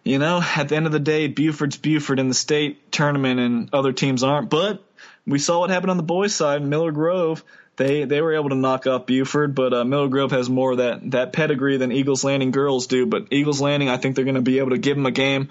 you 0.08 0.18
know, 0.18 0.40
at 0.42 0.70
the 0.70 0.76
end 0.76 0.86
of 0.86 0.92
the 0.92 0.98
day, 0.98 1.28
Buford's 1.28 1.76
Buford 1.76 2.18
in 2.18 2.28
the 2.28 2.34
state 2.34 2.90
tournament 2.90 3.40
and 3.40 3.68
other 3.74 3.92
teams 3.92 4.22
aren't. 4.22 4.48
But 4.48 4.82
we 5.26 5.38
saw 5.38 5.60
what 5.60 5.68
happened 5.68 5.90
on 5.90 5.98
the 5.98 6.02
boys' 6.02 6.34
side. 6.34 6.62
Miller 6.62 6.92
Grove, 6.92 7.44
they 7.76 8.04
they 8.04 8.22
were 8.22 8.34
able 8.34 8.48
to 8.48 8.54
knock 8.54 8.86
off 8.86 9.04
Buford, 9.04 9.54
but 9.54 9.74
uh, 9.74 9.84
Miller 9.84 10.08
Grove 10.08 10.30
has 10.30 10.48
more 10.48 10.76
that 10.76 11.10
that 11.10 11.34
pedigree 11.34 11.76
than 11.76 11.92
Eagles 11.92 12.24
Landing 12.24 12.52
girls 12.52 12.86
do. 12.86 13.04
But 13.04 13.26
Eagles 13.32 13.60
Landing, 13.60 13.90
I 13.90 13.98
think 13.98 14.16
they're 14.16 14.24
going 14.24 14.34
to 14.36 14.40
be 14.40 14.60
able 14.60 14.70
to 14.70 14.78
give 14.78 14.96
them 14.96 15.04
a 15.04 15.10
game. 15.10 15.50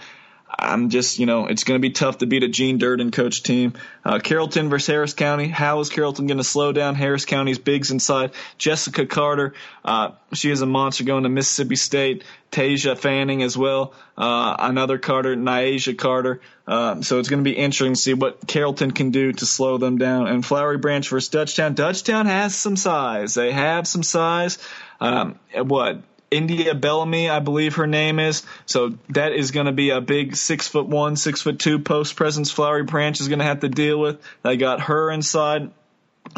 I'm 0.49 0.89
just, 0.89 1.19
you 1.19 1.25
know, 1.25 1.47
it's 1.47 1.63
going 1.63 1.79
to 1.79 1.81
be 1.81 1.91
tough 1.91 2.19
to 2.19 2.25
beat 2.25 2.43
a 2.43 2.47
Gene 2.47 2.77
Durden 2.77 3.11
coach 3.11 3.43
team. 3.43 3.73
Uh, 4.03 4.19
Carrollton 4.19 4.69
versus 4.69 4.87
Harris 4.87 5.13
County. 5.13 5.47
How 5.47 5.79
is 5.81 5.89
Carrollton 5.89 6.25
going 6.25 6.37
to 6.37 6.43
slow 6.43 6.71
down 6.71 6.95
Harris 6.95 7.25
County's 7.25 7.59
bigs 7.59 7.91
inside? 7.91 8.31
Jessica 8.57 9.05
Carter, 9.05 9.53
uh, 9.83 10.11
she 10.33 10.49
is 10.49 10.61
a 10.61 10.65
monster 10.65 11.03
going 11.03 11.23
to 11.23 11.29
Mississippi 11.29 11.75
State. 11.75 12.23
Tasia 12.51 12.97
Fanning 12.97 13.43
as 13.43 13.57
well. 13.57 13.93
Uh, 14.17 14.55
another 14.59 14.97
Carter, 14.97 15.35
Niaja 15.35 15.97
Carter. 15.97 16.39
Uh, 16.65 17.01
so 17.01 17.19
it's 17.19 17.29
going 17.29 17.43
to 17.43 17.49
be 17.49 17.55
interesting 17.55 17.93
to 17.93 17.99
see 17.99 18.13
what 18.13 18.47
Carrollton 18.47 18.91
can 18.91 19.11
do 19.11 19.33
to 19.33 19.45
slow 19.45 19.77
them 19.77 19.97
down. 19.97 20.27
And 20.27 20.45
Flowery 20.45 20.77
Branch 20.77 21.07
versus 21.07 21.29
Dutchtown. 21.29 21.75
Dutchtown 21.75 22.25
has 22.25 22.55
some 22.55 22.77
size. 22.77 23.33
They 23.33 23.51
have 23.51 23.85
some 23.87 24.03
size. 24.03 24.57
Um, 24.99 25.39
what? 25.53 26.01
India 26.29 26.75
Bellamy, 26.75 27.29
I 27.29 27.39
believe 27.39 27.75
her 27.75 27.87
name 27.87 28.19
is. 28.19 28.43
So 28.65 28.97
that 29.09 29.33
is 29.33 29.51
going 29.51 29.67
to 29.67 29.71
be 29.71 29.91
a 29.91 30.01
big 30.01 30.35
six 30.35 30.67
foot 30.67 30.87
one, 30.87 31.15
six 31.15 31.41
foot 31.41 31.59
two 31.59 31.79
post 31.79 32.15
presence 32.15 32.51
Flowery 32.51 32.83
Branch 32.83 33.19
is 33.19 33.27
going 33.27 33.39
to 33.39 33.45
have 33.45 33.61
to 33.61 33.69
deal 33.69 33.99
with. 33.99 34.21
They 34.43 34.57
got 34.57 34.81
her 34.81 35.11
inside. 35.11 35.71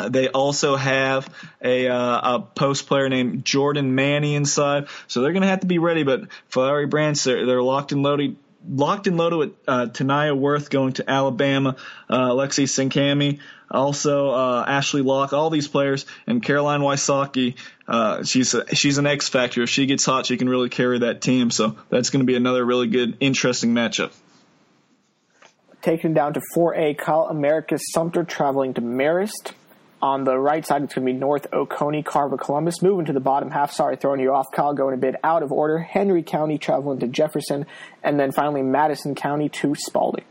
They 0.08 0.30
also 0.30 0.76
have 0.76 1.34
a, 1.64 1.88
uh, 1.88 2.36
a 2.36 2.40
post 2.42 2.86
player 2.86 3.10
named 3.10 3.44
Jordan 3.44 3.96
Manny 3.96 4.36
inside, 4.36 4.88
so 5.08 5.22
they're 5.22 5.32
going 5.32 5.42
to 5.42 5.48
have 5.48 5.62
to 5.62 5.68
be 5.68 5.80
ready. 5.80 6.04
But 6.04 6.32
Flowery 6.48 6.86
Branch, 6.86 7.22
they're, 7.24 7.46
they're 7.48 7.64
locked 7.64 7.92
and 7.92 8.04
loaded 8.04 8.38
locked 8.68 9.08
and 9.08 9.18
loaded 9.18 9.38
with 9.38 9.54
uh, 9.68 9.88
Tanaya 9.88 10.38
Worth 10.38 10.70
going 10.70 10.94
to 10.94 11.10
Alabama, 11.10 11.76
uh, 12.10 12.30
Lexi 12.32 12.66
Sinkami, 12.66 13.40
also 13.72 14.30
uh, 14.32 14.66
Ashley 14.68 15.02
Locke, 15.02 15.34
all 15.34 15.50
these 15.50 15.68
players, 15.68 16.06
and 16.28 16.42
Caroline 16.42 16.82
Wysocki. 16.82 17.56
Uh, 17.88 18.24
she's 18.24 18.54
a, 18.54 18.76
she's 18.76 18.98
an 18.98 19.06
X 19.06 19.30
factor. 19.30 19.64
If 19.64 19.70
she 19.70 19.86
gets 19.86 20.06
hot, 20.06 20.26
she 20.26 20.38
can 20.38 20.50
really 20.50 20.70
carry 20.70 21.00
that 21.00 21.22
team. 21.22 21.52
So 21.52 21.76
that's 21.90 22.10
going 22.10 22.22
to 22.22 22.26
be 22.26 22.36
another 22.36 22.66
really 22.66 22.88
good, 22.88 23.18
interesting 23.20 23.74
matchup. 23.74 24.12
Taken 25.82 26.14
down 26.14 26.34
to 26.34 26.42
4A, 26.56 26.98
Kyle 26.98 27.28
America's 27.30 27.82
Sumter 27.94 28.24
traveling 28.24 28.74
to 28.74 28.82
Marist. 28.82 29.54
On 30.02 30.24
the 30.24 30.38
right 30.38 30.66
side, 30.66 30.84
it's 30.84 30.94
going 30.94 31.06
to 31.06 31.14
be 31.14 31.18
North 31.18 31.48
Oconee, 31.52 32.04
Carver, 32.04 32.38
Columbus. 32.38 32.82
Moving 32.82 33.06
to 33.06 33.14
the 33.14 33.20
bottom 33.20 33.52
half, 33.52 33.74
sorry, 33.74 33.98
throwing 33.98 34.22
you 34.22 34.34
off, 34.34 34.46
Kyle, 34.54 34.74
going 34.74 34.94
a 34.94 34.98
bit 34.98 35.16
out 35.24 35.44
of 35.44 35.52
order. 35.52 35.78
Henry 35.78 36.24
County 36.24 36.58
traveling 36.58 37.00
to 37.00 37.08
Jefferson, 37.08 37.66
and 38.02 38.18
then 38.18 38.32
finally 38.32 38.62
Madison 38.62 39.14
County 39.14 39.50
to 39.50 39.76
Spalding. 39.76 40.24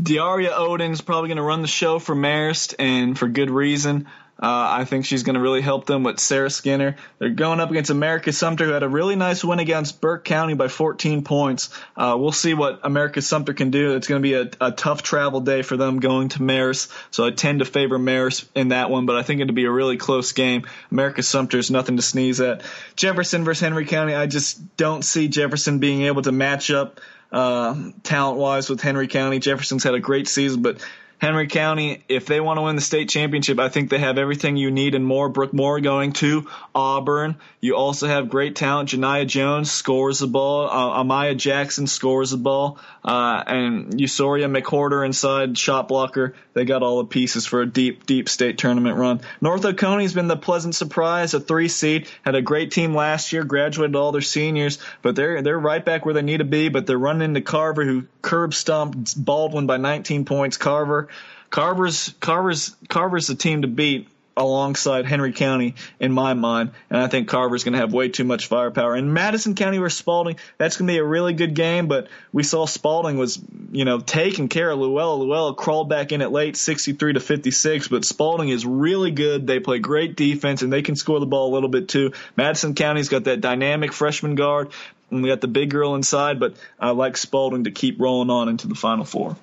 Diaria 0.00 0.50
Odin's 0.56 1.00
probably 1.00 1.28
going 1.28 1.36
to 1.36 1.42
run 1.42 1.62
the 1.62 1.68
show 1.68 1.98
for 1.98 2.14
Marist, 2.14 2.74
and 2.78 3.18
for 3.18 3.28
good 3.28 3.50
reason. 3.50 4.06
Uh, 4.42 4.78
I 4.80 4.84
think 4.86 5.04
she's 5.04 5.22
going 5.22 5.34
to 5.34 5.40
really 5.40 5.60
help 5.60 5.84
them 5.84 6.02
with 6.02 6.18
Sarah 6.18 6.48
Skinner. 6.48 6.96
They're 7.18 7.28
going 7.28 7.60
up 7.60 7.70
against 7.70 7.90
Americus-Sumter, 7.90 8.64
who 8.64 8.72
had 8.72 8.82
a 8.82 8.88
really 8.88 9.14
nice 9.14 9.44
win 9.44 9.58
against 9.58 10.00
Burke 10.00 10.24
County 10.24 10.54
by 10.54 10.68
14 10.68 11.24
points. 11.24 11.68
Uh, 11.94 12.16
we'll 12.18 12.32
see 12.32 12.54
what 12.54 12.80
Americus-Sumter 12.82 13.52
can 13.52 13.70
do. 13.70 13.96
It's 13.96 14.08
going 14.08 14.22
to 14.22 14.26
be 14.26 14.32
a, 14.32 14.50
a, 14.68 14.72
tough 14.72 15.02
travel 15.02 15.40
day 15.40 15.60
for 15.60 15.76
them 15.76 16.00
going 16.00 16.30
to 16.30 16.38
Marist, 16.38 16.90
so 17.10 17.26
I 17.26 17.32
tend 17.32 17.58
to 17.58 17.66
favor 17.66 17.98
Marist 17.98 18.46
in 18.54 18.68
that 18.68 18.88
one, 18.88 19.04
but 19.04 19.16
I 19.16 19.22
think 19.22 19.42
it'll 19.42 19.52
be 19.52 19.66
a 19.66 19.70
really 19.70 19.98
close 19.98 20.32
game. 20.32 20.66
Americus-Sumter's 20.90 21.70
nothing 21.70 21.96
to 21.96 22.02
sneeze 22.02 22.40
at. 22.40 22.62
Jefferson 22.96 23.44
versus 23.44 23.60
Henry 23.60 23.84
County, 23.84 24.14
I 24.14 24.26
just 24.26 24.74
don't 24.78 25.04
see 25.04 25.28
Jefferson 25.28 25.80
being 25.80 26.02
able 26.02 26.22
to 26.22 26.32
match 26.32 26.70
up 26.70 27.00
uh, 27.32 27.74
talent 28.02 28.38
wise 28.38 28.68
with 28.68 28.80
Henry 28.80 29.08
County. 29.08 29.38
Jefferson's 29.38 29.84
had 29.84 29.94
a 29.94 30.00
great 30.00 30.28
season, 30.28 30.62
but 30.62 30.84
Henry 31.20 31.48
County, 31.48 32.02
if 32.08 32.24
they 32.24 32.40
want 32.40 32.56
to 32.56 32.62
win 32.62 32.76
the 32.76 32.82
state 32.82 33.10
championship, 33.10 33.58
I 33.58 33.68
think 33.68 33.90
they 33.90 33.98
have 33.98 34.16
everything 34.16 34.56
you 34.56 34.70
need 34.70 34.94
and 34.94 35.04
more. 35.04 35.28
Brooke 35.28 35.52
Moore 35.52 35.78
going 35.78 36.12
to 36.14 36.48
Auburn. 36.74 37.36
You 37.60 37.76
also 37.76 38.06
have 38.06 38.30
great 38.30 38.56
talent. 38.56 38.88
Janiyah 38.88 39.26
Jones 39.26 39.70
scores 39.70 40.20
the 40.20 40.26
ball. 40.26 40.70
Uh, 40.70 41.04
Amaya 41.04 41.36
Jackson 41.36 41.86
scores 41.86 42.30
the 42.30 42.38
ball. 42.38 42.78
Uh, 43.04 43.42
and 43.46 43.92
Usoria 43.92 44.46
McHorter 44.46 45.04
inside 45.04 45.58
shot 45.58 45.88
blocker. 45.88 46.34
They 46.54 46.64
got 46.64 46.82
all 46.82 46.98
the 46.98 47.08
pieces 47.08 47.44
for 47.44 47.60
a 47.60 47.66
deep, 47.66 48.06
deep 48.06 48.28
state 48.28 48.56
tournament 48.56 48.96
run. 48.96 49.20
North 49.42 49.62
Oconee's 49.62 50.14
been 50.14 50.28
the 50.28 50.36
pleasant 50.36 50.74
surprise, 50.74 51.34
a 51.34 51.40
three 51.40 51.68
seed. 51.68 52.08
Had 52.24 52.34
a 52.34 52.42
great 52.42 52.70
team 52.70 52.94
last 52.94 53.32
year, 53.32 53.44
graduated 53.44 53.94
all 53.94 54.12
their 54.12 54.22
seniors, 54.22 54.78
but 55.02 55.16
they're, 55.16 55.42
they're 55.42 55.58
right 55.58 55.84
back 55.84 56.06
where 56.06 56.14
they 56.14 56.22
need 56.22 56.38
to 56.38 56.44
be, 56.44 56.70
but 56.70 56.86
they're 56.86 56.98
running 56.98 57.22
into 57.22 57.42
Carver 57.42 57.84
who 57.84 58.04
curb 58.22 58.54
stomped 58.54 59.22
Baldwin 59.22 59.66
by 59.66 59.76
19 59.76 60.24
points. 60.24 60.56
Carver 60.56 61.09
Carver's 61.50 62.14
Carver's 62.20 62.76
Carver's 62.88 63.26
the 63.26 63.34
team 63.34 63.62
to 63.62 63.68
beat 63.68 64.08
alongside 64.36 65.04
Henry 65.04 65.32
County 65.32 65.74
in 65.98 66.12
my 66.12 66.34
mind, 66.34 66.70
and 66.88 66.98
I 66.98 67.08
think 67.08 67.28
Carver's 67.28 67.64
going 67.64 67.74
to 67.74 67.78
have 67.78 67.92
way 67.92 68.08
too 68.08 68.24
much 68.24 68.46
firepower. 68.46 68.94
And 68.94 69.12
Madison 69.12 69.54
County 69.54 69.78
versus 69.78 69.98
Spalding, 69.98 70.36
that's 70.58 70.76
going 70.76 70.86
to 70.86 70.92
be 70.92 70.98
a 70.98 71.04
really 71.04 71.34
good 71.34 71.54
game. 71.54 71.86
But 71.88 72.08
we 72.32 72.42
saw 72.42 72.66
Spalding 72.66 73.18
was, 73.18 73.38
you 73.72 73.84
know, 73.84 74.00
taking 74.00 74.48
care 74.48 74.70
of 74.70 74.78
Luella. 74.78 75.16
Luella 75.16 75.54
crawled 75.54 75.88
back 75.88 76.12
in 76.12 76.22
at 76.22 76.32
late, 76.32 76.56
63 76.56 77.14
to 77.14 77.20
56. 77.20 77.88
But 77.88 78.04
Spalding 78.04 78.48
is 78.48 78.64
really 78.64 79.10
good. 79.10 79.46
They 79.46 79.60
play 79.60 79.78
great 79.78 80.16
defense, 80.16 80.62
and 80.62 80.72
they 80.72 80.82
can 80.82 80.96
score 80.96 81.20
the 81.20 81.26
ball 81.26 81.52
a 81.52 81.54
little 81.54 81.68
bit 81.68 81.88
too. 81.88 82.12
Madison 82.36 82.74
County's 82.74 83.08
got 83.08 83.24
that 83.24 83.40
dynamic 83.40 83.92
freshman 83.92 84.36
guard, 84.36 84.70
and 85.10 85.22
we 85.22 85.28
got 85.28 85.40
the 85.40 85.48
big 85.48 85.70
girl 85.70 85.94
inside. 85.94 86.40
But 86.40 86.54
I 86.78 86.90
like 86.90 87.16
Spalding 87.16 87.64
to 87.64 87.70
keep 87.70 88.00
rolling 88.00 88.30
on 88.30 88.48
into 88.48 88.68
the 88.68 88.74
Final 88.74 89.04
Four 89.04 89.36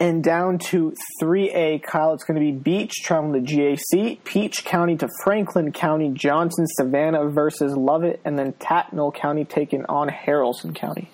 and 0.00 0.22
down 0.22 0.58
to 0.58 0.94
3A, 1.22 1.82
Kyle, 1.82 2.12
it's 2.12 2.24
going 2.24 2.34
to 2.34 2.40
be 2.40 2.52
Beach 2.52 2.92
traveling 3.02 3.44
to 3.44 3.52
GAC, 3.52 4.22
Peach 4.24 4.64
County 4.64 4.96
to 4.96 5.08
Franklin 5.22 5.72
County, 5.72 6.10
Johnson, 6.10 6.66
Savannah 6.66 7.28
versus 7.28 7.76
Lovett, 7.76 8.20
and 8.24 8.38
then 8.38 8.52
Tattnall 8.54 9.14
County 9.14 9.44
taking 9.44 9.84
on 9.86 10.08
Haralson 10.08 10.74
County. 10.74 11.10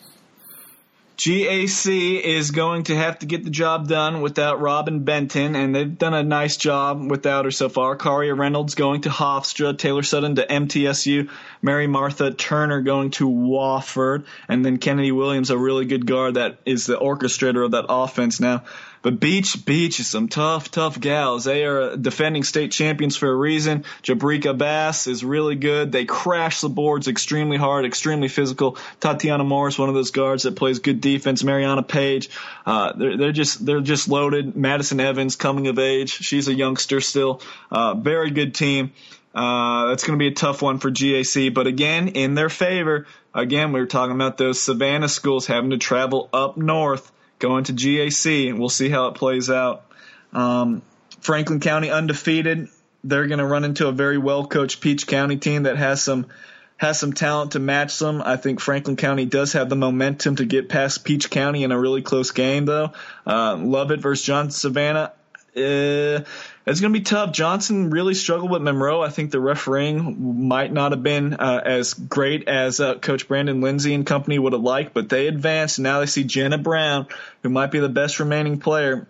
GAC 1.17 2.21
is 2.21 2.51
going 2.51 2.85
to 2.85 2.97
have 2.97 3.19
to 3.19 3.27
get 3.27 3.45
the 3.45 3.51
job 3.51 3.87
done 3.87 4.23
without 4.23 4.61
Robin 4.61 5.05
Benton, 5.05 5.55
and 5.55 5.75
they've 5.75 5.99
done 5.99 6.15
a 6.15 6.23
nice 6.23 6.57
job 6.57 7.11
without 7.11 7.45
her 7.45 7.51
so 7.51 7.69
far. 7.69 7.97
Karia 7.97 8.37
Reynolds 8.37 8.75
going 8.75 9.03
to 9.03 9.09
Hofstra, 9.09 9.77
Taylor 9.77 10.03
Sutton 10.03 10.37
to 10.37 10.47
MTSU, 10.47 11.29
Mary 11.61 11.87
Martha 11.87 12.33
Turner 12.33 12.81
going 12.81 13.11
to 13.13 13.29
Wofford, 13.29 14.25
and 14.49 14.65
then 14.65 14.79
Kennedy 14.79 15.13
Williams, 15.13 15.51
a 15.51 15.59
really 15.59 15.85
good 15.85 16.07
guard 16.07 16.35
that 16.35 16.59
is 16.65 16.87
the 16.87 16.99
orchestrator 16.99 17.65
of 17.65 17.73
that 17.73 17.87
offense 17.89 18.41
now. 18.41 18.65
But 19.03 19.19
Beach, 19.19 19.65
Beach 19.67 19.99
is 19.99 20.07
some 20.07 20.29
tough, 20.29 20.71
tough 20.71 20.99
gals. 20.99 21.45
They 21.45 21.65
are 21.65 21.97
defending 21.97 22.45
state 22.45 22.71
champions 22.71 23.17
for 23.17 23.29
a 23.29 23.35
reason. 23.35 23.85
Jabrika 24.03 24.57
Bass 24.57 25.09
is 25.09 25.25
really 25.25 25.57
good. 25.57 25.91
They 25.91 26.05
crash 26.05 26.61
the 26.61 26.69
boards 26.69 27.09
extremely 27.09 27.57
hard, 27.57 27.85
extremely 27.85 28.29
physical. 28.29 28.79
Tatiana 29.01 29.43
Morris, 29.43 29.77
one 29.77 29.89
of 29.89 29.97
those 29.97 30.13
guards 30.13 30.45
that 30.45 30.55
plays 30.55 30.79
good 30.79 31.01
defense. 31.01 31.43
Mariana 31.43 31.83
Page, 31.83 32.31
uh, 32.65 32.93
they're, 32.97 33.17
they're 33.17 33.33
just 33.33 33.67
they're 33.67 33.81
just 33.81 34.09
loaded. 34.09 34.57
Madison 34.57 35.01
Evans, 35.01 35.35
coming 35.35 35.67
of 35.67 35.81
age, 35.81 36.11
she's 36.11 36.47
a 36.47 36.55
youngster 36.55 37.01
still. 37.01 37.43
Uh, 37.73 37.95
very 37.95 38.31
good 38.31 38.55
team. 38.55 38.93
Uh, 39.35 39.89
that's 39.89 40.05
going 40.05 40.17
to 40.17 40.23
be 40.23 40.29
a 40.29 40.35
tough 40.35 40.63
one 40.63 40.79
for 40.79 40.91
GAC, 40.91 41.53
but 41.53 41.67
again, 41.67 42.09
in 42.09 42.35
their 42.35 42.51
favor. 42.51 43.07
Again, 43.35 43.73
we 43.73 43.81
were 43.81 43.87
talking 43.87 44.15
about 44.15 44.37
those 44.37 44.61
Savannah 44.61 45.09
schools 45.09 45.47
having 45.47 45.71
to 45.71 45.79
travel 45.79 46.29
up 46.35 46.59
north 46.59 47.11
going 47.43 47.65
to 47.65 47.73
GAC, 47.73 48.49
and 48.49 48.59
we'll 48.59 48.69
see 48.71 48.89
how 48.89 49.09
it 49.09 49.17
plays 49.17 49.51
out. 49.51 49.85
Um, 50.33 50.81
Franklin 51.21 51.61
County 51.61 51.91
undefeated. 51.91 52.69
They're 53.05 53.27
going 53.27 53.41
to 53.41 53.47
run 53.47 53.65
into 53.65 53.89
a 53.89 53.93
very 53.93 54.17
well 54.17 54.47
coached 54.47 54.81
Peach 54.81 55.07
County 55.07 55.37
team 55.37 55.65
that 55.65 55.77
has 55.77 56.03
some 56.03 56.29
has 56.77 56.99
some 56.99 57.13
talent 57.13 57.53
to 57.53 57.59
match 57.59 57.99
them. 57.99 58.23
I 58.25 58.37
think 58.37 58.61
Franklin 58.61 58.97
County 58.97 59.25
does 59.25 59.53
have 59.53 59.69
the 59.69 59.77
momentum 59.77 60.37
to 60.37 60.45
get 60.45 60.69
past 60.69 61.05
Peach 61.05 61.31
County 61.31 61.65
in 61.65 61.71
a 61.73 61.79
really 61.79 62.03
close 62.03 62.31
game, 62.31 62.65
though. 62.65 62.93
Uh, 63.27 63.57
Lovett 63.57 64.01
versus 64.01 64.25
John 64.25 64.51
Savannah. 64.51 65.13
Uh, 65.55 66.25
it's 66.65 66.81
going 66.81 66.93
to 66.93 66.99
be 66.99 67.05
tough. 67.05 67.33
Johnson 67.33 67.91
really 67.91 68.15
struggled 68.15 68.51
with 68.51 68.63
Monroe. 68.63 69.03
I 69.03 69.11
think 69.11 69.31
the 69.31 69.41
refereeing 69.41 70.49
might 70.49 70.73
not 70.73 70.93
have 70.93 71.03
been 71.03 71.35
uh, 71.35 71.61
as 71.63 71.93
great 71.93 72.49
as 72.49 72.81
uh, 72.81 72.95
Coach 72.99 73.29
Brandon 73.29 73.61
Lindsay 73.61 73.93
and 73.93 74.07
company 74.07 74.39
would 74.39 74.55
have 74.55 74.63
liked, 74.63 74.95
but 74.95 75.09
they 75.09 75.27
advanced. 75.27 75.79
Now 75.79 76.01
they 76.01 76.07
see 76.07 76.25
Jenna 76.25 76.57
Brown, 76.57 77.07
who 77.43 77.51
might 77.51 77.71
be 77.71 77.81
the 77.81 77.91
best 77.91 78.19
remaining 78.19 78.61
player 78.61 79.07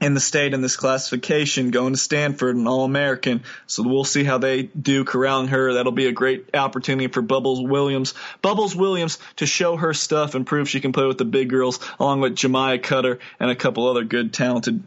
in 0.00 0.14
the 0.14 0.20
state 0.20 0.52
in 0.52 0.60
this 0.60 0.76
classification, 0.76 1.70
going 1.70 1.94
to 1.94 1.98
Stanford, 1.98 2.56
an 2.56 2.66
All 2.66 2.84
American. 2.84 3.44
So 3.66 3.82
we'll 3.82 4.04
see 4.04 4.24
how 4.24 4.38
they 4.38 4.64
do 4.64 5.04
corralling 5.04 5.48
her. 5.48 5.74
That'll 5.74 5.92
be 5.92 6.06
a 6.06 6.12
great 6.12 6.54
opportunity 6.54 7.08
for 7.08 7.22
Bubbles 7.22 7.62
Williams. 7.62 8.12
Bubbles 8.42 8.76
Williams 8.76 9.18
to 9.36 9.46
show 9.46 9.76
her 9.76 9.94
stuff 9.94 10.34
and 10.34 10.46
prove 10.46 10.68
she 10.68 10.80
can 10.80 10.92
play 10.92 11.06
with 11.06 11.18
the 11.18 11.24
big 11.24 11.48
girls, 11.48 11.78
along 11.98 12.20
with 12.20 12.36
Jemiah 12.36 12.82
Cutter 12.82 13.20
and 13.40 13.50
a 13.50 13.56
couple 13.56 13.88
other 13.88 14.04
good, 14.04 14.34
talented 14.34 14.82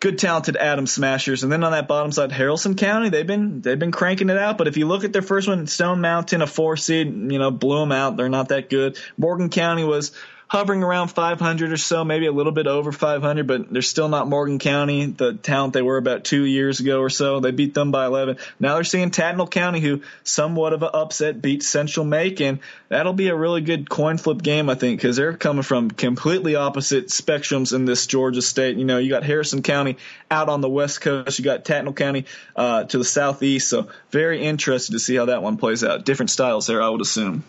good 0.00 0.18
talented 0.18 0.56
Atom 0.56 0.86
Smashers. 0.86 1.42
And 1.42 1.50
then 1.50 1.64
on 1.64 1.72
that 1.72 1.88
bottom 1.88 2.12
side, 2.12 2.30
Haralson 2.30 2.76
County, 2.76 3.10
they've 3.10 3.26
been 3.26 3.60
they've 3.60 3.78
been 3.78 3.92
cranking 3.92 4.30
it 4.30 4.38
out. 4.38 4.58
But 4.58 4.68
if 4.68 4.76
you 4.76 4.86
look 4.86 5.04
at 5.04 5.12
their 5.12 5.22
first 5.22 5.48
one, 5.48 5.66
Stone 5.66 6.00
Mountain, 6.00 6.42
a 6.42 6.46
four 6.46 6.76
seed, 6.76 7.08
you 7.08 7.38
know, 7.38 7.50
blew 7.50 7.80
them 7.80 7.92
out. 7.92 8.16
They're 8.16 8.28
not 8.28 8.50
that 8.50 8.70
good. 8.70 8.98
Morgan 9.16 9.48
County 9.48 9.84
was 9.84 10.12
hovering 10.48 10.82
around 10.82 11.08
500 11.08 11.72
or 11.72 11.76
so, 11.76 12.04
maybe 12.04 12.26
a 12.26 12.32
little 12.32 12.52
bit 12.52 12.66
over 12.66 12.90
500, 12.90 13.46
but 13.46 13.70
they're 13.70 13.82
still 13.82 14.08
not 14.08 14.28
Morgan 14.28 14.58
County, 14.58 15.06
the 15.06 15.34
talent 15.34 15.74
they 15.74 15.82
were 15.82 15.98
about 15.98 16.24
two 16.24 16.42
years 16.44 16.80
ago 16.80 17.00
or 17.00 17.10
so. 17.10 17.40
They 17.40 17.50
beat 17.50 17.74
them 17.74 17.90
by 17.90 18.06
11. 18.06 18.38
Now 18.58 18.74
they're 18.74 18.84
seeing 18.84 19.10
Tattnall 19.10 19.50
County, 19.50 19.80
who 19.80 20.02
somewhat 20.24 20.72
of 20.72 20.82
an 20.82 20.90
upset 20.94 21.42
beat 21.42 21.62
Central 21.62 22.06
Macon. 22.06 22.60
That'll 22.88 23.12
be 23.12 23.28
a 23.28 23.36
really 23.36 23.60
good 23.60 23.90
coin 23.90 24.16
flip 24.16 24.42
game, 24.42 24.70
I 24.70 24.74
think, 24.74 24.98
because 24.98 25.16
they're 25.16 25.36
coming 25.36 25.62
from 25.62 25.90
completely 25.90 26.56
opposite 26.56 27.08
spectrums 27.08 27.74
in 27.74 27.84
this 27.84 28.06
Georgia 28.06 28.40
state. 28.40 28.78
You 28.78 28.86
know, 28.86 28.96
you 28.96 29.10
got 29.10 29.24
Haralson 29.24 29.62
County 29.62 29.98
out 30.30 30.48
on 30.48 30.62
the 30.62 30.70
west 30.70 31.02
coast, 31.02 31.38
you 31.38 31.44
got 31.44 31.66
Tattnall 31.66 31.94
County 31.94 32.24
uh, 32.56 32.84
to 32.84 32.96
the 32.96 33.04
southeast. 33.04 33.68
So 33.68 33.88
very 34.10 34.42
interested 34.42 34.92
to 34.92 34.98
see 34.98 35.16
how 35.16 35.26
that 35.26 35.42
one 35.42 35.58
plays 35.58 35.84
out. 35.84 36.06
Different 36.06 36.30
styles 36.30 36.66
there, 36.66 36.82
I 36.82 36.88
would 36.88 37.02
assume. 37.02 37.44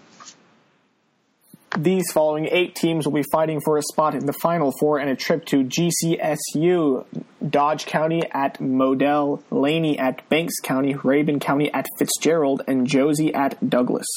These 1.77 2.11
following 2.11 2.47
eight 2.49 2.73
teams 2.73 3.05
will 3.05 3.13
be 3.13 3.25
fighting 3.31 3.61
for 3.61 3.77
a 3.77 3.83
spot 3.83 4.15
in 4.15 4.25
the 4.25 4.33
Final 4.33 4.73
Four 4.79 4.97
and 4.97 5.09
a 5.09 5.15
trip 5.15 5.45
to 5.47 5.63
GCSU. 5.63 7.05
Dodge 7.47 7.85
County 7.85 8.23
at 8.31 8.59
Model, 8.59 9.43
Laney 9.51 9.99
at 9.99 10.27
Banks 10.29 10.55
County, 10.63 10.95
Rabun 10.95 11.39
County 11.39 11.71
at 11.71 11.85
Fitzgerald, 11.99 12.63
and 12.67 12.87
Josey 12.87 13.33
at 13.35 13.69
Douglas. 13.69 14.07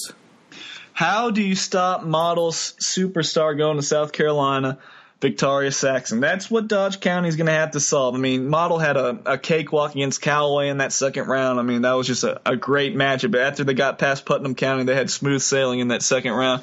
How 0.94 1.30
do 1.30 1.42
you 1.42 1.54
stop 1.54 2.04
Model's 2.04 2.74
superstar 2.82 3.56
going 3.56 3.76
to 3.76 3.82
South 3.82 4.12
Carolina, 4.12 4.78
Victoria 5.20 5.72
Saxon? 5.72 6.20
That's 6.20 6.50
what 6.50 6.68
Dodge 6.68 7.00
County 7.00 7.28
is 7.28 7.36
going 7.36 7.46
to 7.46 7.52
have 7.52 7.72
to 7.72 7.80
solve. 7.80 8.14
I 8.14 8.18
mean, 8.18 8.48
Model 8.48 8.78
had 8.78 8.96
a, 8.96 9.18
a 9.26 9.38
cakewalk 9.38 9.94
against 9.94 10.22
Callaway 10.22 10.68
in 10.68 10.78
that 10.78 10.92
second 10.92 11.28
round. 11.28 11.60
I 11.60 11.62
mean, 11.62 11.82
that 11.82 11.92
was 11.92 12.06
just 12.06 12.24
a, 12.24 12.40
a 12.46 12.56
great 12.56 12.94
matchup. 12.94 13.32
But 13.32 13.42
after 13.42 13.64
they 13.64 13.74
got 13.74 13.98
past 13.98 14.24
Putnam 14.24 14.54
County, 14.54 14.84
they 14.84 14.94
had 14.94 15.10
smooth 15.10 15.42
sailing 15.42 15.80
in 15.80 15.88
that 15.88 16.02
second 16.02 16.32
round. 16.32 16.62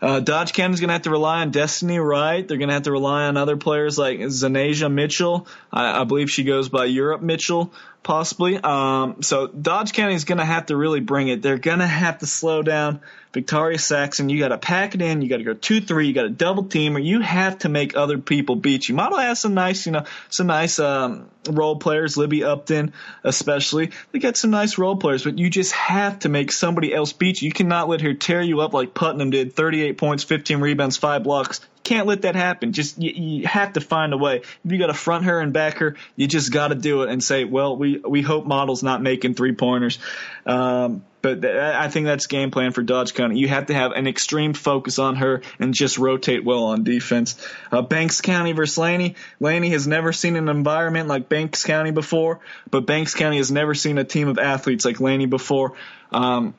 Uh, 0.00 0.20
Dodge 0.20 0.52
County's 0.52 0.80
going 0.80 0.88
to 0.88 0.94
have 0.94 1.02
to 1.02 1.10
rely 1.10 1.40
on 1.40 1.50
Destiny 1.50 1.98
Wright. 1.98 2.46
They're 2.46 2.58
going 2.58 2.68
to 2.68 2.74
have 2.74 2.84
to 2.84 2.92
rely 2.92 3.24
on 3.24 3.36
other 3.36 3.56
players 3.56 3.98
like 3.98 4.18
Zanasia 4.20 4.92
Mitchell. 4.92 5.46
I, 5.72 6.02
I 6.02 6.04
believe 6.04 6.30
she 6.30 6.44
goes 6.44 6.68
by 6.68 6.84
Europe 6.84 7.20
Mitchell 7.20 7.72
possibly. 8.08 8.56
Um, 8.56 9.22
so 9.22 9.48
Dodge 9.48 9.92
County 9.92 10.14
is 10.14 10.24
going 10.24 10.38
to 10.38 10.44
have 10.44 10.64
to 10.66 10.76
really 10.78 11.00
bring 11.00 11.28
it. 11.28 11.42
They're 11.42 11.58
going 11.58 11.80
to 11.80 11.86
have 11.86 12.20
to 12.20 12.26
slow 12.26 12.62
down 12.62 13.02
Victoria 13.34 13.78
Saxon. 13.78 14.30
You 14.30 14.38
got 14.38 14.48
to 14.48 14.56
pack 14.56 14.94
it 14.94 15.02
in. 15.02 15.20
You 15.20 15.28
got 15.28 15.36
to 15.36 15.44
go 15.44 15.52
two 15.52 15.82
three. 15.82 16.06
You 16.06 16.14
got 16.14 16.22
to 16.22 16.30
double 16.30 16.64
team, 16.64 16.96
or 16.96 17.00
you 17.00 17.20
have 17.20 17.58
to 17.58 17.68
make 17.68 17.98
other 17.98 18.16
people 18.16 18.56
beat 18.56 18.88
you. 18.88 18.94
Model 18.94 19.18
has 19.18 19.40
some 19.40 19.52
nice, 19.52 19.84
you 19.84 19.92
know, 19.92 20.04
some 20.30 20.46
nice 20.46 20.78
um, 20.78 21.28
role 21.50 21.76
players. 21.76 22.16
Libby 22.16 22.44
Upton, 22.44 22.94
especially, 23.24 23.90
they 24.12 24.20
got 24.20 24.38
some 24.38 24.52
nice 24.52 24.78
role 24.78 24.96
players, 24.96 25.24
but 25.24 25.38
you 25.38 25.50
just 25.50 25.72
have 25.72 26.20
to 26.20 26.30
make 26.30 26.50
somebody 26.50 26.94
else 26.94 27.12
beat 27.12 27.42
you. 27.42 27.48
You 27.48 27.52
cannot 27.52 27.90
let 27.90 28.00
her 28.00 28.14
tear 28.14 28.40
you 28.40 28.62
up 28.62 28.72
like 28.72 28.94
Putnam 28.94 29.28
did. 29.28 29.52
38 29.52 29.98
points, 29.98 30.24
15 30.24 30.60
rebounds, 30.60 30.96
five 30.96 31.24
blocks 31.24 31.60
can't 31.88 32.06
let 32.06 32.22
that 32.22 32.36
happen. 32.36 32.72
Just 32.72 33.02
you, 33.02 33.10
you 33.10 33.46
have 33.46 33.72
to 33.72 33.80
find 33.80 34.12
a 34.12 34.18
way. 34.18 34.36
If 34.36 34.58
you 34.64 34.78
got 34.78 34.88
to 34.88 34.94
front 34.94 35.24
her 35.24 35.40
and 35.40 35.52
back 35.54 35.78
her, 35.78 35.96
you 36.16 36.26
just 36.26 36.52
got 36.52 36.68
to 36.68 36.74
do 36.74 37.02
it 37.02 37.10
and 37.10 37.24
say, 37.24 37.44
well, 37.44 37.76
we 37.76 37.98
we 37.98 38.20
hope 38.20 38.44
Model's 38.44 38.82
not 38.82 39.00
making 39.02 39.34
three 39.34 39.54
pointers. 39.54 39.98
Um, 40.44 41.04
but 41.22 41.42
th- 41.42 41.56
I 41.56 41.88
think 41.88 42.06
that's 42.06 42.26
game 42.26 42.50
plan 42.50 42.72
for 42.72 42.82
Dodge 42.82 43.14
County. 43.14 43.38
You 43.38 43.48
have 43.48 43.66
to 43.66 43.74
have 43.74 43.92
an 43.92 44.06
extreme 44.06 44.52
focus 44.52 44.98
on 44.98 45.16
her 45.16 45.40
and 45.58 45.72
just 45.72 45.98
rotate 45.98 46.44
well 46.44 46.64
on 46.64 46.84
defense. 46.84 47.42
Uh, 47.72 47.82
Banks 47.82 48.20
County 48.20 48.52
versus 48.52 48.78
Laney. 48.78 49.16
Laney 49.40 49.70
has 49.70 49.86
never 49.86 50.12
seen 50.12 50.36
an 50.36 50.48
environment 50.48 51.08
like 51.08 51.28
Banks 51.28 51.64
County 51.64 51.90
before, 51.90 52.40
but 52.70 52.86
Banks 52.86 53.14
County 53.14 53.38
has 53.38 53.50
never 53.50 53.74
seen 53.74 53.96
a 53.98 54.04
team 54.04 54.28
of 54.28 54.38
athletes 54.38 54.84
like 54.84 55.00
Laney 55.00 55.26
before. 55.26 55.72
Um, 56.12 56.54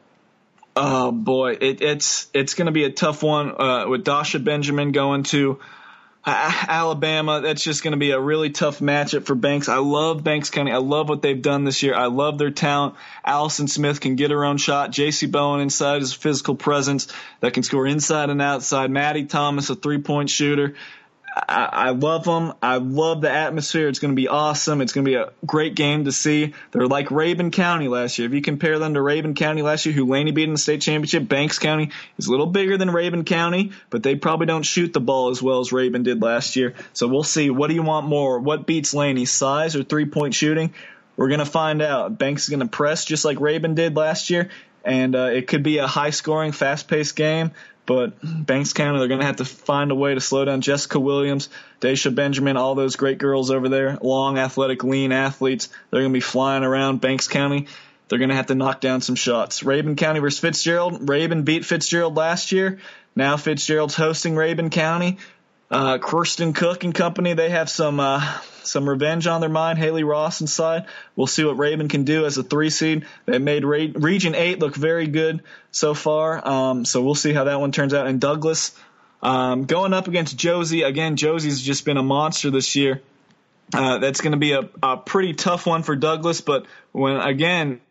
Oh 0.81 1.11
boy, 1.11 1.57
it, 1.60 1.81
it's 1.81 2.30
it's 2.34 2.53
going 2.53 2.68
to 2.68 2.72
be 2.72 2.85
a 2.85 2.89
tough 2.89 3.22
one 3.22 3.60
uh, 3.60 3.89
with 3.89 4.06
Dasha 4.06 4.39
Benjamin 4.39 4.93
going 4.93 5.23
to 5.23 5.60
uh, 6.23 6.65
Alabama. 6.69 7.41
That's 7.41 7.61
just 7.61 7.84
going 7.84 7.91
to 7.91 7.97
be 7.97 8.11
a 8.11 8.19
really 8.19 8.49
tough 8.49 8.80
matchup 8.80 9.26
for 9.26 9.35
Banks. 9.35 9.68
I 9.68 9.80
love 9.80 10.23
Banks 10.23 10.49
County. 10.49 10.72
I 10.72 10.77
love 10.77 11.10
what 11.10 11.22
they've 11.22 11.41
done 11.41 11.65
this 11.65 11.84
year. 11.84 11.95
I 11.95 12.06
love 12.06 12.38
their 12.38 12.49
talent. 12.49 12.95
Allison 13.26 13.68
Smith 13.68 13.99
can 13.99 14.15
get 14.15 14.31
her 14.31 14.45
own 14.45 14.56
shot. 14.56 14.91
J.C. 14.91 15.26
Bowen 15.26 15.60
inside 15.60 15.99
his 15.99 16.14
physical 16.14 16.56
presence 16.56 17.10
that 17.41 17.53
can 17.53 17.64
score 17.64 17.85
inside 17.85 18.30
and 18.30 18.41
outside. 18.41 18.89
Maddie 18.89 19.26
Thomas, 19.26 19.69
a 19.69 19.76
three 19.76 20.01
point 20.01 20.30
shooter. 20.30 20.76
I, 21.48 21.70
I 21.72 21.90
love 21.91 22.24
them. 22.24 22.53
I 22.61 22.78
love 22.78 23.22
the 23.22 23.32
atmosphere. 23.32 23.88
It's 23.88 23.99
going 23.99 24.11
to 24.11 24.16
be 24.16 24.28
awesome. 24.28 24.82
It's 24.82 24.94
going 24.94 25.06
to 25.06 25.10
be 25.10 25.16
a 25.16 25.32
great 25.45 25.76
game 25.76 26.06
to 26.06 26.11
see. 26.11 26.53
They're 26.72 26.88
like 26.88 27.10
Rabun 27.10 27.52
County 27.52 27.88
last 27.88 28.18
year. 28.18 28.28
If 28.28 28.34
you 28.34 28.41
compare 28.41 28.80
them 28.80 28.95
to 28.95 28.99
Rabun 28.99 29.36
County 29.36 29.61
last 29.61 29.86
year, 29.86 29.94
who 29.94 30.06
Laney 30.06 30.32
beat 30.32 30.45
in 30.45 30.53
the 30.53 30.57
state 30.57 30.82
championship, 30.82 31.28
Banks 31.28 31.60
County 31.60 31.91
is 32.18 32.28
a 32.28 32.32
little 32.32 32.48
bigger 32.48 32.78
than 32.78 32.90
Rabun 32.90 33.26
County, 33.26 33.72
but 33.90 34.03
they 34.03 34.16
probably 34.16 34.48
don't 34.48 34.64
shoot 34.64 34.91
the 34.91 34.99
ball 34.99 35.30
as 35.30 35.41
well 35.41 35.60
as 35.60 35.70
Rabun 35.70 36.03
did 36.03 36.22
last 36.22 36.56
year. 36.56 36.74
So 36.94 37.07
we'll 37.07 37.24
see. 37.24 37.49
What 37.49 37.68
do 37.68 37.76
you 37.76 37.84
want 37.84 38.07
more? 38.07 38.40
What 38.40 38.66
beats 38.66 38.94
Laney, 38.94 39.26
size 39.26 39.76
or 39.76 39.84
three 39.84 40.06
point 40.06 40.34
shooting? 40.34 40.74
We're 41.16 41.30
going 41.30 41.40
to 41.40 41.45
find 41.45 41.82
out. 41.82 42.18
Banks 42.18 42.44
is 42.44 42.49
going 42.49 42.61
to 42.61 42.68
press 42.68 43.06
just 43.06 43.26
like 43.26 43.38
Rabun 43.38 43.76
did 43.76 43.95
last 43.95 44.30
year, 44.30 44.49
and 44.84 45.16
uh, 45.16 45.30
it 45.34 45.48
could 45.48 45.64
be 45.64 45.78
a 45.80 45.88
high 45.88 46.11
scoring, 46.11 46.53
fast 46.53 46.88
paced 46.88 47.16
game. 47.16 47.52
But 47.90 48.14
Banks 48.22 48.74
County, 48.74 48.99
they're 48.99 49.07
going 49.07 49.20
to 49.20 49.26
have 49.26 49.38
to 49.38 49.45
find 49.45 49.90
a 49.90 49.95
way 49.95 50.14
to 50.14 50.22
slow 50.22 50.45
down 50.45 50.61
Jessica 50.61 50.99
Williams, 50.99 51.49
Daisha 51.82 52.14
Benjamin, 52.14 52.56
all 52.56 52.76
those 52.76 52.95
great 52.95 53.18
girls 53.18 53.49
over 53.49 53.68
there, 53.68 53.98
long, 54.03 54.38
athletic, 54.38 54.84
lean 54.84 55.11
athletes. 55.11 55.70
They're 55.90 56.02
going 56.02 56.14
to 56.14 56.16
be 56.16 56.22
flying 56.22 56.64
around 56.64 57.02
Banks 57.02 57.28
County. 57.28 57.66
They're 58.07 58.20
going 58.20 58.30
to 58.30 58.36
have 58.36 58.45
to 58.45 58.56
knock 58.56 58.80
down 58.80 59.02
some 59.02 59.16
shots. 59.16 59.64
Rabun 59.64 59.98
County 59.98 60.20
versus 60.20 60.40
Fitzgerald. 60.40 61.07
Rabun 61.07 61.45
beat 61.45 61.66
Fitzgerald 61.66 62.16
last 62.16 62.52
year. 62.52 62.78
Now 63.16 63.38
Fitzgerald's 63.38 63.95
hosting 63.95 64.36
Rabun 64.36 64.72
County. 64.72 65.18
Uh, 65.72 66.00
Kirsten 66.00 66.54
Cook 66.54 66.84
and 66.84 66.96
company, 66.96 67.34
they 67.34 67.50
have 67.50 67.70
some 67.70 68.00
uh, 68.00 68.40
some 68.64 68.90
revenge 68.90 69.28
on 69.28 69.40
their 69.40 69.52
mind. 69.52 69.78
Haley 69.78 70.04
Ross 70.04 70.41
inside. 70.41 70.86
We'll 71.16 71.28
see 71.28 71.44
what 71.44 71.58
Rabun 71.58 71.90
can 71.90 72.06
do 72.06 72.26
as 72.26 72.38
a 72.38 72.44
three 72.44 72.72
seed. 72.72 73.06
They 73.26 73.38
made 73.38 73.64
Re- 73.64 73.94
Region 73.94 74.34
Eight 74.34 74.60
look 74.60 74.76
very 74.76 75.08
good 75.08 75.44
so 75.72 75.94
far. 75.94 76.48
Um, 76.48 76.86
so 76.86 77.04
we'll 77.04 77.14
see 77.14 77.34
how 77.34 77.44
that 77.44 77.60
one 77.60 77.72
turns 77.72 77.94
out. 77.94 78.08
And 78.08 78.20
Douglas 78.20 78.76
um, 79.22 79.66
going 79.66 79.94
up 79.94 80.08
against 80.08 80.38
Josey 80.38 80.82
again. 80.84 81.16
Josey's 81.18 81.62
just 81.62 81.86
been 81.86 81.98
a 81.98 82.04
monster 82.04 82.50
this 82.50 82.76
year. 82.76 83.02
Uh, 83.72 84.00
that's 84.00 84.22
going 84.22 84.32
to 84.32 84.38
be 84.40 84.54
a, 84.54 84.68
a 84.82 84.98
pretty 84.98 85.34
tough 85.34 85.68
one 85.68 85.84
for 85.84 85.96
Douglas. 85.96 86.41
But 86.41 86.66
when 86.91 87.18
again 87.18 87.82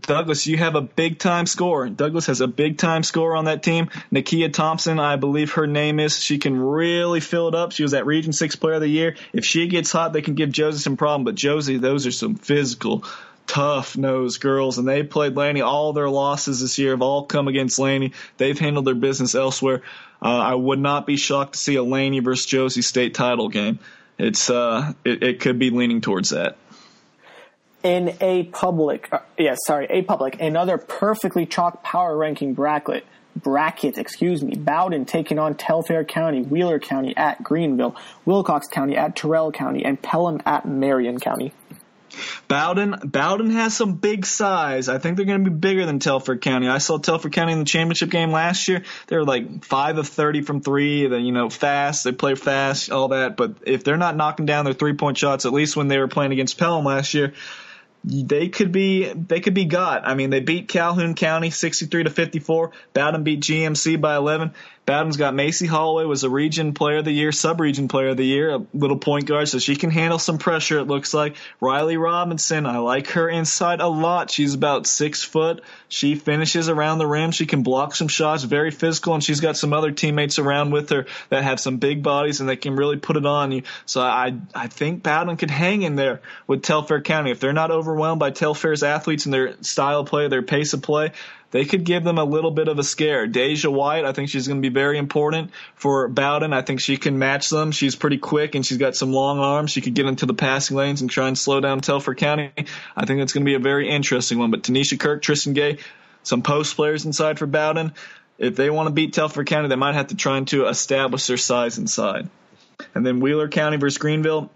Douglas, 0.00 0.44
you 0.48 0.56
have 0.56 0.74
a 0.74 0.80
big 0.80 1.20
time 1.20 1.46
score. 1.46 1.88
Douglas 1.88 2.26
has 2.26 2.40
a 2.40 2.48
big 2.48 2.78
time 2.78 3.04
score 3.04 3.36
on 3.36 3.44
that 3.44 3.62
team. 3.62 3.86
Nakia 4.10 4.52
Thompson, 4.52 4.98
I 4.98 5.14
believe 5.14 5.52
her 5.52 5.68
name 5.68 6.00
is. 6.00 6.18
She 6.18 6.38
can 6.38 6.58
really 6.58 7.20
fill 7.20 7.46
it 7.46 7.54
up. 7.54 7.70
She 7.70 7.84
was 7.84 7.92
that 7.92 8.04
Region 8.04 8.32
Six 8.32 8.56
Player 8.56 8.74
of 8.74 8.80
the 8.80 8.88
Year. 8.88 9.14
If 9.32 9.44
she 9.44 9.68
gets 9.68 9.92
hot, 9.92 10.12
they 10.12 10.20
can 10.20 10.34
give 10.34 10.50
Josey 10.50 10.78
some 10.78 10.96
problem. 10.96 11.22
But 11.22 11.36
Josey, 11.36 11.78
those 11.78 12.08
are 12.08 12.10
some 12.10 12.34
physical, 12.34 13.04
tough 13.46 13.96
nosed 13.96 14.40
girls, 14.40 14.78
and 14.78 14.88
they 14.88 15.04
played 15.04 15.36
Laney. 15.36 15.60
All 15.60 15.92
their 15.92 16.10
losses 16.10 16.60
this 16.60 16.76
year 16.80 16.90
have 16.90 17.02
all 17.02 17.26
come 17.26 17.46
against 17.46 17.78
Laney. 17.78 18.14
They've 18.36 18.58
handled 18.58 18.84
their 18.84 18.96
business 18.96 19.36
elsewhere. 19.36 19.82
Uh, 20.20 20.38
I 20.38 20.56
would 20.56 20.80
not 20.80 21.06
be 21.06 21.16
shocked 21.16 21.52
to 21.52 21.58
see 21.60 21.76
a 21.76 21.84
Laney 21.84 22.18
versus 22.18 22.46
Josey 22.46 22.82
state 22.82 23.14
title 23.14 23.48
game. 23.48 23.78
It's 24.18 24.50
uh, 24.50 24.92
it, 25.04 25.22
it 25.22 25.40
could 25.40 25.60
be 25.60 25.70
leaning 25.70 26.00
towards 26.00 26.30
that 26.30 26.56
in 27.82 28.16
a 28.20 28.44
public, 28.44 29.08
uh, 29.12 29.20
yes, 29.36 29.46
yeah, 29.46 29.54
sorry, 29.66 29.86
a 29.90 30.02
public, 30.02 30.40
another 30.40 30.78
perfectly 30.78 31.46
chalk 31.46 31.82
power 31.82 32.16
ranking 32.16 32.54
bracket. 32.54 33.04
Bracket, 33.36 33.98
excuse 33.98 34.42
me. 34.42 34.56
Bowdon 34.56 35.04
taking 35.04 35.38
on 35.38 35.54
Telfair 35.54 36.04
County, 36.04 36.42
Wheeler 36.42 36.80
County 36.80 37.16
at 37.16 37.40
Greenville, 37.42 37.94
Wilcox 38.24 38.66
County 38.66 38.96
at 38.96 39.14
Terrell 39.14 39.52
County, 39.52 39.84
and 39.84 40.00
Pelham 40.02 40.42
at 40.44 40.66
Marion 40.66 41.20
County. 41.20 41.52
Bowden 42.48 42.96
Bowdon 43.04 43.50
has 43.50 43.76
some 43.76 43.94
big 43.94 44.26
size. 44.26 44.88
I 44.88 44.98
think 44.98 45.16
they're 45.16 45.26
going 45.26 45.44
to 45.44 45.50
be 45.50 45.56
bigger 45.56 45.86
than 45.86 45.98
Telfair 45.98 46.38
County. 46.38 46.68
I 46.68 46.78
saw 46.78 46.98
Telfair 46.98 47.30
County 47.30 47.52
in 47.52 47.58
the 47.58 47.64
championship 47.64 48.10
game 48.10 48.32
last 48.32 48.66
year. 48.68 48.82
They 49.06 49.16
were 49.16 49.24
like 49.24 49.64
five 49.64 49.98
of 49.98 50.08
thirty 50.08 50.42
from 50.42 50.60
three. 50.60 51.06
They, 51.06 51.18
you 51.18 51.32
know, 51.32 51.50
fast. 51.50 52.04
They 52.04 52.12
play 52.12 52.34
fast, 52.34 52.90
all 52.90 53.08
that. 53.08 53.36
But 53.36 53.56
if 53.66 53.84
they're 53.84 53.96
not 53.96 54.16
knocking 54.16 54.46
down 54.46 54.64
their 54.64 54.74
three 54.74 54.94
point 54.94 55.18
shots, 55.18 55.46
at 55.46 55.52
least 55.52 55.76
when 55.76 55.88
they 55.88 55.98
were 55.98 56.08
playing 56.08 56.32
against 56.32 56.58
Pelham 56.58 56.84
last 56.84 57.14
year, 57.14 57.34
they 58.04 58.48
could 58.48 58.72
be 58.72 59.12
they 59.12 59.40
could 59.40 59.54
be 59.54 59.64
got. 59.64 60.06
I 60.06 60.14
mean, 60.14 60.30
they 60.30 60.40
beat 60.40 60.68
Calhoun 60.68 61.14
County 61.14 61.50
63 61.50 62.04
to 62.04 62.10
54. 62.10 62.72
Bowdon 62.94 63.24
beat 63.24 63.40
GMC 63.40 64.00
by 64.00 64.16
11. 64.16 64.52
Bowdon's 64.88 65.18
got 65.18 65.34
Macy 65.34 65.66
Holloway 65.66 66.06
was 66.06 66.24
a 66.24 66.30
region 66.30 66.72
player 66.72 66.96
of 66.96 67.04
the 67.04 67.12
year, 67.12 67.30
sub-region 67.30 67.88
player 67.88 68.08
of 68.08 68.16
the 68.16 68.24
year, 68.24 68.54
a 68.54 68.66
little 68.72 68.96
point 68.96 69.26
guard, 69.26 69.46
so 69.46 69.58
she 69.58 69.76
can 69.76 69.90
handle 69.90 70.18
some 70.18 70.38
pressure. 70.38 70.78
It 70.78 70.86
looks 70.86 71.12
like 71.12 71.36
Riley 71.60 71.98
Robinson. 71.98 72.64
I 72.64 72.78
like 72.78 73.08
her 73.08 73.28
inside 73.28 73.82
a 73.82 73.86
lot. 73.86 74.30
She's 74.30 74.54
about 74.54 74.86
six 74.86 75.22
foot. 75.22 75.62
She 75.90 76.14
finishes 76.14 76.70
around 76.70 76.96
the 76.96 77.06
rim. 77.06 77.32
She 77.32 77.44
can 77.44 77.62
block 77.62 77.94
some 77.94 78.08
shots. 78.08 78.44
Very 78.44 78.70
physical, 78.70 79.12
and 79.12 79.22
she's 79.22 79.40
got 79.40 79.58
some 79.58 79.74
other 79.74 79.92
teammates 79.92 80.38
around 80.38 80.70
with 80.70 80.88
her 80.88 81.04
that 81.28 81.44
have 81.44 81.60
some 81.60 81.76
big 81.76 82.02
bodies 82.02 82.40
and 82.40 82.48
they 82.48 82.56
can 82.56 82.74
really 82.74 82.96
put 82.96 83.18
it 83.18 83.26
on 83.26 83.52
you. 83.52 83.64
So 83.84 84.00
I 84.00 84.38
I 84.54 84.68
think 84.68 85.02
Bowdon 85.02 85.36
could 85.36 85.50
hang 85.50 85.82
in 85.82 85.96
there 85.96 86.22
with 86.46 86.62
Telfair 86.62 87.02
County 87.02 87.30
if 87.30 87.40
they're 87.40 87.52
not 87.52 87.70
overwhelmed 87.70 88.20
by 88.20 88.30
Telfair's 88.30 88.82
athletes 88.82 89.26
and 89.26 89.34
their 89.34 89.62
style 89.62 90.00
of 90.00 90.06
play, 90.06 90.28
their 90.28 90.40
pace 90.40 90.72
of 90.72 90.80
play 90.80 91.12
they 91.50 91.64
could 91.64 91.84
give 91.84 92.04
them 92.04 92.18
a 92.18 92.24
little 92.24 92.50
bit 92.50 92.68
of 92.68 92.78
a 92.78 92.82
scare. 92.82 93.26
Deja 93.26 93.70
White, 93.70 94.04
I 94.04 94.12
think 94.12 94.28
she's 94.28 94.46
going 94.46 94.60
to 94.60 94.68
be 94.68 94.72
very 94.72 94.98
important 94.98 95.50
for 95.74 96.08
Bowdon. 96.08 96.52
I 96.52 96.62
think 96.62 96.80
she 96.80 96.96
can 96.96 97.18
match 97.18 97.48
them. 97.48 97.72
She's 97.72 97.96
pretty 97.96 98.18
quick 98.18 98.54
and 98.54 98.64
she's 98.64 98.78
got 98.78 98.96
some 98.96 99.12
long 99.12 99.38
arms. 99.38 99.70
She 99.70 99.80
could 99.80 99.94
get 99.94 100.06
into 100.06 100.26
the 100.26 100.34
passing 100.34 100.76
lanes 100.76 101.00
and 101.00 101.10
try 101.10 101.28
and 101.28 101.38
slow 101.38 101.60
down 101.60 101.80
Telfair 101.80 102.14
County. 102.14 102.52
I 102.96 103.06
think 103.06 103.20
it's 103.20 103.32
going 103.32 103.44
to 103.44 103.48
be 103.48 103.54
a 103.54 103.60
very 103.60 103.88
interesting 103.88 104.38
one. 104.38 104.50
But 104.50 104.62
Tanisha 104.62 105.00
Kirk, 105.00 105.22
Tristan 105.22 105.54
Gay, 105.54 105.78
some 106.22 106.42
post 106.42 106.76
players 106.76 107.06
inside 107.06 107.38
for 107.38 107.46
Bowdon. 107.46 107.94
If 108.36 108.54
they 108.54 108.70
want 108.70 108.88
to 108.88 108.92
beat 108.92 109.14
Telfair 109.14 109.44
County, 109.44 109.68
they 109.68 109.76
might 109.76 109.94
have 109.94 110.08
to 110.08 110.16
try 110.16 110.36
and 110.36 110.46
to 110.48 110.66
establish 110.66 111.26
their 111.26 111.38
size 111.38 111.78
inside. 111.78 112.28
And 112.94 113.04
then 113.04 113.20
Wheeler 113.20 113.48
County 113.48 113.78
versus 113.78 113.98
Greenville. 113.98 114.50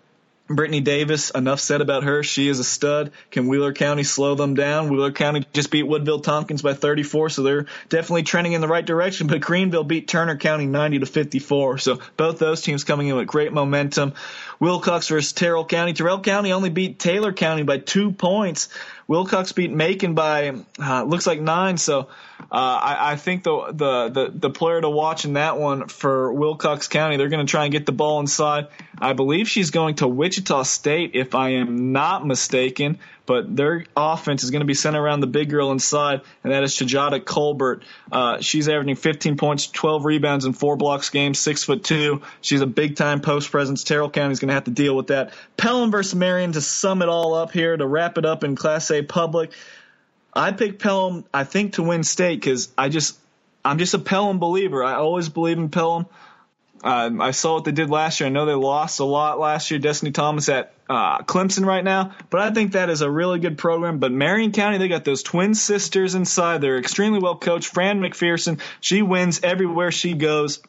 Brittany 0.56 0.80
Davis, 0.80 1.30
enough 1.30 1.60
said 1.60 1.80
about 1.80 2.04
her. 2.04 2.22
She 2.22 2.48
is 2.48 2.58
a 2.58 2.64
stud. 2.64 3.12
Can 3.30 3.48
Wheeler 3.48 3.72
County 3.72 4.02
slow 4.02 4.34
them 4.34 4.54
down? 4.54 4.88
Wheeler 4.88 5.12
County 5.12 5.46
just 5.52 5.70
beat 5.70 5.84
Woodville 5.84 6.20
Tompkins 6.20 6.62
by 6.62 6.74
34, 6.74 7.30
so 7.30 7.42
they're 7.42 7.66
definitely 7.88 8.22
trending 8.22 8.52
in 8.52 8.60
the 8.60 8.68
right 8.68 8.84
direction. 8.84 9.26
But 9.26 9.40
Greenville 9.40 9.84
beat 9.84 10.08
Turner 10.08 10.36
County 10.36 10.66
90 10.66 11.00
to 11.00 11.06
54. 11.06 11.78
So 11.78 12.00
both 12.16 12.38
those 12.38 12.62
teams 12.62 12.84
coming 12.84 13.08
in 13.08 13.16
with 13.16 13.26
great 13.26 13.52
momentum. 13.52 14.14
Wilcox 14.60 15.08
versus 15.08 15.32
Terrell 15.32 15.64
County. 15.64 15.92
Terrell 15.92 16.20
County 16.20 16.52
only 16.52 16.70
beat 16.70 16.98
Taylor 16.98 17.32
County 17.32 17.62
by 17.62 17.78
two 17.78 18.12
points. 18.12 18.68
Wilcox 19.08 19.52
beat 19.52 19.70
Macon 19.70 20.14
by 20.14 20.52
uh, 20.78 21.02
looks 21.04 21.26
like 21.26 21.40
nine. 21.40 21.76
So 21.76 22.08
uh, 22.40 22.44
I, 22.50 23.12
I, 23.12 23.16
think 23.16 23.44
the, 23.44 23.72
the, 23.72 24.08
the 24.08 24.32
the 24.34 24.50
player 24.50 24.80
to 24.80 24.90
watch 24.90 25.24
in 25.24 25.34
that 25.34 25.58
one 25.58 25.88
for 25.88 26.32
Wilcox 26.32 26.88
County, 26.88 27.16
they're 27.16 27.28
going 27.28 27.44
to 27.46 27.50
try 27.50 27.64
and 27.64 27.72
get 27.72 27.86
the 27.86 27.92
ball 27.92 28.20
inside. 28.20 28.68
I 28.98 29.12
believe 29.12 29.48
she's 29.48 29.70
going 29.70 29.96
to 29.96 30.08
Wichita 30.08 30.62
State, 30.64 31.12
if 31.14 31.34
I 31.34 31.50
am 31.50 31.92
not 31.92 32.26
mistaken 32.26 32.98
but 33.32 33.56
their 33.56 33.86
offense 33.96 34.44
is 34.44 34.50
going 34.50 34.60
to 34.60 34.66
be 34.66 34.74
centered 34.74 35.00
around 35.00 35.20
the 35.20 35.26
big 35.26 35.48
girl 35.48 35.72
inside, 35.72 36.20
and 36.44 36.52
that 36.52 36.64
is 36.64 36.74
Chajada 36.74 37.24
Colbert. 37.24 37.82
Uh, 38.12 38.42
she's 38.42 38.68
averaging 38.68 38.94
15 38.94 39.38
points, 39.38 39.68
12 39.68 40.04
rebounds, 40.04 40.44
and 40.44 40.54
four 40.54 40.76
blocks 40.76 41.08
games, 41.08 41.38
six 41.38 41.64
foot 41.64 41.82
two. 41.82 42.20
She's 42.42 42.60
a 42.60 42.66
big 42.66 42.94
time 42.94 43.22
post 43.22 43.50
presence. 43.50 43.84
Terrell 43.84 44.10
is 44.10 44.38
going 44.38 44.48
to 44.48 44.52
have 44.52 44.64
to 44.64 44.70
deal 44.70 44.94
with 44.94 45.06
that. 45.06 45.32
Pelham 45.56 45.90
versus 45.90 46.14
Marion 46.14 46.52
to 46.52 46.60
sum 46.60 47.00
it 47.00 47.08
all 47.08 47.32
up 47.32 47.52
here 47.52 47.74
to 47.74 47.86
wrap 47.86 48.18
it 48.18 48.26
up 48.26 48.44
in 48.44 48.54
Class 48.54 48.90
A 48.90 49.00
public. 49.00 49.52
I 50.34 50.52
picked 50.52 50.82
Pelham, 50.82 51.24
I 51.32 51.44
think, 51.44 51.74
to 51.74 51.82
win 51.82 52.04
state 52.04 52.38
because 52.38 52.70
I 52.76 52.90
just 52.90 53.18
I'm 53.64 53.78
just 53.78 53.94
a 53.94 53.98
Pelham 53.98 54.40
believer. 54.40 54.84
I 54.84 54.96
always 54.96 55.30
believe 55.30 55.56
in 55.56 55.70
Pelham. 55.70 56.04
Uh, 56.82 57.10
I 57.20 57.30
saw 57.30 57.54
what 57.54 57.64
they 57.64 57.72
did 57.72 57.90
last 57.90 58.20
year. 58.20 58.26
I 58.26 58.30
know 58.30 58.44
they 58.44 58.54
lost 58.54 59.00
a 59.00 59.04
lot 59.04 59.38
last 59.38 59.70
year. 59.70 59.78
Destiny 59.78 60.10
Thomas 60.10 60.48
at 60.48 60.74
uh, 60.88 61.18
Clemson 61.22 61.64
right 61.64 61.84
now, 61.84 62.14
but 62.28 62.40
I 62.40 62.50
think 62.50 62.72
that 62.72 62.90
is 62.90 63.02
a 63.02 63.10
really 63.10 63.38
good 63.38 63.56
program. 63.56 63.98
But 63.98 64.12
Marion 64.12 64.52
County, 64.52 64.78
they 64.78 64.88
got 64.88 65.04
those 65.04 65.22
twin 65.22 65.54
sisters 65.54 66.14
inside. 66.14 66.60
They're 66.60 66.78
extremely 66.78 67.20
well 67.20 67.36
coached. 67.36 67.68
Fran 67.68 68.00
McPherson, 68.00 68.60
she 68.80 69.02
wins 69.02 69.40
everywhere 69.42 69.92
she 69.92 70.14
goes. 70.14 70.60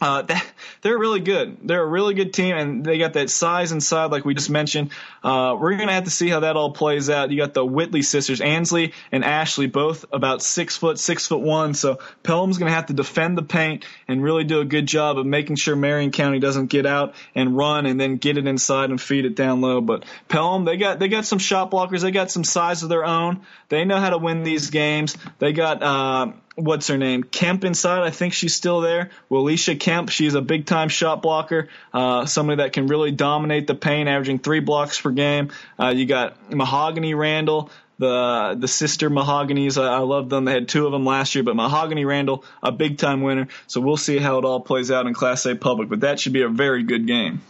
Uh, 0.00 0.22
they're 0.82 0.98
really 0.98 1.20
good. 1.20 1.58
They're 1.62 1.82
a 1.82 1.86
really 1.86 2.14
good 2.14 2.32
team, 2.32 2.56
and 2.56 2.84
they 2.84 2.98
got 2.98 3.14
that 3.14 3.30
size 3.30 3.72
inside, 3.72 4.06
like 4.06 4.24
we 4.24 4.34
just 4.34 4.50
mentioned. 4.50 4.90
Uh, 5.22 5.56
we're 5.58 5.76
gonna 5.76 5.92
have 5.92 6.04
to 6.04 6.10
see 6.10 6.28
how 6.28 6.40
that 6.40 6.56
all 6.56 6.72
plays 6.72 7.10
out. 7.10 7.30
You 7.30 7.36
got 7.36 7.54
the 7.54 7.64
Whitley 7.64 8.02
sisters, 8.02 8.40
Ansley 8.40 8.92
and 9.12 9.24
Ashley, 9.24 9.66
both 9.66 10.06
about 10.12 10.42
six 10.42 10.76
foot, 10.76 10.98
six 10.98 11.26
foot 11.26 11.40
one. 11.40 11.74
So 11.74 11.98
Pelham's 12.22 12.58
gonna 12.58 12.70
have 12.70 12.86
to 12.86 12.94
defend 12.94 13.36
the 13.36 13.42
paint 13.42 13.84
and 14.08 14.22
really 14.22 14.44
do 14.44 14.60
a 14.60 14.64
good 14.64 14.86
job 14.86 15.18
of 15.18 15.26
making 15.26 15.56
sure 15.56 15.76
Marion 15.76 16.10
County 16.10 16.38
doesn't 16.38 16.66
get 16.66 16.86
out 16.86 17.14
and 17.34 17.56
run 17.56 17.86
and 17.86 18.00
then 18.00 18.16
get 18.16 18.38
it 18.38 18.46
inside 18.46 18.90
and 18.90 19.00
feed 19.00 19.24
it 19.26 19.36
down 19.36 19.60
low. 19.60 19.80
But 19.80 20.04
Pelham, 20.28 20.64
they 20.64 20.76
got 20.76 20.98
they 20.98 21.08
got 21.08 21.26
some 21.26 21.38
shot 21.38 21.70
blockers. 21.70 22.00
They 22.00 22.10
got 22.10 22.30
some 22.30 22.44
size 22.44 22.82
of 22.82 22.88
their 22.88 23.04
own. 23.04 23.42
They 23.68 23.84
know 23.84 23.98
how 23.98 24.10
to 24.10 24.18
win 24.18 24.42
these 24.42 24.70
games. 24.70 25.16
They 25.38 25.52
got. 25.52 25.82
Uh, 25.82 26.32
what's 26.64 26.88
her 26.88 26.98
name? 26.98 27.22
Kemp 27.22 27.64
inside. 27.64 28.02
I 28.02 28.10
think 28.10 28.32
she's 28.32 28.54
still 28.54 28.80
there. 28.80 29.10
Well, 29.28 29.42
Alicia 29.42 29.76
Kemp, 29.76 30.10
she's 30.10 30.34
a 30.34 30.40
big 30.40 30.66
time 30.66 30.88
shot 30.88 31.22
blocker, 31.22 31.68
uh, 31.92 32.26
somebody 32.26 32.62
that 32.62 32.72
can 32.72 32.86
really 32.86 33.10
dominate 33.10 33.66
the 33.66 33.74
paint, 33.74 34.08
averaging 34.08 34.38
three 34.38 34.60
blocks 34.60 35.00
per 35.00 35.10
game. 35.10 35.50
Uh, 35.78 35.88
you 35.88 36.06
got 36.06 36.52
Mahogany 36.52 37.14
Randall. 37.14 37.70
The 37.98 38.56
the 38.58 38.66
sister 38.68 39.10
Mahogany's, 39.10 39.76
I, 39.76 39.96
I 39.96 39.98
love 39.98 40.30
them. 40.30 40.46
They 40.46 40.52
had 40.52 40.68
two 40.68 40.86
of 40.86 40.92
them 40.92 41.04
last 41.04 41.34
year, 41.34 41.44
but 41.44 41.54
Mahogany 41.54 42.06
Randall, 42.06 42.44
a 42.62 42.72
big 42.72 42.96
time 42.96 43.20
winner. 43.20 43.48
So 43.66 43.82
we'll 43.82 43.98
see 43.98 44.16
how 44.16 44.38
it 44.38 44.46
all 44.46 44.60
plays 44.60 44.90
out 44.90 45.06
in 45.06 45.12
Class 45.12 45.44
A 45.44 45.54
public, 45.54 45.90
but 45.90 46.00
that 46.00 46.18
should 46.18 46.32
be 46.32 46.40
a 46.40 46.48
very 46.48 46.82
good 46.82 47.06
game. 47.06 47.42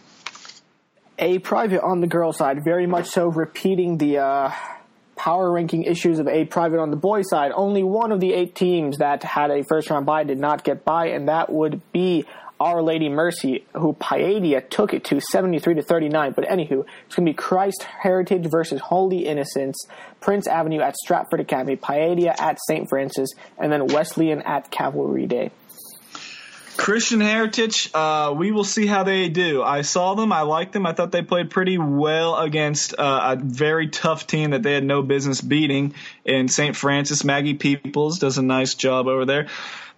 A 1.21 1.39
private 1.39 1.83
on 1.83 2.01
the 2.01 2.09
girls' 2.09 2.39
side, 2.39 2.65
very 2.65 2.87
much 2.87 3.07
so, 3.11 3.29
repeating 3.29 3.99
the 3.99 4.19
uh, 4.19 4.51
power 5.21 5.53
ranking 5.53 5.83
issues 5.83 6.19
of 6.19 6.27
A 6.27 6.47
private 6.47 6.81
on 6.81 6.91
the 6.91 6.97
boys 6.97 7.29
side, 7.29 7.53
only 7.55 7.83
one 7.83 8.11
of 8.11 8.21
the 8.21 8.33
eight 8.33 8.55
teams 8.55 8.97
that 8.99 9.23
had 9.23 9.51
a 9.51 9.63
first 9.63 9.91
round 9.91 10.07
bye 10.07 10.25
did 10.25 10.39
not 10.39 10.65
get 10.65 10.83
by, 10.83 11.09
and 11.09 11.29
that 11.29 11.53
would 11.53 11.83
be 11.93 12.25
Our 12.59 12.81
Lady 12.81 13.11
Mercy, 13.11 13.67
who 13.75 13.93
Paideia 13.93 14.67
took 14.71 14.95
it 14.95 15.05
to 15.05 15.21
73 15.21 15.75
to 15.75 15.83
39. 15.83 16.33
But 16.33 16.47
anywho, 16.47 16.87
it's 17.05 17.15
going 17.15 17.27
to 17.27 17.33
be 17.33 17.35
Christ 17.35 17.83
Heritage 17.83 18.47
versus 18.51 18.81
Holy 18.81 19.27
Innocents, 19.27 19.87
Prince 20.23 20.47
Avenue 20.47 20.81
at 20.81 20.97
Stratford 20.97 21.41
Academy, 21.41 21.77
Paideia 21.77 22.35
at 22.41 22.57
St. 22.67 22.89
Francis, 22.89 23.29
and 23.59 23.71
then 23.71 23.89
Wesleyan 23.89 24.41
at 24.41 24.71
Calvary 24.71 25.27
Day. 25.27 25.51
Christian 26.77 27.21
Heritage, 27.21 27.91
uh, 27.93 28.33
we 28.37 28.53
will 28.53 28.65
see 28.65 28.87
how 28.87 29.03
they 29.03 29.29
do. 29.29 29.63
I 29.63 29.83
saw 29.83 30.15
them. 30.15 30.33
I 30.33 30.43
liked 30.43 30.73
them. 30.73 30.87
I 30.87 30.93
thought 30.93 31.13
they 31.13 31.23
played 31.23 31.51
pretty 31.51 31.79
well 31.79 32.37
against 32.37 32.95
uh, 32.99 33.37
a 33.37 33.43
very 33.43 33.89
tough 33.89 34.27
team 34.27 34.51
that 34.51 34.63
they 34.63 34.73
had 34.73 34.85
no 34.85 35.03
business 35.03 35.41
beating 35.41 35.95
in 36.25 36.49
St. 36.49 36.77
Francis. 36.77 37.25
Maggie 37.25 37.55
Peoples 37.55 38.19
does 38.19 38.39
a 38.39 38.43
nice 38.43 38.75
job 38.75 39.09
over 39.09 39.25
there. 39.25 39.49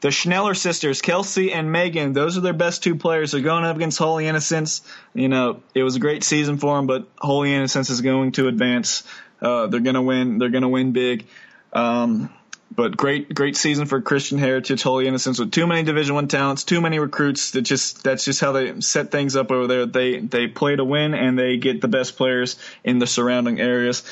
The 0.01 0.09
Schneller 0.09 0.57
sisters, 0.57 1.01
Kelsey 1.01 1.53
and 1.53 1.71
Megan, 1.71 2.13
those 2.13 2.37
are 2.37 2.41
their 2.41 2.53
best 2.53 2.83
two 2.83 2.97
players. 2.97 3.31
They're 3.31 3.41
going 3.41 3.65
up 3.65 3.77
against 3.77 3.99
Holy 3.99 4.27
Innocents. 4.27 4.83
You 5.15 5.29
know, 5.29 5.63
it 5.75 5.85
was 5.85 5.95
a 5.95 6.01
great 6.01 6.25
season 6.25 6.59
for 6.59 6.77
them, 6.77 6.89
but 6.89 7.07
Holy 7.19 7.55
Innocents 7.55 7.89
is 7.89 8.01
going 8.01 8.33
to 8.33 8.49
advance. 8.49 9.05
Uh, 9.41 9.69
they're 9.69 9.81
going 9.81 9.95
to 9.95 10.03
win. 10.03 10.39
They're 10.39 10.49
going 10.49 10.63
to 10.63 10.69
win 10.69 10.91
big. 10.91 11.27
Um, 11.73 12.31
but 12.75 12.97
great 12.97 13.35
great 13.35 13.57
season 13.57 13.87
for 13.87 14.01
Christian 14.01 14.39
Heritage 14.39 14.83
Holy 14.83 15.07
Innocents 15.07 15.39
with 15.39 15.51
too 15.51 15.67
many 15.67 15.83
Division 15.83 16.15
One 16.15 16.29
talents, 16.29 16.65
too 16.65 16.81
many 16.81 16.99
recruits. 16.99 17.53
That 17.53 17.63
just 17.63 18.03
that's 18.03 18.25
just 18.25 18.41
how 18.41 18.53
they 18.53 18.81
set 18.81 19.11
things 19.11 19.37
up 19.37 19.51
over 19.51 19.67
there. 19.67 19.87
They 19.87 20.21
they 20.21 20.47
play 20.47 20.77
to 20.77 20.85
win 20.85 21.15
and 21.15 21.39
they 21.39 21.57
get 21.59 21.81
the 21.81 21.89
best 21.89 22.17
players 22.17 22.57
in 22.85 22.99
the 22.99 23.07
surrounding 23.07 23.61
areas. 23.61 24.03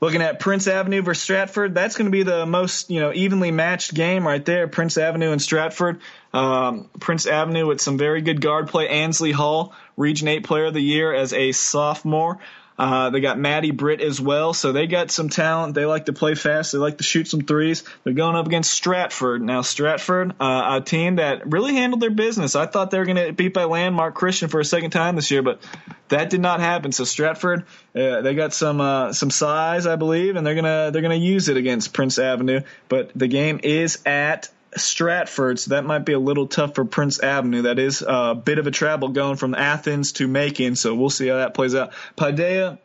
Looking 0.00 0.22
at 0.22 0.38
Prince 0.38 0.68
Avenue 0.68 1.02
versus 1.02 1.22
Stratford, 1.24 1.74
that's 1.74 1.96
going 1.96 2.06
to 2.06 2.12
be 2.12 2.22
the 2.22 2.46
most 2.46 2.88
you 2.88 3.00
know 3.00 3.12
evenly 3.12 3.50
matched 3.50 3.94
game 3.94 4.26
right 4.26 4.44
there. 4.44 4.68
Prince 4.68 4.96
Avenue 4.96 5.32
and 5.32 5.42
Stratford. 5.42 6.00
Um, 6.32 6.88
Prince 7.00 7.26
Avenue 7.26 7.66
with 7.66 7.80
some 7.80 7.98
very 7.98 8.22
good 8.22 8.40
guard 8.40 8.68
play. 8.68 8.88
Ansley 8.88 9.32
Hall, 9.32 9.74
Region 9.96 10.28
Eight 10.28 10.44
Player 10.44 10.66
of 10.66 10.74
the 10.74 10.80
Year 10.80 11.12
as 11.12 11.32
a 11.32 11.52
sophomore. 11.52 12.38
Uh, 12.78 13.10
they 13.10 13.20
got 13.20 13.38
Maddie 13.38 13.72
Britt 13.72 14.00
as 14.00 14.20
well, 14.20 14.54
so 14.54 14.70
they 14.70 14.86
got 14.86 15.10
some 15.10 15.28
talent. 15.28 15.74
They 15.74 15.84
like 15.84 16.06
to 16.06 16.12
play 16.12 16.34
fast. 16.36 16.72
They 16.72 16.78
like 16.78 16.98
to 16.98 17.04
shoot 17.04 17.26
some 17.26 17.40
threes. 17.40 17.82
They're 18.04 18.12
going 18.12 18.36
up 18.36 18.46
against 18.46 18.70
Stratford. 18.70 19.42
Now, 19.42 19.62
Stratford, 19.62 20.34
uh, 20.40 20.78
a 20.80 20.84
team 20.84 21.16
that 21.16 21.50
really 21.50 21.74
handled 21.74 22.00
their 22.00 22.10
business. 22.10 22.54
I 22.54 22.66
thought 22.66 22.92
they 22.92 22.98
were 22.98 23.04
going 23.04 23.26
to 23.26 23.32
beat 23.32 23.52
by 23.52 23.64
Landmark 23.64 24.14
Christian 24.14 24.48
for 24.48 24.60
a 24.60 24.64
second 24.64 24.90
time 24.90 25.16
this 25.16 25.30
year, 25.30 25.42
but 25.42 25.60
that 26.08 26.30
did 26.30 26.40
not 26.40 26.60
happen. 26.60 26.92
So 26.92 27.04
Stratford, 27.04 27.64
uh, 27.96 28.20
they 28.20 28.34
got 28.34 28.54
some 28.54 28.80
uh, 28.80 29.12
some 29.12 29.30
size, 29.30 29.86
I 29.86 29.96
believe, 29.96 30.36
and 30.36 30.46
they're 30.46 30.54
gonna 30.54 30.90
they're 30.92 31.02
gonna 31.02 31.16
use 31.16 31.48
it 31.48 31.56
against 31.56 31.92
Prince 31.92 32.18
Avenue. 32.18 32.60
But 32.88 33.10
the 33.14 33.26
game 33.26 33.60
is 33.62 33.98
at 34.06 34.48
Stratford, 34.78 35.58
so 35.58 35.70
that 35.70 35.84
might 35.84 36.04
be 36.04 36.12
a 36.12 36.18
little 36.18 36.46
tough 36.46 36.74
for 36.74 36.84
Prince 36.84 37.20
Avenue. 37.20 37.62
That 37.62 37.78
is 37.78 38.02
a 38.06 38.34
bit 38.34 38.58
of 38.58 38.66
a 38.66 38.70
travel 38.70 39.08
going 39.08 39.36
from 39.36 39.54
Athens 39.54 40.12
to 40.12 40.28
Macon, 40.28 40.76
so 40.76 40.94
we'll 40.94 41.10
see 41.10 41.28
how 41.28 41.36
that 41.36 41.54
plays 41.54 41.74
out. 41.74 41.92
Paideia, 42.16 42.78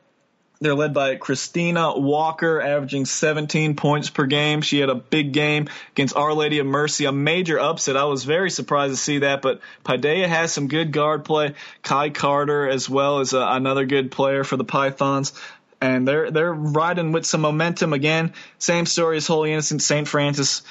they're 0.60 0.76
led 0.76 0.94
by 0.94 1.16
Christina 1.16 1.98
Walker, 1.98 2.62
averaging 2.62 3.06
17 3.06 3.76
points 3.76 4.10
per 4.10 4.26
game. 4.26 4.62
She 4.62 4.80
had 4.80 4.90
a 4.90 4.96
big 4.96 5.34
game 5.34 5.68
against 5.92 6.16
Our 6.16 6.34
Lady 6.34 6.60
of 6.60 6.66
Mercy, 6.66 7.06
a 7.06 7.12
major 7.12 7.60
upset. 7.60 7.98
I 7.98 8.06
was 8.06 8.24
very 8.24 8.50
surprised 8.50 8.94
to 8.94 8.98
see 8.98 9.20
that, 9.20 9.42
but 9.42 9.60
Paideia 9.84 10.28
has 10.28 10.54
some 10.54 10.68
good 10.68 10.92
guard 10.92 11.26
play. 11.26 11.56
Kai 11.82 12.10
Carter, 12.12 12.70
as 12.70 12.90
well, 12.90 13.20
as 13.20 13.34
a, 13.34 13.42
uh, 13.42 13.58
another 13.58 13.86
good 13.86 14.12
player 14.12 14.44
for 14.44 14.58
the 14.58 14.64
Pythons 14.64 15.34
and 15.84 16.08
they're 16.08 16.32
they're 16.32 16.54
riding 16.54 17.12
with 17.12 17.26
some 17.26 17.42
momentum 17.42 17.92
again. 17.92 18.32
Same 18.58 18.86
story 18.86 19.18
as 19.18 19.28
Holy 19.28 19.52
Innocent 19.52 19.82
St. 19.82 20.08
Francis 20.08 20.62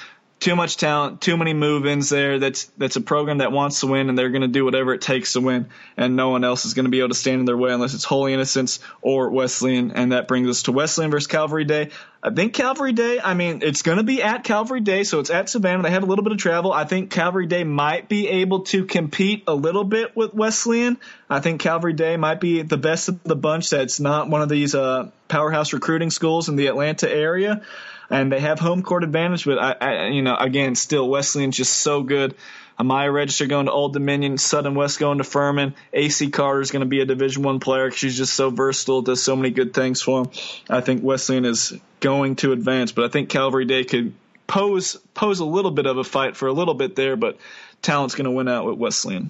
too 0.43 0.57
much 0.57 0.75
talent, 0.75 1.21
too 1.21 1.37
many 1.37 1.53
move-ins 1.53 2.09
there. 2.09 2.37
That's 2.37 2.65
that's 2.77 2.97
a 2.97 3.01
program 3.01 3.37
that 3.37 3.53
wants 3.53 3.79
to 3.79 3.87
win, 3.87 4.09
and 4.09 4.17
they're 4.17 4.29
going 4.29 4.41
to 4.41 4.49
do 4.49 4.65
whatever 4.65 4.93
it 4.93 4.99
takes 4.99 5.33
to 5.33 5.41
win. 5.41 5.69
And 5.95 6.17
no 6.17 6.29
one 6.29 6.43
else 6.43 6.65
is 6.65 6.73
going 6.73 6.83
to 6.83 6.91
be 6.91 6.99
able 6.99 7.09
to 7.09 7.15
stand 7.15 7.39
in 7.39 7.45
their 7.45 7.55
way 7.55 7.71
unless 7.71 7.93
it's 7.93 8.03
Holy 8.03 8.33
Innocents 8.33 8.79
or 9.01 9.29
Wesleyan. 9.29 9.91
And 9.91 10.11
that 10.11 10.27
brings 10.27 10.49
us 10.49 10.63
to 10.63 10.73
Wesleyan 10.73 11.11
versus 11.11 11.27
Calvary 11.27 11.63
Day. 11.63 11.91
I 12.21 12.29
think 12.29 12.53
Calvary 12.53 12.91
Day. 12.91 13.21
I 13.23 13.35
mean, 13.35 13.61
it's 13.63 13.83
going 13.83 13.99
to 13.99 14.03
be 14.03 14.21
at 14.21 14.43
Calvary 14.43 14.81
Day, 14.81 15.05
so 15.05 15.21
it's 15.21 15.29
at 15.29 15.47
Savannah. 15.47 15.83
They 15.83 15.91
have 15.91 16.03
a 16.03 16.07
little 16.07 16.25
bit 16.25 16.33
of 16.33 16.39
travel. 16.39 16.73
I 16.73 16.83
think 16.83 17.09
Calvary 17.09 17.47
Day 17.47 17.63
might 17.63 18.09
be 18.09 18.27
able 18.27 18.63
to 18.65 18.83
compete 18.83 19.45
a 19.47 19.55
little 19.55 19.85
bit 19.85 20.13
with 20.13 20.33
Wesleyan. 20.33 20.97
I 21.29 21.39
think 21.39 21.61
Calvary 21.61 21.93
Day 21.93 22.17
might 22.17 22.41
be 22.41 22.63
the 22.63 22.77
best 22.77 23.07
of 23.07 23.23
the 23.23 23.37
bunch. 23.37 23.69
That's 23.69 24.01
not 24.01 24.27
one 24.27 24.41
of 24.41 24.49
these 24.49 24.75
uh, 24.75 25.09
powerhouse 25.29 25.71
recruiting 25.71 26.09
schools 26.09 26.49
in 26.49 26.57
the 26.57 26.67
Atlanta 26.67 27.09
area 27.09 27.61
and 28.09 28.31
they 28.31 28.39
have 28.39 28.59
home 28.59 28.83
court 28.83 29.03
advantage. 29.03 29.45
But 29.45 29.59
I, 29.59 29.75
I 29.79 30.07
you 30.07 30.21
know, 30.21 30.35
again, 30.35 30.75
still 30.75 31.07
Wesleyan's 31.09 31.57
just 31.57 31.73
so 31.73 32.03
good. 32.03 32.35
Amaya 32.79 33.13
Register 33.13 33.45
going 33.45 33.67
to 33.67 33.71
Old 33.71 33.93
Dominion, 33.93 34.37
Sutton 34.37 34.73
West 34.73 34.99
going 34.99 35.19
to 35.19 35.23
Furman. 35.23 35.75
AC 35.93 36.31
Carter 36.31 36.61
is 36.61 36.71
going 36.71 36.81
to 36.81 36.87
be 36.87 37.01
a 37.01 37.05
Division 37.05 37.43
One 37.43 37.59
player. 37.59 37.91
She's 37.91 38.17
just 38.17 38.33
so 38.33 38.49
versatile, 38.49 39.01
does 39.01 39.23
so 39.23 39.35
many 39.35 39.51
good 39.51 39.73
things 39.73 40.01
for 40.01 40.23
them. 40.23 40.33
I 40.69 40.81
think 40.81 41.03
Wesleyan 41.03 41.45
is 41.45 41.73
going 41.99 42.35
to 42.37 42.51
advance, 42.51 42.91
but 42.91 43.05
I 43.05 43.09
think 43.09 43.29
Calvary 43.29 43.65
Day 43.65 43.83
could 43.83 44.13
pose 44.47 44.97
pose 45.13 45.39
a 45.39 45.45
little 45.45 45.71
bit 45.71 45.85
of 45.85 45.97
a 45.97 46.03
fight 46.03 46.35
for 46.35 46.47
a 46.47 46.53
little 46.53 46.73
bit 46.73 46.95
there, 46.95 47.15
but 47.15 47.37
talent's 47.81 48.15
going 48.15 48.25
to 48.25 48.31
win 48.31 48.47
out 48.47 48.65
with 48.65 48.77
Wesleyan. 48.77 49.29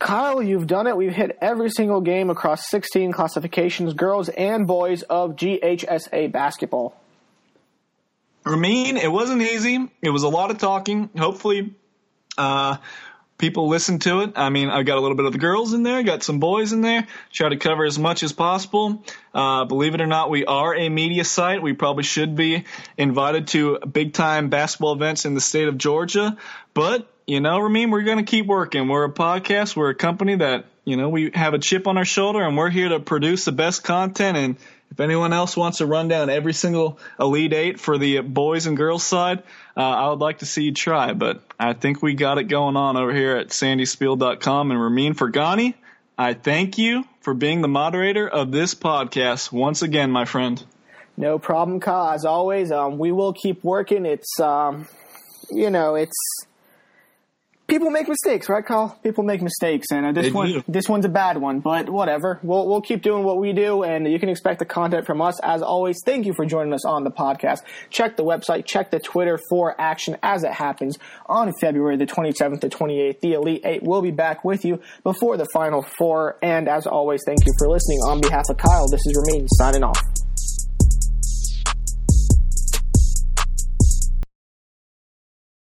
Kyle, 0.00 0.42
you've 0.42 0.66
done 0.66 0.86
it. 0.86 0.96
We've 0.96 1.12
hit 1.12 1.38
every 1.40 1.70
single 1.70 2.00
game 2.00 2.30
across 2.30 2.68
16 2.68 3.12
classifications, 3.12 3.92
girls 3.92 4.30
and 4.30 4.66
boys 4.66 5.02
of 5.02 5.36
GHSA 5.36 6.32
basketball. 6.32 7.00
Ramin, 8.44 8.96
it 8.96 9.12
wasn't 9.12 9.42
easy. 9.42 9.88
It 10.00 10.08
was 10.08 10.22
a 10.22 10.28
lot 10.28 10.50
of 10.50 10.56
talking. 10.56 11.10
Hopefully, 11.16 11.74
uh, 12.38 12.78
people 13.36 13.68
listened 13.68 14.00
to 14.02 14.20
it. 14.20 14.32
I 14.36 14.48
mean, 14.48 14.70
I 14.70 14.82
got 14.82 14.96
a 14.96 15.00
little 15.00 15.16
bit 15.18 15.26
of 15.26 15.32
the 15.32 15.38
girls 15.38 15.74
in 15.74 15.82
there, 15.82 16.02
got 16.02 16.22
some 16.22 16.40
boys 16.40 16.72
in 16.72 16.80
there. 16.80 17.06
Try 17.30 17.50
to 17.50 17.56
cover 17.56 17.84
as 17.84 17.98
much 17.98 18.22
as 18.22 18.32
possible. 18.32 19.04
Uh, 19.34 19.66
believe 19.66 19.94
it 19.94 20.00
or 20.00 20.06
not, 20.06 20.30
we 20.30 20.46
are 20.46 20.74
a 20.74 20.88
media 20.88 21.24
site. 21.24 21.62
We 21.62 21.74
probably 21.74 22.04
should 22.04 22.34
be 22.36 22.64
invited 22.96 23.48
to 23.48 23.80
big 23.80 24.14
time 24.14 24.48
basketball 24.48 24.94
events 24.94 25.26
in 25.26 25.34
the 25.34 25.40
state 25.42 25.68
of 25.68 25.76
Georgia. 25.76 26.38
But, 26.72 27.12
you 27.30 27.38
know, 27.38 27.60
Ramin, 27.60 27.92
we're 27.92 28.02
going 28.02 28.18
to 28.18 28.28
keep 28.28 28.46
working. 28.46 28.88
We're 28.88 29.04
a 29.04 29.12
podcast. 29.12 29.76
We're 29.76 29.90
a 29.90 29.94
company 29.94 30.34
that, 30.34 30.64
you 30.84 30.96
know, 30.96 31.08
we 31.08 31.30
have 31.32 31.54
a 31.54 31.60
chip 31.60 31.86
on 31.86 31.96
our 31.96 32.04
shoulder 32.04 32.42
and 32.42 32.56
we're 32.56 32.70
here 32.70 32.88
to 32.88 32.98
produce 32.98 33.44
the 33.44 33.52
best 33.52 33.84
content 33.84 34.36
and 34.36 34.56
if 34.90 34.98
anyone 34.98 35.32
else 35.32 35.56
wants 35.56 35.78
to 35.78 35.86
run 35.86 36.08
down 36.08 36.28
every 36.28 36.52
single 36.52 36.98
Elite 37.20 37.52
Eight 37.52 37.78
for 37.78 37.98
the 37.98 38.18
boys 38.22 38.66
and 38.66 38.76
girls 38.76 39.04
side, 39.04 39.44
uh, 39.76 39.80
I 39.80 40.08
would 40.08 40.18
like 40.18 40.38
to 40.38 40.46
see 40.46 40.64
you 40.64 40.72
try. 40.72 41.12
But 41.12 41.40
I 41.60 41.74
think 41.74 42.02
we 42.02 42.14
got 42.14 42.38
it 42.38 42.44
going 42.48 42.76
on 42.76 42.96
over 42.96 43.14
here 43.14 43.36
at 43.36 43.50
sandyspiel.com. 43.50 44.72
And 44.72 44.82
Ramin 44.82 45.14
Fergani, 45.14 45.74
I 46.18 46.34
thank 46.34 46.78
you 46.78 47.04
for 47.20 47.34
being 47.34 47.60
the 47.60 47.68
moderator 47.68 48.28
of 48.28 48.50
this 48.50 48.74
podcast 48.74 49.52
once 49.52 49.82
again, 49.82 50.10
my 50.10 50.24
friend. 50.24 50.60
No 51.16 51.38
problem, 51.38 51.78
Kyle. 51.78 52.10
As 52.10 52.24
always, 52.24 52.72
um, 52.72 52.98
we 52.98 53.12
will 53.12 53.32
keep 53.32 53.62
working. 53.62 54.06
It's, 54.06 54.40
um, 54.40 54.88
you 55.52 55.70
know, 55.70 55.94
it's 55.94 56.16
people 57.70 57.90
make 57.90 58.08
mistakes, 58.08 58.48
right, 58.48 58.64
Kyle? 58.64 58.98
People 59.02 59.24
make 59.24 59.40
mistakes, 59.40 59.86
and 59.90 60.06
uh, 60.06 60.12
this 60.12 60.26
they 60.26 60.32
one, 60.32 60.48
do. 60.48 60.64
this 60.68 60.88
one's 60.88 61.04
a 61.04 61.08
bad 61.08 61.38
one, 61.38 61.60
but 61.60 61.88
whatever. 61.88 62.38
We'll 62.42 62.68
we'll 62.68 62.80
keep 62.82 63.02
doing 63.02 63.24
what 63.24 63.38
we 63.38 63.52
do, 63.52 63.82
and 63.82 64.06
you 64.10 64.18
can 64.18 64.28
expect 64.28 64.58
the 64.58 64.64
content 64.64 65.06
from 65.06 65.22
us. 65.22 65.40
As 65.40 65.62
always, 65.62 65.98
thank 66.04 66.26
you 66.26 66.34
for 66.34 66.44
joining 66.44 66.72
us 66.72 66.84
on 66.84 67.04
the 67.04 67.10
podcast. 67.10 67.60
Check 67.90 68.16
the 68.16 68.24
website, 68.24 68.66
check 68.66 68.90
the 68.90 69.00
Twitter 69.00 69.38
for 69.48 69.80
action 69.80 70.16
as 70.22 70.44
it 70.44 70.52
happens 70.52 70.98
on 71.26 71.52
February 71.60 71.96
the 71.96 72.06
27th 72.06 72.60
to 72.60 72.68
28th. 72.68 73.20
The 73.20 73.32
Elite 73.34 73.62
Eight 73.64 73.82
will 73.82 74.02
be 74.02 74.10
back 74.10 74.44
with 74.44 74.64
you 74.64 74.80
before 75.02 75.36
the 75.36 75.46
Final 75.54 75.82
Four, 75.98 76.36
and 76.42 76.68
as 76.68 76.86
always, 76.86 77.22
thank 77.24 77.38
you 77.46 77.52
for 77.58 77.68
listening. 77.68 77.98
On 78.06 78.20
behalf 78.20 78.44
of 78.50 78.56
Kyle, 78.56 78.88
this 78.88 79.00
is 79.06 79.16
Ramin 79.16 79.48
signing 79.48 79.84
off. 79.84 80.19